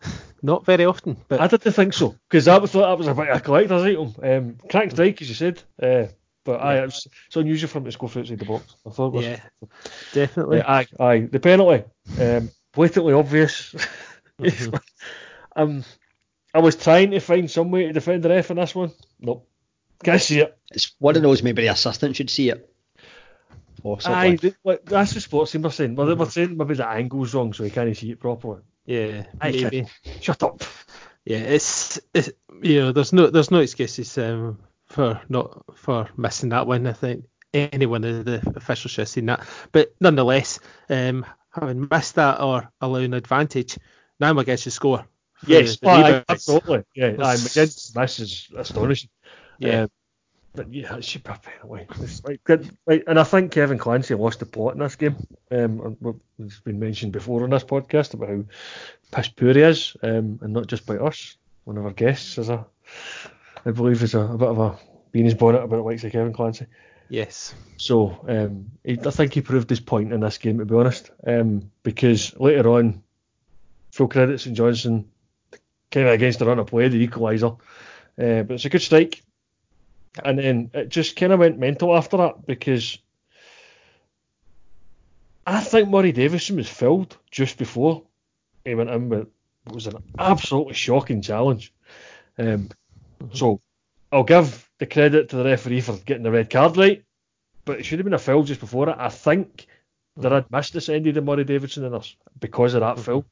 Not 0.42 0.64
very 0.64 0.84
often, 0.84 1.16
but 1.28 1.40
I 1.40 1.46
didn't 1.46 1.72
think 1.72 1.92
so 1.92 2.16
because 2.28 2.46
that 2.46 2.60
was 2.60 2.72
that 2.72 2.98
was 2.98 3.06
a 3.06 3.14
bit 3.14 3.28
of 3.28 3.36
a 3.36 3.40
collector's 3.40 3.82
item. 3.82 4.14
Um, 4.22 4.56
crack 4.68 4.90
strike, 4.90 5.22
as 5.22 5.28
you 5.28 5.34
said, 5.34 5.62
uh, 5.80 6.06
but 6.44 6.60
yeah. 6.60 6.66
aye, 6.66 6.84
it's, 6.84 7.06
it's 7.26 7.36
unusual 7.36 7.68
for 7.68 7.78
him 7.78 7.84
to 7.84 7.92
score 7.92 8.08
outside 8.08 8.38
the 8.38 8.44
box. 8.44 8.76
I 8.86 8.90
thought, 8.90 9.12
was, 9.12 9.24
yeah, 9.24 9.40
definitely. 10.12 10.58
Yeah, 10.58 10.70
aye, 10.70 10.86
aye, 10.98 11.28
the 11.30 11.40
penalty, 11.40 11.84
um, 12.20 12.50
blatantly 12.72 13.12
obvious. 13.12 13.74
mm-hmm. 14.40 14.74
um, 15.56 15.84
I 16.54 16.58
was 16.58 16.76
trying 16.76 17.12
to 17.12 17.20
find 17.20 17.50
some 17.50 17.70
way 17.70 17.86
to 17.86 17.92
defend 17.92 18.22
the 18.22 18.28
ref 18.28 18.50
in 18.50 18.56
this 18.56 18.74
one. 18.74 18.92
Nope, 19.20 19.48
can't 20.02 20.20
see 20.20 20.40
it. 20.40 20.56
It's 20.70 20.94
one 20.98 21.16
of 21.16 21.22
those 21.22 21.42
maybe 21.42 21.62
the 21.62 21.68
assistant 21.68 22.16
should 22.16 22.30
see 22.30 22.50
it. 22.50 22.68
Aye, 23.84 24.38
that's 24.84 25.14
the 25.14 25.20
sports 25.20 25.52
team 25.52 25.66
are 25.66 25.70
saying. 25.70 25.96
Well, 25.96 26.14
they're 26.14 26.26
saying 26.26 26.56
maybe 26.56 26.74
the 26.74 26.88
angle's 26.88 27.34
wrong, 27.34 27.52
so 27.52 27.64
he 27.64 27.70
can't 27.70 27.96
see 27.96 28.12
it 28.12 28.20
properly. 28.20 28.62
Yeah, 28.86 29.24
maybe. 29.42 29.86
Shut 30.20 30.42
up. 30.42 30.62
Yeah, 31.24 31.38
it's, 31.38 32.00
it's 32.14 32.30
you 32.62 32.80
know 32.80 32.92
there's 32.92 33.12
no 33.12 33.28
there's 33.28 33.50
no 33.50 33.60
excuses 33.60 34.18
um, 34.18 34.58
for 34.92 35.20
not 35.28 35.64
for 35.74 36.08
missing 36.16 36.50
that 36.50 36.66
one. 36.66 36.86
I 36.86 36.92
think 36.92 37.24
any 37.54 37.86
one 37.86 38.04
of 38.04 38.24
the 38.24 38.42
officials 38.54 38.92
should 38.92 39.02
have 39.02 39.08
seen 39.08 39.26
that. 39.26 39.46
But 39.72 39.94
nonetheless, 40.00 40.60
um, 40.88 41.26
having 41.50 41.88
missed 41.90 42.14
that 42.16 42.40
or 42.40 42.70
allowing 42.80 43.14
advantage, 43.14 43.78
now 44.20 44.32
McGinn 44.32 44.62
should 44.62 44.72
score. 44.72 45.06
Yes, 45.46 45.78
the, 45.78 45.86
the 45.86 46.24
absolutely. 46.28 46.84
Yeah, 46.94 47.16
I 47.18 47.32
misses 47.32 48.48
astonishing. 48.56 49.10
Yeah. 49.58 49.82
Um, 49.82 49.90
but 50.54 50.72
yeah, 50.72 50.96
it 50.96 51.04
should 51.04 51.24
be 51.24 51.30
a 51.30 51.38
penalty. 51.38 51.86
It's 52.02 52.22
like, 52.22 52.40
like, 52.86 53.04
and 53.06 53.18
I 53.18 53.24
think 53.24 53.52
Kevin 53.52 53.78
Clancy 53.78 54.14
lost 54.14 54.40
the 54.40 54.46
plot 54.46 54.74
in 54.74 54.80
this 54.80 54.96
game. 54.96 55.16
Um, 55.50 56.20
it's 56.38 56.60
been 56.60 56.78
mentioned 56.78 57.12
before 57.12 57.42
on 57.42 57.50
this 57.50 57.64
podcast 57.64 58.12
about 58.12 58.28
how 58.28 58.44
piss 59.10 59.28
poor 59.28 59.54
he 59.54 59.60
is, 59.62 59.96
um, 60.02 60.38
and 60.42 60.52
not 60.52 60.66
just 60.66 60.84
by 60.84 60.96
us. 60.96 61.38
One 61.64 61.78
of 61.78 61.86
our 61.86 61.92
guests 61.92 62.36
is 62.36 62.50
a, 62.50 62.66
I 63.64 63.70
believe, 63.70 64.02
is 64.02 64.14
a, 64.14 64.20
a 64.20 64.38
bit 64.38 64.48
of 64.48 64.58
a 64.58 64.78
beanies 65.14 65.38
bonnet 65.38 65.62
about 65.62 65.84
likes 65.84 66.04
of 66.04 66.12
Kevin 66.12 66.32
Clancy. 66.32 66.66
Yes. 67.08 67.54
So 67.76 68.24
um, 68.28 68.70
he, 68.84 68.98
I 68.98 69.10
think 69.10 69.34
he 69.34 69.40
proved 69.42 69.68
his 69.68 69.80
point 69.80 70.12
in 70.12 70.20
this 70.20 70.38
game, 70.38 70.58
to 70.58 70.64
be 70.64 70.74
honest, 70.74 71.10
um, 71.26 71.70
because 71.82 72.34
later 72.38 72.70
on, 72.70 73.02
full 73.90 74.08
credit 74.08 74.40
St 74.40 74.56
Johnstone 74.56 75.06
kind 75.90 76.06
of 76.06 76.14
against 76.14 76.38
the 76.38 76.46
run 76.46 76.58
of 76.58 76.66
play, 76.66 76.88
the 76.88 77.06
equaliser. 77.06 77.58
Uh, 78.18 78.42
but 78.42 78.52
it's 78.52 78.64
a 78.64 78.70
good 78.70 78.82
strike. 78.82 79.22
And 80.24 80.38
then 80.38 80.70
it 80.74 80.88
just 80.88 81.16
kind 81.16 81.32
of 81.32 81.38
went 81.38 81.58
mental 81.58 81.96
after 81.96 82.16
that 82.18 82.46
because 82.46 82.98
I 85.46 85.60
think 85.60 85.88
Murray 85.88 86.12
Davidson 86.12 86.56
was 86.56 86.68
filled 86.68 87.16
just 87.30 87.58
before 87.58 88.02
he 88.64 88.74
went 88.74 88.90
in 88.90 89.08
with 89.08 89.20
it 89.66 89.72
was 89.72 89.86
an 89.86 90.02
absolutely 90.18 90.74
shocking 90.74 91.22
challenge. 91.22 91.72
Um, 92.38 92.70
mm-hmm. 93.22 93.36
So 93.36 93.60
I'll 94.10 94.24
give 94.24 94.68
the 94.78 94.86
credit 94.86 95.30
to 95.30 95.36
the 95.36 95.44
referee 95.44 95.80
for 95.80 95.96
getting 95.98 96.22
the 96.22 96.30
red 96.30 96.50
card 96.50 96.76
right, 96.76 97.02
but 97.64 97.78
it 97.78 97.84
should 97.84 97.98
have 97.98 98.04
been 98.04 98.14
a 98.14 98.18
foul 98.18 98.42
just 98.42 98.60
before 98.60 98.88
it. 98.88 98.96
I 98.98 99.08
think 99.08 99.62
mm-hmm. 99.62 100.22
that 100.22 100.32
I'd 100.32 100.50
missed 100.50 100.72
this 100.72 100.88
ended 100.88 101.14
the 101.14 101.22
Murray 101.22 101.44
Davidson 101.44 101.84
and 101.84 101.94
us 101.94 102.16
because 102.40 102.74
of 102.74 102.80
that 102.80 102.96
mm-hmm. 102.96 103.02
foul. 103.02 103.24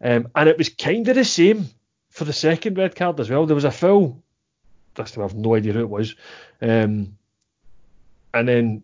Um, 0.00 0.28
and 0.34 0.48
it 0.48 0.58
was 0.58 0.68
kind 0.68 1.08
of 1.08 1.14
the 1.14 1.24
same 1.24 1.66
for 2.10 2.24
the 2.24 2.32
second 2.32 2.78
red 2.78 2.94
card 2.94 3.18
as 3.20 3.30
well. 3.30 3.46
There 3.46 3.54
was 3.54 3.64
a 3.64 3.70
foul. 3.70 4.22
Time 4.94 5.06
I 5.18 5.22
have 5.22 5.34
no 5.34 5.54
idea 5.54 5.72
who 5.72 5.80
it 5.80 5.90
was. 5.90 6.14
Um, 6.62 7.16
and 8.32 8.48
then 8.48 8.82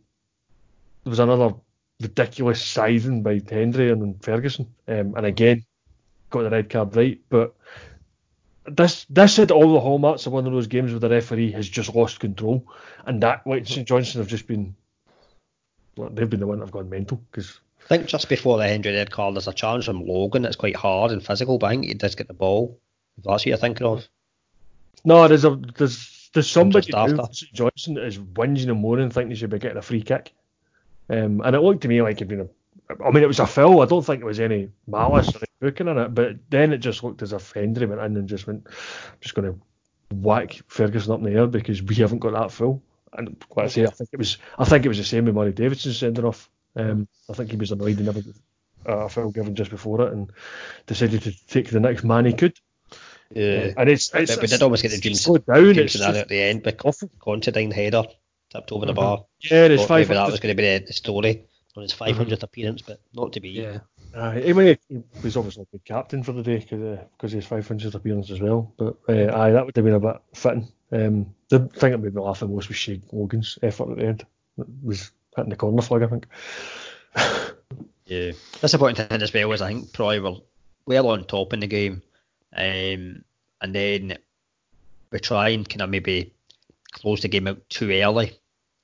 there 1.04 1.10
was 1.10 1.18
another 1.18 1.54
ridiculous 2.00 2.62
scything 2.62 3.22
by 3.22 3.40
Hendry 3.48 3.90
and 3.90 4.22
Ferguson. 4.22 4.66
Um, 4.88 5.14
and 5.16 5.26
again, 5.26 5.64
got 6.30 6.42
the 6.42 6.50
red 6.50 6.68
card 6.68 6.94
right. 6.96 7.20
But 7.28 7.54
this 8.66 9.06
this 9.10 9.36
had 9.36 9.50
all 9.50 9.72
the 9.72 9.80
hallmarks 9.80 10.26
of 10.26 10.32
one 10.32 10.46
of 10.46 10.52
those 10.52 10.66
games 10.66 10.92
where 10.92 11.00
the 11.00 11.08
referee 11.08 11.52
has 11.52 11.68
just 11.68 11.94
lost 11.94 12.20
control. 12.20 12.66
And 13.06 13.22
that, 13.22 13.46
like 13.46 13.66
St 13.66 13.86
Johnstone 13.86 14.22
have 14.22 14.30
just 14.30 14.46
been, 14.46 14.74
well, 15.96 16.10
they've 16.10 16.30
been 16.30 16.40
the 16.40 16.46
one 16.46 16.58
that 16.58 16.66
have 16.66 16.72
gone 16.72 16.88
mental 16.88 17.20
because 17.30 17.60
I 17.84 17.88
think 17.88 18.06
just 18.06 18.28
before 18.28 18.58
the 18.58 18.68
Hendry 18.68 18.94
red 18.94 19.10
card, 19.10 19.34
there's 19.34 19.48
a 19.48 19.52
challenge 19.52 19.86
from 19.86 20.06
Logan 20.06 20.42
that's 20.42 20.56
quite 20.56 20.76
hard 20.76 21.10
and 21.10 21.24
physical, 21.24 21.58
but 21.58 21.66
I 21.66 21.70
think 21.70 21.86
he 21.86 21.94
does 21.94 22.14
get 22.14 22.28
the 22.28 22.34
ball. 22.34 22.78
If 23.18 23.24
that's 23.24 23.40
what 23.40 23.46
you're 23.46 23.56
thinking 23.56 23.86
of. 23.86 24.06
No, 25.04 25.26
there's 25.26 25.44
a 25.44 25.56
there's 25.76 26.30
there's 26.32 26.50
somebody 26.50 26.94
after. 26.94 27.16
who 27.16 27.32
St 27.32 27.52
Johnstone 27.52 27.94
that 27.94 28.04
is 28.04 28.18
whinging 28.18 28.70
and 28.70 28.80
moaning, 28.80 29.10
thinking 29.10 29.30
they 29.30 29.34
should 29.34 29.50
be 29.50 29.58
getting 29.58 29.78
a 29.78 29.82
free 29.82 30.02
kick. 30.02 30.32
Um, 31.10 31.42
and 31.44 31.56
it 31.56 31.60
looked 31.60 31.82
to 31.82 31.88
me 31.88 32.00
like 32.00 32.16
it'd 32.16 32.28
been 32.28 32.40
a. 32.40 32.48
I 33.04 33.10
mean, 33.10 33.22
it 33.22 33.28
was 33.28 33.40
a 33.40 33.46
foul. 33.46 33.82
I 33.82 33.86
don't 33.86 34.04
think 34.04 34.20
it 34.20 34.26
was 34.26 34.40
any 34.40 34.70
malice 34.86 35.34
or 35.34 35.38
any 35.38 35.46
booking 35.60 35.88
in 35.88 35.98
it, 35.98 36.14
but 36.14 36.36
then 36.50 36.72
it 36.72 36.78
just 36.78 37.02
looked 37.04 37.22
as 37.22 37.32
if 37.32 37.52
Hendry 37.52 37.86
went 37.86 38.00
in 38.00 38.16
and 38.16 38.28
just 38.28 38.46
went, 38.46 38.66
I'm 38.66 39.18
just 39.20 39.34
going 39.34 39.52
to 39.52 39.58
whack 40.14 40.60
Ferguson 40.68 41.12
up 41.12 41.18
in 41.18 41.24
the 41.24 41.38
air 41.38 41.46
because 41.46 41.82
we 41.82 41.94
haven't 41.96 42.18
got 42.18 42.32
that 42.32 42.52
foul. 42.52 42.82
And 43.12 43.42
I 43.56 43.66
say, 43.66 43.84
I 43.84 43.90
think 43.90 44.10
it 44.12 44.18
was, 44.18 44.38
I 44.58 44.64
think 44.64 44.84
it 44.84 44.88
was 44.88 44.98
the 44.98 45.04
same 45.04 45.26
with 45.26 45.34
Murray 45.34 45.52
Davidson 45.52 45.92
sending 45.92 46.24
off. 46.24 46.48
Um, 46.74 47.06
I 47.28 47.34
think 47.34 47.50
he 47.50 47.56
was 47.56 47.70
annoyed 47.70 47.98
he 47.98 48.04
never 48.04 48.22
got 48.22 48.34
a 48.86 49.08
foul 49.08 49.30
given 49.30 49.54
just 49.54 49.70
before 49.70 50.00
it 50.02 50.12
and 50.12 50.32
decided 50.86 51.22
to 51.22 51.46
take 51.46 51.70
the 51.70 51.80
next 51.80 52.04
man 52.04 52.24
he 52.24 52.32
could. 52.32 52.58
Yeah. 53.30 53.72
And 53.76 53.88
it's, 53.88 54.12
it's, 54.14 54.34
But 54.34 54.42
we 54.42 54.48
did 54.48 54.62
almost 54.62 54.82
get 54.82 54.88
the 54.88 54.94
it's 54.96 55.02
dreams, 55.02 55.20
so 55.20 55.36
down. 55.36 55.78
It's 55.78 55.92
scenario 55.92 56.12
just 56.12 56.22
at 56.22 56.28
the 56.28 56.40
end, 56.40 56.62
but. 56.62 56.78
Considine 57.20 57.70
header 57.70 58.04
tipped 58.50 58.72
over 58.72 58.86
the 58.86 58.92
bar. 58.92 59.24
Yeah, 59.40 59.68
there's 59.68 59.84
five. 59.84 60.08
maybe 60.08 60.14
that 60.14 60.30
was 60.30 60.40
going 60.40 60.56
to 60.56 60.62
be 60.62 60.86
the 60.86 60.92
story 60.92 61.44
on 61.76 61.82
his 61.82 61.94
500th 61.94 62.42
appearance, 62.42 62.82
but 62.82 63.00
not 63.14 63.32
to 63.32 63.40
be. 63.40 63.50
Yeah. 63.50 63.78
Uh, 64.14 64.40
I 64.44 64.52
mean, 64.52 64.76
he 64.88 65.02
was 65.22 65.36
obviously 65.36 65.62
a 65.62 65.76
good 65.76 65.84
captain 65.84 66.22
for 66.22 66.32
the 66.32 66.42
day 66.42 66.58
because 66.58 67.32
uh, 67.32 67.36
his 67.36 67.46
500th 67.46 67.94
appearance 67.94 68.30
as 68.30 68.40
well. 68.40 68.72
But 68.76 68.96
uh, 69.08 69.34
aye, 69.34 69.52
that 69.52 69.64
would 69.64 69.76
have 69.76 69.84
been 69.84 69.94
a 69.94 70.00
bit 70.00 70.20
fitting. 70.34 70.68
Um, 70.90 71.34
the 71.48 71.60
thing 71.60 71.92
that 71.92 71.98
made 71.98 72.14
me 72.14 72.20
laugh 72.20 72.40
the 72.40 72.48
most 72.48 72.68
was 72.68 72.76
Shane 72.76 73.02
Logan's 73.10 73.58
effort 73.62 73.92
at 73.92 73.96
the 73.96 74.04
end. 74.04 74.26
It 74.58 74.66
was 74.82 75.10
hitting 75.34 75.50
the 75.50 75.56
corner 75.56 75.82
flag, 75.82 76.02
I 76.02 76.06
think. 76.08 76.26
Yeah. 78.04 78.32
that's 78.32 78.60
Disappointing 78.60 79.06
thing 79.06 79.22
as 79.22 79.32
well 79.32 79.48
was 79.48 79.62
I 79.62 79.68
think 79.68 79.92
probably 79.92 80.20
were 80.20 80.36
well 80.84 81.08
on 81.08 81.24
top 81.24 81.52
in 81.52 81.60
the 81.60 81.66
game. 81.66 82.02
Um, 82.54 83.24
and 83.60 83.74
then 83.74 84.18
we 85.10 85.18
try 85.20 85.50
and 85.50 85.66
kind 85.66 85.82
of 85.82 85.88
maybe 85.90 86.34
close 86.90 87.22
the 87.22 87.28
game 87.28 87.46
out 87.46 87.68
too 87.70 87.90
early, 87.90 88.38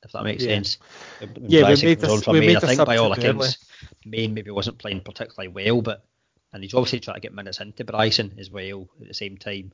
if 0.09 0.13
that 0.13 0.25
makes 0.25 0.43
Yeah. 0.43 0.55
sense. 0.57 0.79
Yeah, 1.21 1.63
we 1.69 1.77
made 1.83 2.01
this- 2.01 2.27
we 2.27 2.41
Main, 2.41 2.47
made 2.49 2.57
I 2.57 2.61
think 2.61 2.85
by 2.87 2.97
all 2.97 3.13
accounts, 3.13 3.59
Main 4.05 4.35
maybe 4.35 4.51
wasn't 4.51 4.79
playing 4.79 5.01
particularly 5.03 5.49
well, 5.49 5.83
but 5.83 6.05
and 6.53 6.63
he's 6.63 6.73
obviously 6.75 7.01
trying 7.01 7.17
to 7.17 7.21
get 7.21 7.35
minutes 7.35 7.61
into 7.61 7.85
Bryson 7.85 8.35
as 8.39 8.51
well 8.51 8.89
at 9.03 9.09
the 9.09 9.15
same 9.15 9.37
time. 9.37 9.71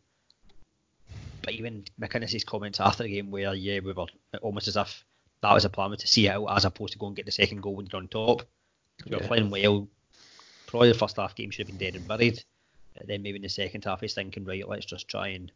But 1.43 1.55
even 1.55 1.85
McInnes's 2.01 2.43
comments 2.45 2.81
after 2.81 3.05
the 3.05 3.11
game 3.11 3.31
where 3.31 3.55
yeah 3.55 3.79
we 3.81 3.93
were 3.93 4.07
almost 4.43 4.67
as 4.69 4.77
if 4.77 5.05
that 5.43 5.53
was 5.53 5.65
a 5.65 5.71
plan 5.71 5.91
to 5.97 6.07
see 6.07 6.27
it 6.27 6.31
out 6.31 6.47
as 6.47 6.65
opposed 6.65 6.95
to 6.95 6.99
go 6.99 7.07
and 7.07 7.15
get 7.17 7.27
the 7.27 7.33
second 7.33 7.61
goal 7.61 7.77
when 7.77 7.87
you're 7.93 8.01
on 8.01 8.09
top. 8.09 8.43
You're 9.07 9.21
Yeah. 9.21 9.27
playing 9.29 9.51
well, 9.51 9.89
probably 10.67 10.89
the 10.89 10.99
first 10.99 11.17
half 11.17 11.35
game 11.37 11.51
should 11.51 11.69
have 11.69 11.79
been 11.79 11.87
dead 11.87 11.97
and 11.97 12.09
buried. 12.09 12.43
And 12.97 13.09
then 13.09 13.23
maybe 13.23 13.37
in 13.37 13.43
the 13.43 13.49
second 13.49 13.85
half 13.85 14.01
he's 14.01 14.15
thinking 14.15 14.45
right 14.45 14.67
let's 14.69 14.87
just 14.87 15.07
try 15.07 15.29
and 15.29 15.53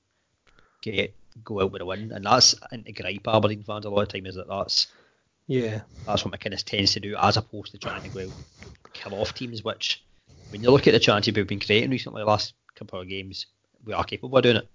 get 0.83 1.15
go 1.45 1.61
out 1.63 1.73
with 1.73 1.83
a 1.83 1.87
win. 1.87 2.13
And 2.13 2.25
that's 2.25 2.55
and 2.71 2.85
the 2.85 2.93
gripe 2.93 3.27
Aberdeen 3.29 3.63
fans 3.63 3.85
a 3.85 3.91
lot 3.91 4.03
of 4.03 4.09
time 4.09 4.27
is 4.27 4.35
that 4.37 4.49
that's 4.49 4.89
Yeah. 5.47 5.83
that's 6.07 6.25
what 6.25 6.39
McInnes 6.39 6.65
tends 6.65 6.93
to 6.95 7.01
do, 7.01 7.17
as 7.17 7.37
opposed 7.37 7.73
to 7.73 7.79
trying 7.79 8.03
to 8.03 8.09
go 8.09 8.21
out 8.21 8.33
kill 8.93 9.15
off 9.15 9.35
teams. 9.35 9.63
Which, 9.63 10.03
when 10.51 10.63
you 10.63 10.71
look 10.71 10.87
at 10.87 10.93
the 10.93 11.01
chances 11.01 11.35
we've 11.35 11.47
been 11.47 11.61
creating 11.61 11.91
recently, 11.91 12.23
the 12.23 12.27
last 12.27 12.55
couple 12.75 13.01
of 13.01 13.09
games, 13.09 13.47
we 13.85 13.93
are 13.93 14.05
capable 14.05 14.39
of 14.39 14.43
doing 14.43 14.57
it. 14.57 14.69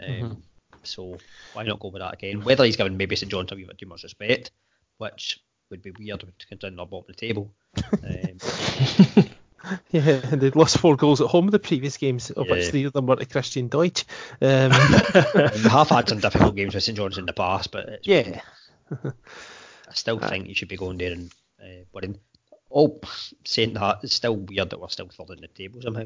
Um, 0.00 0.06
Mhm. 0.30 0.42
So 0.84 1.18
why 1.52 1.64
not 1.64 1.80
go 1.80 1.88
with 1.88 2.00
that 2.00 2.14
again? 2.14 2.44
Whether 2.44 2.64
he's 2.64 2.76
given 2.76 2.96
maybe 2.96 3.16
St 3.16 3.30
John's 3.30 3.50
a 3.50 3.56
wee 3.56 3.64
bit 3.64 3.78
too 3.78 3.86
much 3.86 4.04
respect, 4.04 4.52
which 4.98 5.40
would 5.70 5.82
be 5.82 5.90
weird 5.98 6.20
considering 6.48 6.76
they're 6.76 6.86
bottom 6.86 7.06
of 7.10 7.16
the 7.16 7.26
table. 7.26 7.52
Um, 8.04 9.30
Yeah, 9.90 10.20
and 10.30 10.40
they'd 10.40 10.56
lost 10.56 10.78
four 10.78 10.96
goals 10.96 11.20
at 11.20 11.26
home 11.28 11.46
in 11.46 11.50
the 11.50 11.58
previous 11.58 11.96
games, 11.96 12.30
of 12.30 12.46
Yeah. 12.46 12.52
which 12.52 12.66
three 12.68 12.84
of 12.84 12.92
them 12.92 13.06
were 13.06 13.16
to 13.16 13.26
Christian 13.26 13.68
Doidge. 13.68 14.04
Um, 14.40 14.72
and 15.42 15.64
we 15.64 15.70
have 15.70 15.88
had 15.88 16.08
some 16.08 16.20
difficult 16.20 16.54
games 16.56 16.74
with 16.74 16.84
St 16.84 16.96
John's 16.96 17.18
in 17.18 17.26
the 17.26 17.32
past, 17.32 17.70
but 17.72 17.88
it's, 17.88 18.06
yeah, 18.06 18.40
I 19.04 19.94
still 19.94 20.18
think 20.18 20.48
you 20.48 20.54
should 20.54 20.68
be 20.68 20.76
going 20.76 20.98
there 20.98 21.12
and 21.12 21.32
uh, 21.62 21.84
winning. 21.92 22.18
Oh, 22.70 23.00
saying 23.44 23.74
that, 23.74 24.00
it's 24.02 24.14
still 24.14 24.36
weird 24.36 24.70
that 24.70 24.80
we're 24.80 24.88
still 24.88 25.08
third 25.08 25.30
in 25.36 25.40
the 25.40 25.48
table 25.48 25.80
somehow. 25.82 26.04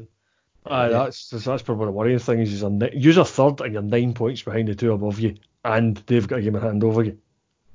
Aye, 0.65 0.89
that's 0.89 1.29
that's 1.29 1.63
probably 1.63 1.87
the 1.87 1.91
worrying 1.91 2.19
thing 2.19 2.39
is 2.39 2.61
you're, 2.61 2.69
ni- 2.69 2.91
you're 2.93 3.25
third 3.25 3.61
and 3.61 3.73
you're 3.73 3.81
nine 3.81 4.13
points 4.13 4.43
behind 4.43 4.67
the 4.67 4.75
two 4.75 4.93
above 4.93 5.19
you, 5.19 5.35
and 5.65 5.97
they've 6.05 6.27
got 6.27 6.39
a 6.39 6.41
game 6.43 6.55
in 6.55 6.61
hand 6.61 6.83
over 6.83 7.03
you. 7.03 7.17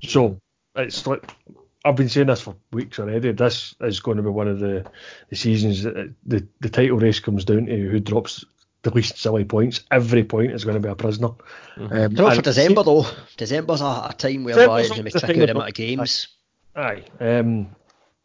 So 0.03 0.41
it's 0.77 1.07
like 1.07 1.29
I've 1.87 1.97
been 1.97 2.09
saying 2.09 2.27
this 2.27 2.41
for 2.41 2.57
weeks 2.73 2.99
already. 2.99 3.31
This 3.31 3.75
is 3.81 4.01
going 4.01 4.17
to 4.17 4.23
be 4.23 4.29
one 4.29 4.49
of 4.49 4.59
the, 4.59 4.85
the 5.31 5.37
seasons 5.37 5.85
that 5.85 6.13
the 6.25 6.47
the 6.61 6.69
title 6.69 6.99
race 6.99 7.21
comes 7.21 7.45
down 7.45 7.67
to 7.67 7.91
who 7.91 8.01
drops 8.01 8.45
the 8.83 8.91
least 8.91 9.19
silly 9.19 9.45
points. 9.45 9.83
Every 9.91 10.25
point 10.25 10.53
is 10.53 10.65
going 10.65 10.81
to 10.81 10.87
be 10.87 10.91
a 10.91 10.97
prisoner. 10.97 11.31
Um, 11.77 12.15
Not 12.15 12.31
for 12.31 12.35
and- 12.37 12.43
December 12.43 12.83
though. 12.83 13.07
December's 13.37 13.81
a, 13.81 13.85
a 13.85 14.15
time 14.19 14.43
whereby 14.43 14.83
December's 14.83 14.87
it's 14.87 14.89
going 14.89 14.99
to 14.99 15.03
be 15.05 15.11
the 15.11 15.21
tricky 15.21 15.41
with 15.41 15.49
the 15.49 15.55
amount 15.55 15.69
of 15.69 15.75
games. 15.75 16.29
Aye. 16.75 17.05
Um, 17.21 17.75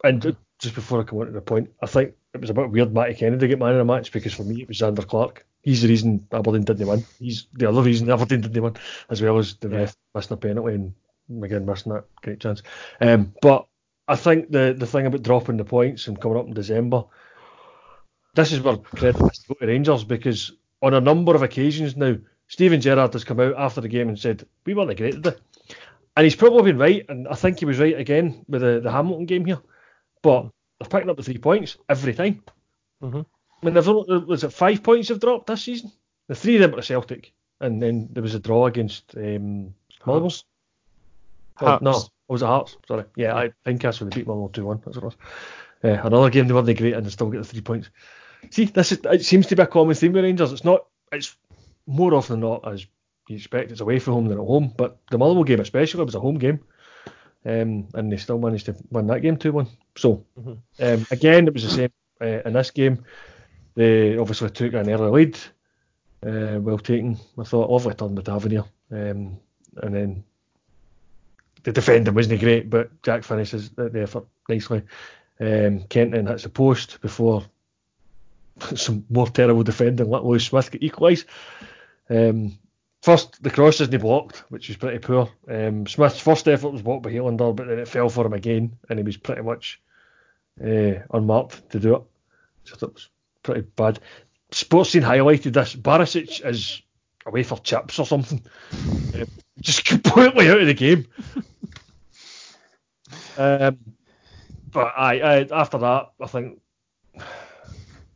and 0.04 0.36
just 0.58 0.74
before 0.74 1.00
I 1.00 1.04
come 1.04 1.20
on 1.20 1.26
to 1.26 1.32
the 1.32 1.40
point, 1.40 1.70
I 1.80 1.86
think 1.86 2.14
it 2.34 2.40
was 2.40 2.50
a 2.50 2.54
bit 2.54 2.70
weird 2.70 2.92
Matty 2.92 3.14
Kennedy 3.14 3.46
get 3.48 3.58
man 3.60 3.74
in 3.74 3.80
a 3.80 3.84
match 3.84 4.10
because 4.10 4.34
for 4.34 4.42
me 4.42 4.62
it 4.62 4.68
was 4.68 4.78
Zander 4.78 5.06
Clark. 5.06 5.46
He's 5.62 5.82
the 5.82 5.88
reason 5.88 6.26
Aberdeen 6.32 6.64
didn't 6.64 6.88
win. 6.88 7.04
He's 7.20 7.46
the 7.52 7.68
other 7.68 7.82
reason 7.82 8.10
Aberdeen 8.10 8.40
didn't 8.40 8.62
win, 8.62 8.76
as 9.08 9.22
well 9.22 9.38
as 9.38 9.54
the 9.54 9.68
ref 9.68 9.96
missing 10.14 10.34
a 10.34 10.36
penalty 10.36 10.74
and 10.74 10.94
McGinn 11.40 11.64
missing 11.64 11.92
that 11.92 12.04
great 12.22 12.40
chance. 12.40 12.62
Um, 13.00 13.34
but 13.42 13.66
I 14.08 14.16
think 14.16 14.50
the 14.50 14.74
the 14.76 14.86
thing 14.86 15.06
about 15.06 15.22
dropping 15.22 15.56
the 15.56 15.64
points 15.64 16.06
and 16.06 16.20
coming 16.20 16.38
up 16.38 16.46
in 16.46 16.54
December, 16.54 17.04
this 18.34 18.52
is 18.52 18.60
where 18.60 18.76
credit 18.76 19.20
has 19.20 19.38
to 19.38 19.48
go 19.48 19.54
to 19.54 19.66
Rangers 19.66 20.04
because 20.04 20.52
on 20.82 20.94
a 20.94 21.00
number 21.00 21.34
of 21.34 21.42
occasions 21.42 21.96
now, 21.96 22.16
Steven 22.48 22.80
Gerrard 22.80 23.12
has 23.12 23.24
come 23.24 23.40
out 23.40 23.54
after 23.56 23.80
the 23.80 23.88
game 23.88 24.08
and 24.08 24.18
said 24.18 24.46
we 24.66 24.74
weren't 24.74 24.96
great 24.96 25.14
today. 25.14 25.36
And 26.16 26.24
he's 26.24 26.36
probably 26.36 26.72
been 26.72 26.78
right, 26.80 27.06
and 27.08 27.26
I 27.26 27.34
think 27.34 27.58
he 27.58 27.64
was 27.64 27.78
right 27.78 27.98
again 27.98 28.44
with 28.46 28.60
the, 28.60 28.80
the 28.80 28.90
Hamilton 28.90 29.24
game 29.24 29.46
here. 29.46 29.60
But 30.20 30.50
they're 30.78 30.88
picking 30.88 31.08
up 31.08 31.16
the 31.16 31.22
three 31.22 31.38
points 31.38 31.78
every 31.88 32.12
time. 32.12 32.42
Mhm. 33.02 33.24
I 33.62 33.64
mean, 33.64 33.74
they've 33.74 33.88
only, 33.88 34.18
was 34.24 34.44
it 34.44 34.52
five 34.52 34.82
points 34.82 35.08
they've 35.08 35.18
dropped 35.18 35.46
this 35.46 35.62
season? 35.62 35.90
The 36.28 36.34
three 36.34 36.56
of 36.56 36.60
them 36.60 36.72
were 36.72 36.82
Celtic, 36.82 37.32
and 37.60 37.80
then 37.80 38.08
there 38.12 38.22
was 38.22 38.34
a 38.34 38.40
draw 38.40 38.66
against 38.66 39.16
um, 39.16 39.74
Mulvers. 41.62 41.78
Oh, 41.80 41.84
no, 41.84 41.96
it 41.98 42.08
was 42.28 42.42
it 42.42 42.46
Hearts? 42.46 42.76
Sorry, 42.88 43.04
yeah, 43.16 43.34
I 43.34 43.52
think 43.64 43.82
that's 43.82 44.00
when 44.00 44.10
they 44.10 44.16
beat 44.16 44.26
Mulvers 44.26 44.52
two 44.52 44.66
one. 44.66 44.80
That's 44.84 44.96
what 44.96 45.04
it 45.04 45.16
was. 45.16 45.16
Uh, 45.84 46.06
another 46.06 46.30
game 46.30 46.46
they 46.46 46.54
weren't 46.54 46.78
great, 46.78 46.94
and 46.94 47.04
they 47.04 47.10
still 47.10 47.30
get 47.30 47.38
the 47.38 47.44
three 47.44 47.60
points. 47.60 47.90
See, 48.50 48.66
this 48.66 48.92
is 48.92 49.00
it 49.04 49.24
seems 49.24 49.46
to 49.48 49.56
be 49.56 49.62
a 49.62 49.66
common 49.66 49.94
theme 49.94 50.12
with 50.12 50.24
Rangers. 50.24 50.52
It's 50.52 50.64
not. 50.64 50.86
It's 51.12 51.36
more 51.86 52.14
often 52.14 52.40
than 52.40 52.48
not 52.48 52.66
as 52.72 52.86
you 53.28 53.36
expect. 53.36 53.70
It's 53.70 53.80
away 53.80 53.98
from 53.98 54.14
home 54.14 54.26
than 54.28 54.38
at 54.38 54.46
home. 54.46 54.72
But 54.76 54.98
the 55.10 55.18
Motherwell 55.18 55.44
game, 55.44 55.60
especially, 55.60 56.04
was 56.04 56.14
a 56.14 56.20
home 56.20 56.38
game, 56.38 56.60
um, 57.44 57.88
and 57.94 58.12
they 58.12 58.16
still 58.16 58.38
managed 58.38 58.66
to 58.66 58.76
win 58.90 59.06
that 59.08 59.20
game 59.20 59.36
two 59.36 59.52
one. 59.52 59.68
So 59.96 60.24
Mhm. 60.38 60.58
um, 60.80 61.06
again, 61.10 61.46
it 61.48 61.54
was 61.54 61.64
the 61.64 61.70
same 61.70 61.92
uh, 62.20 62.42
in 62.46 62.52
this 62.52 62.70
game. 62.70 63.04
They 63.74 64.18
obviously 64.18 64.50
took 64.50 64.74
an 64.74 64.90
early 64.90 65.10
lead, 65.26 65.38
uh, 66.26 66.60
well 66.60 66.78
taken. 66.78 67.18
I 67.38 67.44
thought 67.44 67.70
lovely 67.70 67.94
turn 67.94 68.14
with 68.14 68.26
Tavernier, 68.26 68.64
um, 68.90 69.38
and 69.76 69.94
then 69.94 70.24
the 71.62 71.72
defending 71.72 72.14
wasn't 72.14 72.40
great, 72.40 72.68
but 72.68 73.02
Jack 73.02 73.24
finishes 73.24 73.70
the 73.70 74.02
effort 74.02 74.26
nicely. 74.48 74.82
Um, 75.40 75.84
Kenton 75.84 76.26
hits 76.26 76.44
the 76.44 76.48
post 76.48 77.00
before 77.00 77.44
some 78.74 79.04
more 79.08 79.26
terrible 79.26 79.62
defending. 79.62 80.08
Let 80.08 80.24
Lewis 80.24 80.44
Smith 80.44 80.70
get 80.70 80.82
equalised. 80.82 81.26
Um, 82.10 82.58
first, 83.02 83.42
the 83.42 83.50
cross 83.50 83.80
isn't 83.80 84.00
blocked, 84.00 84.44
which 84.48 84.68
was 84.68 84.76
pretty 84.76 84.98
poor. 84.98 85.30
Um, 85.48 85.86
Smith's 85.86 86.20
first 86.20 86.48
effort 86.48 86.70
was 86.70 86.82
blocked 86.82 87.02
by 87.02 87.12
Helander, 87.12 87.54
but 87.54 87.66
then 87.66 87.78
it 87.78 87.88
fell 87.88 88.08
for 88.08 88.26
him 88.26 88.32
again, 88.32 88.76
and 88.88 88.98
he 88.98 89.04
was 89.04 89.16
pretty 89.16 89.42
much 89.42 89.80
uh, 90.60 90.94
unmarked 91.12 91.70
to 91.70 91.80
do 91.80 91.96
it. 91.96 92.02
So 92.64 92.76
that 92.76 92.94
was 92.94 93.08
pretty 93.42 93.62
bad. 93.62 94.00
Sportscene 94.52 95.02
highlighted 95.02 95.54
this. 95.54 95.74
Barisic 95.74 96.44
is 96.44 96.82
away 97.26 97.42
for 97.42 97.58
chips 97.58 97.98
or 97.98 98.06
something. 98.06 98.42
Um, 99.14 99.26
just 99.60 99.84
completely 99.84 100.48
out 100.48 100.60
of 100.60 100.66
the 100.66 100.74
game. 100.74 101.06
um, 103.38 103.78
but 104.70 104.92
I, 104.96 105.20
I 105.20 105.48
after 105.52 105.78
that, 105.78 106.12
I 106.20 106.26
think 106.26 106.60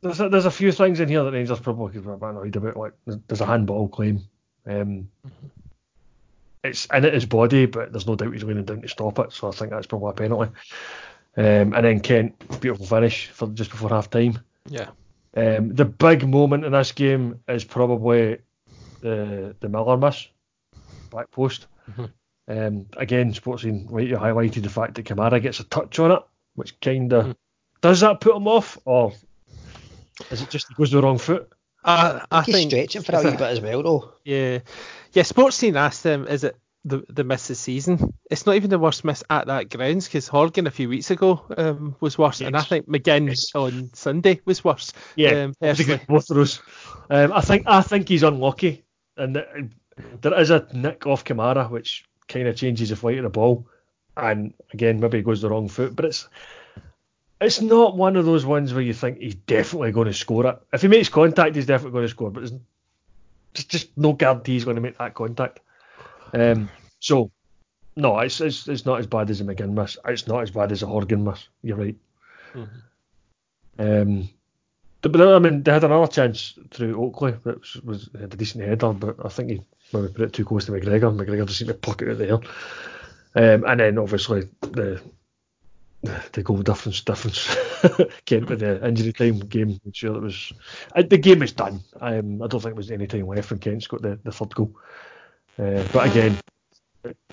there's 0.01 0.21
a, 0.21 0.29
there's 0.29 0.47
a 0.47 0.51
few 0.51 0.73
things 0.73 1.01
in 1.01 1.09
here 1.09 1.23
that 1.25 1.33
Rangers 1.33 1.61
probably 1.61 1.93
could 1.93 2.07
a 2.07 2.27
annoyed 2.27 2.57
about. 2.57 2.77
Like 2.77 2.93
there's 3.07 3.41
a 3.41 3.47
handball 3.47 3.89
claim. 3.89 4.23
Um, 4.67 5.09
it's 6.65 6.87
in 6.93 7.05
it 7.05 7.15
his 7.15 7.27
body, 7.27 7.67
but 7.67 7.93
there's 7.93 8.07
no 8.07 8.17
doubt 8.17 8.33
he's 8.33 8.45
leaning 8.45 8.65
down 8.65 8.83
to 8.83 8.89
stop 8.89 9.19
it. 9.19 9.33
So 9.33 9.49
I 9.49 9.53
think 9.53 9.71
that's 9.71 9.87
probably 9.87 10.11
a 10.11 10.13
penalty. 10.15 10.53
Um, 11.37 11.75
and 11.75 11.85
then 11.85 12.01
Kent, 12.01 12.61
beautiful 12.61 12.87
finish 12.87 13.29
for 13.29 13.49
just 13.49 13.71
before 13.71 13.91
half 13.91 14.11
time. 14.11 14.41
Yeah. 14.69 14.89
Um, 15.37 15.75
the 15.75 15.85
big 15.85 16.27
moment 16.27 16.65
in 16.65 16.73
this 16.73 16.93
game 16.93 17.41
is 17.47 17.63
probably 17.63 18.39
the 19.07 19.57
the 19.61 19.69
Miller 19.69 19.97
miss, 19.97 20.27
back 21.11 21.31
post. 21.31 21.67
Mhm. 21.91 22.11
Um, 22.49 22.87
again, 22.97 23.33
Sportscene 23.33 23.87
rightly 23.91 24.17
highlighted 24.17 24.63
the 24.63 24.69
fact 24.69 24.95
that 24.95 25.07
Kamara 25.07 25.41
gets 25.43 25.61
a 25.61 25.65
touch 25.65 25.99
on 25.99 26.13
it, 26.13 26.23
which 26.55 26.79
kind 26.81 27.13
of 27.13 27.27
Mhm. 27.27 27.37
does 27.81 28.01
that 28.01 28.21
put 28.21 28.37
him 28.37 28.49
off, 28.49 28.79
or 28.85 29.13
is 30.31 30.43
it 30.43 30.51
just 30.51 30.69
he 30.69 30.75
goes 30.75 30.91
the 30.91 31.01
wrong 31.03 31.19
foot? 31.19 31.49
I, 31.85 32.25
I 32.33 32.43
He's 32.43 32.55
think 32.55 32.71
stretching 32.73 33.03
for 33.03 33.13
a 33.13 33.17
it's 33.21 33.25
wee 33.25 33.31
bit 33.33 33.41
as 33.43 33.61
well, 33.61 33.83
though. 33.83 34.13
Yeah, 34.25 34.59
yeah. 35.13 35.23
Sportscene 35.23 35.77
asked 35.77 36.05
him, 36.05 36.27
"Is 36.27 36.43
it 36.45 36.57
the 36.85 37.05
the 37.09 37.23
miss 37.25 37.47
this 37.49 37.61
season?" 37.61 38.13
It's 38.31 38.45
not 38.47 38.57
even 38.57 38.71
the 38.71 38.79
worst 38.79 39.05
miss 39.05 39.23
at 39.31 39.47
that 39.47 39.71
grounds 39.71 40.07
because 40.09 40.27
Horgan 40.29 40.67
a 40.67 40.71
few 40.73 40.89
weeks 40.89 41.11
ago 41.13 41.45
um, 41.57 41.95
was 42.01 42.19
worse, 42.19 42.41
and 42.41 42.57
I 42.57 42.63
think 42.63 42.89
McGinn 42.89 43.29
Yes. 43.29 43.55
on 43.55 43.91
Sunday 43.95 44.41
was 44.45 44.65
worse. 44.65 44.93
Yeah, 45.15 45.45
um, 45.45 45.55
I 45.63 45.75
think 45.75 45.89
personally. 45.89 45.95
it's 45.95 46.07
both 46.07 46.31
of 46.31 46.37
those. 46.37 46.61
Um, 47.11 47.33
I 47.33 47.41
think 47.41 47.65
I 47.67 47.83
think 47.83 48.09
he's 48.09 48.23
unlucky, 48.25 48.85
and 49.17 49.35
th- 49.35 49.71
there 50.21 50.39
is 50.39 50.51
a 50.51 50.67
nick 50.73 51.07
off 51.07 51.25
Kamara 51.25 51.71
which 51.71 52.05
kind 52.29 52.49
of 52.49 52.57
changes 52.57 52.91
the 52.91 52.97
flight 52.97 53.19
of 53.19 53.25
the 53.25 53.31
ball, 53.31 53.67
and 54.17 54.53
again 54.73 55.01
maybe 55.01 55.19
he 55.19 55.23
goes 55.23 55.41
the 55.43 55.51
wrong 55.51 55.69
foot, 55.69 55.97
but 55.97 56.05
it's 56.05 56.29
it's 57.41 57.61
not 57.61 57.97
one 57.97 58.17
of 58.17 58.25
those 58.25 58.47
ones 58.47 58.73
where 58.73 58.83
you 58.83 58.95
think 58.95 59.19
he's 59.19 59.35
definitely 59.35 59.93
going 59.93 60.07
to 60.07 60.15
score 60.15 60.47
it. 60.47 60.59
If 60.73 60.83
he 60.83 60.89
makes 60.89 61.09
contact, 61.09 61.55
he's 61.55 61.67
definitely 61.67 61.93
going 61.93 62.05
to 62.05 62.11
score, 62.11 62.31
but 62.31 62.41
there's 62.41 62.53
just, 63.53 63.69
just 63.69 63.99
no 63.99 64.15
guarantee 64.15 64.53
he's 64.53 64.65
going 64.65 64.77
to 64.77 64.81
make 64.81 64.99
that 64.99 65.15
contact. 65.15 65.61
Um, 66.33 66.71
so 66.99 67.31
no, 67.95 68.19
it's, 68.19 68.41
it's 68.41 68.69
it's 68.69 68.87
not 68.87 69.01
as 69.01 69.07
bad 69.07 69.31
as 69.31 69.41
a 69.41 69.45
McGinn 69.45 69.73
miss. 69.73 69.99
It's 70.07 70.27
not 70.27 70.43
as 70.43 70.51
bad 70.51 70.73
as 70.73 70.83
a 70.83 70.87
Horgan 70.87 71.25
miss. 71.25 71.49
You're 71.63 71.77
right. 71.77 71.97
Mhm. 72.55 72.69
Um, 73.79 74.29
but 75.09 75.21
I 75.21 75.39
mean, 75.39 75.63
they 75.63 75.73
had 75.73 75.85
another 75.85 76.11
chance 76.11 76.59
through 76.71 77.03
Oakley 77.03 77.35
that 77.45 77.85
was, 77.85 78.09
had 78.19 78.33
a 78.33 78.37
decent 78.37 78.65
header, 78.65 78.93
but 78.93 79.17
I 79.25 79.29
think 79.29 79.51
he 79.51 79.61
maybe 79.93 80.09
put 80.09 80.23
it 80.23 80.33
too 80.33 80.45
close 80.45 80.65
to 80.67 80.73
McGregor. 80.73 81.15
McGregor 81.15 81.47
just 81.47 81.59
seemed 81.59 81.69
to 81.69 81.75
pluck 81.75 82.03
it 82.03 82.11
out 82.11 82.19
there. 82.19 82.35
Um, 83.37 83.65
and 83.67 83.81
then 83.81 83.99
obviously 83.99 84.49
the 84.61 85.01
the 86.33 86.43
goal 86.43 86.63
difference 86.63 87.01
difference 87.01 87.57
came 88.25 88.47
with 88.47 88.61
the 88.61 88.87
injury 88.87 89.13
time 89.13 89.41
game. 89.41 89.81
I'm 89.85 89.93
sure 89.93 90.17
it 90.17 90.23
was 90.23 90.53
uh, 90.95 91.03
the 91.03 91.19
game 91.19 91.43
is 91.43 91.53
done. 91.53 91.81
Um, 92.01 92.43
I 92.43 92.47
don't 92.47 92.61
think 92.61 92.63
there 92.63 92.75
was 92.75 92.91
any 92.91 93.07
time 93.07 93.27
left 93.27 93.51
when 93.51 93.59
Kent's 93.59 93.87
got 93.87 94.03
the, 94.03 94.19
the 94.23 94.33
third 94.33 94.55
goal. 94.55 94.75
Uh, 95.59 95.83
but 95.93 96.09
again, 96.09 96.39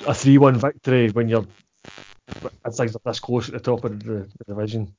a 0.07 0.13
three-one 0.13 0.55
victory 0.55 1.09
when 1.09 1.29
you're 1.29 1.45
things 2.71 2.95
are 2.95 3.01
this 3.05 3.19
close 3.19 3.49
at 3.49 3.53
the 3.53 3.59
top 3.59 3.83
of 3.83 4.01
the, 4.03 4.29
the 4.37 4.45
division 4.47 4.93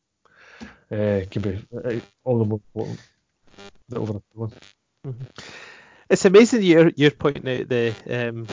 uh, 0.95 1.25
can 1.31 1.43
be 1.43 1.67
uh, 1.75 2.01
all 2.25 2.39
the 2.39 2.45
more 2.45 2.61
important 2.75 3.01
a 3.93 4.01
one. 4.33 4.53
It's 6.09 6.25
amazing 6.25 6.63
you're 6.63 6.93
you're 6.97 7.11
pointing 7.11 7.61
out 7.61 7.69
the 7.69 7.95
um, 8.09 8.47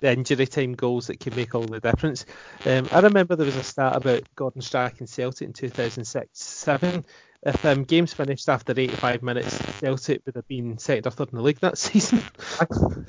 the 0.00 0.12
injury 0.12 0.46
time 0.46 0.74
goals 0.74 1.06
that 1.06 1.20
can 1.20 1.34
make 1.36 1.54
all 1.54 1.62
the 1.62 1.80
difference. 1.80 2.26
Um, 2.66 2.88
I 2.92 3.00
remember 3.00 3.36
there 3.36 3.46
was 3.46 3.56
a 3.56 3.62
stat 3.62 3.96
about 3.96 4.22
Gordon 4.34 4.62
Strachan 4.62 5.00
and 5.00 5.08
Celtic 5.08 5.46
in 5.46 5.52
2006-7. 5.52 7.04
If 7.44 7.64
um, 7.64 7.84
games 7.84 8.12
finished 8.12 8.48
after 8.48 8.72
85 8.72 9.22
minutes, 9.22 9.56
Celtic 9.80 10.22
would 10.26 10.36
have 10.36 10.46
been 10.46 10.78
second 10.78 11.06
or 11.06 11.10
third 11.10 11.30
in 11.30 11.36
the 11.36 11.42
league 11.42 11.60
that 11.60 11.78
season. 11.78 12.22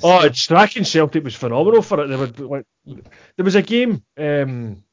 Oh, 0.03 0.29
Strachan 0.31 0.85
Celtic 0.85 1.23
was 1.23 1.35
phenomenal 1.35 1.81
for 1.81 2.03
it. 2.03 2.39
Were 2.39 2.47
like, 2.47 2.65
there 2.85 3.45
was 3.45 3.55
a 3.55 3.61
game. 3.61 4.03
Um, 4.17 4.83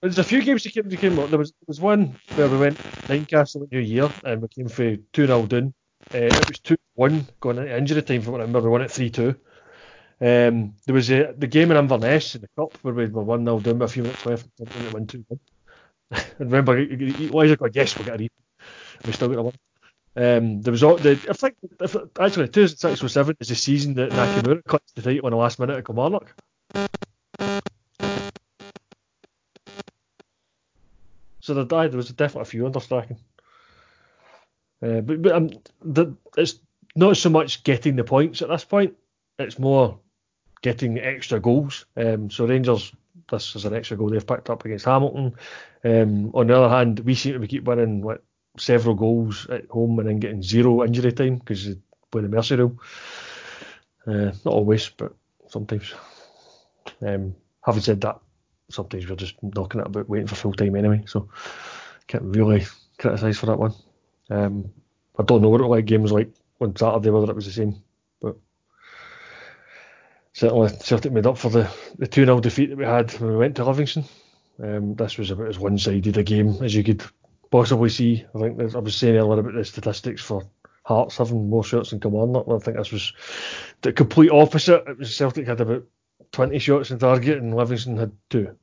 there's 0.00 0.18
a 0.18 0.24
few 0.24 0.42
games 0.42 0.62
that 0.64 0.72
came. 0.72 0.88
That 0.88 0.98
came 0.98 1.18
up. 1.18 1.30
There 1.30 1.38
was 1.38 1.50
there 1.50 1.66
was 1.66 1.80
one 1.80 2.16
where 2.34 2.48
we 2.48 2.58
went 2.58 2.78
at 3.10 3.54
New 3.70 3.78
Year 3.80 4.10
and 4.24 4.42
we 4.42 4.48
came 4.48 4.68
for 4.68 4.96
two 5.12 5.26
0 5.26 5.46
down. 5.46 5.74
Uh, 6.14 6.18
it 6.18 6.48
was 6.48 6.58
two 6.58 6.76
one 6.94 7.26
going 7.40 7.58
into 7.58 7.76
injury 7.76 8.02
time. 8.02 8.22
From 8.22 8.32
what 8.32 8.40
I 8.40 8.44
remember, 8.44 8.68
we 8.68 8.72
won 8.72 8.82
it 8.82 8.90
three 8.90 9.10
two. 9.10 9.34
Um, 10.22 10.74
there 10.86 10.94
was 10.94 11.10
a, 11.10 11.34
the 11.36 11.46
game 11.46 11.70
in 11.70 11.76
Inverness 11.76 12.34
in 12.34 12.42
the 12.42 12.48
cup 12.56 12.76
where 12.82 12.94
we 12.94 13.06
were 13.06 13.22
one 13.22 13.44
0 13.44 13.60
down 13.60 13.78
with 13.78 13.90
a 13.90 13.92
few 13.92 14.02
minutes 14.02 14.26
left 14.26 14.48
and 14.58 14.68
we 14.68 14.92
won 14.92 15.06
two 15.06 15.24
one. 15.28 15.40
and 16.10 16.50
remember, 16.50 16.78
Liza 16.78 17.56
got 17.56 17.74
yes, 17.74 17.96
we'll 17.96 18.06
get 18.06 18.14
a 18.14 18.18
read. 18.18 18.30
We 19.04 19.12
still 19.12 19.28
got 19.28 19.38
a 19.38 19.42
one. 19.42 19.54
Um, 20.16 20.62
there 20.62 20.72
was 20.72 20.82
all 20.82 20.96
the 20.96 21.12
I 21.28 21.32
think 21.34 21.56
if, 21.80 21.94
actually 22.18 22.48
2006 22.48 23.04
or 23.04 23.08
seven 23.08 23.36
is 23.38 23.48
the 23.48 23.54
season 23.54 23.94
that 23.94 24.10
Nakamura 24.10 24.64
clutched 24.64 24.94
the 24.96 25.02
title 25.02 25.26
on 25.26 25.30
the 25.30 25.36
last 25.36 25.58
minute 25.58 25.76
at 25.76 25.84
Kilmarnock. 25.84 26.34
So 31.50 31.64
there. 31.64 31.88
There 31.88 31.96
was 31.96 32.10
definitely 32.10 32.42
a 32.42 32.44
few 32.44 32.66
under 32.66 32.78
Strachan. 32.78 33.16
Uh, 34.80 35.00
but 35.00 35.20
but 35.20 35.32
um, 35.32 35.50
the, 35.82 36.14
it's 36.36 36.60
not 36.94 37.16
so 37.16 37.28
much 37.28 37.64
getting 37.64 37.96
the 37.96 38.04
points 38.04 38.40
at 38.40 38.48
this 38.48 38.64
point. 38.64 38.94
It's 39.36 39.58
more 39.58 39.98
getting 40.62 41.00
extra 41.00 41.40
goals. 41.40 41.86
Um, 41.96 42.30
so 42.30 42.46
Rangers, 42.46 42.92
this 43.28 43.56
is 43.56 43.64
an 43.64 43.74
extra 43.74 43.96
goal 43.96 44.10
they've 44.10 44.24
picked 44.24 44.48
up 44.48 44.64
against 44.64 44.84
Hamilton. 44.84 45.34
Um, 45.82 46.30
on 46.34 46.46
the 46.46 46.56
other 46.56 46.68
hand, 46.68 47.00
we 47.00 47.16
seem 47.16 47.40
to 47.40 47.48
keep 47.48 47.64
winning 47.64 48.00
what, 48.00 48.22
several 48.56 48.94
goals 48.94 49.48
at 49.50 49.66
home 49.70 49.98
and 49.98 50.08
then 50.08 50.20
getting 50.20 50.42
zero 50.44 50.84
injury 50.84 51.12
time 51.12 51.38
because 51.38 51.66
we 51.66 51.80
play 52.12 52.22
the 52.22 52.28
mercy 52.28 52.54
rule. 52.54 52.78
Uh, 54.06 54.32
not 54.44 54.46
always, 54.46 54.88
but 54.88 55.14
sometimes. 55.48 55.92
Um, 57.02 57.34
having 57.64 57.82
said 57.82 58.00
that, 58.02 58.20
sometimes 58.70 59.08
we're 59.08 59.16
just 59.16 59.36
knocking 59.42 59.80
it 59.80 59.86
about 59.86 60.08
waiting 60.08 60.26
for 60.26 60.34
full 60.34 60.52
time 60.52 60.76
anyway, 60.76 61.02
so 61.06 61.28
can't 62.06 62.24
really 62.24 62.66
criticise 62.98 63.38
for 63.38 63.46
that 63.46 63.58
one. 63.58 63.74
Um, 64.30 64.72
I 65.18 65.22
don't 65.22 65.42
know 65.42 65.48
what 65.48 65.60
it 65.60 65.66
like 65.66 65.86
games 65.86 66.12
like 66.12 66.30
on 66.60 66.76
Saturday 66.76 67.10
whether 67.10 67.30
it 67.30 67.36
was 67.36 67.46
the 67.46 67.52
same, 67.52 67.82
but 68.20 68.36
certainly 70.32 70.68
Celtic 70.80 71.12
made 71.12 71.26
up 71.26 71.38
for 71.38 71.50
the 71.50 71.70
the 71.98 72.06
two 72.06 72.24
0 72.24 72.40
defeat 72.40 72.70
that 72.70 72.78
we 72.78 72.84
had 72.84 73.12
when 73.20 73.32
we 73.32 73.36
went 73.36 73.56
to 73.56 73.64
Livingston. 73.64 74.04
Um, 74.62 74.94
this 74.94 75.16
was 75.16 75.30
about 75.30 75.48
as 75.48 75.58
one 75.58 75.78
sided 75.78 76.18
a 76.18 76.22
game 76.22 76.62
as 76.62 76.74
you 76.74 76.84
could 76.84 77.02
possibly 77.50 77.88
see. 77.88 78.24
I 78.34 78.38
think 78.38 78.74
I 78.74 78.78
was 78.78 78.96
saying 78.96 79.16
earlier 79.16 79.40
about 79.40 79.54
the 79.54 79.64
statistics 79.64 80.22
for 80.22 80.44
Hearts 80.82 81.18
having 81.18 81.48
more 81.48 81.62
shots 81.62 81.90
than 81.90 82.00
Kilmarnock. 82.00 82.48
I 82.48 82.58
think 82.58 82.76
this 82.76 82.90
was 82.90 83.12
the 83.82 83.92
complete 83.92 84.30
opposite. 84.30 84.82
It 84.88 84.98
was 84.98 85.14
Celtic 85.14 85.46
had 85.46 85.60
about 85.60 85.84
20 86.32 86.58
shots 86.58 86.90
in 86.90 86.98
target 86.98 87.38
and 87.38 87.54
Livingston 87.54 87.96
had 87.96 88.12
two. 88.28 88.56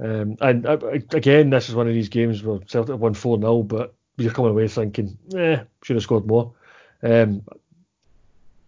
um, 0.00 0.36
and 0.40 0.66
uh, 0.66 0.78
again, 1.12 1.50
this 1.50 1.68
is 1.68 1.74
one 1.74 1.88
of 1.88 1.94
these 1.94 2.08
games 2.08 2.42
where 2.42 2.60
Celtic 2.66 2.98
won 2.98 3.14
4 3.14 3.38
0, 3.40 3.62
but 3.62 3.94
you're 4.16 4.32
coming 4.32 4.52
away 4.52 4.68
thinking, 4.68 5.18
eh, 5.36 5.62
should 5.82 5.96
have 5.96 6.02
scored 6.02 6.26
more. 6.26 6.54
Um, 7.02 7.42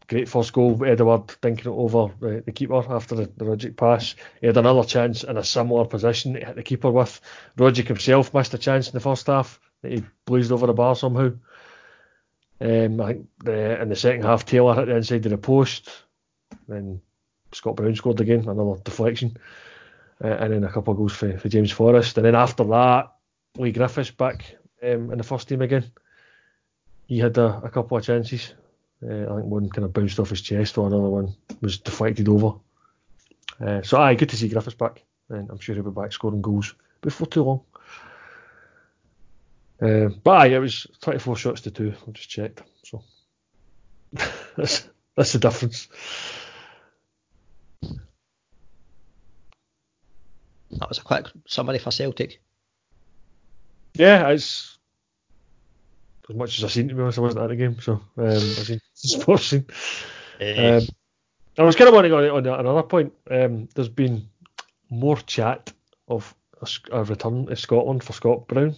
great 0.09 0.29
first 0.29 0.53
goal, 0.53 0.85
Edouard 0.85 1.29
thinking 1.29 1.70
it 1.70 1.76
over 1.76 2.12
the, 2.20 2.43
the 2.45 2.53
keeper 2.53 2.83
after 2.91 3.14
the, 3.14 3.31
the 3.37 3.74
pass. 3.76 4.14
He 4.41 4.47
had 4.47 4.57
another 4.57 4.85
chance 4.85 5.22
in 5.22 5.37
a 5.37 5.45
similar 5.45 5.85
position 5.85 6.35
to 6.35 6.45
hit 6.45 6.57
the 6.57 6.62
keeper 6.62 6.91
with. 6.91 7.20
Rogic 7.57 7.87
himself 7.87 8.33
missed 8.35 8.55
a 8.55 8.59
chance 8.59 8.89
in 8.89 8.95
the 8.95 9.01
first 9.01 9.26
half 9.26 9.61
that 9.83 9.93
he 9.93 10.05
blazed 10.24 10.51
over 10.51 10.66
the 10.66 10.72
bar 10.72 10.97
somehow. 10.97 11.31
Um, 12.61 13.01
I 13.01 13.13
think 13.13 13.29
the, 13.45 13.81
in 13.81 13.89
the 13.89 13.97
second 13.97 14.23
half, 14.23 14.45
Taylor 14.45 14.75
hit 14.75 14.87
the 14.87 14.97
inside 14.97 15.27
of 15.27 15.31
the 15.31 15.39
post. 15.39 15.91
Then 16.67 17.01
Scott 17.53 17.77
Brown 17.77 17.95
scored 17.95 18.21
again, 18.21 18.49
another 18.49 18.81
deflection. 18.83 19.37
Uh, 20.23 20.29
and 20.29 20.53
then 20.53 20.65
a 20.65 20.73
couple 20.73 20.93
of 20.93 20.97
goals 20.97 21.13
for, 21.13 21.39
for 21.39 21.49
James 21.49 21.71
Forrest. 21.71 22.17
And 22.17 22.27
then 22.27 22.35
after 22.35 22.65
that, 22.65 23.13
Leigh 23.57 23.73
Griffiths 23.73 24.11
back 24.11 24.57
um, 24.83 25.13
in 25.13 25.19
the 25.19 25.25
first 25.25 25.49
team 25.49 25.63
again. 25.63 25.91
He 27.07 27.19
had 27.19 27.39
a, 27.39 27.61
a 27.65 27.71
couple 27.71 27.97
of 27.97 28.05
chances. 28.05 28.55
Uh, 29.03 29.33
I 29.33 29.37
think 29.37 29.47
one 29.47 29.71
kind 29.71 29.85
of 29.85 29.93
bounced 29.93 30.19
off 30.19 30.31
his 30.31 30.43
chest, 30.43 30.77
while 30.77 30.89
another 30.89 31.09
one 31.09 31.37
was 31.61 31.79
deflected 31.79 32.29
over. 32.29 32.59
Uh, 33.65 33.83
so, 33.83 33.99
aye, 33.99 34.15
good 34.15 34.29
to 34.31 34.37
see 34.37 34.49
Griffiths 34.49 34.77
back. 34.77 35.05
And 35.29 35.49
I'm 35.51 35.61
sure 35.61 35.75
he'll 35.75 35.85
be 35.85 35.91
back 35.91 36.13
scoring 36.13 36.43
goals 36.43 36.75
before 37.01 37.29
too 37.29 37.45
long. 37.45 37.61
Uh, 39.81 40.09
but 40.24 40.31
aye, 40.41 40.47
it 40.49 40.59
was 40.59 40.87
24 41.03 41.37
shots 41.37 41.61
to 41.62 41.70
two. 41.70 41.95
I 42.07 42.11
just 42.11 42.29
checked. 42.29 42.62
So 42.85 43.03
that's 44.57 44.89
that's 45.16 45.33
the 45.33 45.39
difference. 45.39 45.89
That 50.70 50.89
was 50.89 50.99
a 50.99 51.03
quick 51.03 51.26
summary 51.47 51.79
for 51.79 51.91
Celtic. 51.91 52.41
Yeah, 53.95 54.29
it's 54.29 54.79
as 56.29 56.37
much 56.37 56.59
as 56.59 56.64
I've 56.64 56.72
seen 56.72 56.89
to 56.89 56.95
be 56.95 57.03
honest. 57.03 57.18
I 57.18 57.22
wasn't 57.22 57.45
at 57.45 57.49
the 57.49 57.57
game, 57.57 57.81
so 57.81 57.93
um, 57.95 58.03
I've 58.18 58.37
seen 58.66 58.81
Sportscene. 58.97 59.70
Uh, 60.41 60.79
Um, 60.79 60.83
I 61.59 61.62
was 61.62 61.74
kind 61.74 61.89
of 61.89 61.95
wanting 61.95 62.12
on, 62.12 62.24
on 62.24 62.47
another 62.61 62.83
point. 62.85 63.12
Um, 63.31 63.68
there's 63.74 63.89
been 63.89 64.29
more 64.91 65.16
chat 65.16 65.72
of 66.07 66.35
a, 66.62 66.68
a 66.93 67.05
return 67.05 67.47
to 67.47 67.57
Scotland 67.57 68.05
for 68.05 68.12
Scott 68.12 68.47
Brown? 68.47 68.76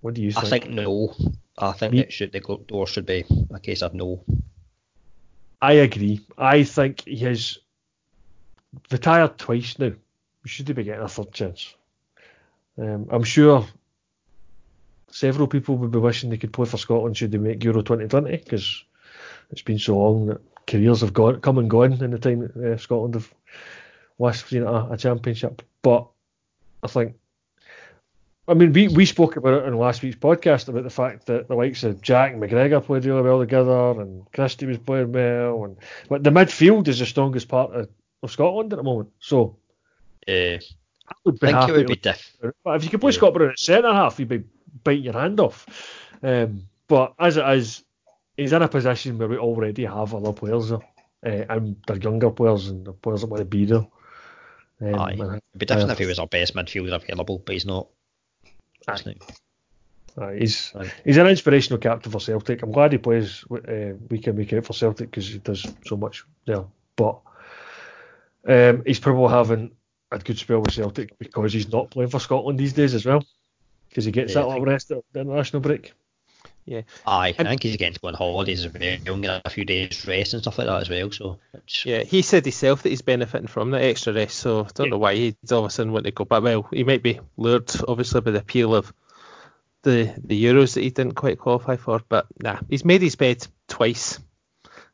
What 0.00 0.14
do 0.14 0.22
you 0.22 0.32
think? 0.32 0.44
I 0.44 0.48
think 0.48 0.70
no. 0.70 1.14
I 1.58 1.72
think 1.72 1.92
Me- 1.92 2.00
it 2.00 2.12
should 2.12 2.32
the 2.32 2.40
door 2.66 2.86
should 2.86 3.06
be 3.06 3.24
a 3.52 3.60
case 3.60 3.82
of 3.82 3.94
no. 3.94 4.24
I 5.60 5.72
agree. 5.72 6.20
I 6.38 6.64
think 6.64 7.04
he 7.04 7.16
has 7.18 7.58
retired 8.90 9.36
twice 9.36 9.78
now. 9.78 9.92
We 10.42 10.48
should 10.48 10.74
be 10.74 10.84
getting 10.84 11.02
a 11.02 11.08
third 11.08 11.32
chance. 11.32 11.74
Um, 12.78 13.08
I'm 13.10 13.24
sure 13.24 13.66
several 15.10 15.46
people 15.46 15.76
would 15.76 15.90
be 15.90 15.98
wishing 15.98 16.30
they 16.30 16.38
could 16.38 16.52
play 16.52 16.66
for 16.66 16.78
Scotland 16.78 17.16
should 17.16 17.32
they 17.32 17.38
make 17.38 17.62
Euro 17.64 17.82
2020 17.82 18.36
because 18.36 18.84
it's 19.50 19.62
been 19.62 19.78
so 19.78 19.98
long 19.98 20.26
that 20.26 20.40
careers 20.66 21.00
have 21.00 21.12
gone, 21.12 21.40
come 21.40 21.58
and 21.58 21.68
gone 21.68 21.92
in 21.92 22.10
the 22.10 22.18
time 22.18 22.40
that 22.40 22.72
uh, 22.72 22.76
Scotland 22.78 23.14
have 23.14 23.34
last 24.18 24.46
seen 24.46 24.62
a, 24.62 24.92
a 24.92 24.96
championship. 24.96 25.62
But 25.82 26.06
I 26.82 26.86
think, 26.86 27.16
I 28.50 28.54
mean, 28.54 28.72
we, 28.72 28.88
we 28.88 29.06
spoke 29.06 29.36
about 29.36 29.62
it 29.62 29.66
in 29.68 29.76
last 29.78 30.02
week's 30.02 30.16
podcast 30.16 30.68
about 30.68 30.82
the 30.82 30.90
fact 30.90 31.26
that 31.26 31.46
the 31.46 31.54
likes 31.54 31.84
of 31.84 32.02
Jack 32.02 32.32
and 32.32 32.42
McGregor 32.42 32.84
played 32.84 33.04
really 33.04 33.22
well 33.22 33.38
together 33.38 34.00
and 34.00 34.30
Christie 34.32 34.66
was 34.66 34.78
playing 34.78 35.12
well. 35.12 35.64
and 35.64 35.76
But 36.08 36.24
the 36.24 36.30
midfield 36.30 36.88
is 36.88 36.98
the 36.98 37.06
strongest 37.06 37.46
part 37.46 37.72
of, 37.72 37.88
of 38.24 38.32
Scotland 38.32 38.72
at 38.72 38.76
the 38.76 38.82
moment. 38.82 39.10
So 39.20 39.56
Uh, 40.26 40.32
I 40.32 41.14
would 41.24 41.36
I 41.36 41.46
think 41.46 41.58
happy 41.58 41.72
it 41.72 41.76
would 41.76 41.86
be 41.86 41.96
diff. 41.96 42.36
but 42.64 42.76
if 42.76 42.84
you 42.84 42.90
could 42.90 43.00
play 43.00 43.12
Yeah. 43.12 43.18
Scott 43.18 43.34
Brown 43.34 43.50
at 43.50 43.58
centre 43.58 43.92
half, 43.92 44.18
you'd 44.18 44.28
be 44.28 44.42
biting 44.82 45.04
your 45.04 45.14
hand 45.14 45.38
off. 45.38 45.66
Um, 46.22 46.64
but 46.88 47.14
as 47.20 47.36
it 47.36 47.48
is, 47.50 47.84
he's 48.36 48.52
in 48.52 48.62
a 48.62 48.68
position 48.68 49.16
where 49.16 49.28
we 49.28 49.38
already 49.38 49.84
have 49.84 50.12
other 50.12 50.32
players 50.32 50.70
there, 50.70 50.78
uh, 51.24 51.44
and 51.54 51.76
they're 51.86 51.98
younger 51.98 52.30
players 52.30 52.68
and 52.68 52.84
the 52.84 52.92
players 52.92 53.20
that 53.20 53.28
want 53.28 53.40
to 53.40 53.44
be 53.44 53.64
there. 53.64 53.86
Um, 54.82 54.94
Aye. 54.94 55.12
It'd 55.12 55.42
be 55.56 55.66
different 55.66 55.90
uh, 55.90 55.92
if 55.92 55.98
he 55.98 56.06
was 56.06 56.18
our 56.18 56.26
best 56.26 56.54
midfielder 56.56 56.94
available, 56.94 57.38
but 57.38 57.52
he's 57.52 57.66
not. 57.66 57.86
He's 58.88 59.06
not. 59.06 59.16
aye, 60.18 60.36
he's 60.38 60.72
Aye. 60.74 60.92
he's 61.04 61.16
an 61.16 61.26
inspirational 61.26 61.78
captain 61.78 62.12
for 62.12 62.20
Celtic. 62.20 62.62
I'm 62.62 62.72
glad 62.72 62.92
he 62.92 62.98
plays 62.98 63.44
uh, 63.50 63.94
week 64.08 64.26
in 64.26 64.36
week 64.36 64.52
out 64.52 64.66
for 64.66 64.72
Celtic 64.72 65.10
because 65.10 65.28
he 65.28 65.38
does 65.38 65.66
so 65.86 65.96
much 65.96 66.24
there. 66.46 66.64
But 66.96 67.20
um, 68.48 68.82
he's 68.86 69.00
probably 69.00 69.30
having 69.30 69.72
a 70.10 70.18
good 70.18 70.38
spell 70.38 70.60
with 70.60 70.72
Celtic 70.74 71.18
because 71.18 71.52
he's 71.52 71.72
not 71.72 71.90
playing 71.90 72.10
for 72.10 72.20
Scotland 72.20 72.58
these 72.58 72.72
days 72.72 72.94
as 72.94 73.06
well. 73.06 73.24
Because 73.88 74.04
he 74.04 74.12
gets 74.12 74.34
Yeah, 74.34 74.42
that 74.42 74.48
little 74.48 74.64
rest 74.64 74.90
at 74.90 75.02
the 75.12 75.20
international 75.20 75.60
break. 75.60 75.92
Aye, 77.06 77.34
And- 77.38 77.48
I 77.48 77.50
think 77.52 77.62
he's 77.62 77.76
getting 77.76 77.94
to 77.94 78.00
go 78.00 78.08
on 78.08 78.14
holidays 78.14 78.64
as 78.64 78.72
well, 78.72 78.82
and 79.14 79.22
get 79.22 79.42
a 79.44 79.50
few 79.50 79.64
days 79.64 80.04
rest 80.06 80.32
and 80.34 80.42
stuff 80.42 80.58
like 80.58 80.66
that 80.66 80.82
as 80.82 80.90
well. 80.90 81.10
So 81.10 81.38
it's, 81.54 81.84
Yeah, 81.84 82.02
he 82.02 82.22
said 82.22 82.44
himself 82.44 82.82
that 82.82 82.88
he's 82.90 83.02
benefiting 83.02 83.46
from 83.48 83.70
the 83.70 83.82
extra 83.82 84.12
rest, 84.12 84.36
so 84.38 84.60
I 84.64 84.68
don't 84.74 84.86
Yeah. 84.86 84.90
know 84.90 84.98
why 84.98 85.14
he'd 85.14 85.36
all 85.52 85.60
of 85.60 85.64
a 85.66 85.70
sudden 85.70 85.92
want 85.92 86.04
to 86.06 86.10
go. 86.12 86.24
But 86.24 86.42
well, 86.42 86.68
he 86.72 86.84
might 86.84 87.02
be 87.02 87.20
lured, 87.36 87.70
obviously, 87.88 88.20
by 88.20 88.30
the 88.30 88.38
appeal 88.40 88.74
of 88.74 88.92
the 89.82 90.14
the 90.24 90.44
Euros 90.44 90.74
that 90.74 90.82
he 90.82 90.90
didn't 90.90 91.14
quite 91.14 91.38
qualify 91.38 91.76
for. 91.76 92.00
But 92.08 92.26
nah, 92.42 92.58
he's 92.68 92.84
made 92.84 93.02
his 93.02 93.16
bed 93.16 93.46
twice. 93.66 94.18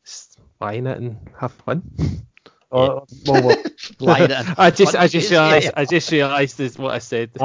Just 0.05 0.39
lie 0.61 0.73
in 0.73 0.87
it 0.87 0.97
and 0.97 1.17
have 1.39 1.51
fun. 1.53 1.83
Uh, 2.69 2.99
well, 3.25 3.43
well, 3.47 3.63
lying 4.01 4.29
it 4.29 4.45
I 4.59 4.71
just, 4.71 4.93
I 4.93 5.07
just 5.07 5.13
of 5.13 5.13
his- 5.13 5.31
realised, 5.31 5.71
I 5.77 5.85
just 5.85 6.11
realised 6.11 6.59
is 6.59 6.77
what 6.77 6.93
I 6.93 6.99
said. 6.99 7.29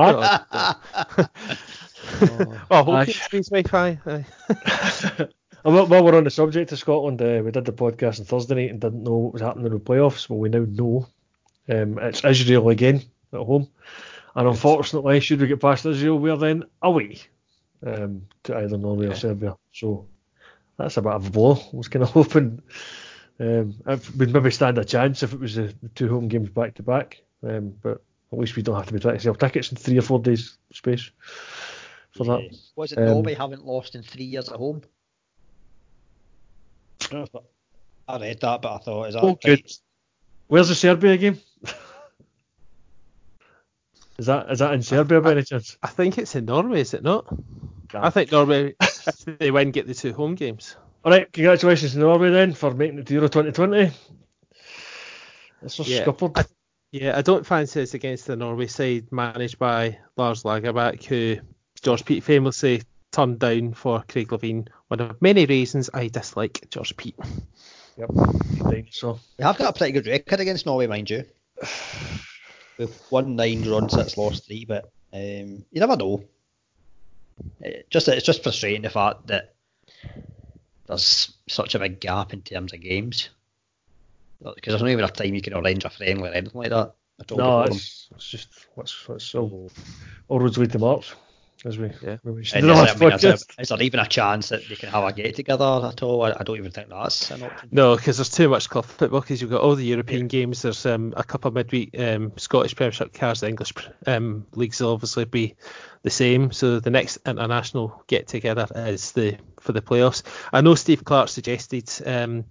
well, 2.21 2.59
Aye. 2.91 3.05
hope 3.05 3.31
his 3.31 3.51
wife, 3.51 3.75
aye. 3.75 3.99
aye. 4.07 5.29
And 5.65 5.75
while 5.75 5.87
while 5.87 6.05
we're 6.05 6.17
on 6.17 6.25
the 6.25 6.31
subject 6.31 6.73
of 6.73 6.79
Scotland, 6.79 7.23
uh, 7.23 7.41
we 7.45 7.53
did 7.53 7.65
the 7.65 7.73
podcast 7.73 8.19
on 8.19 8.27
Thursday 8.27 8.55
night 8.57 8.71
and 8.71 8.81
didn't 8.81 9.05
know 9.05 9.17
what 9.17 9.35
was 9.35 9.43
happening 9.43 9.67
in 9.67 9.73
the 9.73 9.79
playoffs. 9.79 10.29
Well, 10.29 10.41
we 10.41 10.49
now 10.49 10.67
know. 10.69 11.09
Um, 11.69 11.99
it's 12.01 12.25
Israel 12.25 12.69
again 12.71 13.03
at 13.33 13.39
home. 13.39 13.69
And 14.35 14.49
unfortunately, 14.49 15.21
should 15.21 15.41
we 15.41 15.47
get 15.47 15.61
past 15.61 15.87
Israel, 15.87 16.19
we're 16.19 16.37
then 16.37 16.65
away 16.83 17.21
um, 17.87 18.23
to 18.45 18.57
either 18.57 18.77
Norway 18.77 19.07
or 19.07 19.15
Serbia. 19.15 19.57
So 19.73 20.09
that's 20.77 20.97
a 20.97 21.03
bit 21.03 21.13
of 21.13 21.27
a 21.29 21.31
blow. 21.31 21.55
I 21.55 21.77
was 21.77 21.89
kind 21.89 22.03
of 22.03 22.11
hoping 22.11 22.61
um, 23.39 23.75
we'd 24.19 24.33
maybe 24.33 24.51
stand 24.51 24.79
a 24.79 24.85
chance 24.85 25.23
if 25.23 25.33
it 25.33 25.39
was 25.39 25.55
the, 25.55 25.73
the 25.81 25.89
two 25.91 26.09
home 26.09 26.27
games 26.27 26.49
back 26.49 26.75
to 26.75 26.83
back. 26.83 27.23
Um, 27.47 27.75
but 27.83 28.03
at 28.33 28.39
least 28.39 28.57
we 28.57 28.63
don't 28.63 28.77
have 28.77 28.87
to 28.87 28.93
be 28.95 29.01
trying 29.01 29.17
to 29.17 29.21
sell 29.21 29.35
tickets 29.35 29.71
in 29.71 29.77
three 29.77 29.99
or 29.99 30.03
four 30.03 30.19
days 30.19 30.57
space 30.73 31.11
for 32.15 32.25
that. 32.25 32.43
Yeah. 32.43 32.51
Was 32.77 32.93
it 32.93 32.99
Um, 32.99 33.05
Norway 33.07 33.35
haven't 33.35 33.65
lost 33.65 33.95
in 33.95 34.03
three 34.03 34.25
years 34.25 34.49
at 34.49 34.57
home? 34.57 34.83
I 37.03 37.07
don't 37.07 37.13
know 37.19 37.23
if 37.25 37.35
I 37.37 37.41
I 38.15 38.19
read 38.21 38.41
that, 38.41 38.63
but 38.63 38.73
I 38.75 38.79
thought 38.79 39.05
is 39.09 39.15
that 39.15 39.23
Oh, 39.23 39.29
right? 39.29 39.41
good. 39.43 39.73
Where's 40.49 40.69
the 40.69 40.75
Serbia 40.75 41.17
game? 41.17 41.39
is 44.19 44.27
that 44.27 44.51
is 44.51 44.59
that 44.59 44.75
in 44.75 44.83
Serbia 44.83 45.21
by 45.21 45.33
any 45.33 45.43
chance? 45.43 45.77
I 45.83 45.89
think 45.89 46.19
it's 46.19 46.35
in 46.35 46.45
Norway, 46.45 46.81
is 46.81 46.95
it 46.95 47.03
not? 47.03 47.27
I 47.95 48.11
think 48.11 48.33
Norway, 48.33 48.75
if 48.81 49.19
they 49.39 49.51
win, 49.51 49.71
get 49.71 49.87
the 49.87 49.95
two 49.95 50.13
home 50.13 50.35
games. 50.35 50.77
All 51.05 51.13
right, 51.13 51.31
congratulations 51.33 51.93
to 51.93 51.99
Norway 51.99 52.31
then 52.31 52.53
for 52.55 52.73
making 52.73 52.99
it 53.01 53.07
to 53.07 53.15
Euro 53.15 53.29
2020. 53.29 53.91
It's 55.63 55.77
just 55.77 55.89
Yeah. 55.89 56.05
scuppered. 56.05 56.39
I- 56.39 56.45
Yeah, 56.93 57.17
I 57.17 57.23
don't 57.23 57.47
fancy 57.47 57.81
it's 57.81 57.95
against 57.95 58.27
the 58.27 58.37
Norway 58.37 58.67
side 58.67 59.11
managed 59.13 59.59
by 59.59 59.99
Lars 60.17 60.43
Lagerbäck, 60.43 61.03
who 61.05 61.39
George 61.83 62.05
Peat 62.05 62.23
famously 62.23 62.83
turned 63.11 63.39
down 63.41 63.75
for 63.75 64.05
Craig 64.09 64.29
Levein. 64.29 64.69
One 64.89 65.01
of 65.01 65.21
many 65.21 65.47
reasons 65.47 65.91
I 65.93 66.09
dislike 66.09 66.69
George 66.71 66.97
Peat. 66.97 67.17
Yep. 67.97 68.11
So 68.91 69.21
We 69.39 69.45
have 69.45 69.59
got 69.59 69.75
a 69.75 69.79
pretty 69.79 69.93
good 69.93 70.07
record 70.07 70.41
against 70.41 70.65
Norway, 70.65 70.87
mind 70.87 71.11
you. 71.11 71.25
We've 72.79 72.97
won 73.11 73.37
nine, 73.37 73.61
drawn 73.61 73.91
six, 73.91 74.17
lost 74.17 74.47
three, 74.47 74.65
but 74.65 74.91
um, 75.13 75.65
you 75.71 75.81
never 75.81 75.97
know. 75.97 76.25
It 77.61 77.91
just 77.91 78.09
it's 78.09 78.25
just 78.25 78.43
frustrating 78.43 78.83
the 78.83 78.91
fact 78.91 79.27
that 79.27 79.55
there's 80.87 81.33
such 81.49 81.75
a 81.75 81.79
big 81.79 82.01
gap 82.01 82.33
in 82.33 82.43
terms 82.43 82.73
of 82.73 82.81
games. 82.81 83.29
Because 84.41 84.73
there's 84.73 84.83
not 84.83 84.91
even 84.91 85.05
a 85.05 85.09
time 85.09 85.35
you 85.35 85.43
can 85.43 85.55
arrange 85.55 85.85
a 85.85 85.91
friendly 85.91 86.29
or 86.29 86.33
anything 86.33 86.61
like 86.61 86.71
that. 86.71 86.95
At 87.21 87.33
all 87.33 87.39
no, 87.39 87.63
it's, 87.63 88.09
it's 88.15 88.29
just 88.29 88.49
what's 88.75 89.07
what's 89.07 89.35
all, 89.35 89.71
all 90.29 90.41
roads 90.41 90.59
lead 90.59 90.73
to 90.73 90.79
March, 90.79 91.13
as 91.65 91.79
we 91.79 91.91
Yeah. 92.03 92.19
we 92.25 92.33
mentioned 92.33 92.63
And 92.63 92.71
in 92.71 92.77
the 92.77 92.83
is, 92.83 92.99
there, 92.99 93.07
I 93.07 93.11
mean, 93.11 93.13
is, 93.15 93.47
there, 93.57 93.77
there 93.77 93.83
even 93.83 94.01
a 94.01 94.07
chance 94.07 94.49
that 94.49 94.69
they 94.69 94.75
can 94.75 94.89
have 94.89 95.05
a 95.05 95.13
get 95.13 95.35
together 95.35 95.65
at 95.85 96.03
all? 96.03 96.23
I, 96.23 96.33
I 96.39 96.43
don't 96.43 96.57
even 96.57 96.71
think 96.71 96.89
that's 96.89 97.31
an 97.31 97.43
option. 97.43 97.69
No, 97.73 97.97
because 97.97 98.17
there's 98.17 98.31
too 98.31 98.49
much 98.49 98.69
club 98.69 98.85
football. 98.85 99.21
Because 99.21 99.41
you've 99.41 99.51
got 99.51 99.61
all 99.61 99.77
the 99.77 99.85
European 99.85 100.27
games. 100.29 100.63
There's 100.63 100.85
um, 100.87 101.15
a 101.17 101.25
couple 101.25 101.49
of 101.49 101.55
midweek 101.55 101.99
um, 101.99 102.33
Scottish 102.37 102.75
Premiership 102.75 103.13
cards. 103.13 103.41
The 103.41 103.49
English 103.49 103.73
um, 104.07 104.47
leagues 104.55 104.81
will 104.81 104.93
obviously 104.93 105.25
be 105.25 105.55
the 106.03 106.11
same. 106.11 106.51
So 106.51 106.81
the 106.81 106.91
next 106.91 107.19
international 107.27 108.03
get 108.07 108.29
together 108.29 108.67
is 108.75 109.13
the 109.13 109.39
for 109.61 109.73
the 109.73 109.83
playoffs. 109.83 110.23
I 110.53 110.61
know 110.61 110.75
Steve 110.75 111.05
Clarke 111.05 111.29
suggested 111.29 111.91
um, 112.05 112.45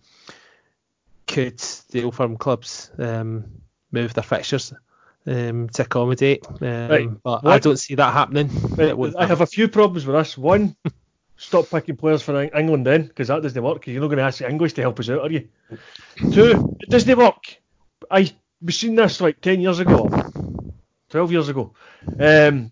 could 1.28 1.60
the 1.92 2.04
Old 2.04 2.16
Firm 2.16 2.38
clubs 2.38 2.92
um, 2.98 3.46
move 3.92 4.14
their 4.14 4.24
fixtures 4.24 4.74
um, 5.28 5.70
to 5.70 5.82
accommodate, 5.84 6.46
um, 6.48 6.88
Right. 6.90 7.10
but 7.24 7.46
I 7.46 7.60
don't 7.60 7.78
see 7.78 7.96
that 7.96 8.14
happening. 8.14 8.50
Right, 8.76 9.14
I 9.18 9.26
have 9.26 9.42
a 9.42 9.46
few 9.46 9.68
problems 9.68 10.06
with 10.06 10.16
this. 10.16 10.38
One, 10.38 10.76
stop 11.38 11.70
picking 11.70 11.96
players 11.98 12.22
for 12.22 12.40
England 12.42 12.86
then, 12.86 13.04
because 13.04 13.28
that 13.30 13.42
doesn't 13.42 13.64
work. 13.64 13.84
'cause 13.84 13.92
you're 13.94 14.02
not 14.02 14.08
going 14.08 14.18
to 14.18 14.24
ask 14.24 14.40
the 14.40 14.50
English 14.50 14.74
to 14.74 14.82
help 14.82 15.00
us 15.00 15.10
out, 15.10 15.22
are 15.22 15.32
you? 15.32 15.48
Two, 16.32 16.76
it 16.80 16.90
doesn't 16.90 17.18
work. 17.18 17.58
I 18.10 18.32
we 18.62 18.72
seen 18.74 18.96
this 18.96 19.22
like 19.22 19.42
ten 19.42 19.60
years 19.62 19.80
ago, 19.80 20.08
twelve 21.10 21.32
years 21.32 21.50
ago. 21.50 21.74
Um, 22.20 22.72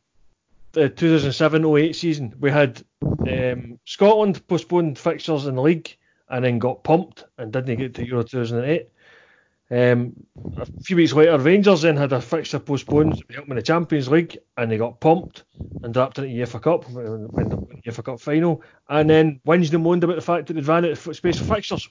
the 0.71 0.87
2007-08 0.89 1.95
season, 1.95 2.35
we 2.39 2.51
had 2.51 2.81
um, 3.27 3.79
Scotland 3.85 4.45
postponed 4.47 4.99
fixtures 4.99 5.47
in 5.47 5.55
the 5.55 5.61
league 5.63 5.95
and 6.29 6.45
then 6.45 6.59
got 6.59 6.83
pumped 6.83 7.23
and 7.39 7.51
didn't 7.51 7.77
get 7.79 7.95
to 7.95 8.05
Euro 8.05 8.21
2008. 8.23 8.87
Um, 9.71 10.13
a 10.57 10.65
few 10.81 10.95
weeks 10.95 11.13
later, 11.13 11.37
Rangers 11.37 11.83
then 11.83 11.95
had 11.95 12.11
a 12.11 12.21
fixture 12.21 12.59
postponed 12.59 13.17
to 13.17 13.33
help 13.33 13.49
in 13.49 13.55
the 13.55 13.61
Champions 13.61 14.09
League, 14.09 14.37
and 14.57 14.71
they 14.71 14.77
got 14.77 14.99
pumped 14.99 15.43
and 15.83 15.93
dropped 15.93 16.17
into 16.17 16.29
the 16.29 16.41
UEFA 16.41 16.61
Cup, 16.61 16.85
UEFA 16.85 18.03
Cup 18.03 18.19
final, 18.19 18.63
and 18.89 19.09
then 19.09 19.39
whinged 19.45 19.73
and 19.73 19.83
moaned 19.83 20.03
about 20.03 20.15
the 20.15 20.21
fact 20.21 20.47
that 20.47 20.53
they'd 20.53 20.67
ran 20.67 20.85
out 20.85 20.91
of 20.91 21.15
space 21.15 21.37
for 21.37 21.55
fixtures 21.55 21.87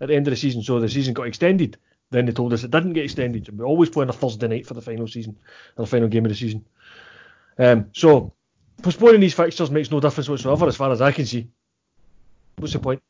at 0.00 0.08
the 0.08 0.14
end 0.14 0.28
of 0.28 0.30
the 0.32 0.36
season, 0.36 0.62
so 0.62 0.78
the 0.78 0.88
season 0.88 1.14
got 1.14 1.26
extended. 1.26 1.76
Then 2.10 2.26
they 2.26 2.32
told 2.32 2.52
us 2.52 2.62
it 2.62 2.70
didn't 2.70 2.92
get 2.92 3.04
extended, 3.04 3.48
and 3.48 3.58
we 3.58 3.64
always 3.64 3.90
play 3.90 4.02
on 4.02 4.10
a 4.10 4.12
Thursday 4.12 4.46
night 4.46 4.66
for 4.66 4.74
the 4.74 4.82
final 4.82 5.08
season, 5.08 5.36
the 5.76 5.86
final 5.86 6.08
game 6.08 6.24
of 6.24 6.30
the 6.30 6.36
season. 6.36 6.64
Um, 7.58 7.90
so 7.92 8.32
postponing 8.82 9.20
these 9.20 9.34
fixtures 9.34 9.70
makes 9.70 9.90
no 9.90 9.98
difference 9.98 10.28
whatsoever, 10.28 10.68
as 10.68 10.76
far 10.76 10.92
as 10.92 11.00
I 11.00 11.10
can 11.10 11.26
see. 11.26 11.48
What's 12.58 12.74
the 12.74 12.78
point? 12.78 13.02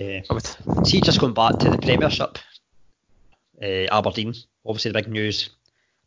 Yeah. 0.00 0.22
I 0.30 0.32
would- 0.32 0.86
See, 0.86 1.00
just 1.02 1.20
going 1.20 1.34
back 1.34 1.58
to 1.58 1.70
the 1.70 1.76
Premiership, 1.78 2.38
uh, 3.62 3.86
Aberdeen, 3.92 4.34
obviously 4.64 4.90
the 4.90 4.98
big 5.02 5.08
news. 5.08 5.50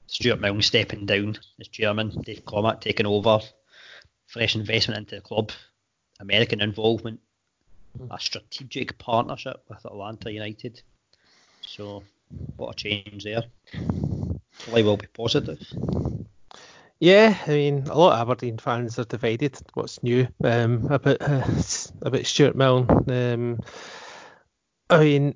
Stuart 0.07 0.41
Milne 0.41 0.61
stepping 0.63 1.05
down 1.05 1.37
as 1.59 1.67
chairman, 1.67 2.09
Dave 2.23 2.43
Cormack 2.43 2.81
taking 2.81 3.05
over, 3.05 3.39
fresh 4.25 4.55
investment 4.55 4.97
into 4.97 5.15
the 5.15 5.21
club, 5.21 5.51
American 6.19 6.59
involvement, 6.59 7.19
a 8.09 8.19
strategic 8.19 8.97
partnership 8.97 9.63
with 9.69 9.85
Atlanta 9.85 10.31
United. 10.31 10.81
So 11.61 12.03
what 12.57 12.71
a 12.71 12.75
change 12.75 13.23
there. 13.23 13.43
Hopefully, 13.73 14.83
will 14.83 14.97
be 14.97 15.07
positive. 15.13 15.61
Yeah, 17.03 17.37
I 17.45 17.49
mean, 17.49 17.87
a 17.89 17.97
lot 17.97 18.13
of 18.13 18.21
Aberdeen 18.21 18.57
fans 18.57 18.97
are 18.97 19.03
divided. 19.03 19.59
What's 19.73 20.01
new 20.03 20.25
um, 20.41 20.85
about 20.89 21.17
uh, 21.21 21.43
about 22.01 22.25
Stuart 22.25 22.55
Milne? 22.55 22.87
Um, 23.09 23.59
I 24.89 24.99
mean, 24.99 25.35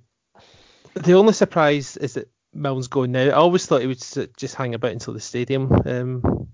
the 0.93 1.15
only 1.15 1.33
surprise 1.33 1.97
is 1.97 2.13
that 2.13 2.29
Milne's 2.53 2.87
going 2.87 3.11
now. 3.11 3.25
I 3.25 3.31
always 3.31 3.65
thought 3.65 3.81
he 3.81 3.87
would 3.87 4.01
just 4.37 4.55
hang 4.55 4.75
about 4.75 4.93
until 4.93 5.13
the 5.13 5.19
stadium 5.19 5.69
um, 5.85 6.47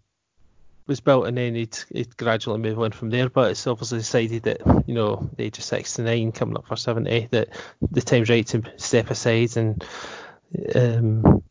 was 0.88 1.00
built 1.00 1.28
and 1.28 1.38
then 1.38 1.54
he'd, 1.54 1.78
he'd 1.94 2.18
gradually 2.18 2.58
move 2.58 2.80
on 2.80 2.90
from 2.90 3.12
there. 3.12 3.30
But 3.30 3.52
it's 3.52 3.68
obviously 3.68 4.00
decided 4.00 4.42
that, 4.42 4.84
you 4.88 4.96
know, 4.96 5.30
the 5.38 5.44
age 5.44 5.60
of 5.60 5.64
69, 5.64 6.32
coming 6.32 6.58
up 6.58 6.66
for 6.66 6.76
70, 6.76 7.28
that 7.30 7.50
the 7.92 8.02
time's 8.02 8.32
right 8.32 8.48
to 8.48 8.64
step 8.78 9.12
aside 9.12 9.58
and 9.58 9.86
um, 10.74 11.44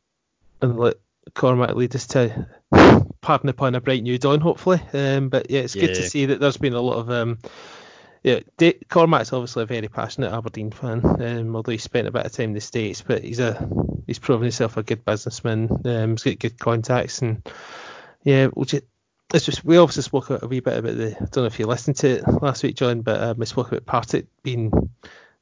and 0.61 0.77
let 0.77 0.97
Cormack 1.35 1.75
lead 1.75 1.95
us 1.95 2.07
to, 2.09 2.47
pardon 3.21 3.49
upon 3.49 3.75
a 3.75 3.81
bright 3.81 4.03
new 4.03 4.19
dawn, 4.19 4.41
hopefully. 4.41 4.81
Um, 4.93 5.29
but 5.29 5.51
yeah, 5.51 5.61
it's 5.61 5.77
yeah. 5.77 5.87
good 5.87 5.95
to 5.95 6.03
see 6.03 6.27
that 6.27 6.41
there's 6.41 6.57
been 6.57 6.75
a 6.75 6.81
lot 6.81 6.99
of. 6.99 7.11
Um, 7.11 7.39
yeah, 8.23 8.41
D- 8.57 8.79
Cormack's 8.89 9.33
obviously 9.33 9.65
a 9.65 9.67
very 9.67 9.89
passionate 9.89 10.33
Aberdeen 10.33 10.71
fan, 10.71 11.05
um, 11.05 11.57
although 11.57 11.73
he 11.73 11.79
spent 11.79 12.07
a 12.07 12.13
bit 12.13 12.25
of 12.25 12.33
time 12.33 12.51
in 12.51 12.55
the 12.55 12.61
States, 12.61 13.03
but 13.03 13.25
he's 13.25 13.41
a 13.41 13.69
he's 14.07 14.21
proven 14.21 14.45
himself 14.45 14.77
a 14.77 14.83
good 14.83 15.05
businessman. 15.05 15.69
Um, 15.85 16.11
he's 16.13 16.23
got 16.23 16.39
good 16.39 16.59
contacts, 16.59 17.21
and 17.21 17.47
yeah, 18.23 18.49
we'll 18.55 18.65
just, 18.65 18.85
it's 19.35 19.45
just 19.45 19.65
we 19.65 19.77
obviously 19.77 20.05
spoke 20.05 20.31
a, 20.31 20.47
wee 20.47 20.61
bit 20.61 20.77
about 20.77 20.97
the. 20.97 21.17
I 21.17 21.25
don't 21.25 21.37
know 21.39 21.45
if 21.47 21.59
you 21.59 21.67
listened 21.67 21.97
to 21.97 22.19
it 22.19 22.29
last 22.43 22.63
week, 22.63 22.77
John, 22.77 23.01
but 23.01 23.21
um, 23.21 23.39
we 23.39 23.47
spoke 23.47 23.73
about 23.73 23.87
Partick 23.87 24.27
being 24.45 24.71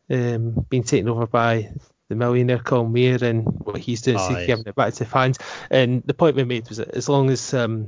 um, 0.08 0.66
being 0.70 0.84
taken 0.84 1.08
over 1.08 1.26
by 1.26 1.72
the 2.10 2.16
millionaire 2.16 2.58
Colin 2.58 2.92
Weir 2.92 3.22
and 3.22 3.44
what 3.60 3.78
he's 3.78 4.02
doing, 4.02 4.18
oh, 4.18 4.44
giving 4.44 4.66
it 4.66 4.74
back 4.74 4.92
to 4.94 5.04
fans. 5.04 5.38
And 5.70 6.02
the 6.04 6.12
point 6.12 6.34
we 6.34 6.44
made 6.44 6.68
was 6.68 6.78
that 6.78 6.90
as 6.90 7.08
long 7.08 7.30
as 7.30 7.54
um, 7.54 7.86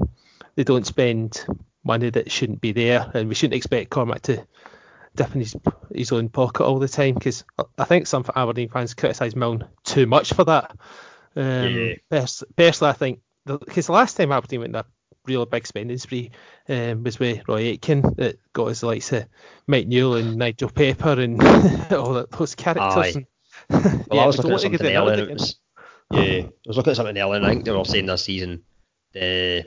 they 0.55 0.63
don't 0.63 0.87
spend 0.87 1.45
money 1.83 2.09
that 2.09 2.31
shouldn't 2.31 2.61
be 2.61 2.71
there, 2.71 3.11
and 3.15 3.29
we 3.29 3.35
shouldn't 3.35 3.57
expect 3.57 3.91
Cormack 3.91 4.23
to 4.23 4.47
dip 5.17 5.35
in 5.35 5.41
his, 5.41 5.57
his 5.93 6.13
own 6.13 6.29
pocket 6.29 6.65
all 6.65 6.79
the 6.79 6.89
time, 6.89 7.15
because 7.15 7.43
I 7.77 7.85
think 7.85 8.07
some 8.07 8.25
Aberdeen 8.35 8.69
fans 8.69 8.95
criticise 8.95 9.35
Milne 9.35 9.67
too 9.83 10.07
much 10.07 10.33
for 10.33 10.45
that. 10.45 10.71
Um, 11.35 11.97
yeah. 12.11 12.27
personally, 12.57 12.91
I 12.91 12.93
think 12.93 13.21
because 13.45 13.87
the, 13.87 13.93
the 13.93 13.93
last 13.93 14.17
time 14.17 14.31
Aberdeen 14.31 14.61
went 14.61 14.77
a 14.77 14.87
real 15.27 15.47
big 15.47 15.67
spending 15.67 15.99
spree 15.99 16.31
um, 16.69 17.03
was 17.03 17.19
with 17.19 17.47
Roy 17.49 17.63
Aitken 17.63 18.03
that 18.17 18.39
got 18.53 18.69
us 18.69 18.81
the 18.81 18.87
likes 18.87 19.13
of 19.13 19.27
Mike 19.67 19.87
Newell 19.87 20.17
and 20.17 20.37
Nigel 20.37 20.71
Pepper 20.71 21.21
and 21.21 21.43
all 21.93 22.25
those 22.31 22.55
characters. 22.55 23.17
And, 23.17 23.27
well, 23.71 24.05
yeah, 24.13 24.23
I 24.23 24.27
was 24.27 24.39
looking 24.39 24.53
at 24.53 24.61
something 24.61 24.97
earlier. 24.97 25.25
It 25.25 25.33
was, 25.33 25.57
yeah, 26.11 26.21
I 26.21 26.51
was 26.67 26.77
looking 26.77 26.91
at 26.91 26.97
something 26.97 27.19
earlier. 27.19 27.43
I 27.43 27.49
think 27.49 27.65
they 27.65 27.71
were 27.71 27.85
saying 27.85 28.07
this 28.07 28.25
season 28.25 28.65
the 29.13 29.67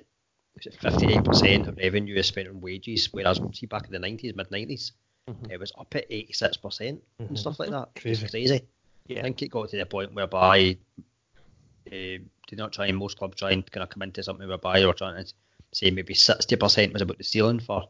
58% 0.60 1.68
of 1.68 1.78
revenue 1.78 2.16
is 2.16 2.28
spent 2.28 2.48
on 2.48 2.62
wages, 2.62 3.10
whereas 3.12 3.40
see 3.54 3.66
back 3.66 3.86
in 3.86 3.92
the 3.92 4.00
90s, 4.00 4.36
mid 4.36 4.50
90s, 4.50 4.92
mm-hmm. 5.30 5.52
it 5.52 5.60
was 5.60 5.72
up 5.78 5.94
at 5.96 6.10
86% 6.10 6.60
mm-hmm. 6.60 7.24
and 7.24 7.40
stuff 7.40 7.60
like 7.60 7.70
that. 7.70 7.90
Crazy. 7.96 8.28
Crazy. 8.28 8.62
Yeah. 9.08 9.20
I 9.20 9.24
think 9.24 9.42
it 9.42 9.50
got 9.50 9.70
to 9.70 9.78
the 9.78 9.86
point 9.86 10.14
whereby 10.14 10.78
uh, 11.88 12.18
do 12.48 12.56
not 12.56 12.74
try 12.74 12.88
and 12.88 12.98
most 12.98 13.18
clubs 13.18 13.38
try 13.38 13.52
and 13.52 13.70
kind 13.70 13.84
of 13.84 13.90
come 13.90 14.02
into 14.02 14.24
something 14.24 14.48
whereby 14.48 14.80
they 14.80 14.86
were 14.86 14.94
trying 14.94 15.24
to 15.24 15.34
say 15.74 15.92
maybe 15.92 16.14
60% 16.14 16.94
was 16.94 17.02
about 17.02 17.18
the 17.18 17.24
ceiling 17.24 17.60
for 17.60 17.90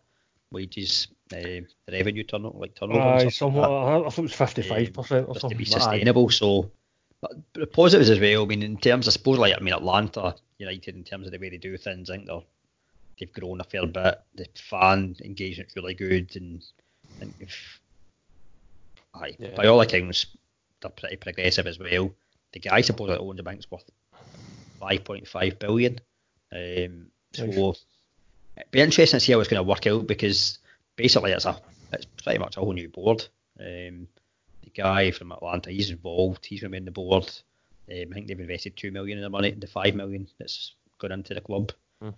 wages, 0.51 1.07
uh, 1.33 1.37
the 1.37 1.65
revenue 1.91 2.23
turnover, 2.23 2.59
like 2.59 2.75
turnover. 2.75 3.01
Aye, 3.01 3.29
somewhat. 3.29 3.69
Like 3.69 4.05
I 4.05 4.09
thought 4.09 4.17
it 4.17 4.21
was 4.21 4.33
fifty-five 4.33 4.93
percent 4.93 5.27
or 5.27 5.35
something. 5.39 5.57
To 5.57 5.63
be 5.63 5.65
sustainable, 5.65 6.29
so. 6.29 6.71
But 7.21 7.31
the 7.53 7.65
positives 7.65 8.09
as 8.09 8.19
well. 8.19 8.43
I 8.43 8.45
mean, 8.45 8.61
in 8.61 8.77
terms, 8.77 9.07
I 9.07 9.11
suppose, 9.11 9.39
like 9.39 9.55
I 9.57 9.59
mean, 9.59 9.73
Atlanta 9.73 10.35
United, 10.59 10.95
in 10.95 11.03
terms 11.03 11.25
of 11.25 11.31
the 11.31 11.39
way 11.39 11.49
they 11.49 11.57
do 11.57 11.75
things, 11.77 12.09
I 12.09 12.15
think 12.15 12.27
they're 12.27 12.41
they've 13.19 13.33
grown 13.33 13.61
a 13.61 13.63
fair 13.63 13.87
bit. 13.87 14.21
The 14.35 14.47
fan 14.55 15.15
engagement's 15.23 15.75
really 15.75 15.93
good, 15.93 16.35
and 16.35 16.63
I 17.15 17.19
think 17.19 17.35
if, 17.39 17.79
aye, 19.13 19.35
yeah. 19.39 19.55
by 19.55 19.65
all 19.65 19.81
accounts, 19.81 20.27
they're 20.81 20.91
pretty 20.91 21.15
progressive 21.17 21.67
as 21.67 21.79
well. 21.79 22.11
The 22.53 22.59
guy 22.59 22.81
supposedly 22.81 23.25
owns 23.25 23.37
the 23.37 23.43
bank's 23.43 23.69
worth 23.69 23.89
5.5 24.81 25.59
billion. 25.59 25.99
Um, 26.51 27.07
so 27.33 27.43
it'd 28.57 28.71
be 28.71 28.81
interesting 28.81 29.19
to 29.19 29.25
see 29.25 29.33
how 29.33 29.39
it's 29.39 29.49
going 29.49 29.63
to 29.63 29.69
work 29.69 29.87
out 29.87 30.07
because 30.07 30.59
basically 30.95 31.31
it's 31.31 31.45
a 31.45 31.59
it's 31.91 32.05
pretty 32.23 32.39
much 32.39 32.57
a 32.57 32.59
whole 32.59 32.73
new 32.73 32.89
board. 32.89 33.27
Um, 33.59 34.07
the 34.63 34.71
guy 34.75 35.11
from 35.11 35.31
Atlanta, 35.31 35.71
he's 35.71 35.91
involved. 35.91 36.45
He's 36.45 36.61
going 36.61 36.71
to 36.71 36.75
be 36.75 36.79
on 36.79 36.85
the 36.85 36.91
board. 36.91 37.23
Um, 37.89 38.07
I 38.11 38.13
think 38.13 38.27
they've 38.27 38.39
invested 38.39 38.75
two 38.75 38.91
million 38.91 39.17
in 39.17 39.23
the 39.23 39.29
money, 39.29 39.51
the 39.51 39.67
five 39.67 39.95
million 39.95 40.27
that's 40.39 40.73
gone 40.99 41.11
into 41.11 41.33
the 41.33 41.41
club. 41.41 41.71
Hmm. 42.01 42.09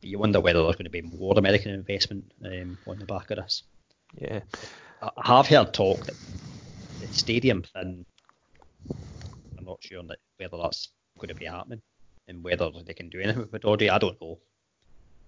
You 0.00 0.18
wonder 0.18 0.40
whether 0.40 0.62
there's 0.62 0.76
going 0.76 0.84
to 0.84 0.90
be 0.90 1.02
more 1.02 1.38
American 1.38 1.72
investment 1.72 2.32
um, 2.44 2.78
on 2.86 2.98
the 2.98 3.04
back 3.04 3.30
of 3.30 3.36
this. 3.36 3.62
Yeah, 4.16 4.40
I 5.02 5.36
have 5.36 5.46
heard 5.46 5.74
talk 5.74 6.06
that 6.06 6.16
the 7.00 7.06
stadium 7.08 7.62
thing. 7.62 8.04
I'm 9.58 9.64
not 9.64 9.82
sure 9.82 10.02
that 10.04 10.18
whether 10.38 10.56
that's 10.56 10.88
going 11.18 11.28
to 11.28 11.34
be 11.34 11.44
happening 11.44 11.82
and 12.26 12.42
whether 12.42 12.70
they 12.84 12.94
can 12.94 13.10
do 13.10 13.20
anything 13.20 13.42
with 13.42 13.52
Pittodrie. 13.52 13.90
I 13.90 13.98
don't 13.98 14.20
know 14.20 14.38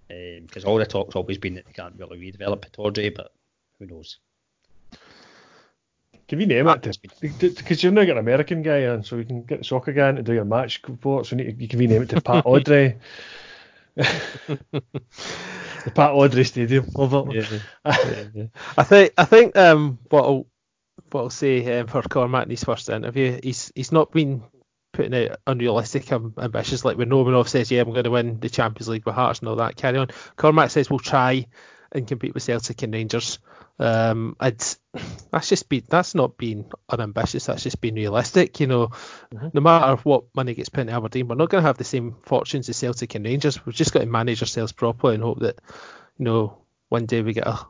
because 0.07 0.63
um, 0.65 0.69
all 0.69 0.77
the 0.77 0.85
talk's 0.85 1.15
always 1.15 1.37
been 1.37 1.55
that 1.55 1.65
they 1.65 1.71
can't 1.71 1.95
really 1.97 2.19
redevelop 2.19 2.61
Pittodrie, 2.61 3.15
but 3.15 3.31
who 3.79 3.85
knows? 3.87 4.19
Can 6.27 6.39
we 6.39 6.45
name 6.45 6.67
it? 6.67 6.97
Because 7.19 7.83
you're 7.83 7.91
now 7.91 8.05
got 8.05 8.13
an 8.13 8.17
American 8.19 8.61
guy 8.61 8.79
in, 8.79 9.03
so 9.03 9.17
we 9.17 9.25
can 9.25 9.43
get 9.43 9.59
the 9.59 9.65
soccer 9.65 9.91
guy 9.91 10.09
in 10.09 10.15
to 10.15 10.23
do 10.23 10.33
your 10.33 10.45
match 10.45 10.81
reports. 10.87 11.31
We 11.31 11.37
need 11.37 11.61
you 11.61 11.67
can 11.67 11.79
rename 11.79 12.03
it 12.03 12.09
to 12.09 12.21
Pat 12.21 12.45
Audrey. 12.47 12.97
the 13.95 14.81
Pat 15.93 16.11
Audrey 16.11 16.43
Stadium. 16.45 16.89
Yeah, 16.97 17.59
yeah, 17.85 18.23
yeah. 18.33 18.45
I 18.77 18.83
think 18.83 19.13
I 19.17 19.25
think 19.25 19.55
um 19.57 19.99
what 20.09 20.23
I'll 20.23 20.47
what 21.11 21.21
I'll 21.21 21.29
say 21.29 21.79
um, 21.79 21.87
for 21.87 22.01
Cormack 22.01 22.45
in 22.45 22.51
his 22.51 22.63
first 22.63 22.89
interview, 22.89 23.39
he's 23.43 23.71
he's 23.75 23.91
not 23.91 24.11
been 24.11 24.43
putting 24.93 25.13
out 25.13 25.39
unrealistic 25.45 26.09
ambitions 26.11 26.85
like 26.85 26.97
when 26.97 27.09
Romanov 27.09 27.49
says, 27.49 27.69
yeah, 27.69 27.81
I'm 27.81 27.91
going 27.91 28.05
to 28.05 28.11
win 28.11 28.39
the 28.39 28.49
Champions 28.49 28.87
League 28.87 29.05
with 29.05 29.15
Hearts 29.15 29.39
and 29.39 29.49
all 29.49 29.57
that, 29.57 29.75
carry 29.75 29.97
on. 29.97 30.07
Cormack 30.37 30.71
says 30.71 30.89
we'll 30.89 30.99
try 30.99 31.47
and 31.91 32.07
compete 32.07 32.33
with 32.33 32.43
Celtic 32.43 32.81
and 32.83 32.93
Rangers. 32.93 33.39
Um, 33.79 34.37
it's, 34.39 34.79
that's 35.31 35.49
just 35.49 35.67
been 35.67 35.83
that's 35.89 36.15
not 36.15 36.37
being 36.37 36.71
unambitious. 36.89 37.47
That's 37.47 37.63
just 37.63 37.81
being 37.81 37.95
realistic. 37.95 38.59
You 38.59 38.67
know, 38.67 38.87
mm-hmm. 39.33 39.49
no 39.53 39.61
matter 39.61 40.01
what 40.03 40.25
money 40.35 40.53
gets 40.53 40.69
put 40.69 40.81
into 40.81 40.93
Aberdeen, 40.93 41.27
we're 41.27 41.35
not 41.35 41.49
going 41.49 41.63
to 41.63 41.67
have 41.67 41.77
the 41.77 41.83
same 41.83 42.15
fortunes 42.23 42.69
as 42.69 42.77
Celtic 42.77 43.15
and 43.15 43.25
Rangers. 43.25 43.65
We've 43.65 43.75
just 43.75 43.93
got 43.93 44.01
to 44.01 44.05
manage 44.05 44.41
ourselves 44.41 44.71
properly 44.71 45.15
and 45.15 45.23
hope 45.23 45.39
that 45.39 45.59
you 46.17 46.25
know 46.25 46.59
one 46.89 47.07
day 47.07 47.21
we 47.21 47.33
get 47.33 47.47
a 47.47 47.65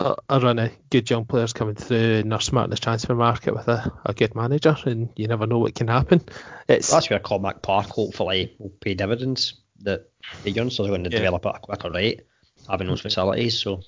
a, 0.00 0.16
a 0.28 0.40
run 0.40 0.58
of 0.58 0.72
good 0.88 1.08
young 1.08 1.26
players 1.26 1.52
coming 1.52 1.74
through 1.74 2.20
and 2.20 2.32
they're 2.32 2.40
smart 2.40 2.64
in 2.64 2.70
the 2.70 2.76
transfer 2.76 3.14
market 3.14 3.54
with 3.54 3.68
a, 3.68 3.92
a 4.04 4.14
good 4.14 4.34
manager, 4.34 4.76
and 4.86 5.10
you 5.16 5.28
never 5.28 5.46
know 5.46 5.58
what 5.58 5.74
can 5.74 5.88
happen. 5.88 6.22
It's 6.68 6.90
that's 6.90 7.10
where 7.10 7.20
Cormack 7.20 7.62
Park 7.62 7.86
hopefully 7.86 8.56
will 8.58 8.70
pay 8.70 8.94
dividends. 8.94 9.54
That 9.82 10.10
the 10.42 10.50
youngsters 10.50 10.86
are 10.86 10.90
going 10.90 11.04
to 11.04 11.10
yeah. 11.10 11.18
develop 11.18 11.46
at 11.46 11.56
a 11.56 11.58
quicker 11.60 11.90
rate, 11.90 12.22
having 12.68 12.88
those 12.88 13.00
facilities. 13.00 13.58
So 13.58 13.82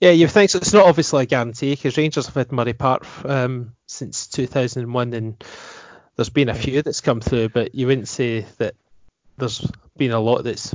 yeah, 0.00 0.10
you 0.10 0.28
think 0.28 0.50
so. 0.50 0.58
It's 0.58 0.72
not 0.72 0.86
obviously 0.86 1.24
a 1.24 1.26
guarantee 1.26 1.72
because 1.72 1.96
Rangers 1.96 2.26
have 2.26 2.34
had 2.34 2.52
Murray 2.52 2.72
Park 2.72 3.04
um, 3.24 3.72
since 3.86 4.28
2001, 4.28 5.12
and 5.12 5.44
there's 6.16 6.30
been 6.30 6.48
a 6.48 6.54
few 6.54 6.82
that's 6.82 7.00
come 7.00 7.20
through, 7.20 7.50
but 7.50 7.74
you 7.74 7.86
wouldn't 7.86 8.08
say 8.08 8.46
that 8.58 8.74
there's 9.36 9.68
been 9.96 10.12
a 10.12 10.20
lot 10.20 10.42
that's 10.42 10.74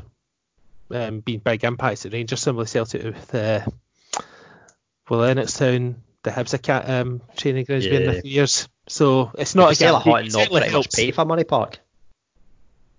um, 0.93 1.19
been 1.19 1.39
big 1.39 1.63
impacts 1.63 2.05
at 2.05 2.13
Rangers, 2.13 2.41
similar 2.41 2.65
Celtic 2.65 3.03
with 3.03 3.35
uh, 3.35 3.65
well 5.09 5.21
Lennoxtown, 5.21 5.95
the 6.23 6.31
Hibs 6.31 6.89
um, 6.89 7.21
training 7.35 7.65
grounds 7.65 7.85
yeah. 7.85 7.91
been 7.91 8.03
in 8.03 8.09
a 8.09 8.21
few 8.21 8.31
years. 8.31 8.67
So 8.87 9.31
it's 9.37 9.55
not 9.55 9.71
a 9.71 9.75
sell 9.75 9.95
a 9.95 9.99
Hutton 9.99 10.29
not 10.31 10.49
pretty 10.49 10.69
helps. 10.69 10.87
much 10.87 10.95
pay 10.95 11.11
for 11.11 11.25
Murray 11.25 11.43
Park. 11.43 11.79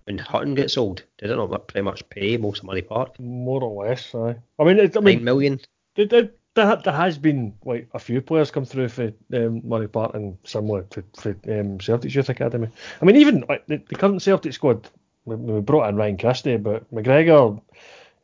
When 0.05 0.17
Hutton 0.19 0.53
gets 0.53 0.73
sold, 0.73 1.03
did 1.17 1.31
it 1.31 1.35
not 1.35 1.67
pretty 1.67 1.83
much 1.83 2.07
pay 2.09 2.37
most 2.37 2.59
of 2.59 2.65
Murray 2.65 2.83
Park? 2.83 3.19
More 3.19 3.63
or 3.63 3.85
less, 3.85 4.13
aye. 4.13 4.35
I 4.59 4.63
mean, 4.63 4.77
it, 4.77 4.95
I 4.95 4.99
mean, 4.99 5.17
nine 5.17 5.23
million. 5.23 5.59
Did, 5.95 6.09
did, 6.09 6.33
there, 6.53 6.75
there 6.77 6.93
has 6.93 7.17
been 7.17 7.55
like 7.65 7.89
a 7.93 7.99
few 7.99 8.21
players 8.21 8.51
come 8.51 8.65
through 8.65 8.89
for 8.89 9.11
um, 9.33 9.61
Murray 9.63 9.87
Park 9.87 10.13
and 10.13 10.37
similar 10.43 10.83
to 10.83 11.03
for 11.17 11.35
um, 11.49 11.79
Celtic's 11.79 12.15
youth 12.15 12.29
academy. 12.29 12.69
I 13.01 13.05
mean, 13.05 13.17
even 13.17 13.45
like, 13.47 13.65
the, 13.67 13.77
the 13.77 13.95
current 13.95 14.21
Celtic 14.21 14.53
squad, 14.53 14.87
we, 15.25 15.35
we 15.35 15.61
brought 15.61 15.89
in 15.89 15.95
Ryan 15.95 16.17
Christie, 16.17 16.57
but 16.57 16.91
McGregor, 16.93 17.61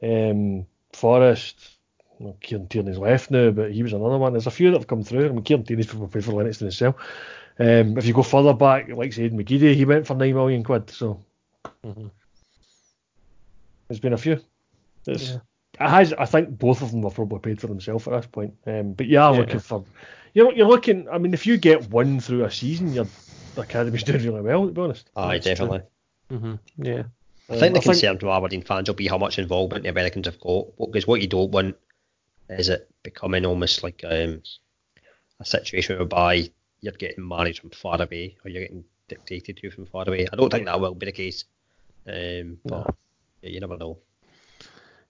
um, 0.04 0.66
Forrest, 0.94 1.78
well, 2.20 2.38
Kieran 2.42 2.68
Tierney's 2.68 2.98
left 2.98 3.32
now, 3.32 3.52
but 3.52 3.72
he 3.72 3.84
was 3.84 3.94
another 3.94 4.18
one. 4.18 4.34
There's 4.34 4.48
a 4.48 4.52
few 4.52 4.72
that 4.72 4.78
have 4.78 4.88
come 4.88 5.04
through. 5.04 5.26
I 5.26 5.30
mean, 5.30 5.44
Kieran 5.44 5.66
Tierney's 5.66 5.88
for, 5.88 6.08
for 6.08 6.32
Lennox 6.32 6.60
himself. 6.60 6.96
Um, 7.60 7.98
if 7.98 8.06
you 8.06 8.14
go 8.14 8.24
further 8.24 8.54
back, 8.54 8.90
like 8.90 9.18
Aidan 9.18 9.38
McGeady, 9.38 9.76
he 9.76 9.86
went 9.86 10.08
for 10.08 10.16
nine 10.16 10.34
million 10.34 10.64
quid. 10.64 10.90
So 10.90 11.24
mm-hmm. 11.84 12.08
there's 13.88 14.00
been 14.00 14.14
a 14.14 14.18
few. 14.18 14.40
It's, 15.08 15.32
yeah. 15.32 15.38
It 15.80 15.90
has. 15.90 16.14
I 16.14 16.26
think 16.26 16.58
both 16.58 16.82
of 16.82 16.92
them 16.92 17.04
have 17.04 17.16
probably 17.16 17.40
paid 17.40 17.60
for 17.60 17.68
themselves 17.68 18.08
at 18.08 18.14
this 18.14 18.28
point. 18.28 18.54
Um, 18.66 18.94
but 18.94 19.08
you 19.08 19.20
are 19.20 19.34
yeah. 19.34 19.40
looking 19.40 19.60
for. 19.60 19.84
You're, 20.34 20.54
you're 20.54 20.68
looking. 20.68 21.10
I 21.10 21.18
mean, 21.18 21.34
if 21.34 21.46
you 21.46 21.58
get 21.58 21.90
one 21.90 22.20
through 22.20 22.46
a 22.46 22.52
season, 22.52 22.94
you're 22.94 23.08
academy's 23.58 24.04
doing 24.06 24.24
really 24.24 24.42
well, 24.42 24.66
to 24.66 24.72
be 24.72 24.82
honest. 24.82 25.10
Aye, 25.16 25.40
That's 25.40 25.60
true. 25.60 25.82
Definitely. 26.32 26.60
hmm 26.78 26.84
Yeah. 26.84 27.04
I 27.50 27.54
think 27.60 27.64
Um, 27.70 27.74
the 27.74 27.80
I 27.80 27.82
think- 27.82 27.84
concern 27.84 28.18
to 28.20 28.32
Aberdeen 28.32 28.62
fans 28.62 28.88
will 28.88 28.96
be 28.96 29.08
how 29.08 29.18
much 29.18 29.38
involvement 29.40 29.84
the 29.84 29.90
Americans 29.90 30.26
have 30.28 30.40
got. 30.40 30.68
Because 30.78 31.08
what 31.08 31.22
you 31.22 31.28
don't 31.28 31.52
want 31.52 31.76
is 32.50 32.70
it 32.70 32.90
becoming 33.04 33.46
almost 33.46 33.84
like 33.84 34.04
um, 34.06 34.42
a 35.40 35.46
situation 35.46 35.98
whereby 35.98 36.50
you're 36.82 36.94
getting 36.94 37.28
managed 37.28 37.60
from 37.62 37.70
far 37.72 38.02
away 38.02 38.36
or 38.44 38.50
you're 38.50 38.62
getting 38.64 38.84
dictated 39.08 39.58
to 39.58 39.70
from 39.72 39.86
far 39.86 40.06
away. 40.08 40.28
I 40.32 40.36
don't 40.36 40.50
think 40.52 40.66
that 40.66 40.80
will 40.80 40.96
be 40.96 41.06
the 41.08 41.12
case. 41.12 41.46
Um, 42.08 42.58
but 42.66 42.96
yeah, 43.42 43.50
you 43.50 43.60
never 43.60 43.78
know. 43.78 43.98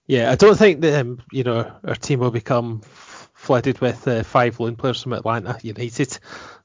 Yeah, 0.08 0.32
I 0.32 0.36
don't 0.36 0.58
think 0.58 0.82
that 0.82 1.00
um, 1.00 1.22
you 1.32 1.44
know 1.44 1.72
our 1.86 1.96
team 1.96 2.20
will 2.20 2.32
become 2.32 2.82
f- 2.84 3.21
flooded 3.42 3.80
with 3.80 4.08
uh, 4.08 4.22
five 4.22 4.60
loan 4.60 4.76
players 4.76 5.02
from 5.02 5.14
Atlanta 5.14 5.58
United. 5.64 6.20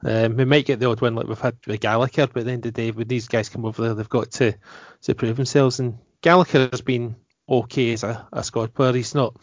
Um, 0.05 0.37
we 0.37 0.45
might 0.45 0.67
get 0.67 0.79
the 0.79 0.91
odd 0.91 1.01
one 1.01 1.15
like 1.15 1.27
we've 1.27 1.41
had 1.41 1.57
with 1.67 1.81
Gallagher, 1.81 2.27
but 2.27 2.41
at 2.41 2.47
the 2.47 2.53
end 2.53 2.67
of 2.67 2.75
the 2.75 2.83
day, 2.83 2.91
when 2.91 3.09
these 3.09 3.29
guys 3.29 3.49
come 3.49 3.65
over 3.65 3.83
there, 3.83 3.95
they've 3.95 4.09
got 4.09 4.31
to 4.33 4.55
to 5.03 5.15
prove 5.15 5.37
themselves. 5.37 5.81
And 5.81 5.99
Gallagher 6.21 6.69
has 6.71 6.83
been 6.83 7.17
okay 7.49 7.95
as 7.95 8.05
a, 8.05 8.29
a 8.31 8.45
squad 8.45 8.75
player. 8.75 8.93
He's 8.93 9.15
not 9.15 9.37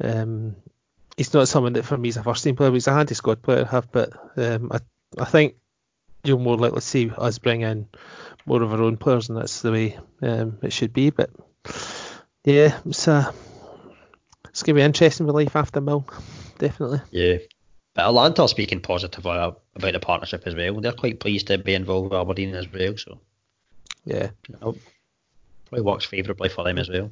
um, 0.00 0.56
he's 1.18 1.34
not 1.34 1.48
someone 1.48 1.74
that 1.74 1.84
for 1.84 1.98
me 1.98 2.08
is 2.08 2.16
a 2.16 2.22
first 2.22 2.42
team 2.42 2.56
player. 2.56 2.72
He's 2.72 2.86
a 2.86 2.94
handy 2.94 3.14
squad 3.14 3.42
player, 3.42 3.64
to 3.64 3.70
have, 3.70 3.92
but 3.92 4.12
um, 4.38 4.72
I 4.72 4.78
I 5.18 5.26
think 5.26 5.56
you'll 6.24 6.38
more 6.38 6.56
likely 6.56 6.80
see 6.80 7.10
us 7.10 7.38
bring 7.38 7.60
in 7.60 7.88
more 8.46 8.62
of 8.62 8.72
our 8.72 8.82
own 8.82 8.96
players, 8.96 9.28
and 9.28 9.36
that's 9.36 9.60
the 9.60 9.70
way 9.70 9.98
um, 10.22 10.58
it 10.62 10.72
should 10.72 10.94
be. 10.94 11.10
But 11.10 11.28
yeah, 12.42 12.78
it's 12.86 13.06
uh, 13.06 13.30
it's 14.48 14.62
gonna 14.62 14.76
be 14.76 14.82
interesting 14.82 15.26
with 15.26 15.34
life 15.34 15.56
after 15.56 15.82
Milne, 15.82 16.06
definitely. 16.58 17.00
Yeah. 17.10 17.38
But 17.94 18.06
Atlanta 18.06 18.42
are 18.42 18.48
speaking 18.48 18.80
positive 18.80 19.24
uh, 19.26 19.52
about 19.76 19.92
the 19.92 20.00
partnership 20.00 20.42
as 20.46 20.54
well. 20.54 20.80
They're 20.80 20.92
quite 20.92 21.20
pleased 21.20 21.46
to 21.46 21.58
be 21.58 21.74
involved 21.74 22.10
with 22.10 22.18
Aberdeen 22.20 22.54
as 22.54 22.66
well. 22.72 22.96
So 22.96 23.20
Yeah, 24.04 24.30
you 24.48 24.56
know, 24.60 24.76
probably 25.66 25.82
works 25.84 26.04
favourably 26.04 26.48
for 26.48 26.64
them 26.64 26.78
as 26.78 26.88
well. 26.88 27.10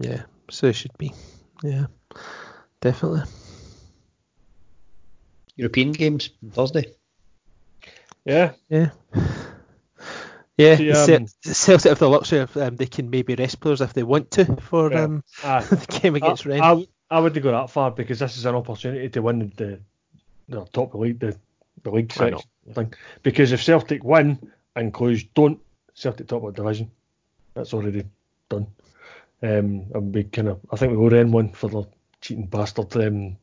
yeah. 0.00 0.22
So 0.50 0.68
it 0.68 0.74
should 0.74 0.96
be. 0.98 1.12
Yeah, 1.64 1.86
definitely. 2.80 3.22
European 5.56 5.92
games 5.92 6.30
Thursday. 6.52 6.92
Yeah, 8.24 8.52
Yeah. 8.68 8.90
Yeah, 10.58 10.76
The, 10.76 10.92
the 10.92 11.16
um, 11.16 11.26
Celtic 11.42 11.88
have 11.88 11.98
the 11.98 12.08
luxury 12.08 12.38
of 12.40 12.56
um, 12.56 12.76
they 12.76 12.86
can 12.86 13.10
maybe 13.10 13.34
rest 13.34 13.58
players 13.60 13.80
if 13.80 13.94
they 13.94 14.02
want 14.02 14.30
to 14.32 14.44
for 14.60 14.92
Yeah. 14.92 15.04
um, 15.04 15.24
aye. 15.42 15.60
the 15.70 15.98
game 16.00 16.14
against 16.14 16.46
I, 16.46 16.50
Rennes. 16.50 16.86
I, 17.16 17.20
wouldn't 17.20 17.42
go 17.42 17.52
that 17.52 17.70
far 17.70 17.90
because 17.90 18.18
this 18.18 18.36
is 18.36 18.46
an 18.46 18.54
opportunity 18.54 19.08
to 19.08 19.22
win 19.22 19.52
the, 19.56 19.80
the 20.48 20.64
top 20.66 20.86
of 20.86 20.92
the 20.92 20.98
league, 20.98 21.18
the, 21.18 21.36
the 21.82 21.90
league 21.90 22.12
Why 22.14 22.30
not? 22.30 22.40
section 22.40 22.74
thing. 22.74 22.94
Because 23.22 23.52
if 23.52 23.62
Celtic 23.62 24.02
win 24.04 24.38
and 24.76 24.92
Cluj 24.92 25.28
don't, 25.34 25.60
Celtic 25.94 26.28
top 26.28 26.42
of 26.44 26.54
the 26.54 26.62
division. 26.62 26.90
That's 27.54 27.74
already 27.74 28.04
done. 28.48 28.66
Um, 29.42 29.86
and 29.94 30.14
we 30.14 30.24
kind 30.24 30.48
of, 30.48 30.60
I 30.70 30.76
think 30.76 30.92
we 30.92 30.98
will 30.98 31.14
end 31.14 31.32
one 31.32 31.50
for 31.50 31.68
the 31.68 31.84
cheating 32.20 32.46
bastard 32.46 32.96
um, 32.96 33.36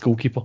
goalkeeper. 0.00 0.42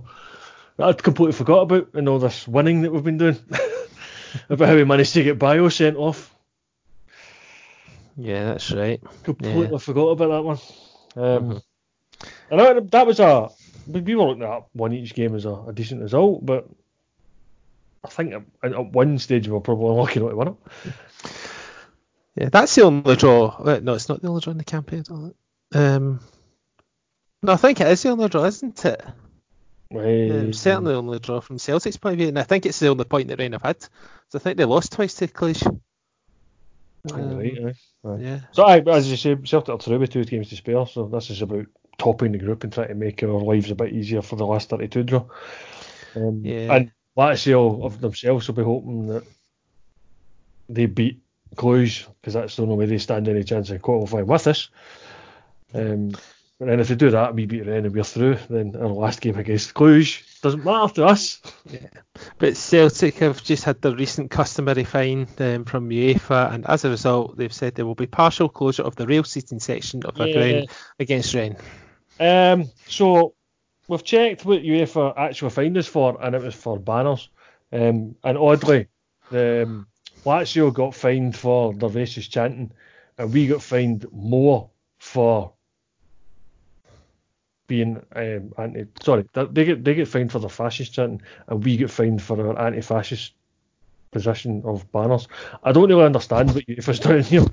I'd 0.78 1.02
completely 1.02 1.32
forgot 1.32 1.62
about 1.62 1.94
in 1.94 2.08
all 2.08 2.18
this 2.18 2.46
winning 2.46 2.82
that 2.82 2.92
we've 2.92 3.04
been 3.04 3.18
doing. 3.18 3.38
about 4.48 4.68
how 4.68 4.74
we 4.74 4.84
managed 4.84 5.14
to 5.14 5.22
get 5.22 5.38
Bio 5.38 5.68
sent 5.68 5.96
off. 5.96 6.34
Yeah, 8.16 8.44
that's 8.44 8.70
right. 8.72 9.00
Completely 9.24 9.78
forgot 9.78 10.08
about 10.08 10.28
that 10.28 10.42
one. 10.42 10.58
Um, 11.16 11.62
And 12.50 12.60
that, 12.60 12.90
that 12.90 13.06
was 13.06 13.20
a. 13.20 13.50
We 13.86 14.00
we 14.00 14.14
were 14.16 14.24
looking 14.24 14.42
at 14.42 14.64
one 14.72 14.92
each 14.92 15.14
game 15.14 15.34
as 15.34 15.44
a, 15.44 15.52
a 15.68 15.72
decent 15.72 16.02
result, 16.02 16.44
but 16.44 16.68
I 18.04 18.08
think 18.08 18.34
at, 18.34 18.42
at 18.74 18.92
one 18.92 19.18
stage 19.18 19.46
we 19.46 19.52
were 19.54 19.60
probably 19.60 19.96
lucky 19.96 20.20
not 20.20 20.30
to 20.30 20.36
win 20.36 20.48
it. 20.48 20.54
Yeah, 22.36 22.48
that's 22.50 22.74
the 22.74 22.82
only 22.82 23.16
draw. 23.16 23.48
uh, 23.48 23.80
No, 23.82 23.94
it's 23.94 24.08
not 24.08 24.20
the 24.20 24.28
only 24.28 24.40
draw 24.40 24.50
in 24.50 24.58
the 24.58 24.64
campaign. 24.64 25.00
is 25.00 25.08
it? 25.10 25.76
Um, 25.76 26.20
no, 27.42 27.52
I 27.52 27.56
think 27.56 27.80
it 27.80 27.86
is 27.88 28.02
the 28.02 28.10
only 28.10 28.28
draw, 28.28 28.44
isn't 28.44 28.84
it? 28.84 29.02
Um, 29.94 30.52
certainly 30.52 30.92
the 30.92 30.98
only 30.98 31.18
draw 31.20 31.40
from 31.40 31.58
Celtic's 31.58 31.96
point 31.96 32.14
of 32.14 32.18
view, 32.18 32.28
and 32.28 32.38
I 32.38 32.42
think 32.42 32.66
it's 32.66 32.78
the 32.80 32.88
only 32.88 33.04
point 33.04 33.28
that 33.28 33.38
Rennes 33.38 33.54
have 33.54 33.62
had. 33.62 33.82
So 33.82 33.88
I 34.34 34.38
think 34.38 34.58
they 34.58 34.64
lost 34.64 34.92
twice 34.92 35.14
to 35.14 35.28
Cluj. 35.28 35.64
Um, 35.66 37.38
Right, 37.38 37.56
aye. 38.04 38.16
Yeah. 38.18 38.40
So, 38.50 38.64
but 38.80 38.94
as 38.96 39.08
you 39.08 39.16
say, 39.16 39.36
Celtic 39.44 39.74
are 39.74 39.78
through 39.78 40.00
with 40.00 40.10
two 40.10 40.24
games 40.24 40.48
to 40.48 40.56
spare, 40.56 40.84
so 40.86 41.06
this 41.06 41.30
is 41.30 41.40
about 41.40 41.66
topping 41.98 42.32
the 42.32 42.38
group 42.38 42.64
and 42.64 42.72
trying 42.72 42.88
to 42.88 42.94
make 42.94 43.22
our 43.22 43.28
lives 43.30 43.70
a 43.70 43.74
bit 43.74 43.92
easier 43.92 44.22
for 44.22 44.36
the 44.36 44.46
last 44.46 44.68
32 44.68 45.02
draw. 45.04 45.24
Um, 46.14 46.42
Yeah. 46.44 46.74
And 46.74 46.92
Lazio 47.16 47.84
of 47.84 48.00
themselves 48.00 48.46
will 48.46 48.54
be 48.54 48.62
hoping 48.62 49.06
that 49.08 49.24
they 50.68 50.86
beat 50.86 51.20
Cluj, 51.54 52.06
because 52.20 52.34
that's 52.34 52.56
the 52.56 52.62
only 52.62 52.76
way 52.76 52.86
they 52.86 52.98
stand 52.98 53.28
any 53.28 53.44
chance 53.44 53.70
of 53.70 53.80
qualifying 53.80 54.26
with 54.26 54.46
us. 54.46 54.68
Um, 55.72 56.10
but 56.58 56.66
then 56.68 56.80
if 56.80 56.88
they 56.88 56.94
do 56.94 57.10
that, 57.10 57.34
we 57.34 57.46
beat 57.46 57.66
Rennes 57.66 57.84
and 57.86 57.94
we're 57.94 58.02
through, 58.02 58.38
then 58.48 58.74
our 58.76 58.88
last 58.88 59.20
game 59.20 59.36
against 59.38 59.74
Cluj 59.74 60.40
doesn't 60.40 60.64
matter 60.64 60.94
to 60.94 61.04
us. 61.06 61.40
Yeah. 61.70 61.86
But 62.38 62.56
Celtic 62.56 63.18
have 63.18 63.42
just 63.44 63.64
had 63.64 63.80
their 63.82 63.94
recent 63.94 64.30
customary 64.30 64.84
fine 64.84 65.28
um, 65.38 65.64
from 65.64 65.88
UEFA, 65.90 66.52
and 66.52 66.66
as 66.66 66.84
a 66.84 66.90
result, 66.90 67.36
they've 67.36 67.52
said 67.52 67.74
there 67.74 67.86
will 67.86 67.94
be 67.94 68.06
partial 68.06 68.48
closure 68.48 68.82
of 68.82 68.96
the 68.96 69.06
rail 69.06 69.24
seating 69.24 69.60
section 69.60 70.02
of 70.04 70.14
the 70.14 70.28
Yeah. 70.28 70.34
ground 70.34 70.68
against 70.98 71.34
Rennes. 71.34 71.56
Um, 72.18 72.70
so 72.86 73.34
we've 73.88 74.04
checked 74.04 74.44
what 74.44 74.62
UEFA 74.62 75.14
actually 75.16 75.50
fined 75.50 75.76
us 75.76 75.86
for, 75.86 76.16
and 76.22 76.34
it 76.34 76.42
was 76.42 76.54
for 76.54 76.78
banners. 76.78 77.28
Um, 77.72 78.16
and 78.24 78.38
oddly, 78.38 78.88
the 79.30 79.62
um, 79.64 79.86
Lazio 80.24 80.72
got 80.72 80.94
fined 80.94 81.36
for 81.36 81.74
their 81.74 81.90
racist 81.90 82.30
chanting, 82.30 82.72
and 83.18 83.32
we 83.32 83.46
got 83.46 83.62
fined 83.62 84.06
more 84.12 84.70
for 84.98 85.52
being 87.66 88.00
um, 88.14 88.52
anti. 88.58 88.86
Sorry, 89.02 89.24
they- 89.32 89.64
get 89.64 89.84
they 89.84 89.94
get 89.94 90.08
fined 90.08 90.32
for 90.32 90.38
their 90.38 90.48
fascist 90.48 90.94
chanting, 90.94 91.22
and 91.48 91.64
we 91.64 91.76
get 91.76 91.90
fined 91.90 92.22
for 92.22 92.40
our 92.48 92.66
anti-fascist 92.66 93.32
position 94.12 94.62
of 94.64 94.90
banners. 94.92 95.28
I 95.62 95.72
don't 95.72 95.88
really 95.88 96.04
understand 96.04 96.54
what 96.54 96.66
UEFA's 96.68 97.00
doing 97.00 97.24
here. 97.24 97.44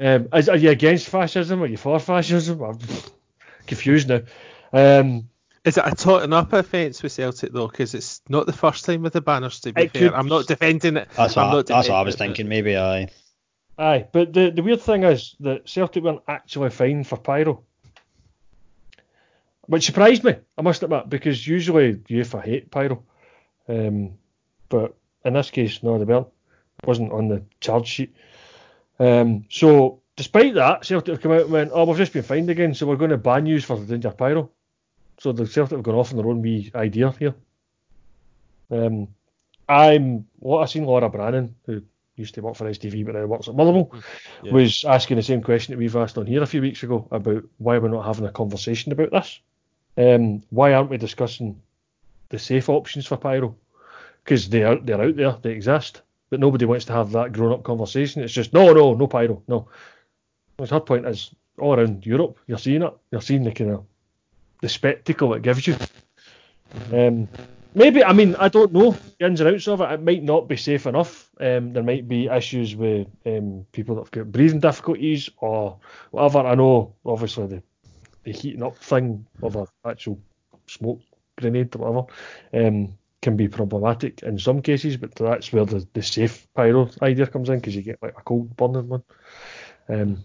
Um, 0.00 0.28
is, 0.34 0.48
are 0.48 0.56
you 0.56 0.70
against 0.70 1.08
fascism? 1.08 1.62
Are 1.62 1.66
you 1.66 1.76
for 1.78 1.98
fascism? 1.98 2.60
I'm 3.64 3.68
confused 3.68 4.08
now. 4.08 4.20
Um, 4.72 5.28
Is 5.64 5.78
it 5.78 5.84
a 5.86 5.94
totting 5.94 6.32
up 6.32 6.52
offence 6.52 7.02
with 7.02 7.12
Celtic 7.12 7.52
though? 7.52 7.68
Because 7.68 7.94
it's 7.94 8.20
not 8.28 8.46
the 8.46 8.52
first 8.52 8.84
time 8.84 9.02
with 9.02 9.14
the 9.14 9.20
banners. 9.20 9.60
To 9.60 9.72
be 9.72 9.88
fair, 9.88 10.10
could- 10.10 10.14
I'm 10.14 10.28
not 10.28 10.46
defending 10.46 10.96
it. 10.96 11.08
That's 11.16 11.36
I'm 11.36 11.48
what, 11.48 11.52
not 11.54 11.66
that's 11.66 11.88
what 11.88 11.96
I 11.96 12.02
was 12.02 12.14
defending 12.14 12.32
it, 12.32 12.36
thinking. 12.36 12.48
Maybe 12.48 12.76
I. 12.76 13.08
Aye, 13.76 14.06
but 14.12 14.32
the, 14.32 14.50
the 14.50 14.62
weird 14.62 14.82
thing 14.82 15.02
is 15.02 15.34
that 15.40 15.68
Celtic 15.68 16.04
weren't 16.04 16.22
actually 16.28 16.70
fined 16.70 17.06
for 17.08 17.16
pyro. 17.16 17.64
Which 19.66 19.86
surprised 19.86 20.22
me, 20.22 20.36
I 20.58 20.62
must 20.62 20.82
admit, 20.82 21.08
because 21.08 21.46
usually 21.46 21.94
UEFA 21.94 22.44
hate 22.44 22.70
pyro. 22.70 23.02
Um, 23.66 24.18
but 24.68 24.94
in 25.24 25.32
this 25.32 25.50
case, 25.50 25.82
no, 25.82 25.98
they 25.98 26.04
weren't. 26.04 26.28
It 26.82 26.86
wasn't 26.86 27.12
on 27.12 27.28
the 27.28 27.42
charge 27.60 27.86
sheet. 27.88 28.14
Um, 28.98 29.46
so, 29.48 30.02
despite 30.16 30.54
that, 30.54 30.84
Celtic 30.84 31.14
have 31.14 31.20
come 31.22 31.32
out 31.32 31.42
and 31.42 31.50
went, 31.52 31.70
oh, 31.72 31.84
we've 31.84 31.96
just 31.96 32.12
been 32.12 32.22
fined 32.22 32.50
again, 32.50 32.74
so 32.74 32.86
we're 32.86 32.96
going 32.96 33.10
to 33.10 33.16
ban 33.16 33.46
you 33.46 33.60
for 33.60 33.78
the 33.78 33.86
danger 33.86 34.10
pyro. 34.10 34.50
So 35.18 35.32
the 35.32 35.46
Celtic 35.46 35.76
have 35.76 35.84
gone 35.84 35.94
off 35.94 36.10
on 36.10 36.16
their 36.18 36.26
own 36.26 36.42
wee 36.42 36.70
idea 36.74 37.10
here. 37.12 37.34
Um, 38.70 39.08
I'm, 39.68 40.26
what 40.38 40.62
I've 40.62 40.70
seen 40.70 40.84
Laura 40.84 41.08
Brannan, 41.08 41.54
who 41.66 41.82
used 42.16 42.34
to 42.34 42.40
work 42.42 42.56
for 42.56 42.68
STV 42.70 43.04
but 43.04 43.14
now 43.14 43.26
works 43.26 43.48
at 43.48 43.54
Motherwell, 43.54 43.90
Yeah. 44.42 44.52
was 44.52 44.84
asking 44.84 45.16
the 45.16 45.22
same 45.22 45.42
question 45.42 45.72
that 45.72 45.78
we've 45.78 45.96
asked 45.96 46.18
on 46.18 46.26
here 46.26 46.42
a 46.42 46.46
few 46.46 46.60
weeks 46.60 46.82
ago 46.82 47.08
about 47.10 47.44
why 47.58 47.78
we're 47.78 47.88
not 47.88 48.04
having 48.04 48.26
a 48.26 48.32
conversation 48.32 48.92
about 48.92 49.10
this. 49.10 49.40
Um, 49.96 50.42
why 50.50 50.72
aren't 50.72 50.90
we 50.90 50.96
discussing 50.96 51.60
the 52.28 52.38
safe 52.38 52.68
options 52.68 53.06
for 53.06 53.16
pyro? 53.16 53.56
Because 54.24 54.48
they 54.48 54.62
are 54.62 54.76
they're 54.76 55.00
out 55.02 55.16
there, 55.16 55.36
they 55.42 55.52
exist, 55.52 56.02
but 56.30 56.40
nobody 56.40 56.64
wants 56.64 56.84
to 56.86 56.92
have 56.92 57.12
that 57.12 57.32
grown 57.32 57.52
up 57.52 57.62
conversation. 57.62 58.22
It's 58.22 58.32
just 58.32 58.52
no, 58.52 58.72
no, 58.72 58.94
no 58.94 59.06
pyro, 59.06 59.42
no. 59.46 59.68
Because 60.56 60.70
her 60.70 60.80
point 60.80 61.06
is 61.06 61.34
all 61.58 61.74
around 61.74 62.06
Europe, 62.06 62.38
you're 62.46 62.58
seeing 62.58 62.82
it. 62.82 62.94
You're 63.10 63.20
seeing 63.20 63.44
the 63.44 63.52
kind 63.52 63.70
of 63.72 63.84
the 64.60 64.68
spectacle 64.68 65.34
it 65.34 65.42
gives 65.42 65.66
you. 65.66 65.76
Um, 66.92 67.28
maybe 67.74 68.02
I 68.02 68.12
mean 68.12 68.34
I 68.36 68.48
don't 68.48 68.72
know 68.72 68.96
the 69.18 69.26
ins 69.26 69.40
and 69.40 69.54
outs 69.54 69.68
of 69.68 69.80
it. 69.80 69.92
It 69.92 70.02
might 70.02 70.22
not 70.22 70.48
be 70.48 70.56
safe 70.56 70.86
enough. 70.86 71.30
Um, 71.40 71.72
there 71.72 71.82
might 71.82 72.08
be 72.08 72.26
issues 72.26 72.74
with 72.74 73.08
um, 73.26 73.66
people 73.72 73.96
that 73.96 74.02
have 74.02 74.10
got 74.10 74.32
breathing 74.32 74.60
difficulties 74.60 75.28
or 75.38 75.78
whatever. 76.10 76.40
I 76.40 76.54
know 76.54 76.94
obviously 77.04 77.46
the 77.46 77.62
the 78.24 78.32
heating 78.32 78.62
up 78.62 78.76
thing 78.78 79.26
of 79.42 79.56
an 79.56 79.66
actual 79.84 80.18
smoke 80.66 81.00
grenade 81.36 81.74
or 81.76 81.78
whatever 81.78 82.66
um, 82.66 82.94
can 83.20 83.36
be 83.36 83.48
problematic 83.48 84.22
in 84.22 84.38
some 84.38 84.62
cases, 84.62 84.96
but 84.96 85.14
that's 85.14 85.52
where 85.52 85.64
the, 85.64 85.86
the 85.92 86.02
safe 86.02 86.46
pyro 86.54 86.88
idea 87.02 87.26
comes 87.26 87.48
in 87.48 87.56
because 87.56 87.76
you 87.76 87.82
get 87.82 88.02
like 88.02 88.14
a 88.18 88.22
cold 88.22 88.56
burning 88.56 88.88
one. 88.88 89.02
Um, 89.88 90.24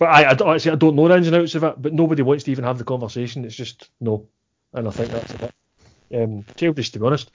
but 0.00 0.08
I, 0.08 0.22
I, 0.22 0.54
actually 0.54 0.72
I 0.72 0.76
don't 0.76 0.96
know 0.96 1.06
the 1.06 1.16
ins 1.16 1.26
and 1.26 1.36
outs 1.36 1.54
of 1.54 1.62
it, 1.62 1.74
but 1.80 1.92
nobody 1.92 2.22
wants 2.22 2.44
to 2.44 2.50
even 2.50 2.64
have 2.64 2.78
the 2.78 2.84
conversation. 2.84 3.44
It's 3.44 3.54
just 3.54 3.90
no, 4.00 4.26
and 4.72 4.88
I 4.88 4.90
think 4.90 5.10
that's 5.10 5.34
a 5.34 5.38
bit 5.38 5.54
um, 6.14 6.44
childish 6.56 6.90
to 6.92 6.98
be 6.98 7.06
honest. 7.06 7.30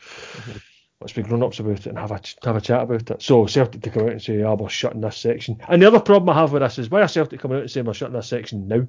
let's 1.00 1.14
be 1.14 1.22
grown 1.22 1.44
ups 1.44 1.60
about 1.60 1.80
it 1.80 1.86
and 1.86 2.00
have 2.00 2.12
a 2.12 2.20
have 2.44 2.56
a 2.56 2.62
chat 2.62 2.82
about 2.82 3.12
it. 3.12 3.22
So 3.22 3.46
Celtic 3.46 3.84
to 3.84 3.92
come 3.92 4.04
out 4.04 4.14
and 4.14 4.22
say, 4.22 4.42
"Ah, 4.42 4.56
we're 4.56 4.70
shutting 4.70 5.02
this 5.02 5.18
section." 5.18 5.62
And 5.70 5.80
the 5.80 5.86
other 5.86 6.00
problem 6.00 6.36
I 6.36 6.42
have 6.42 6.52
with 6.52 6.64
this 6.64 6.80
is 6.80 6.90
why 6.90 7.04
are 7.04 7.08
Celtic 7.08 7.40
coming 7.40 7.58
out 7.58 7.62
and 7.62 7.72
saying 7.72 7.86
we're 7.86 7.94
shutting 7.94 8.16
this 8.16 8.28
section 8.28 8.68
now? 8.68 8.88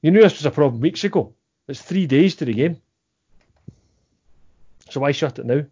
You 0.00 0.10
knew 0.10 0.22
this 0.22 0.38
was 0.38 0.46
a 0.46 0.50
problem 0.50 0.80
weeks 0.80 1.04
ago. 1.04 1.34
It's 1.68 1.82
three 1.82 2.06
days 2.06 2.34
to 2.36 2.46
the 2.46 2.54
game. 2.54 2.80
So 4.88 5.00
why 5.00 5.12
shut 5.12 5.38
it 5.38 5.44
now? 5.46 5.64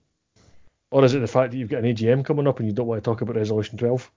Or 0.91 1.05
is 1.07 1.15
it 1.15 1.21
the 1.21 1.27
fact 1.27 1.53
that 1.53 1.57
you've 1.57 1.71
got 1.71 1.83
an 1.83 1.95
AGM 1.95 2.25
coming 2.25 2.47
up 2.47 2.59
and 2.59 2.69
you 2.69 2.75
don't 2.75 2.87
want 2.87 3.03
to 3.03 3.11
talk 3.11 3.23
about 3.23 3.37
Resolution 3.37 3.79
12? 3.79 4.11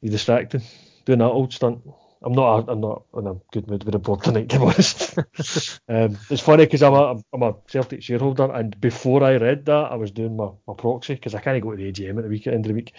You're 0.00 0.12
distracted. 0.12 0.62
Doing 1.04 1.18
that 1.18 1.26
old 1.26 1.52
stunt. 1.52 1.82
I'm 2.22 2.32
not. 2.32 2.68
I'm 2.68 2.80
not 2.80 3.04
in 3.14 3.26
a 3.26 3.34
good 3.50 3.68
mood 3.68 3.84
with 3.84 3.92
the 3.92 3.98
board 3.98 4.22
tonight, 4.22 4.50
to 4.50 4.58
be 4.58 4.64
honest. 4.64 5.18
um, 5.88 6.18
it's 6.28 6.42
funny 6.42 6.66
because 6.66 6.82
I'm 6.82 6.92
a 6.92 7.22
I'm 7.32 7.42
a 7.42 7.54
Celtic 7.66 8.02
shareholder, 8.02 8.52
and 8.52 8.78
before 8.78 9.24
I 9.24 9.36
read 9.36 9.64
that, 9.66 9.90
I 9.90 9.94
was 9.94 10.10
doing 10.10 10.36
my, 10.36 10.50
my 10.66 10.74
proxy 10.74 11.14
because 11.14 11.34
I 11.34 11.40
can't 11.40 11.62
go 11.62 11.70
to 11.70 11.76
the 11.76 11.90
AGM 11.90 12.18
at 12.18 12.24
the 12.24 12.28
week 12.28 12.46
end 12.46 12.66
of 12.66 12.68
the 12.68 12.74
week. 12.74 12.92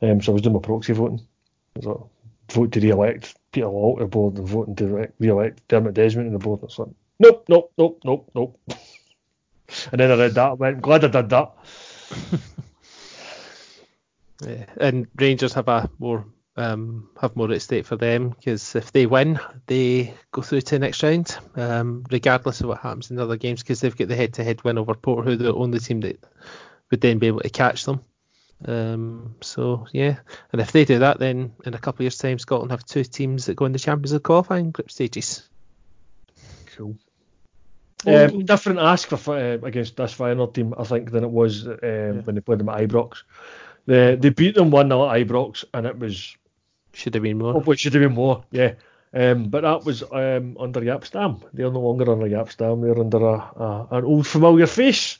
Um, 0.00 0.22
so 0.22 0.32
I 0.32 0.34
was 0.34 0.42
doing 0.42 0.54
my 0.54 0.60
proxy 0.60 0.94
voting. 0.94 1.20
So 1.82 2.08
vote 2.50 2.72
to 2.72 2.80
re-elect 2.80 3.36
Peter 3.52 3.66
Lawwell 3.66 3.98
the 3.98 4.06
board 4.06 4.38
and 4.38 4.48
voting 4.48 4.76
to 4.76 5.10
re-elect 5.18 5.68
Dermot 5.68 5.94
Desmond 5.94 6.28
in 6.28 6.32
the 6.32 6.38
board. 6.38 6.60
It's 6.62 6.78
like, 6.78 6.88
nope, 7.18 7.44
nope, 7.48 7.72
nope, 7.76 8.00
nope, 8.04 8.30
nope. 8.34 8.58
and 9.92 10.00
then 10.00 10.10
I 10.10 10.16
read 10.16 10.34
that. 10.34 10.50
I 10.50 10.52
went, 10.54 10.76
I'm 10.76 10.80
glad 10.80 11.04
I 11.04 11.08
did 11.08 11.28
that. 11.28 11.52
Yeah. 14.44 14.66
And 14.76 15.06
Rangers 15.16 15.54
have 15.54 15.68
a 15.68 15.90
more 15.98 16.26
um, 16.56 17.10
have 17.20 17.36
more 17.36 17.52
at 17.52 17.62
stake 17.62 17.86
for 17.86 17.96
them 17.96 18.30
because 18.30 18.74
if 18.74 18.92
they 18.92 19.06
win, 19.06 19.38
they 19.66 20.14
go 20.32 20.42
through 20.42 20.62
to 20.62 20.74
the 20.74 20.78
next 20.78 21.02
round, 21.02 21.36
um, 21.54 22.04
regardless 22.10 22.60
of 22.60 22.68
what 22.68 22.80
happens 22.80 23.10
in 23.10 23.18
other 23.18 23.36
games, 23.36 23.62
because 23.62 23.80
they've 23.80 23.96
got 23.96 24.08
the 24.08 24.16
head-to-head 24.16 24.64
win 24.64 24.78
over 24.78 24.94
Porto, 24.94 25.22
who 25.22 25.36
the 25.36 25.54
only 25.54 25.78
team 25.78 26.00
that 26.00 26.18
would 26.90 27.00
then 27.00 27.18
be 27.18 27.26
able 27.26 27.40
to 27.40 27.50
catch 27.50 27.84
them. 27.84 28.00
Um, 28.64 29.34
so 29.42 29.86
yeah, 29.92 30.16
and 30.52 30.60
if 30.62 30.72
they 30.72 30.86
do 30.86 31.00
that, 31.00 31.18
then 31.18 31.52
in 31.66 31.74
a 31.74 31.78
couple 31.78 31.98
of 31.98 32.04
years' 32.04 32.18
time, 32.18 32.38
Scotland 32.38 32.70
have 32.70 32.84
two 32.84 33.04
teams 33.04 33.46
that 33.46 33.56
go 33.56 33.66
in 33.66 33.72
the 33.72 33.78
Champions 33.78 34.14
League 34.14 34.22
qualifying 34.22 34.70
group 34.70 34.90
stages. 34.90 35.46
Cool. 36.74 36.96
Um, 38.06 38.44
different 38.44 38.78
ask 38.78 39.08
for 39.08 39.36
uh, 39.36 39.58
against 39.62 39.96
this 39.96 40.14
Feyenoord 40.14 40.54
team, 40.54 40.74
I 40.78 40.84
think, 40.84 41.10
than 41.10 41.24
it 41.24 41.30
was 41.30 41.66
um, 41.66 41.78
yeah. 41.82 42.12
when 42.12 42.34
they 42.34 42.40
played 42.40 42.60
them 42.60 42.68
at 42.68 42.78
Ibrox. 42.78 43.22
They, 43.86 44.16
they 44.16 44.30
beat 44.30 44.54
them 44.54 44.70
1 44.70 44.88
0 44.88 45.08
at 45.08 45.26
Ibrox, 45.26 45.64
and 45.72 45.86
it 45.86 45.98
was 45.98 46.36
should 46.92 47.14
have 47.14 47.22
been 47.22 47.38
more. 47.38 47.54
Oh, 47.54 47.70
it 47.70 47.78
should 47.78 47.94
have 47.94 48.02
been 48.02 48.14
more, 48.14 48.44
yeah. 48.50 48.74
Um, 49.12 49.48
but 49.48 49.62
that 49.62 49.84
was 49.84 50.02
um, 50.02 50.56
under 50.58 50.80
Jaap 50.80 51.04
Stam. 51.04 51.40
They're 51.52 51.70
no 51.70 51.80
longer 51.80 52.10
under 52.10 52.26
Jaap 52.26 52.50
Stam. 52.50 52.80
They're 52.80 52.98
under 52.98 53.18
a, 53.18 53.34
a, 53.34 53.88
an 53.92 54.04
old 54.04 54.26
familiar 54.26 54.66
face. 54.66 55.18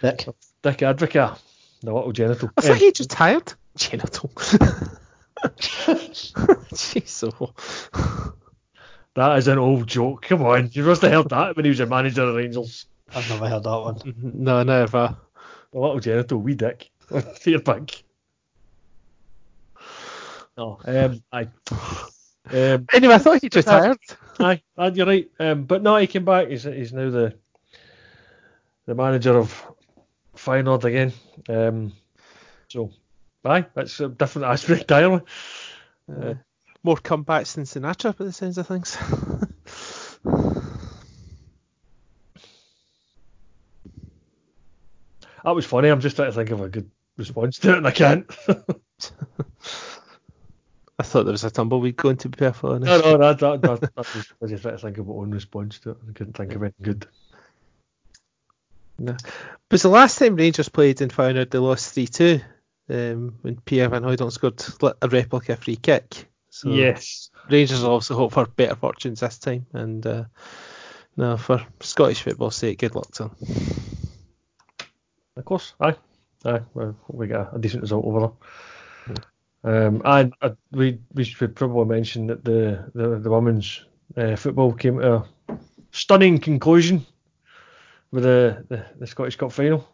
Dick. 0.00 0.26
Dick 0.62 0.78
Advocaat. 0.78 1.38
The 1.82 1.92
little 1.92 2.12
genital. 2.12 2.50
I 2.56 2.60
thought 2.62 2.70
um, 2.72 2.78
he 2.78 2.92
just 2.92 3.10
tired. 3.10 3.52
Genital. 3.76 4.30
Jeez. 5.58 6.32
Oh. 7.40 8.34
That 9.14 9.38
is 9.38 9.48
an 9.48 9.58
old 9.58 9.86
joke. 9.86 10.22
Come 10.22 10.42
on. 10.42 10.70
You 10.72 10.82
must 10.84 11.02
have 11.02 11.12
heard 11.12 11.28
that 11.28 11.56
when 11.56 11.64
he 11.64 11.70
was 11.70 11.80
a 11.80 11.86
manager 11.86 12.22
of 12.22 12.34
Rangers. 12.34 12.86
I've 13.14 13.28
never 13.30 13.48
heard 13.48 13.64
that 13.64 13.78
one. 13.78 14.14
No, 14.34 14.62
never. 14.62 15.16
A 15.72 15.78
little 15.78 16.00
genital, 16.00 16.38
wee 16.38 16.54
dick. 16.54 16.90
Fear 17.40 17.60
pink. 17.60 18.04
No, 20.56 20.78
um, 20.84 21.22
I. 21.32 21.48
Um, 22.50 22.86
anyway, 22.92 23.14
I 23.14 23.18
thought 23.18 23.42
he'd 23.42 23.54
retired. 23.54 23.98
Aye, 24.40 24.62
aye, 24.76 24.88
you're 24.88 25.06
right. 25.06 25.30
Um, 25.38 25.64
but 25.64 25.82
no, 25.82 25.96
he 25.96 26.06
came 26.06 26.24
back. 26.24 26.48
He's, 26.48 26.64
he's 26.64 26.92
now 26.92 27.10
the 27.10 27.34
the 28.86 28.94
manager 28.94 29.36
of 29.36 29.64
Feyenoord 30.36 30.84
again. 30.84 31.12
Um, 31.48 31.92
so, 32.68 32.90
aye, 33.44 33.66
that's 33.74 34.00
a 34.00 34.08
different 34.08 34.48
aspect 34.48 34.80
entirely. 34.90 35.20
Uh, 36.10 36.34
more 36.82 36.96
comebacks 36.96 37.54
than 37.54 37.64
Sinatra, 37.64 38.16
by 38.16 38.24
the 38.24 38.32
sounds 38.32 38.56
of 38.56 38.66
things. 38.66 38.96
that 45.44 45.54
was 45.54 45.66
funny. 45.66 45.88
I'm 45.88 46.00
just 46.00 46.16
trying 46.16 46.30
to 46.30 46.34
think 46.34 46.50
of 46.50 46.60
a 46.62 46.68
good 46.68 46.90
response 47.18 47.58
to 47.58 47.72
it, 47.72 47.78
and 47.78 47.86
I 47.86 47.90
can't. 47.90 48.26
I 50.98 51.04
thought 51.04 51.24
there 51.24 51.32
was 51.32 51.44
a 51.44 51.50
tumbleweed 51.50 51.96
going 51.96 52.16
to 52.18 52.28
be 52.28 52.36
perfectly 52.36 52.76
honest. 52.76 53.04
No, 53.04 53.16
no, 53.16 53.18
that, 53.18 53.38
that, 53.38 53.62
that, 53.62 53.80
that 53.80 53.96
was, 53.96 54.32
I 54.42 54.46
just 54.46 54.62
trying 54.62 54.76
to 54.76 54.82
think 54.82 54.98
of 54.98 55.06
my 55.06 55.14
own 55.14 55.30
response 55.30 55.78
to 55.80 55.90
it. 55.90 55.98
I 56.08 56.12
couldn't 56.12 56.36
think 56.36 56.54
of 56.54 56.62
anything 56.62 56.82
good. 56.82 57.06
No. 58.98 59.16
But 59.68 59.80
the 59.80 59.88
last 59.88 60.18
time 60.18 60.34
Rangers 60.34 60.68
played 60.68 61.00
in 61.00 61.08
Feyenoord, 61.08 61.50
they 61.50 61.58
lost 61.58 61.94
3 61.94 62.06
2 62.08 62.40
um, 62.90 63.38
when 63.42 63.60
Pierre 63.60 63.88
Van 63.88 64.02
Hooijdonk 64.02 64.32
scored 64.32 64.60
a 65.00 65.08
replica 65.08 65.56
free 65.56 65.76
kick. 65.76 66.26
So 66.50 66.70
yes. 66.70 67.30
Rangers 67.48 67.82
will 67.82 67.90
also 67.90 68.16
hope 68.16 68.32
for 68.32 68.46
better 68.46 68.74
fortunes 68.74 69.20
this 69.20 69.38
time. 69.38 69.66
And 69.72 70.04
uh, 70.04 70.24
no, 71.16 71.36
for 71.36 71.64
Scottish 71.80 72.22
football's 72.22 72.56
sake, 72.56 72.78
good 72.78 72.96
luck 72.96 73.12
to 73.12 73.24
them. 73.24 73.36
Of 75.36 75.44
course, 75.44 75.74
aye. 75.80 75.94
Aye, 76.44 76.60
well, 76.74 76.96
we 77.08 77.26
got 77.26 77.54
a 77.54 77.58
decent 77.58 77.82
result 77.82 78.04
over 78.04 78.20
there. 78.20 78.34
Um, 79.64 80.02
and 80.04 80.34
uh, 80.40 80.50
we 80.70 80.98
we 81.12 81.24
should 81.24 81.56
probably 81.56 81.84
mention 81.84 82.28
that 82.28 82.44
the 82.44 82.90
the, 82.94 83.18
the 83.18 83.30
women's 83.30 83.84
uh, 84.16 84.36
football 84.36 84.72
came 84.72 84.98
to 84.98 85.14
a 85.16 85.58
stunning 85.90 86.38
conclusion 86.38 87.04
with 88.10 88.22
the, 88.22 88.64
the, 88.68 88.84
the 88.98 89.06
Scottish 89.06 89.36
Cup 89.36 89.52
final. 89.52 89.86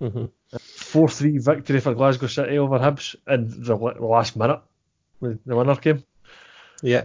Mm-hmm. 0.00 0.26
4-3 0.56 1.44
victory 1.44 1.80
for 1.80 1.94
Glasgow 1.94 2.26
City 2.26 2.58
over 2.58 2.78
Hibs 2.78 3.14
in 3.28 3.48
the, 3.48 3.76
the 3.76 4.06
last 4.06 4.34
minute 4.36 4.60
when 5.18 5.38
the 5.44 5.56
winner 5.56 5.76
came. 5.76 6.02
Yeah. 6.82 7.04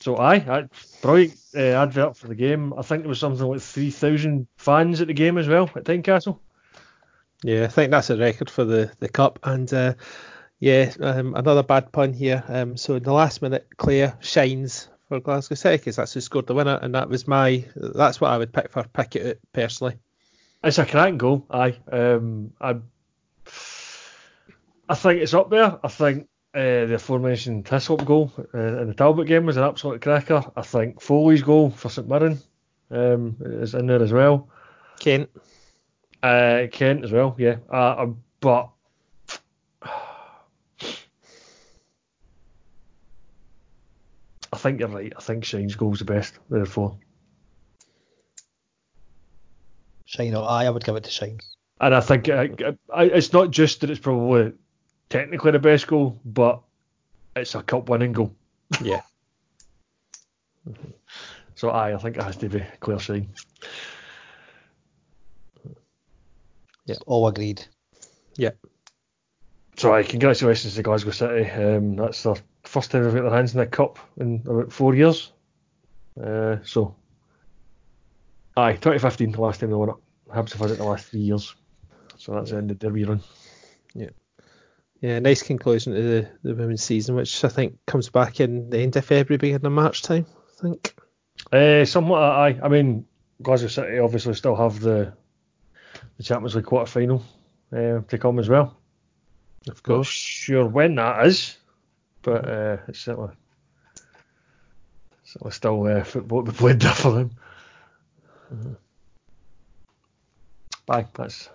So 0.00 0.16
aye, 0.16 0.44
aye 0.48 0.68
brilliant 1.02 1.38
uh, 1.54 1.82
advert 1.82 2.16
for 2.16 2.28
the 2.28 2.34
game. 2.34 2.72
I 2.72 2.82
think 2.82 3.02
there 3.02 3.08
was 3.08 3.20
something 3.20 3.46
like 3.46 3.60
3,000 3.60 4.46
fans 4.56 5.00
at 5.00 5.08
the 5.08 5.14
game 5.14 5.36
as 5.38 5.48
well 5.48 5.70
at 5.76 5.84
Tynecastle. 5.84 6.38
Yeah, 7.42 7.64
I 7.64 7.68
think 7.68 7.90
that's 7.90 8.10
a 8.10 8.16
record 8.16 8.50
for 8.50 8.64
the, 8.64 8.90
the 8.98 9.08
cup. 9.08 9.38
And 9.42 9.72
uh, 9.72 9.94
yeah, 10.58 10.92
um, 11.00 11.34
another 11.34 11.62
bad 11.62 11.92
pun 11.92 12.12
here. 12.12 12.42
Um, 12.48 12.76
so 12.76 12.96
in 12.96 13.02
the 13.02 13.12
last 13.12 13.42
minute, 13.42 13.66
Claire 13.76 14.16
shines 14.20 14.88
for 15.08 15.20
Glasgow 15.20 15.54
City 15.54 15.76
because 15.76 15.96
that's 15.96 16.12
who 16.12 16.20
scored 16.20 16.46
the 16.46 16.54
winner, 16.54 16.78
and 16.82 16.94
that 16.94 17.08
was 17.08 17.26
my. 17.26 17.64
That's 17.76 18.20
what 18.20 18.30
I 18.30 18.38
would 18.38 18.52
pick 18.52 18.70
for 18.70 18.84
pick 18.84 19.16
it 19.16 19.40
personally. 19.52 19.96
It's 20.64 20.78
a 20.78 20.84
cracking 20.84 21.18
goal. 21.18 21.46
Aye, 21.50 21.76
um, 21.90 22.52
I. 22.60 22.76
I 24.90 24.94
think 24.94 25.20
it's 25.20 25.34
up 25.34 25.50
there. 25.50 25.78
I 25.82 25.88
think 25.88 26.28
uh, 26.54 26.86
the 26.86 26.94
aforementioned 26.94 27.68
Hislop 27.68 28.04
goal 28.04 28.32
uh, 28.54 28.80
in 28.80 28.88
the 28.88 28.94
Talbot 28.94 29.28
game 29.28 29.46
was 29.46 29.56
an 29.56 29.64
absolute 29.64 30.02
cracker. 30.02 30.42
I 30.56 30.62
think 30.62 31.00
Foley's 31.00 31.42
goal 31.42 31.70
for 31.70 31.90
St 31.90 32.08
Mirren 32.08 32.38
um, 32.90 33.36
is 33.40 33.74
in 33.74 33.86
there 33.86 34.02
as 34.02 34.12
well. 34.12 34.48
Kent. 34.98 35.30
Uh, 36.22 36.66
Kent 36.72 37.04
as 37.04 37.12
well, 37.12 37.34
yeah. 37.38 37.56
Uh, 37.70 38.06
but 38.40 38.70
I 44.52 44.56
think 44.56 44.80
you're 44.80 44.88
right. 44.88 45.12
I 45.16 45.20
think 45.20 45.44
Shine's 45.44 45.76
goal's 45.76 46.00
the 46.00 46.04
best, 46.04 46.38
therefore. 46.50 46.98
Shine, 50.06 50.34
or 50.34 50.48
I, 50.48 50.64
I 50.64 50.70
would 50.70 50.84
give 50.84 50.96
it 50.96 51.04
to 51.04 51.10
Shine. 51.10 51.38
And 51.80 51.94
I 51.94 52.00
think 52.00 52.28
uh, 52.28 52.46
it's 52.96 53.32
not 53.32 53.50
just 53.50 53.82
that 53.82 53.90
it's 53.90 54.00
probably 54.00 54.52
technically 55.10 55.52
the 55.52 55.58
best 55.58 55.86
goal, 55.86 56.18
but 56.24 56.60
it's 57.36 57.54
a 57.54 57.62
cup 57.62 57.88
winning 57.88 58.12
goal. 58.12 58.34
Yeah. 58.82 59.02
so 61.54 61.70
aye, 61.70 61.94
I 61.94 61.98
think 61.98 62.16
it 62.16 62.22
has 62.22 62.36
to 62.38 62.48
be 62.48 62.64
Claire 62.80 62.98
Shine. 62.98 63.28
Yeah, 66.88 66.96
all 67.06 67.28
agreed. 67.28 67.64
Yeah. 68.36 68.52
So 69.76 69.92
aye, 69.92 70.02
congratulations 70.02 70.74
to 70.74 70.82
Glasgow 70.82 71.10
City. 71.10 71.48
Um, 71.50 71.96
that's 71.96 72.22
their 72.22 72.34
first 72.64 72.90
time 72.90 73.04
they've 73.04 73.14
got 73.14 73.22
their 73.22 73.36
hands 73.36 73.52
in 73.52 73.60
the 73.60 73.66
cup 73.66 73.98
in 74.16 74.42
about 74.46 74.72
four 74.72 74.94
years. 74.94 75.30
Uh, 76.20 76.56
so, 76.64 76.96
aye, 78.56 78.72
2015, 78.72 79.32
the 79.32 79.40
last 79.40 79.60
time 79.60 79.68
they 79.68 79.76
won 79.76 79.90
it. 79.90 79.94
Hibs 80.32 80.52
have 80.52 80.62
had 80.62 80.70
it 80.70 80.78
the 80.78 80.84
last 80.84 81.06
three 81.06 81.20
years. 81.20 81.54
So 82.16 82.32
that's 82.32 82.50
the 82.50 82.56
end 82.56 82.70
of 82.70 82.78
their 82.78 82.90
run. 82.90 83.20
Yeah. 83.94 84.10
Yeah, 85.00 85.18
nice 85.20 85.42
conclusion 85.42 85.94
to 85.94 86.02
the, 86.02 86.28
the 86.42 86.54
women's 86.54 86.82
season, 86.82 87.14
which 87.14 87.44
I 87.44 87.48
think 87.48 87.78
comes 87.86 88.08
back 88.08 88.40
in 88.40 88.70
the 88.70 88.78
end 88.78 88.96
of 88.96 89.04
February, 89.04 89.36
beginning 89.36 89.66
of 89.66 89.72
March 89.72 90.02
time, 90.02 90.26
I 90.58 90.62
think. 90.62 90.94
Uh, 91.52 91.84
somewhat, 91.84 92.22
aye. 92.22 92.58
I 92.62 92.68
mean, 92.68 93.06
Glasgow 93.42 93.68
City 93.68 93.98
obviously 93.98 94.34
still 94.34 94.56
have 94.56 94.80
the 94.80 95.12
the 96.18 96.22
Champions 96.24 96.54
League 96.54 96.66
quarter 96.66 96.90
final 96.90 97.22
uh, 97.72 98.00
to 98.00 98.18
come 98.18 98.38
as 98.38 98.48
well. 98.48 98.76
Of 99.68 99.82
course. 99.82 100.08
Not 100.08 100.12
sure 100.12 100.66
when 100.66 100.94
that 100.96 101.26
is 101.26 101.56
but 102.22 102.48
uh, 102.48 102.76
it's 102.88 103.00
certainly, 103.00 103.32
certainly 105.24 105.52
still 105.52 105.86
uh, 105.86 106.04
football 106.04 106.44
to 106.44 106.52
be 106.52 106.56
played 106.58 106.80
there 106.80 106.92
for 106.92 107.12
them. 107.12 107.30
Mm-hmm. 108.52 108.72
Bye. 110.86 111.06
That's. 111.14 111.48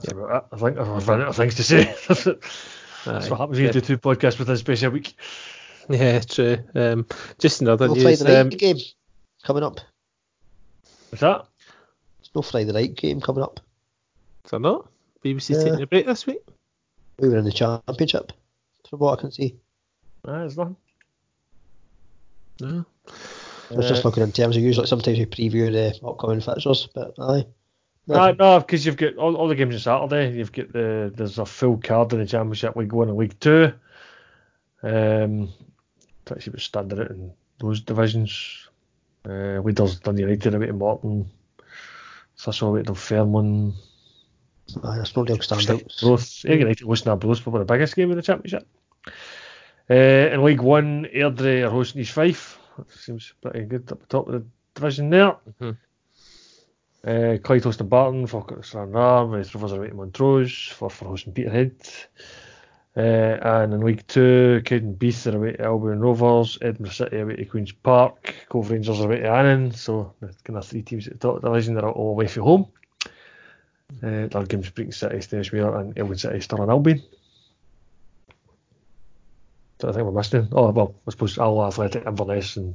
That's 0.00 0.12
about 0.12 0.48
it. 0.52 0.54
I 0.54 0.56
think 0.58 0.78
I've 0.78 1.08
run 1.08 1.22
out 1.22 1.28
of 1.28 1.36
things 1.36 1.56
to 1.56 1.62
say. 1.64 1.84
That's 2.08 2.26
Aye. 2.26 3.30
what 3.30 3.38
happens 3.40 3.58
when 3.58 3.66
you 3.66 3.72
do 3.72 3.80
two 3.80 3.98
podcasts 3.98 4.38
within 4.38 4.54
a 4.54 4.58
space 4.58 4.82
of 4.82 4.92
a 4.92 4.94
week. 4.94 5.14
Yeah, 5.88 6.20
true. 6.20 6.58
Um, 6.74 7.06
just 7.38 7.62
another 7.62 7.88
No 7.88 7.94
news. 7.94 8.02
Friday 8.02 8.24
night 8.24 8.40
Um, 8.40 8.48
game 8.50 8.76
coming 9.44 9.62
up. 9.62 9.80
What's 11.10 11.20
that? 11.20 11.46
There's 12.18 12.30
no 12.34 12.42
Friday 12.42 12.72
night 12.72 12.94
game 12.96 13.20
coming 13.20 13.42
up. 13.42 13.60
is 14.44 14.50
there 14.50 14.60
not? 14.60 14.88
BBC 15.24 15.54
Yeah. 15.54 15.64
taking 15.64 15.82
a 15.82 15.86
break 15.86 16.06
this 16.06 16.26
week. 16.26 16.40
We 17.18 17.28
were 17.28 17.38
in 17.38 17.44
the 17.44 17.52
championship, 17.52 18.32
from 18.88 19.00
what 19.00 19.18
I 19.18 19.20
can 19.22 19.30
see. 19.32 19.56
Nah, 20.24 20.38
there's 20.40 20.56
nothing. 20.56 20.76
No. 22.60 22.84
I 23.70 23.74
was 23.74 23.88
just 23.88 24.04
Uh, 24.04 24.08
looking 24.08 24.22
in 24.22 24.32
terms 24.32 24.56
of 24.56 24.62
usually 24.62 24.86
sometimes 24.86 25.18
we 25.18 25.26
preview 25.26 25.70
the 25.72 26.06
upcoming 26.06 26.40
fixtures, 26.40 26.88
but 26.94 27.14
aye. 27.18 27.46
No, 28.06 28.32
no, 28.32 28.58
because 28.60 28.86
you've 28.86 28.96
got 28.96 29.16
all, 29.16 29.36
all 29.36 29.48
the 29.48 29.54
games 29.54 29.74
on 29.74 29.80
Saturday. 30.08 30.36
You've 30.38 30.52
got 30.52 30.72
the 30.72 31.12
there's 31.14 31.38
a 31.38 31.44
full 31.44 31.76
card 31.76 32.12
in 32.14 32.20
the 32.20 32.26
Championship, 32.26 32.74
League 32.76 32.92
One 32.92 33.08
and 33.08 33.18
League 33.18 33.38
Two. 33.38 33.72
Um, 34.82 35.50
actually 36.30 36.52
what's 36.52 36.64
standing 36.64 36.98
out 37.00 37.10
in 37.10 37.32
those 37.58 37.80
divisions. 37.80 38.67
Uh, 39.26 39.60
Leaders 39.60 40.00
Dundee 40.00 40.22
United 40.22 40.54
away 40.54 40.66
to 40.66 40.72
Morton. 40.72 41.28
Thistle 42.38 42.68
away 42.68 42.82
to 42.82 42.94
Fairmont. 42.94 43.74
Aye, 44.84 44.96
there's 44.96 45.16
no 45.16 45.24
real 45.24 45.38
standouts. 45.38 46.02
Both 46.02 46.44
Ayr 46.46 46.58
United 46.58 46.86
hosting 46.86 47.10
Arbroath, 47.10 47.42
probably 47.42 47.60
the 47.60 47.64
biggest 47.72 47.96
game 47.96 48.10
in 48.10 48.16
the 48.16 48.22
Championship. 48.22 48.66
Uh, 49.90 49.94
in 49.94 50.44
League 50.44 50.60
One, 50.60 51.06
Airdrie 51.06 51.66
are 51.66 51.70
hosting 51.70 52.02
East 52.02 52.12
Fife. 52.12 52.58
That 52.76 52.90
seems 52.92 53.32
pretty 53.42 53.64
good 53.64 53.90
up 53.90 54.00
the 54.00 54.06
top 54.06 54.28
of 54.28 54.34
the 54.34 54.44
division 54.74 55.10
there. 55.10 55.36
Mhm. 55.60 55.76
Uh, 57.06 57.38
Clyde 57.42 57.64
hosting 57.64 57.88
Barton, 57.88 58.26
Falkirk 58.26 58.64
Stranraer, 58.64 59.24
Raith 59.24 59.54
Rovers 59.54 59.72
are 59.72 59.78
away 59.78 59.88
to 59.88 59.94
Montrose, 59.94 60.50
Forfar 60.50 61.06
hosting 61.06 61.32
Peterhead. 61.32 61.76
Uh, 62.98 63.38
and 63.60 63.74
in 63.74 63.80
League 63.80 64.04
Two, 64.08 64.60
Cowdenbeath 64.64 65.32
are 65.32 65.36
away 65.36 65.52
to 65.52 65.62
Albion 65.62 66.00
Rovers, 66.00 66.58
Edinburgh 66.60 66.90
City 66.90 67.20
away 67.20 67.36
to 67.36 67.44
Queen's 67.44 67.70
Park, 67.70 68.34
Cove 68.48 68.72
Rangers 68.72 68.98
are 68.98 69.04
away 69.04 69.20
to 69.20 69.30
Annan, 69.30 69.70
so 69.70 70.14
the 70.18 70.34
kind 70.42 70.58
of 70.58 70.66
three 70.66 70.82
teams 70.82 71.06
at 71.06 71.12
the 71.12 71.18
top 71.20 71.36
of 71.36 71.42
the 71.42 71.48
division 71.48 71.74
that 71.74 71.84
are 71.84 71.92
all 71.92 72.10
away 72.10 72.26
from 72.26 72.42
home. 72.42 72.66
Uh, 74.02 74.26
there 74.26 74.30
are 74.34 74.46
games 74.46 74.70
Brechin 74.70 74.92
City, 74.92 75.18
Stenhousemuir 75.18 75.78
and 75.78 75.96
Elgin 75.96 76.18
City, 76.18 76.40
Stirling 76.40 76.70
Albion. 76.70 77.00
So 79.80 79.88
I 79.88 79.92
think 79.92 80.04
we're 80.04 80.10
missing. 80.10 80.48
Oh 80.50 80.72
well, 80.72 80.96
I 81.06 81.12
suppose 81.12 81.38
Alloa 81.38 81.68
Athletic, 81.68 82.04
Inverness 82.04 82.56
and 82.56 82.74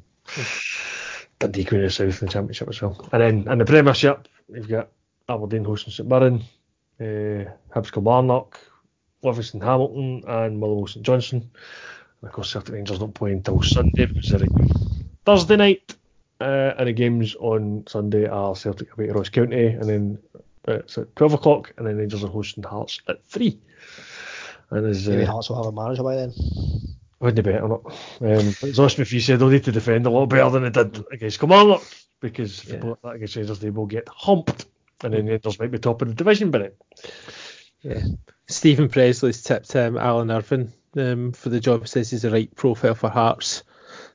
Dundee 1.38 1.66
Queen 1.66 1.82
of 1.82 1.88
the 1.88 1.92
South 1.92 2.22
in 2.22 2.28
the 2.28 2.32
Championship 2.32 2.70
as 2.70 2.82
well. 2.82 3.10
And 3.12 3.22
then 3.22 3.52
in 3.52 3.58
the 3.58 3.66
Premiership, 3.66 4.30
you've 4.48 4.70
got 4.70 4.88
Aberdeen 5.28 5.66
hosting 5.66 5.92
St 5.92 6.08
Mirren, 6.08 6.44
uh, 7.02 7.52
Hibs 7.76 7.92
Kilmarnock, 7.92 8.58
Livingston 9.24 9.62
Hamilton, 9.62 10.24
and 10.28 10.60
Motherwell 10.60 10.88
St 10.88 11.06
Johnstone. 11.06 11.50
And 12.22 12.30
of 12.30 12.32
course, 12.32 12.52
Celtic 12.52 12.74
Rangers 12.74 13.00
don't 13.00 13.14
play 13.14 13.32
until 13.32 13.62
Sunday 13.62 14.06
because 14.06 14.30
they're 14.30 14.48
Thursday 15.26 15.56
night. 15.56 15.96
Uh, 16.42 16.74
and 16.78 16.88
the 16.88 16.94
games 16.94 17.36
on 17.36 17.84
Sunday 17.88 18.28
are 18.28 18.56
Celtic 18.56 18.92
away 18.94 19.08
to 19.08 19.14
Ross 19.14 19.30
County, 19.30 19.68
and 19.68 19.84
then 19.84 20.18
uh, 20.68 20.74
it's 20.74 20.98
at 20.98 21.16
12 21.16 21.34
o'clock, 21.34 21.74
and 21.78 21.88
then 21.88 21.98
Rangers 21.98 22.24
are 22.24 22.28
hosting 22.30 22.64
Hearts 22.64 23.00
at 23.08 23.24
3. 23.26 23.58
And 24.72 24.88
as, 24.88 25.08
Maybe 25.08 25.24
uh, 25.24 25.32
Hearts 25.32 25.50
will 25.50 25.58
have 25.58 25.68
a 25.68 25.72
manager 25.72 26.04
by 26.04 26.16
then. 26.16 26.34
wouldn't 27.20 27.40
it 27.40 27.44
better 27.44 27.68
not? 27.68 27.86
Um, 28.20 28.54
Osman 28.84 29.06
Fee 29.06 29.20
said, 29.22 29.40
they'll 29.40 29.50
need 29.50 29.64
to 29.66 29.72
defend 29.72 30.06
a 30.06 30.10
lot 30.10 30.26
better 30.28 30.50
than 30.50 30.64
they 30.64 30.70
did 30.70 31.04
against 31.12 31.40
Kilmarnock 31.40 31.84
because 32.20 32.60
if 32.60 32.66
they 32.66 32.76
Yeah. 32.76 32.82
blow 32.82 32.98
that 33.04 33.16
against 33.16 33.36
Rangers, 33.36 33.60
they 33.60 33.70
will 33.70 33.86
get 33.86 34.08
humped, 34.10 34.66
and 35.04 35.14
then 35.14 35.28
Rangers 35.28 35.60
might 35.60 35.72
be 35.72 35.78
top 35.78 36.02
of 36.02 36.08
the 36.10 36.14
division 36.14 36.52
by 36.52 36.58
then. 36.60 36.72
Yeah. 37.84 38.02
Steven 38.54 38.88
Pressley's 38.88 39.42
tipped 39.42 39.76
um, 39.76 39.98
Alan 39.98 40.30
Irvine 40.30 40.72
um, 40.96 41.32
for 41.32 41.50
the 41.50 41.60
job. 41.60 41.88
Says 41.88 42.12
he's 42.12 42.22
the 42.22 42.32
right 42.32 42.54
profile 42.56 42.96
for 42.96 43.10
Hearts. 43.10 43.64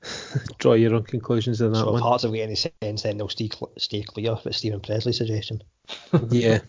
Draw 0.58 0.74
your 0.74 0.94
own 0.94 1.02
conclusions 1.02 1.60
on 1.60 1.72
that 1.72 1.78
So 1.78 1.88
if 1.88 1.92
one. 1.94 2.02
Hearts 2.02 2.22
have 2.22 2.32
got 2.32 2.38
any 2.38 2.54
sense, 2.54 3.02
then 3.02 3.18
they'll 3.18 3.28
stay, 3.28 3.48
cl- 3.52 3.72
stay 3.78 4.02
clear. 4.02 4.32
If 4.32 4.46
it's 4.46 4.58
Steven 4.58 4.80
Pressley's 4.80 5.18
suggestion. 5.18 5.62
yeah, 6.30 6.60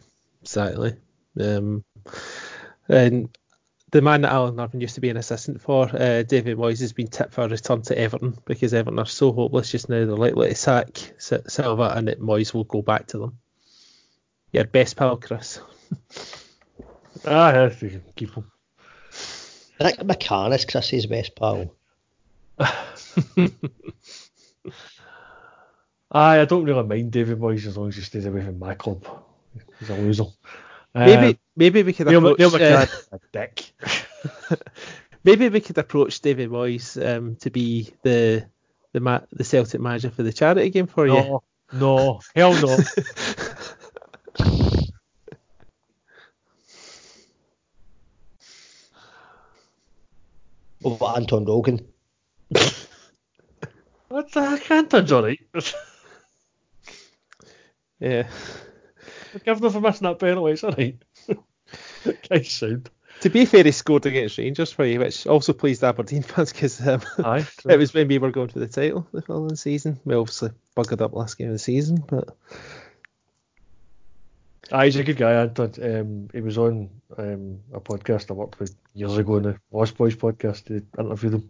exactly. 0.41 0.95
Um, 1.39 1.83
and 2.87 3.29
the 3.91 4.01
man 4.01 4.21
that 4.21 4.31
Alan 4.31 4.59
Irvine 4.59 4.81
used 4.81 4.95
to 4.95 5.01
be 5.01 5.09
an 5.09 5.17
assistant 5.17 5.61
for, 5.61 5.89
uh, 5.93 6.23
David 6.23 6.57
Moyes, 6.57 6.81
has 6.81 6.93
been 6.93 7.07
tipped 7.07 7.33
for 7.33 7.43
a 7.43 7.49
return 7.49 7.83
to 7.83 7.97
Everton 7.97 8.37
because 8.45 8.73
Everton 8.73 8.99
are 8.99 9.05
so 9.05 9.31
hopeless 9.31 9.71
just 9.71 9.89
now. 9.89 10.05
They're 10.05 10.15
likely 10.15 10.49
to 10.49 10.55
sack 10.55 11.13
Silva 11.17 11.93
and 11.95 12.07
that 12.07 12.19
Moyes 12.19 12.53
will 12.53 12.63
go 12.63 12.81
back 12.81 13.07
to 13.07 13.19
them. 13.19 13.37
Your 14.51 14.65
best 14.65 14.95
pal, 14.95 15.17
Chris. 15.17 15.59
Ah, 17.29 17.51
yeah, 17.53 17.69
you 17.79 17.89
can 17.89 18.03
keep 18.15 18.33
them. 18.33 18.51
Nick 19.79 19.99
McCann 19.99 20.53
is 20.55 20.65
Chris's 20.65 21.05
best 21.05 21.35
pal. 21.35 21.73
Aye, 26.11 26.41
I 26.41 26.45
don't 26.45 26.65
really 26.65 26.83
mind 26.83 27.11
David 27.11 27.39
Moyes 27.39 27.67
as 27.67 27.77
long 27.77 27.89
as 27.89 27.95
he 27.95 28.01
stays 28.01 28.25
away 28.25 28.43
from 28.43 28.57
my 28.57 28.73
club. 28.73 29.05
He's 29.79 29.89
a 29.89 29.93
loser. 29.93 30.25
Maybe 30.95 31.27
Um, 31.27 31.37
maybe 31.55 31.83
we 31.83 31.93
could 31.93 32.07
Neil, 32.07 32.25
approach 32.25 32.39
Neil 32.39 32.55
uh, 32.55 32.87
a 33.11 33.19
dick. 33.31 33.71
maybe 35.23 35.49
we 35.49 35.61
could 35.61 35.77
approach 35.77 36.19
David 36.21 36.49
Moyes 36.49 36.97
um, 36.97 37.35
to 37.37 37.51
be 37.51 37.93
the 38.01 38.47
the 38.91 38.99
ma- 38.99 39.21
the 39.31 39.43
Celtic 39.43 39.79
manager 39.79 40.09
for 40.09 40.23
the 40.23 40.33
charity 40.33 40.71
game 40.71 40.87
for 40.87 41.05
you. 41.05 41.13
No, 41.13 41.43
no, 41.73 42.19
hell 42.35 42.55
no. 42.55 42.79
Oh, 50.83 50.95
but 50.95 51.17
Anton 51.17 51.45
Rogan. 51.45 51.87
What 54.09 54.31
the 54.31 54.41
heck? 54.43 54.71
Anton's 54.71 55.11
alright. 55.11 55.39
Yeah. 57.99 58.27
Give 59.45 59.59
them 59.59 59.71
for 59.71 59.81
missing 59.81 60.07
that 60.07 60.19
penalty, 60.19 60.53
it's 60.53 60.63
alright. 60.63 60.95
Guy's 62.29 62.49
sound. 62.51 62.89
To 63.21 63.29
be 63.29 63.45
fair, 63.45 63.65
he 63.65 63.71
scored 63.71 64.05
against 64.05 64.37
Rangers 64.37 64.71
for 64.71 64.85
you, 64.85 64.99
which 64.99 65.27
also 65.27 65.51
pleased 65.51 65.83
Aberdeen 65.83 66.23
fans 66.23 66.53
because 66.53 66.87
um, 66.87 67.01
Aye. 67.23 67.45
it 67.69 67.77
was 67.77 67.93
when 67.93 68.07
we 68.07 68.17
were 68.17 68.31
going 68.31 68.47
for 68.47 68.59
the 68.59 68.67
title 68.67 69.05
the 69.11 69.21
following 69.21 69.57
season. 69.57 69.99
We 70.05 70.15
obviously 70.15 70.51
buggered 70.75 71.01
up 71.01 71.13
last 71.13 71.37
game 71.37 71.47
of 71.47 71.53
the 71.53 71.59
season, 71.59 72.01
but 72.07 72.29
Aye, 74.71 74.85
he's 74.85 74.95
a 74.97 75.03
good 75.03 75.17
guy, 75.17 75.33
Anton. 75.33 75.73
Um, 75.81 76.29
he 76.31 76.41
was 76.41 76.57
on 76.57 76.89
um, 77.17 77.59
a 77.73 77.79
podcast 77.79 78.29
I 78.29 78.33
worked 78.33 78.59
with 78.59 78.75
years 78.93 79.17
ago 79.17 79.37
in 79.37 79.43
the 79.43 79.59
Lost 79.71 79.97
Boys 79.97 80.15
podcast. 80.15 80.67
He 80.67 80.81
interviewed 80.99 81.33
him. 81.35 81.49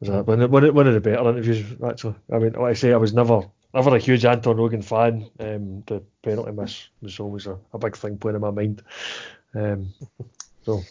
Was 0.00 0.10
that 0.10 0.26
one, 0.26 0.42
of- 0.42 0.50
the 0.94 1.00
better 1.00 1.28
interviews, 1.30 1.64
actually. 1.82 2.16
I 2.32 2.38
mean, 2.38 2.52
like 2.52 2.70
I 2.70 2.74
say, 2.74 2.92
I 2.92 2.96
was 2.98 3.14
never 3.14 3.42
never 3.72 3.96
a 3.96 3.98
huge 3.98 4.24
Anton 4.24 4.56
Rogan 4.56 4.82
fan. 4.82 5.30
Um, 5.40 5.82
the 5.86 6.02
penalty 6.22 6.52
miss 6.52 6.88
was 7.00 7.18
always 7.18 7.46
a, 7.46 7.58
a 7.72 7.78
big 7.78 7.96
thing 7.96 8.18
playing 8.18 8.36
in 8.36 8.42
my 8.42 8.50
mind. 8.50 8.82
Um, 9.54 9.88
so, 10.64 10.82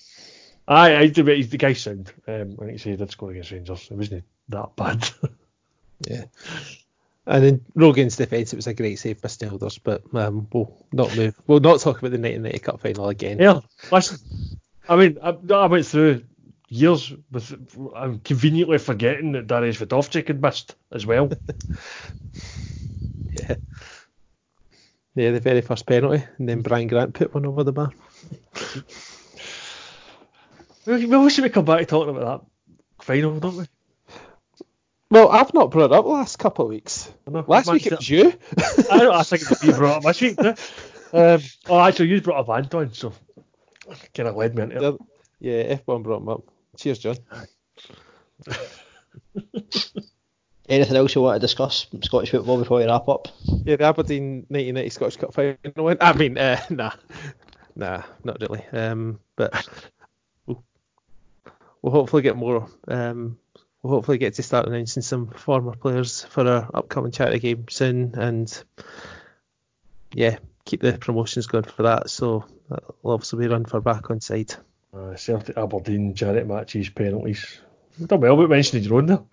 I 0.67 1.07
do, 1.07 1.23
he's 1.25 1.49
the 1.49 1.57
guy's 1.57 1.81
sound. 1.81 2.11
Um, 2.27 2.55
like 2.57 2.71
you 2.71 2.77
say, 2.77 2.91
he 2.91 2.95
did 2.95 3.11
score 3.11 3.31
against 3.31 3.51
Rangers. 3.51 3.87
It 3.91 3.97
wasn't 3.97 4.23
that 4.49 4.75
bad. 4.75 5.07
yeah. 6.07 6.25
And 7.25 7.45
in 7.45 7.65
Rogan's 7.75 8.17
defence, 8.17 8.51
it 8.51 8.57
was 8.57 8.67
a 8.67 8.73
great 8.73 8.99
save 8.99 9.21
by 9.21 9.29
Snelders, 9.29 9.79
but 9.81 10.03
um, 10.13 10.47
we'll 10.51 10.85
not 10.91 11.15
move. 11.15 11.39
We'll 11.47 11.61
not 11.61 11.79
talk 11.79 11.99
about 11.99 12.11
the 12.11 12.19
1990 12.19 12.59
Cup 12.59 12.81
final 12.81 13.09
again. 13.09 13.39
Yeah, 13.39 13.61
listen. 13.91 14.17
I 14.89 14.97
mean, 14.97 15.17
I, 15.23 15.37
I 15.53 15.65
went 15.67 15.85
through 15.85 16.23
years 16.67 17.13
with. 17.31 17.55
I'm 17.95 18.19
conveniently 18.19 18.77
forgetting 18.77 19.31
that 19.33 19.47
Dariusz 19.47 19.85
Wdowczyk 19.85 20.27
had 20.27 20.41
missed 20.41 20.75
as 20.91 21.05
well. 21.05 21.31
Yeah. 23.49 23.55
Yeah, 25.15 25.31
the 25.31 25.39
very 25.39 25.61
first 25.61 25.85
penalty, 25.85 26.23
and 26.37 26.49
then 26.49 26.61
Brian 26.61 26.87
Grant 26.87 27.13
put 27.13 27.33
one 27.33 27.45
over 27.45 27.63
the 27.63 27.71
bar. 27.71 27.91
we, 30.85 31.05
we 31.05 31.29
should 31.29 31.43
we 31.43 31.49
come 31.49 31.65
back 31.65 31.79
to 31.79 31.85
talking 31.85 32.15
about 32.15 32.45
that 32.99 33.03
final, 33.03 33.39
don't 33.39 33.57
we? 33.57 33.65
Well, 35.13 35.29
I've 35.29 35.53
not 35.53 35.69
brought 35.69 35.91
it 35.91 35.91
up 35.91 36.05
the 36.05 36.11
last 36.11 36.39
couple 36.39 36.65
of 36.65 36.69
weeks. 36.69 37.13
I 37.27 37.29
Last 37.29 37.71
week 37.71 37.85
it 37.85 37.95
was 37.95 38.09
you. 38.09 38.33
I 38.89 38.97
don't. 38.97 39.13
I 39.13 39.21
think 39.21 39.43
it's 39.43 39.63
you 39.63 39.71
brought 39.73 39.97
up 39.97 40.03
this 40.03 40.21
week. 40.21 40.39
No? 40.39 40.55
Um, 41.15 41.41
oh, 41.69 41.79
actually, 41.79 42.07
you 42.09 42.19
brought 42.21 42.39
up 42.39 42.49
Anton, 42.49 42.91
so 42.91 43.13
kind 44.15 44.27
of 44.27 44.35
led 44.35 44.55
me 44.55 44.63
into 44.63 44.83
it. 44.83 45.01
Yeah, 45.39 45.75
F1 45.75 46.01
brought 46.01 46.23
him 46.23 46.29
up. 46.29 46.41
Cheers, 46.75 46.97
John. 46.97 47.17
Anything 50.67 50.95
else 50.95 51.13
you 51.13 51.21
want 51.21 51.35
to 51.35 51.39
discuss 51.39 51.85
Scottish 52.01 52.31
football 52.31 52.57
before 52.57 52.79
we 52.79 52.85
wrap 52.85 53.07
up? 53.07 53.27
Yeah, 53.63 53.75
the 53.75 53.83
Aberdeen 53.83 54.47
1990 54.47 54.89
Scottish 54.89 55.17
Cup 55.17 55.35
final 55.35 55.55
win. 55.77 55.97
I 56.01 56.13
mean, 56.13 56.35
uh, 56.35 56.59
nah, 56.71 56.93
nah, 57.75 58.01
not 58.23 58.41
really. 58.41 58.65
Um, 58.71 59.19
but 59.35 59.69
we'll, 60.47 60.63
we'll 61.83 61.93
hopefully 61.93 62.23
get 62.23 62.35
more 62.35 62.67
um, 62.87 63.37
we'll 63.83 63.93
hopefully 63.93 64.17
get 64.17 64.35
to 64.35 64.43
start 64.43 64.65
announcing 64.67 65.03
some 65.03 65.27
former 65.27 65.75
players 65.75 66.23
for 66.23 66.47
our 66.47 66.69
upcoming 66.73 67.11
charity 67.11 67.39
game 67.39 67.65
soon, 67.69 68.15
and 68.15 68.63
yeah, 70.13 70.37
keep 70.65 70.81
the 70.81 70.93
promotions 70.93 71.47
going 71.47 71.65
for 71.65 71.83
that. 71.83 72.09
So 72.09 72.45
that'll 72.69 72.95
obviously 73.03 73.45
be 73.45 73.53
run 73.53 73.65
for 73.65 73.81
back 73.81 74.09
on 74.09 74.21
side. 74.21 74.55
Uh, 74.95 75.15
Celtic 75.15 75.57
Aberdeen 75.57 76.15
charity 76.15 76.47
matches, 76.47 76.89
penalties. 76.89 77.59
You've 77.97 78.07
done 78.07 78.21
well 78.21 78.33
about 78.33 78.49
mentioning 78.49 78.83
your 78.83 78.97
own 78.97 79.05
there. 79.07 79.23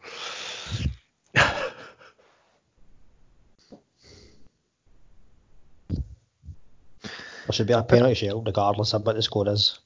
There 7.46 7.54
should 7.56 7.66
be 7.66 7.72
a 7.72 7.82
penalty 7.82 8.14
shell 8.14 8.42
regardless 8.42 8.94
of 8.94 9.04
what 9.04 9.16
the 9.16 9.22
score 9.22 9.48
is 9.48 9.80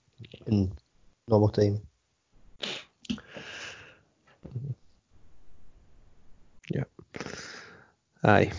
in 0.46 0.72
normal 1.28 1.48
time. 1.48 1.80
Aye. 8.24 8.52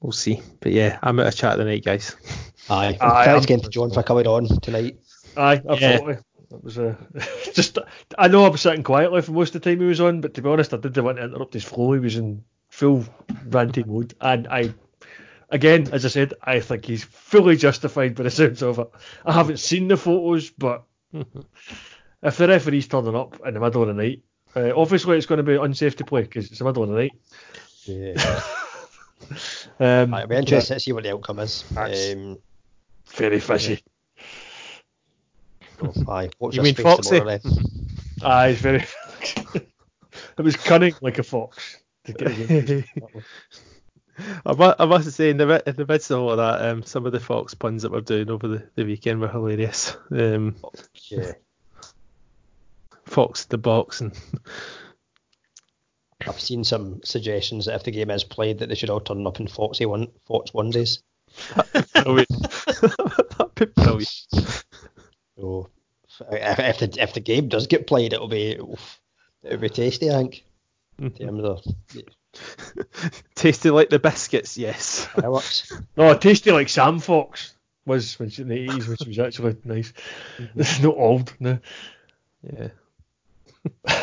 We'll 0.00 0.12
see. 0.12 0.40
But 0.60 0.72
yeah, 0.72 0.98
I'm 1.02 1.20
out 1.20 1.26
of 1.26 1.36
chat 1.36 1.56
tonight, 1.56 1.84
guys. 1.84 2.16
Aye. 2.68 2.96
Aye, 3.00 3.24
Thanks 3.24 3.44
again 3.44 3.60
to 3.60 3.68
John 3.68 3.90
for 3.90 4.02
coming 4.02 4.26
on 4.26 4.46
tonight. 4.60 4.98
Aye, 5.36 5.62
absolutely. 5.68 6.18
It 6.50 6.62
was 6.62 6.78
uh, 6.78 6.96
just 7.52 7.78
I 8.18 8.28
know 8.28 8.44
I 8.44 8.48
was 8.48 8.60
sitting 8.60 8.82
quietly 8.82 9.22
for 9.22 9.32
most 9.32 9.54
of 9.54 9.62
the 9.62 9.70
time 9.70 9.80
he 9.80 9.86
was 9.86 10.00
on, 10.00 10.20
but 10.20 10.34
to 10.34 10.42
be 10.42 10.48
honest, 10.48 10.72
I 10.72 10.76
didn't 10.76 11.04
want 11.04 11.18
to 11.18 11.24
interrupt 11.24 11.54
his 11.54 11.64
flow. 11.64 11.92
He 11.92 12.00
was 12.00 12.16
in 12.16 12.44
full 12.68 13.04
ranting 13.46 13.88
mode, 13.88 14.14
and 14.20 14.46
I, 14.48 14.72
again, 15.50 15.88
as 15.92 16.04
I 16.04 16.08
said, 16.08 16.34
I 16.42 16.60
think 16.60 16.84
he's 16.84 17.04
fully 17.04 17.56
justified 17.56 18.14
by 18.14 18.24
the 18.24 18.30
sounds 18.30 18.62
of 18.62 18.78
it. 18.78 18.90
I 19.24 19.32
haven't 19.32 19.58
seen 19.58 19.88
the 19.88 19.96
photos, 19.96 20.50
but 20.50 20.84
if 21.12 22.36
the 22.36 22.48
referee's 22.48 22.88
turning 22.88 23.16
up 23.16 23.40
in 23.44 23.54
the 23.54 23.60
middle 23.60 23.82
of 23.82 23.88
the 23.88 23.94
night, 23.94 24.22
uh, 24.56 24.72
obviously 24.76 25.16
it's 25.16 25.26
going 25.26 25.38
to 25.38 25.42
be 25.42 25.56
unsafe 25.56 25.96
to 25.96 26.04
play 26.04 26.22
because 26.22 26.48
it's 26.50 26.58
the 26.58 26.64
middle 26.64 26.82
of 26.84 26.88
the 26.90 26.94
night. 26.96 27.12
Yeah. 27.84 28.42
Um, 29.80 30.12
Aye, 30.12 30.20
I'll 30.20 30.26
be 30.26 30.36
interested 30.36 30.74
to 30.74 30.80
see 30.80 30.92
what 30.92 31.02
the 31.04 31.12
outcome 31.12 31.38
is. 31.38 31.62
That's- 31.70 32.12
Um, 32.12 32.36
very 33.08 33.40
fishy. 33.40 33.82
aye. 36.08 36.28
Watch 36.38 36.56
You 36.56 36.62
this 36.62 36.64
mean 36.64 36.74
space 36.74 36.84
Foxy? 36.84 37.18
tomorrow. 37.20 37.40
Aye, 38.22 38.48
it's 38.48 38.60
very. 38.60 38.84
it 39.54 40.42
was 40.42 40.56
cunning 40.56 40.94
like 41.00 41.18
a 41.18 41.22
fox. 41.22 41.78
To 42.04 42.12
get 42.12 42.84
I 44.44 44.52
must, 44.54 44.80
I 44.80 44.84
must 44.84 45.10
say, 45.12 45.30
in 45.30 45.38
the, 45.38 45.46
mi- 45.46 45.60
in 45.66 45.74
the 45.74 45.86
midst 45.86 46.10
of 46.10 46.20
all 46.20 46.30
of 46.32 46.36
that, 46.36 46.68
um, 46.68 46.82
some 46.82 47.06
of 47.06 47.12
the 47.12 47.18
Fox 47.20 47.54
puns 47.54 47.82
that 47.82 47.90
we're 47.92 48.00
doing 48.02 48.28
over 48.30 48.46
the, 48.46 48.68
the 48.76 48.84
weekend 48.84 49.20
were 49.20 49.28
hilarious. 49.28 49.96
Um, 50.10 50.54
Yeah. 51.08 51.32
Fox 53.14 53.44
the 53.44 53.58
box 53.58 54.00
and 54.00 54.12
I've 56.26 56.40
seen 56.40 56.64
some 56.64 57.00
suggestions 57.04 57.66
that 57.66 57.76
if 57.76 57.84
the 57.84 57.90
game 57.92 58.10
is 58.10 58.24
played, 58.24 58.58
that 58.58 58.68
they 58.68 58.74
should 58.74 58.90
all 58.90 59.00
turn 59.00 59.26
up 59.26 59.38
in 59.38 59.46
Foxy 59.46 59.84
eh, 59.84 59.86
one 59.86 60.08
Fox 60.26 60.50
onesies. 60.50 61.02
brilliant. 62.02 62.30
Oh, 62.96 63.10
That'd 63.38 63.54
be 63.54 63.66
brilliant. 63.66 64.64
So 65.36 66.26
if, 66.30 66.58
if 66.58 66.78
the 66.78 67.02
if 67.02 67.14
the 67.14 67.20
game 67.20 67.48
does 67.48 67.66
get 67.66 67.86
played, 67.86 68.12
it'll 68.12 68.28
be 68.28 68.56
oof, 68.56 69.00
it'll 69.42 69.58
be 69.58 69.68
tasty. 69.68 70.10
I 70.10 70.14
think. 70.14 70.44
In 70.98 71.10
mm-hmm. 71.10 71.24
terms 71.24 71.44
of 71.44 71.64
yeah, 71.92 72.82
Tasty 73.34 73.70
like 73.70 73.90
the 73.90 73.98
biscuits, 73.98 74.56
yes. 74.56 75.06
fireworks. 75.06 75.72
No, 75.96 76.16
tasty 76.16 76.52
like 76.52 76.68
Sam 76.68 77.00
Fox 77.00 77.54
was 77.84 78.18
in 78.20 78.48
the 78.48 78.64
eighties, 78.64 78.86
which 78.86 79.00
was 79.06 79.18
actually 79.18 79.56
nice. 79.64 79.92
Mm-hmm. 80.38 80.58
This 80.58 80.72
is 80.72 80.82
not 80.82 80.96
old. 80.96 81.32
No. 81.40 81.58
Yeah. 82.42 82.68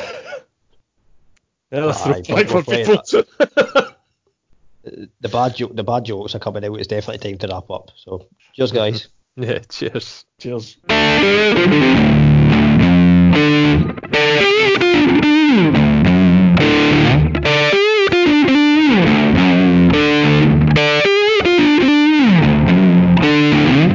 Yeah, 1.71 1.85
that's 1.85 2.05
Aye, 2.05 2.21
throwback 2.21 2.49
for 2.49 2.63
play 2.63 2.85
people. 2.85 3.01
the 4.83 5.29
bad 5.29 5.55
jo- 5.55 5.71
the 5.73 5.83
bad 5.85 6.03
jokes 6.03 6.35
are 6.35 6.39
coming 6.39 6.65
out. 6.65 6.77
It's 6.77 6.88
definitely 6.88 7.29
time 7.31 7.38
to 7.39 7.47
wrap 7.47 7.71
up. 7.71 7.91
So 7.95 8.27
cheers, 8.53 8.71
guys. 8.71 9.07
Yeah, 9.38 9.59
cheers. 9.59 10.25
Cheers. 10.41 10.75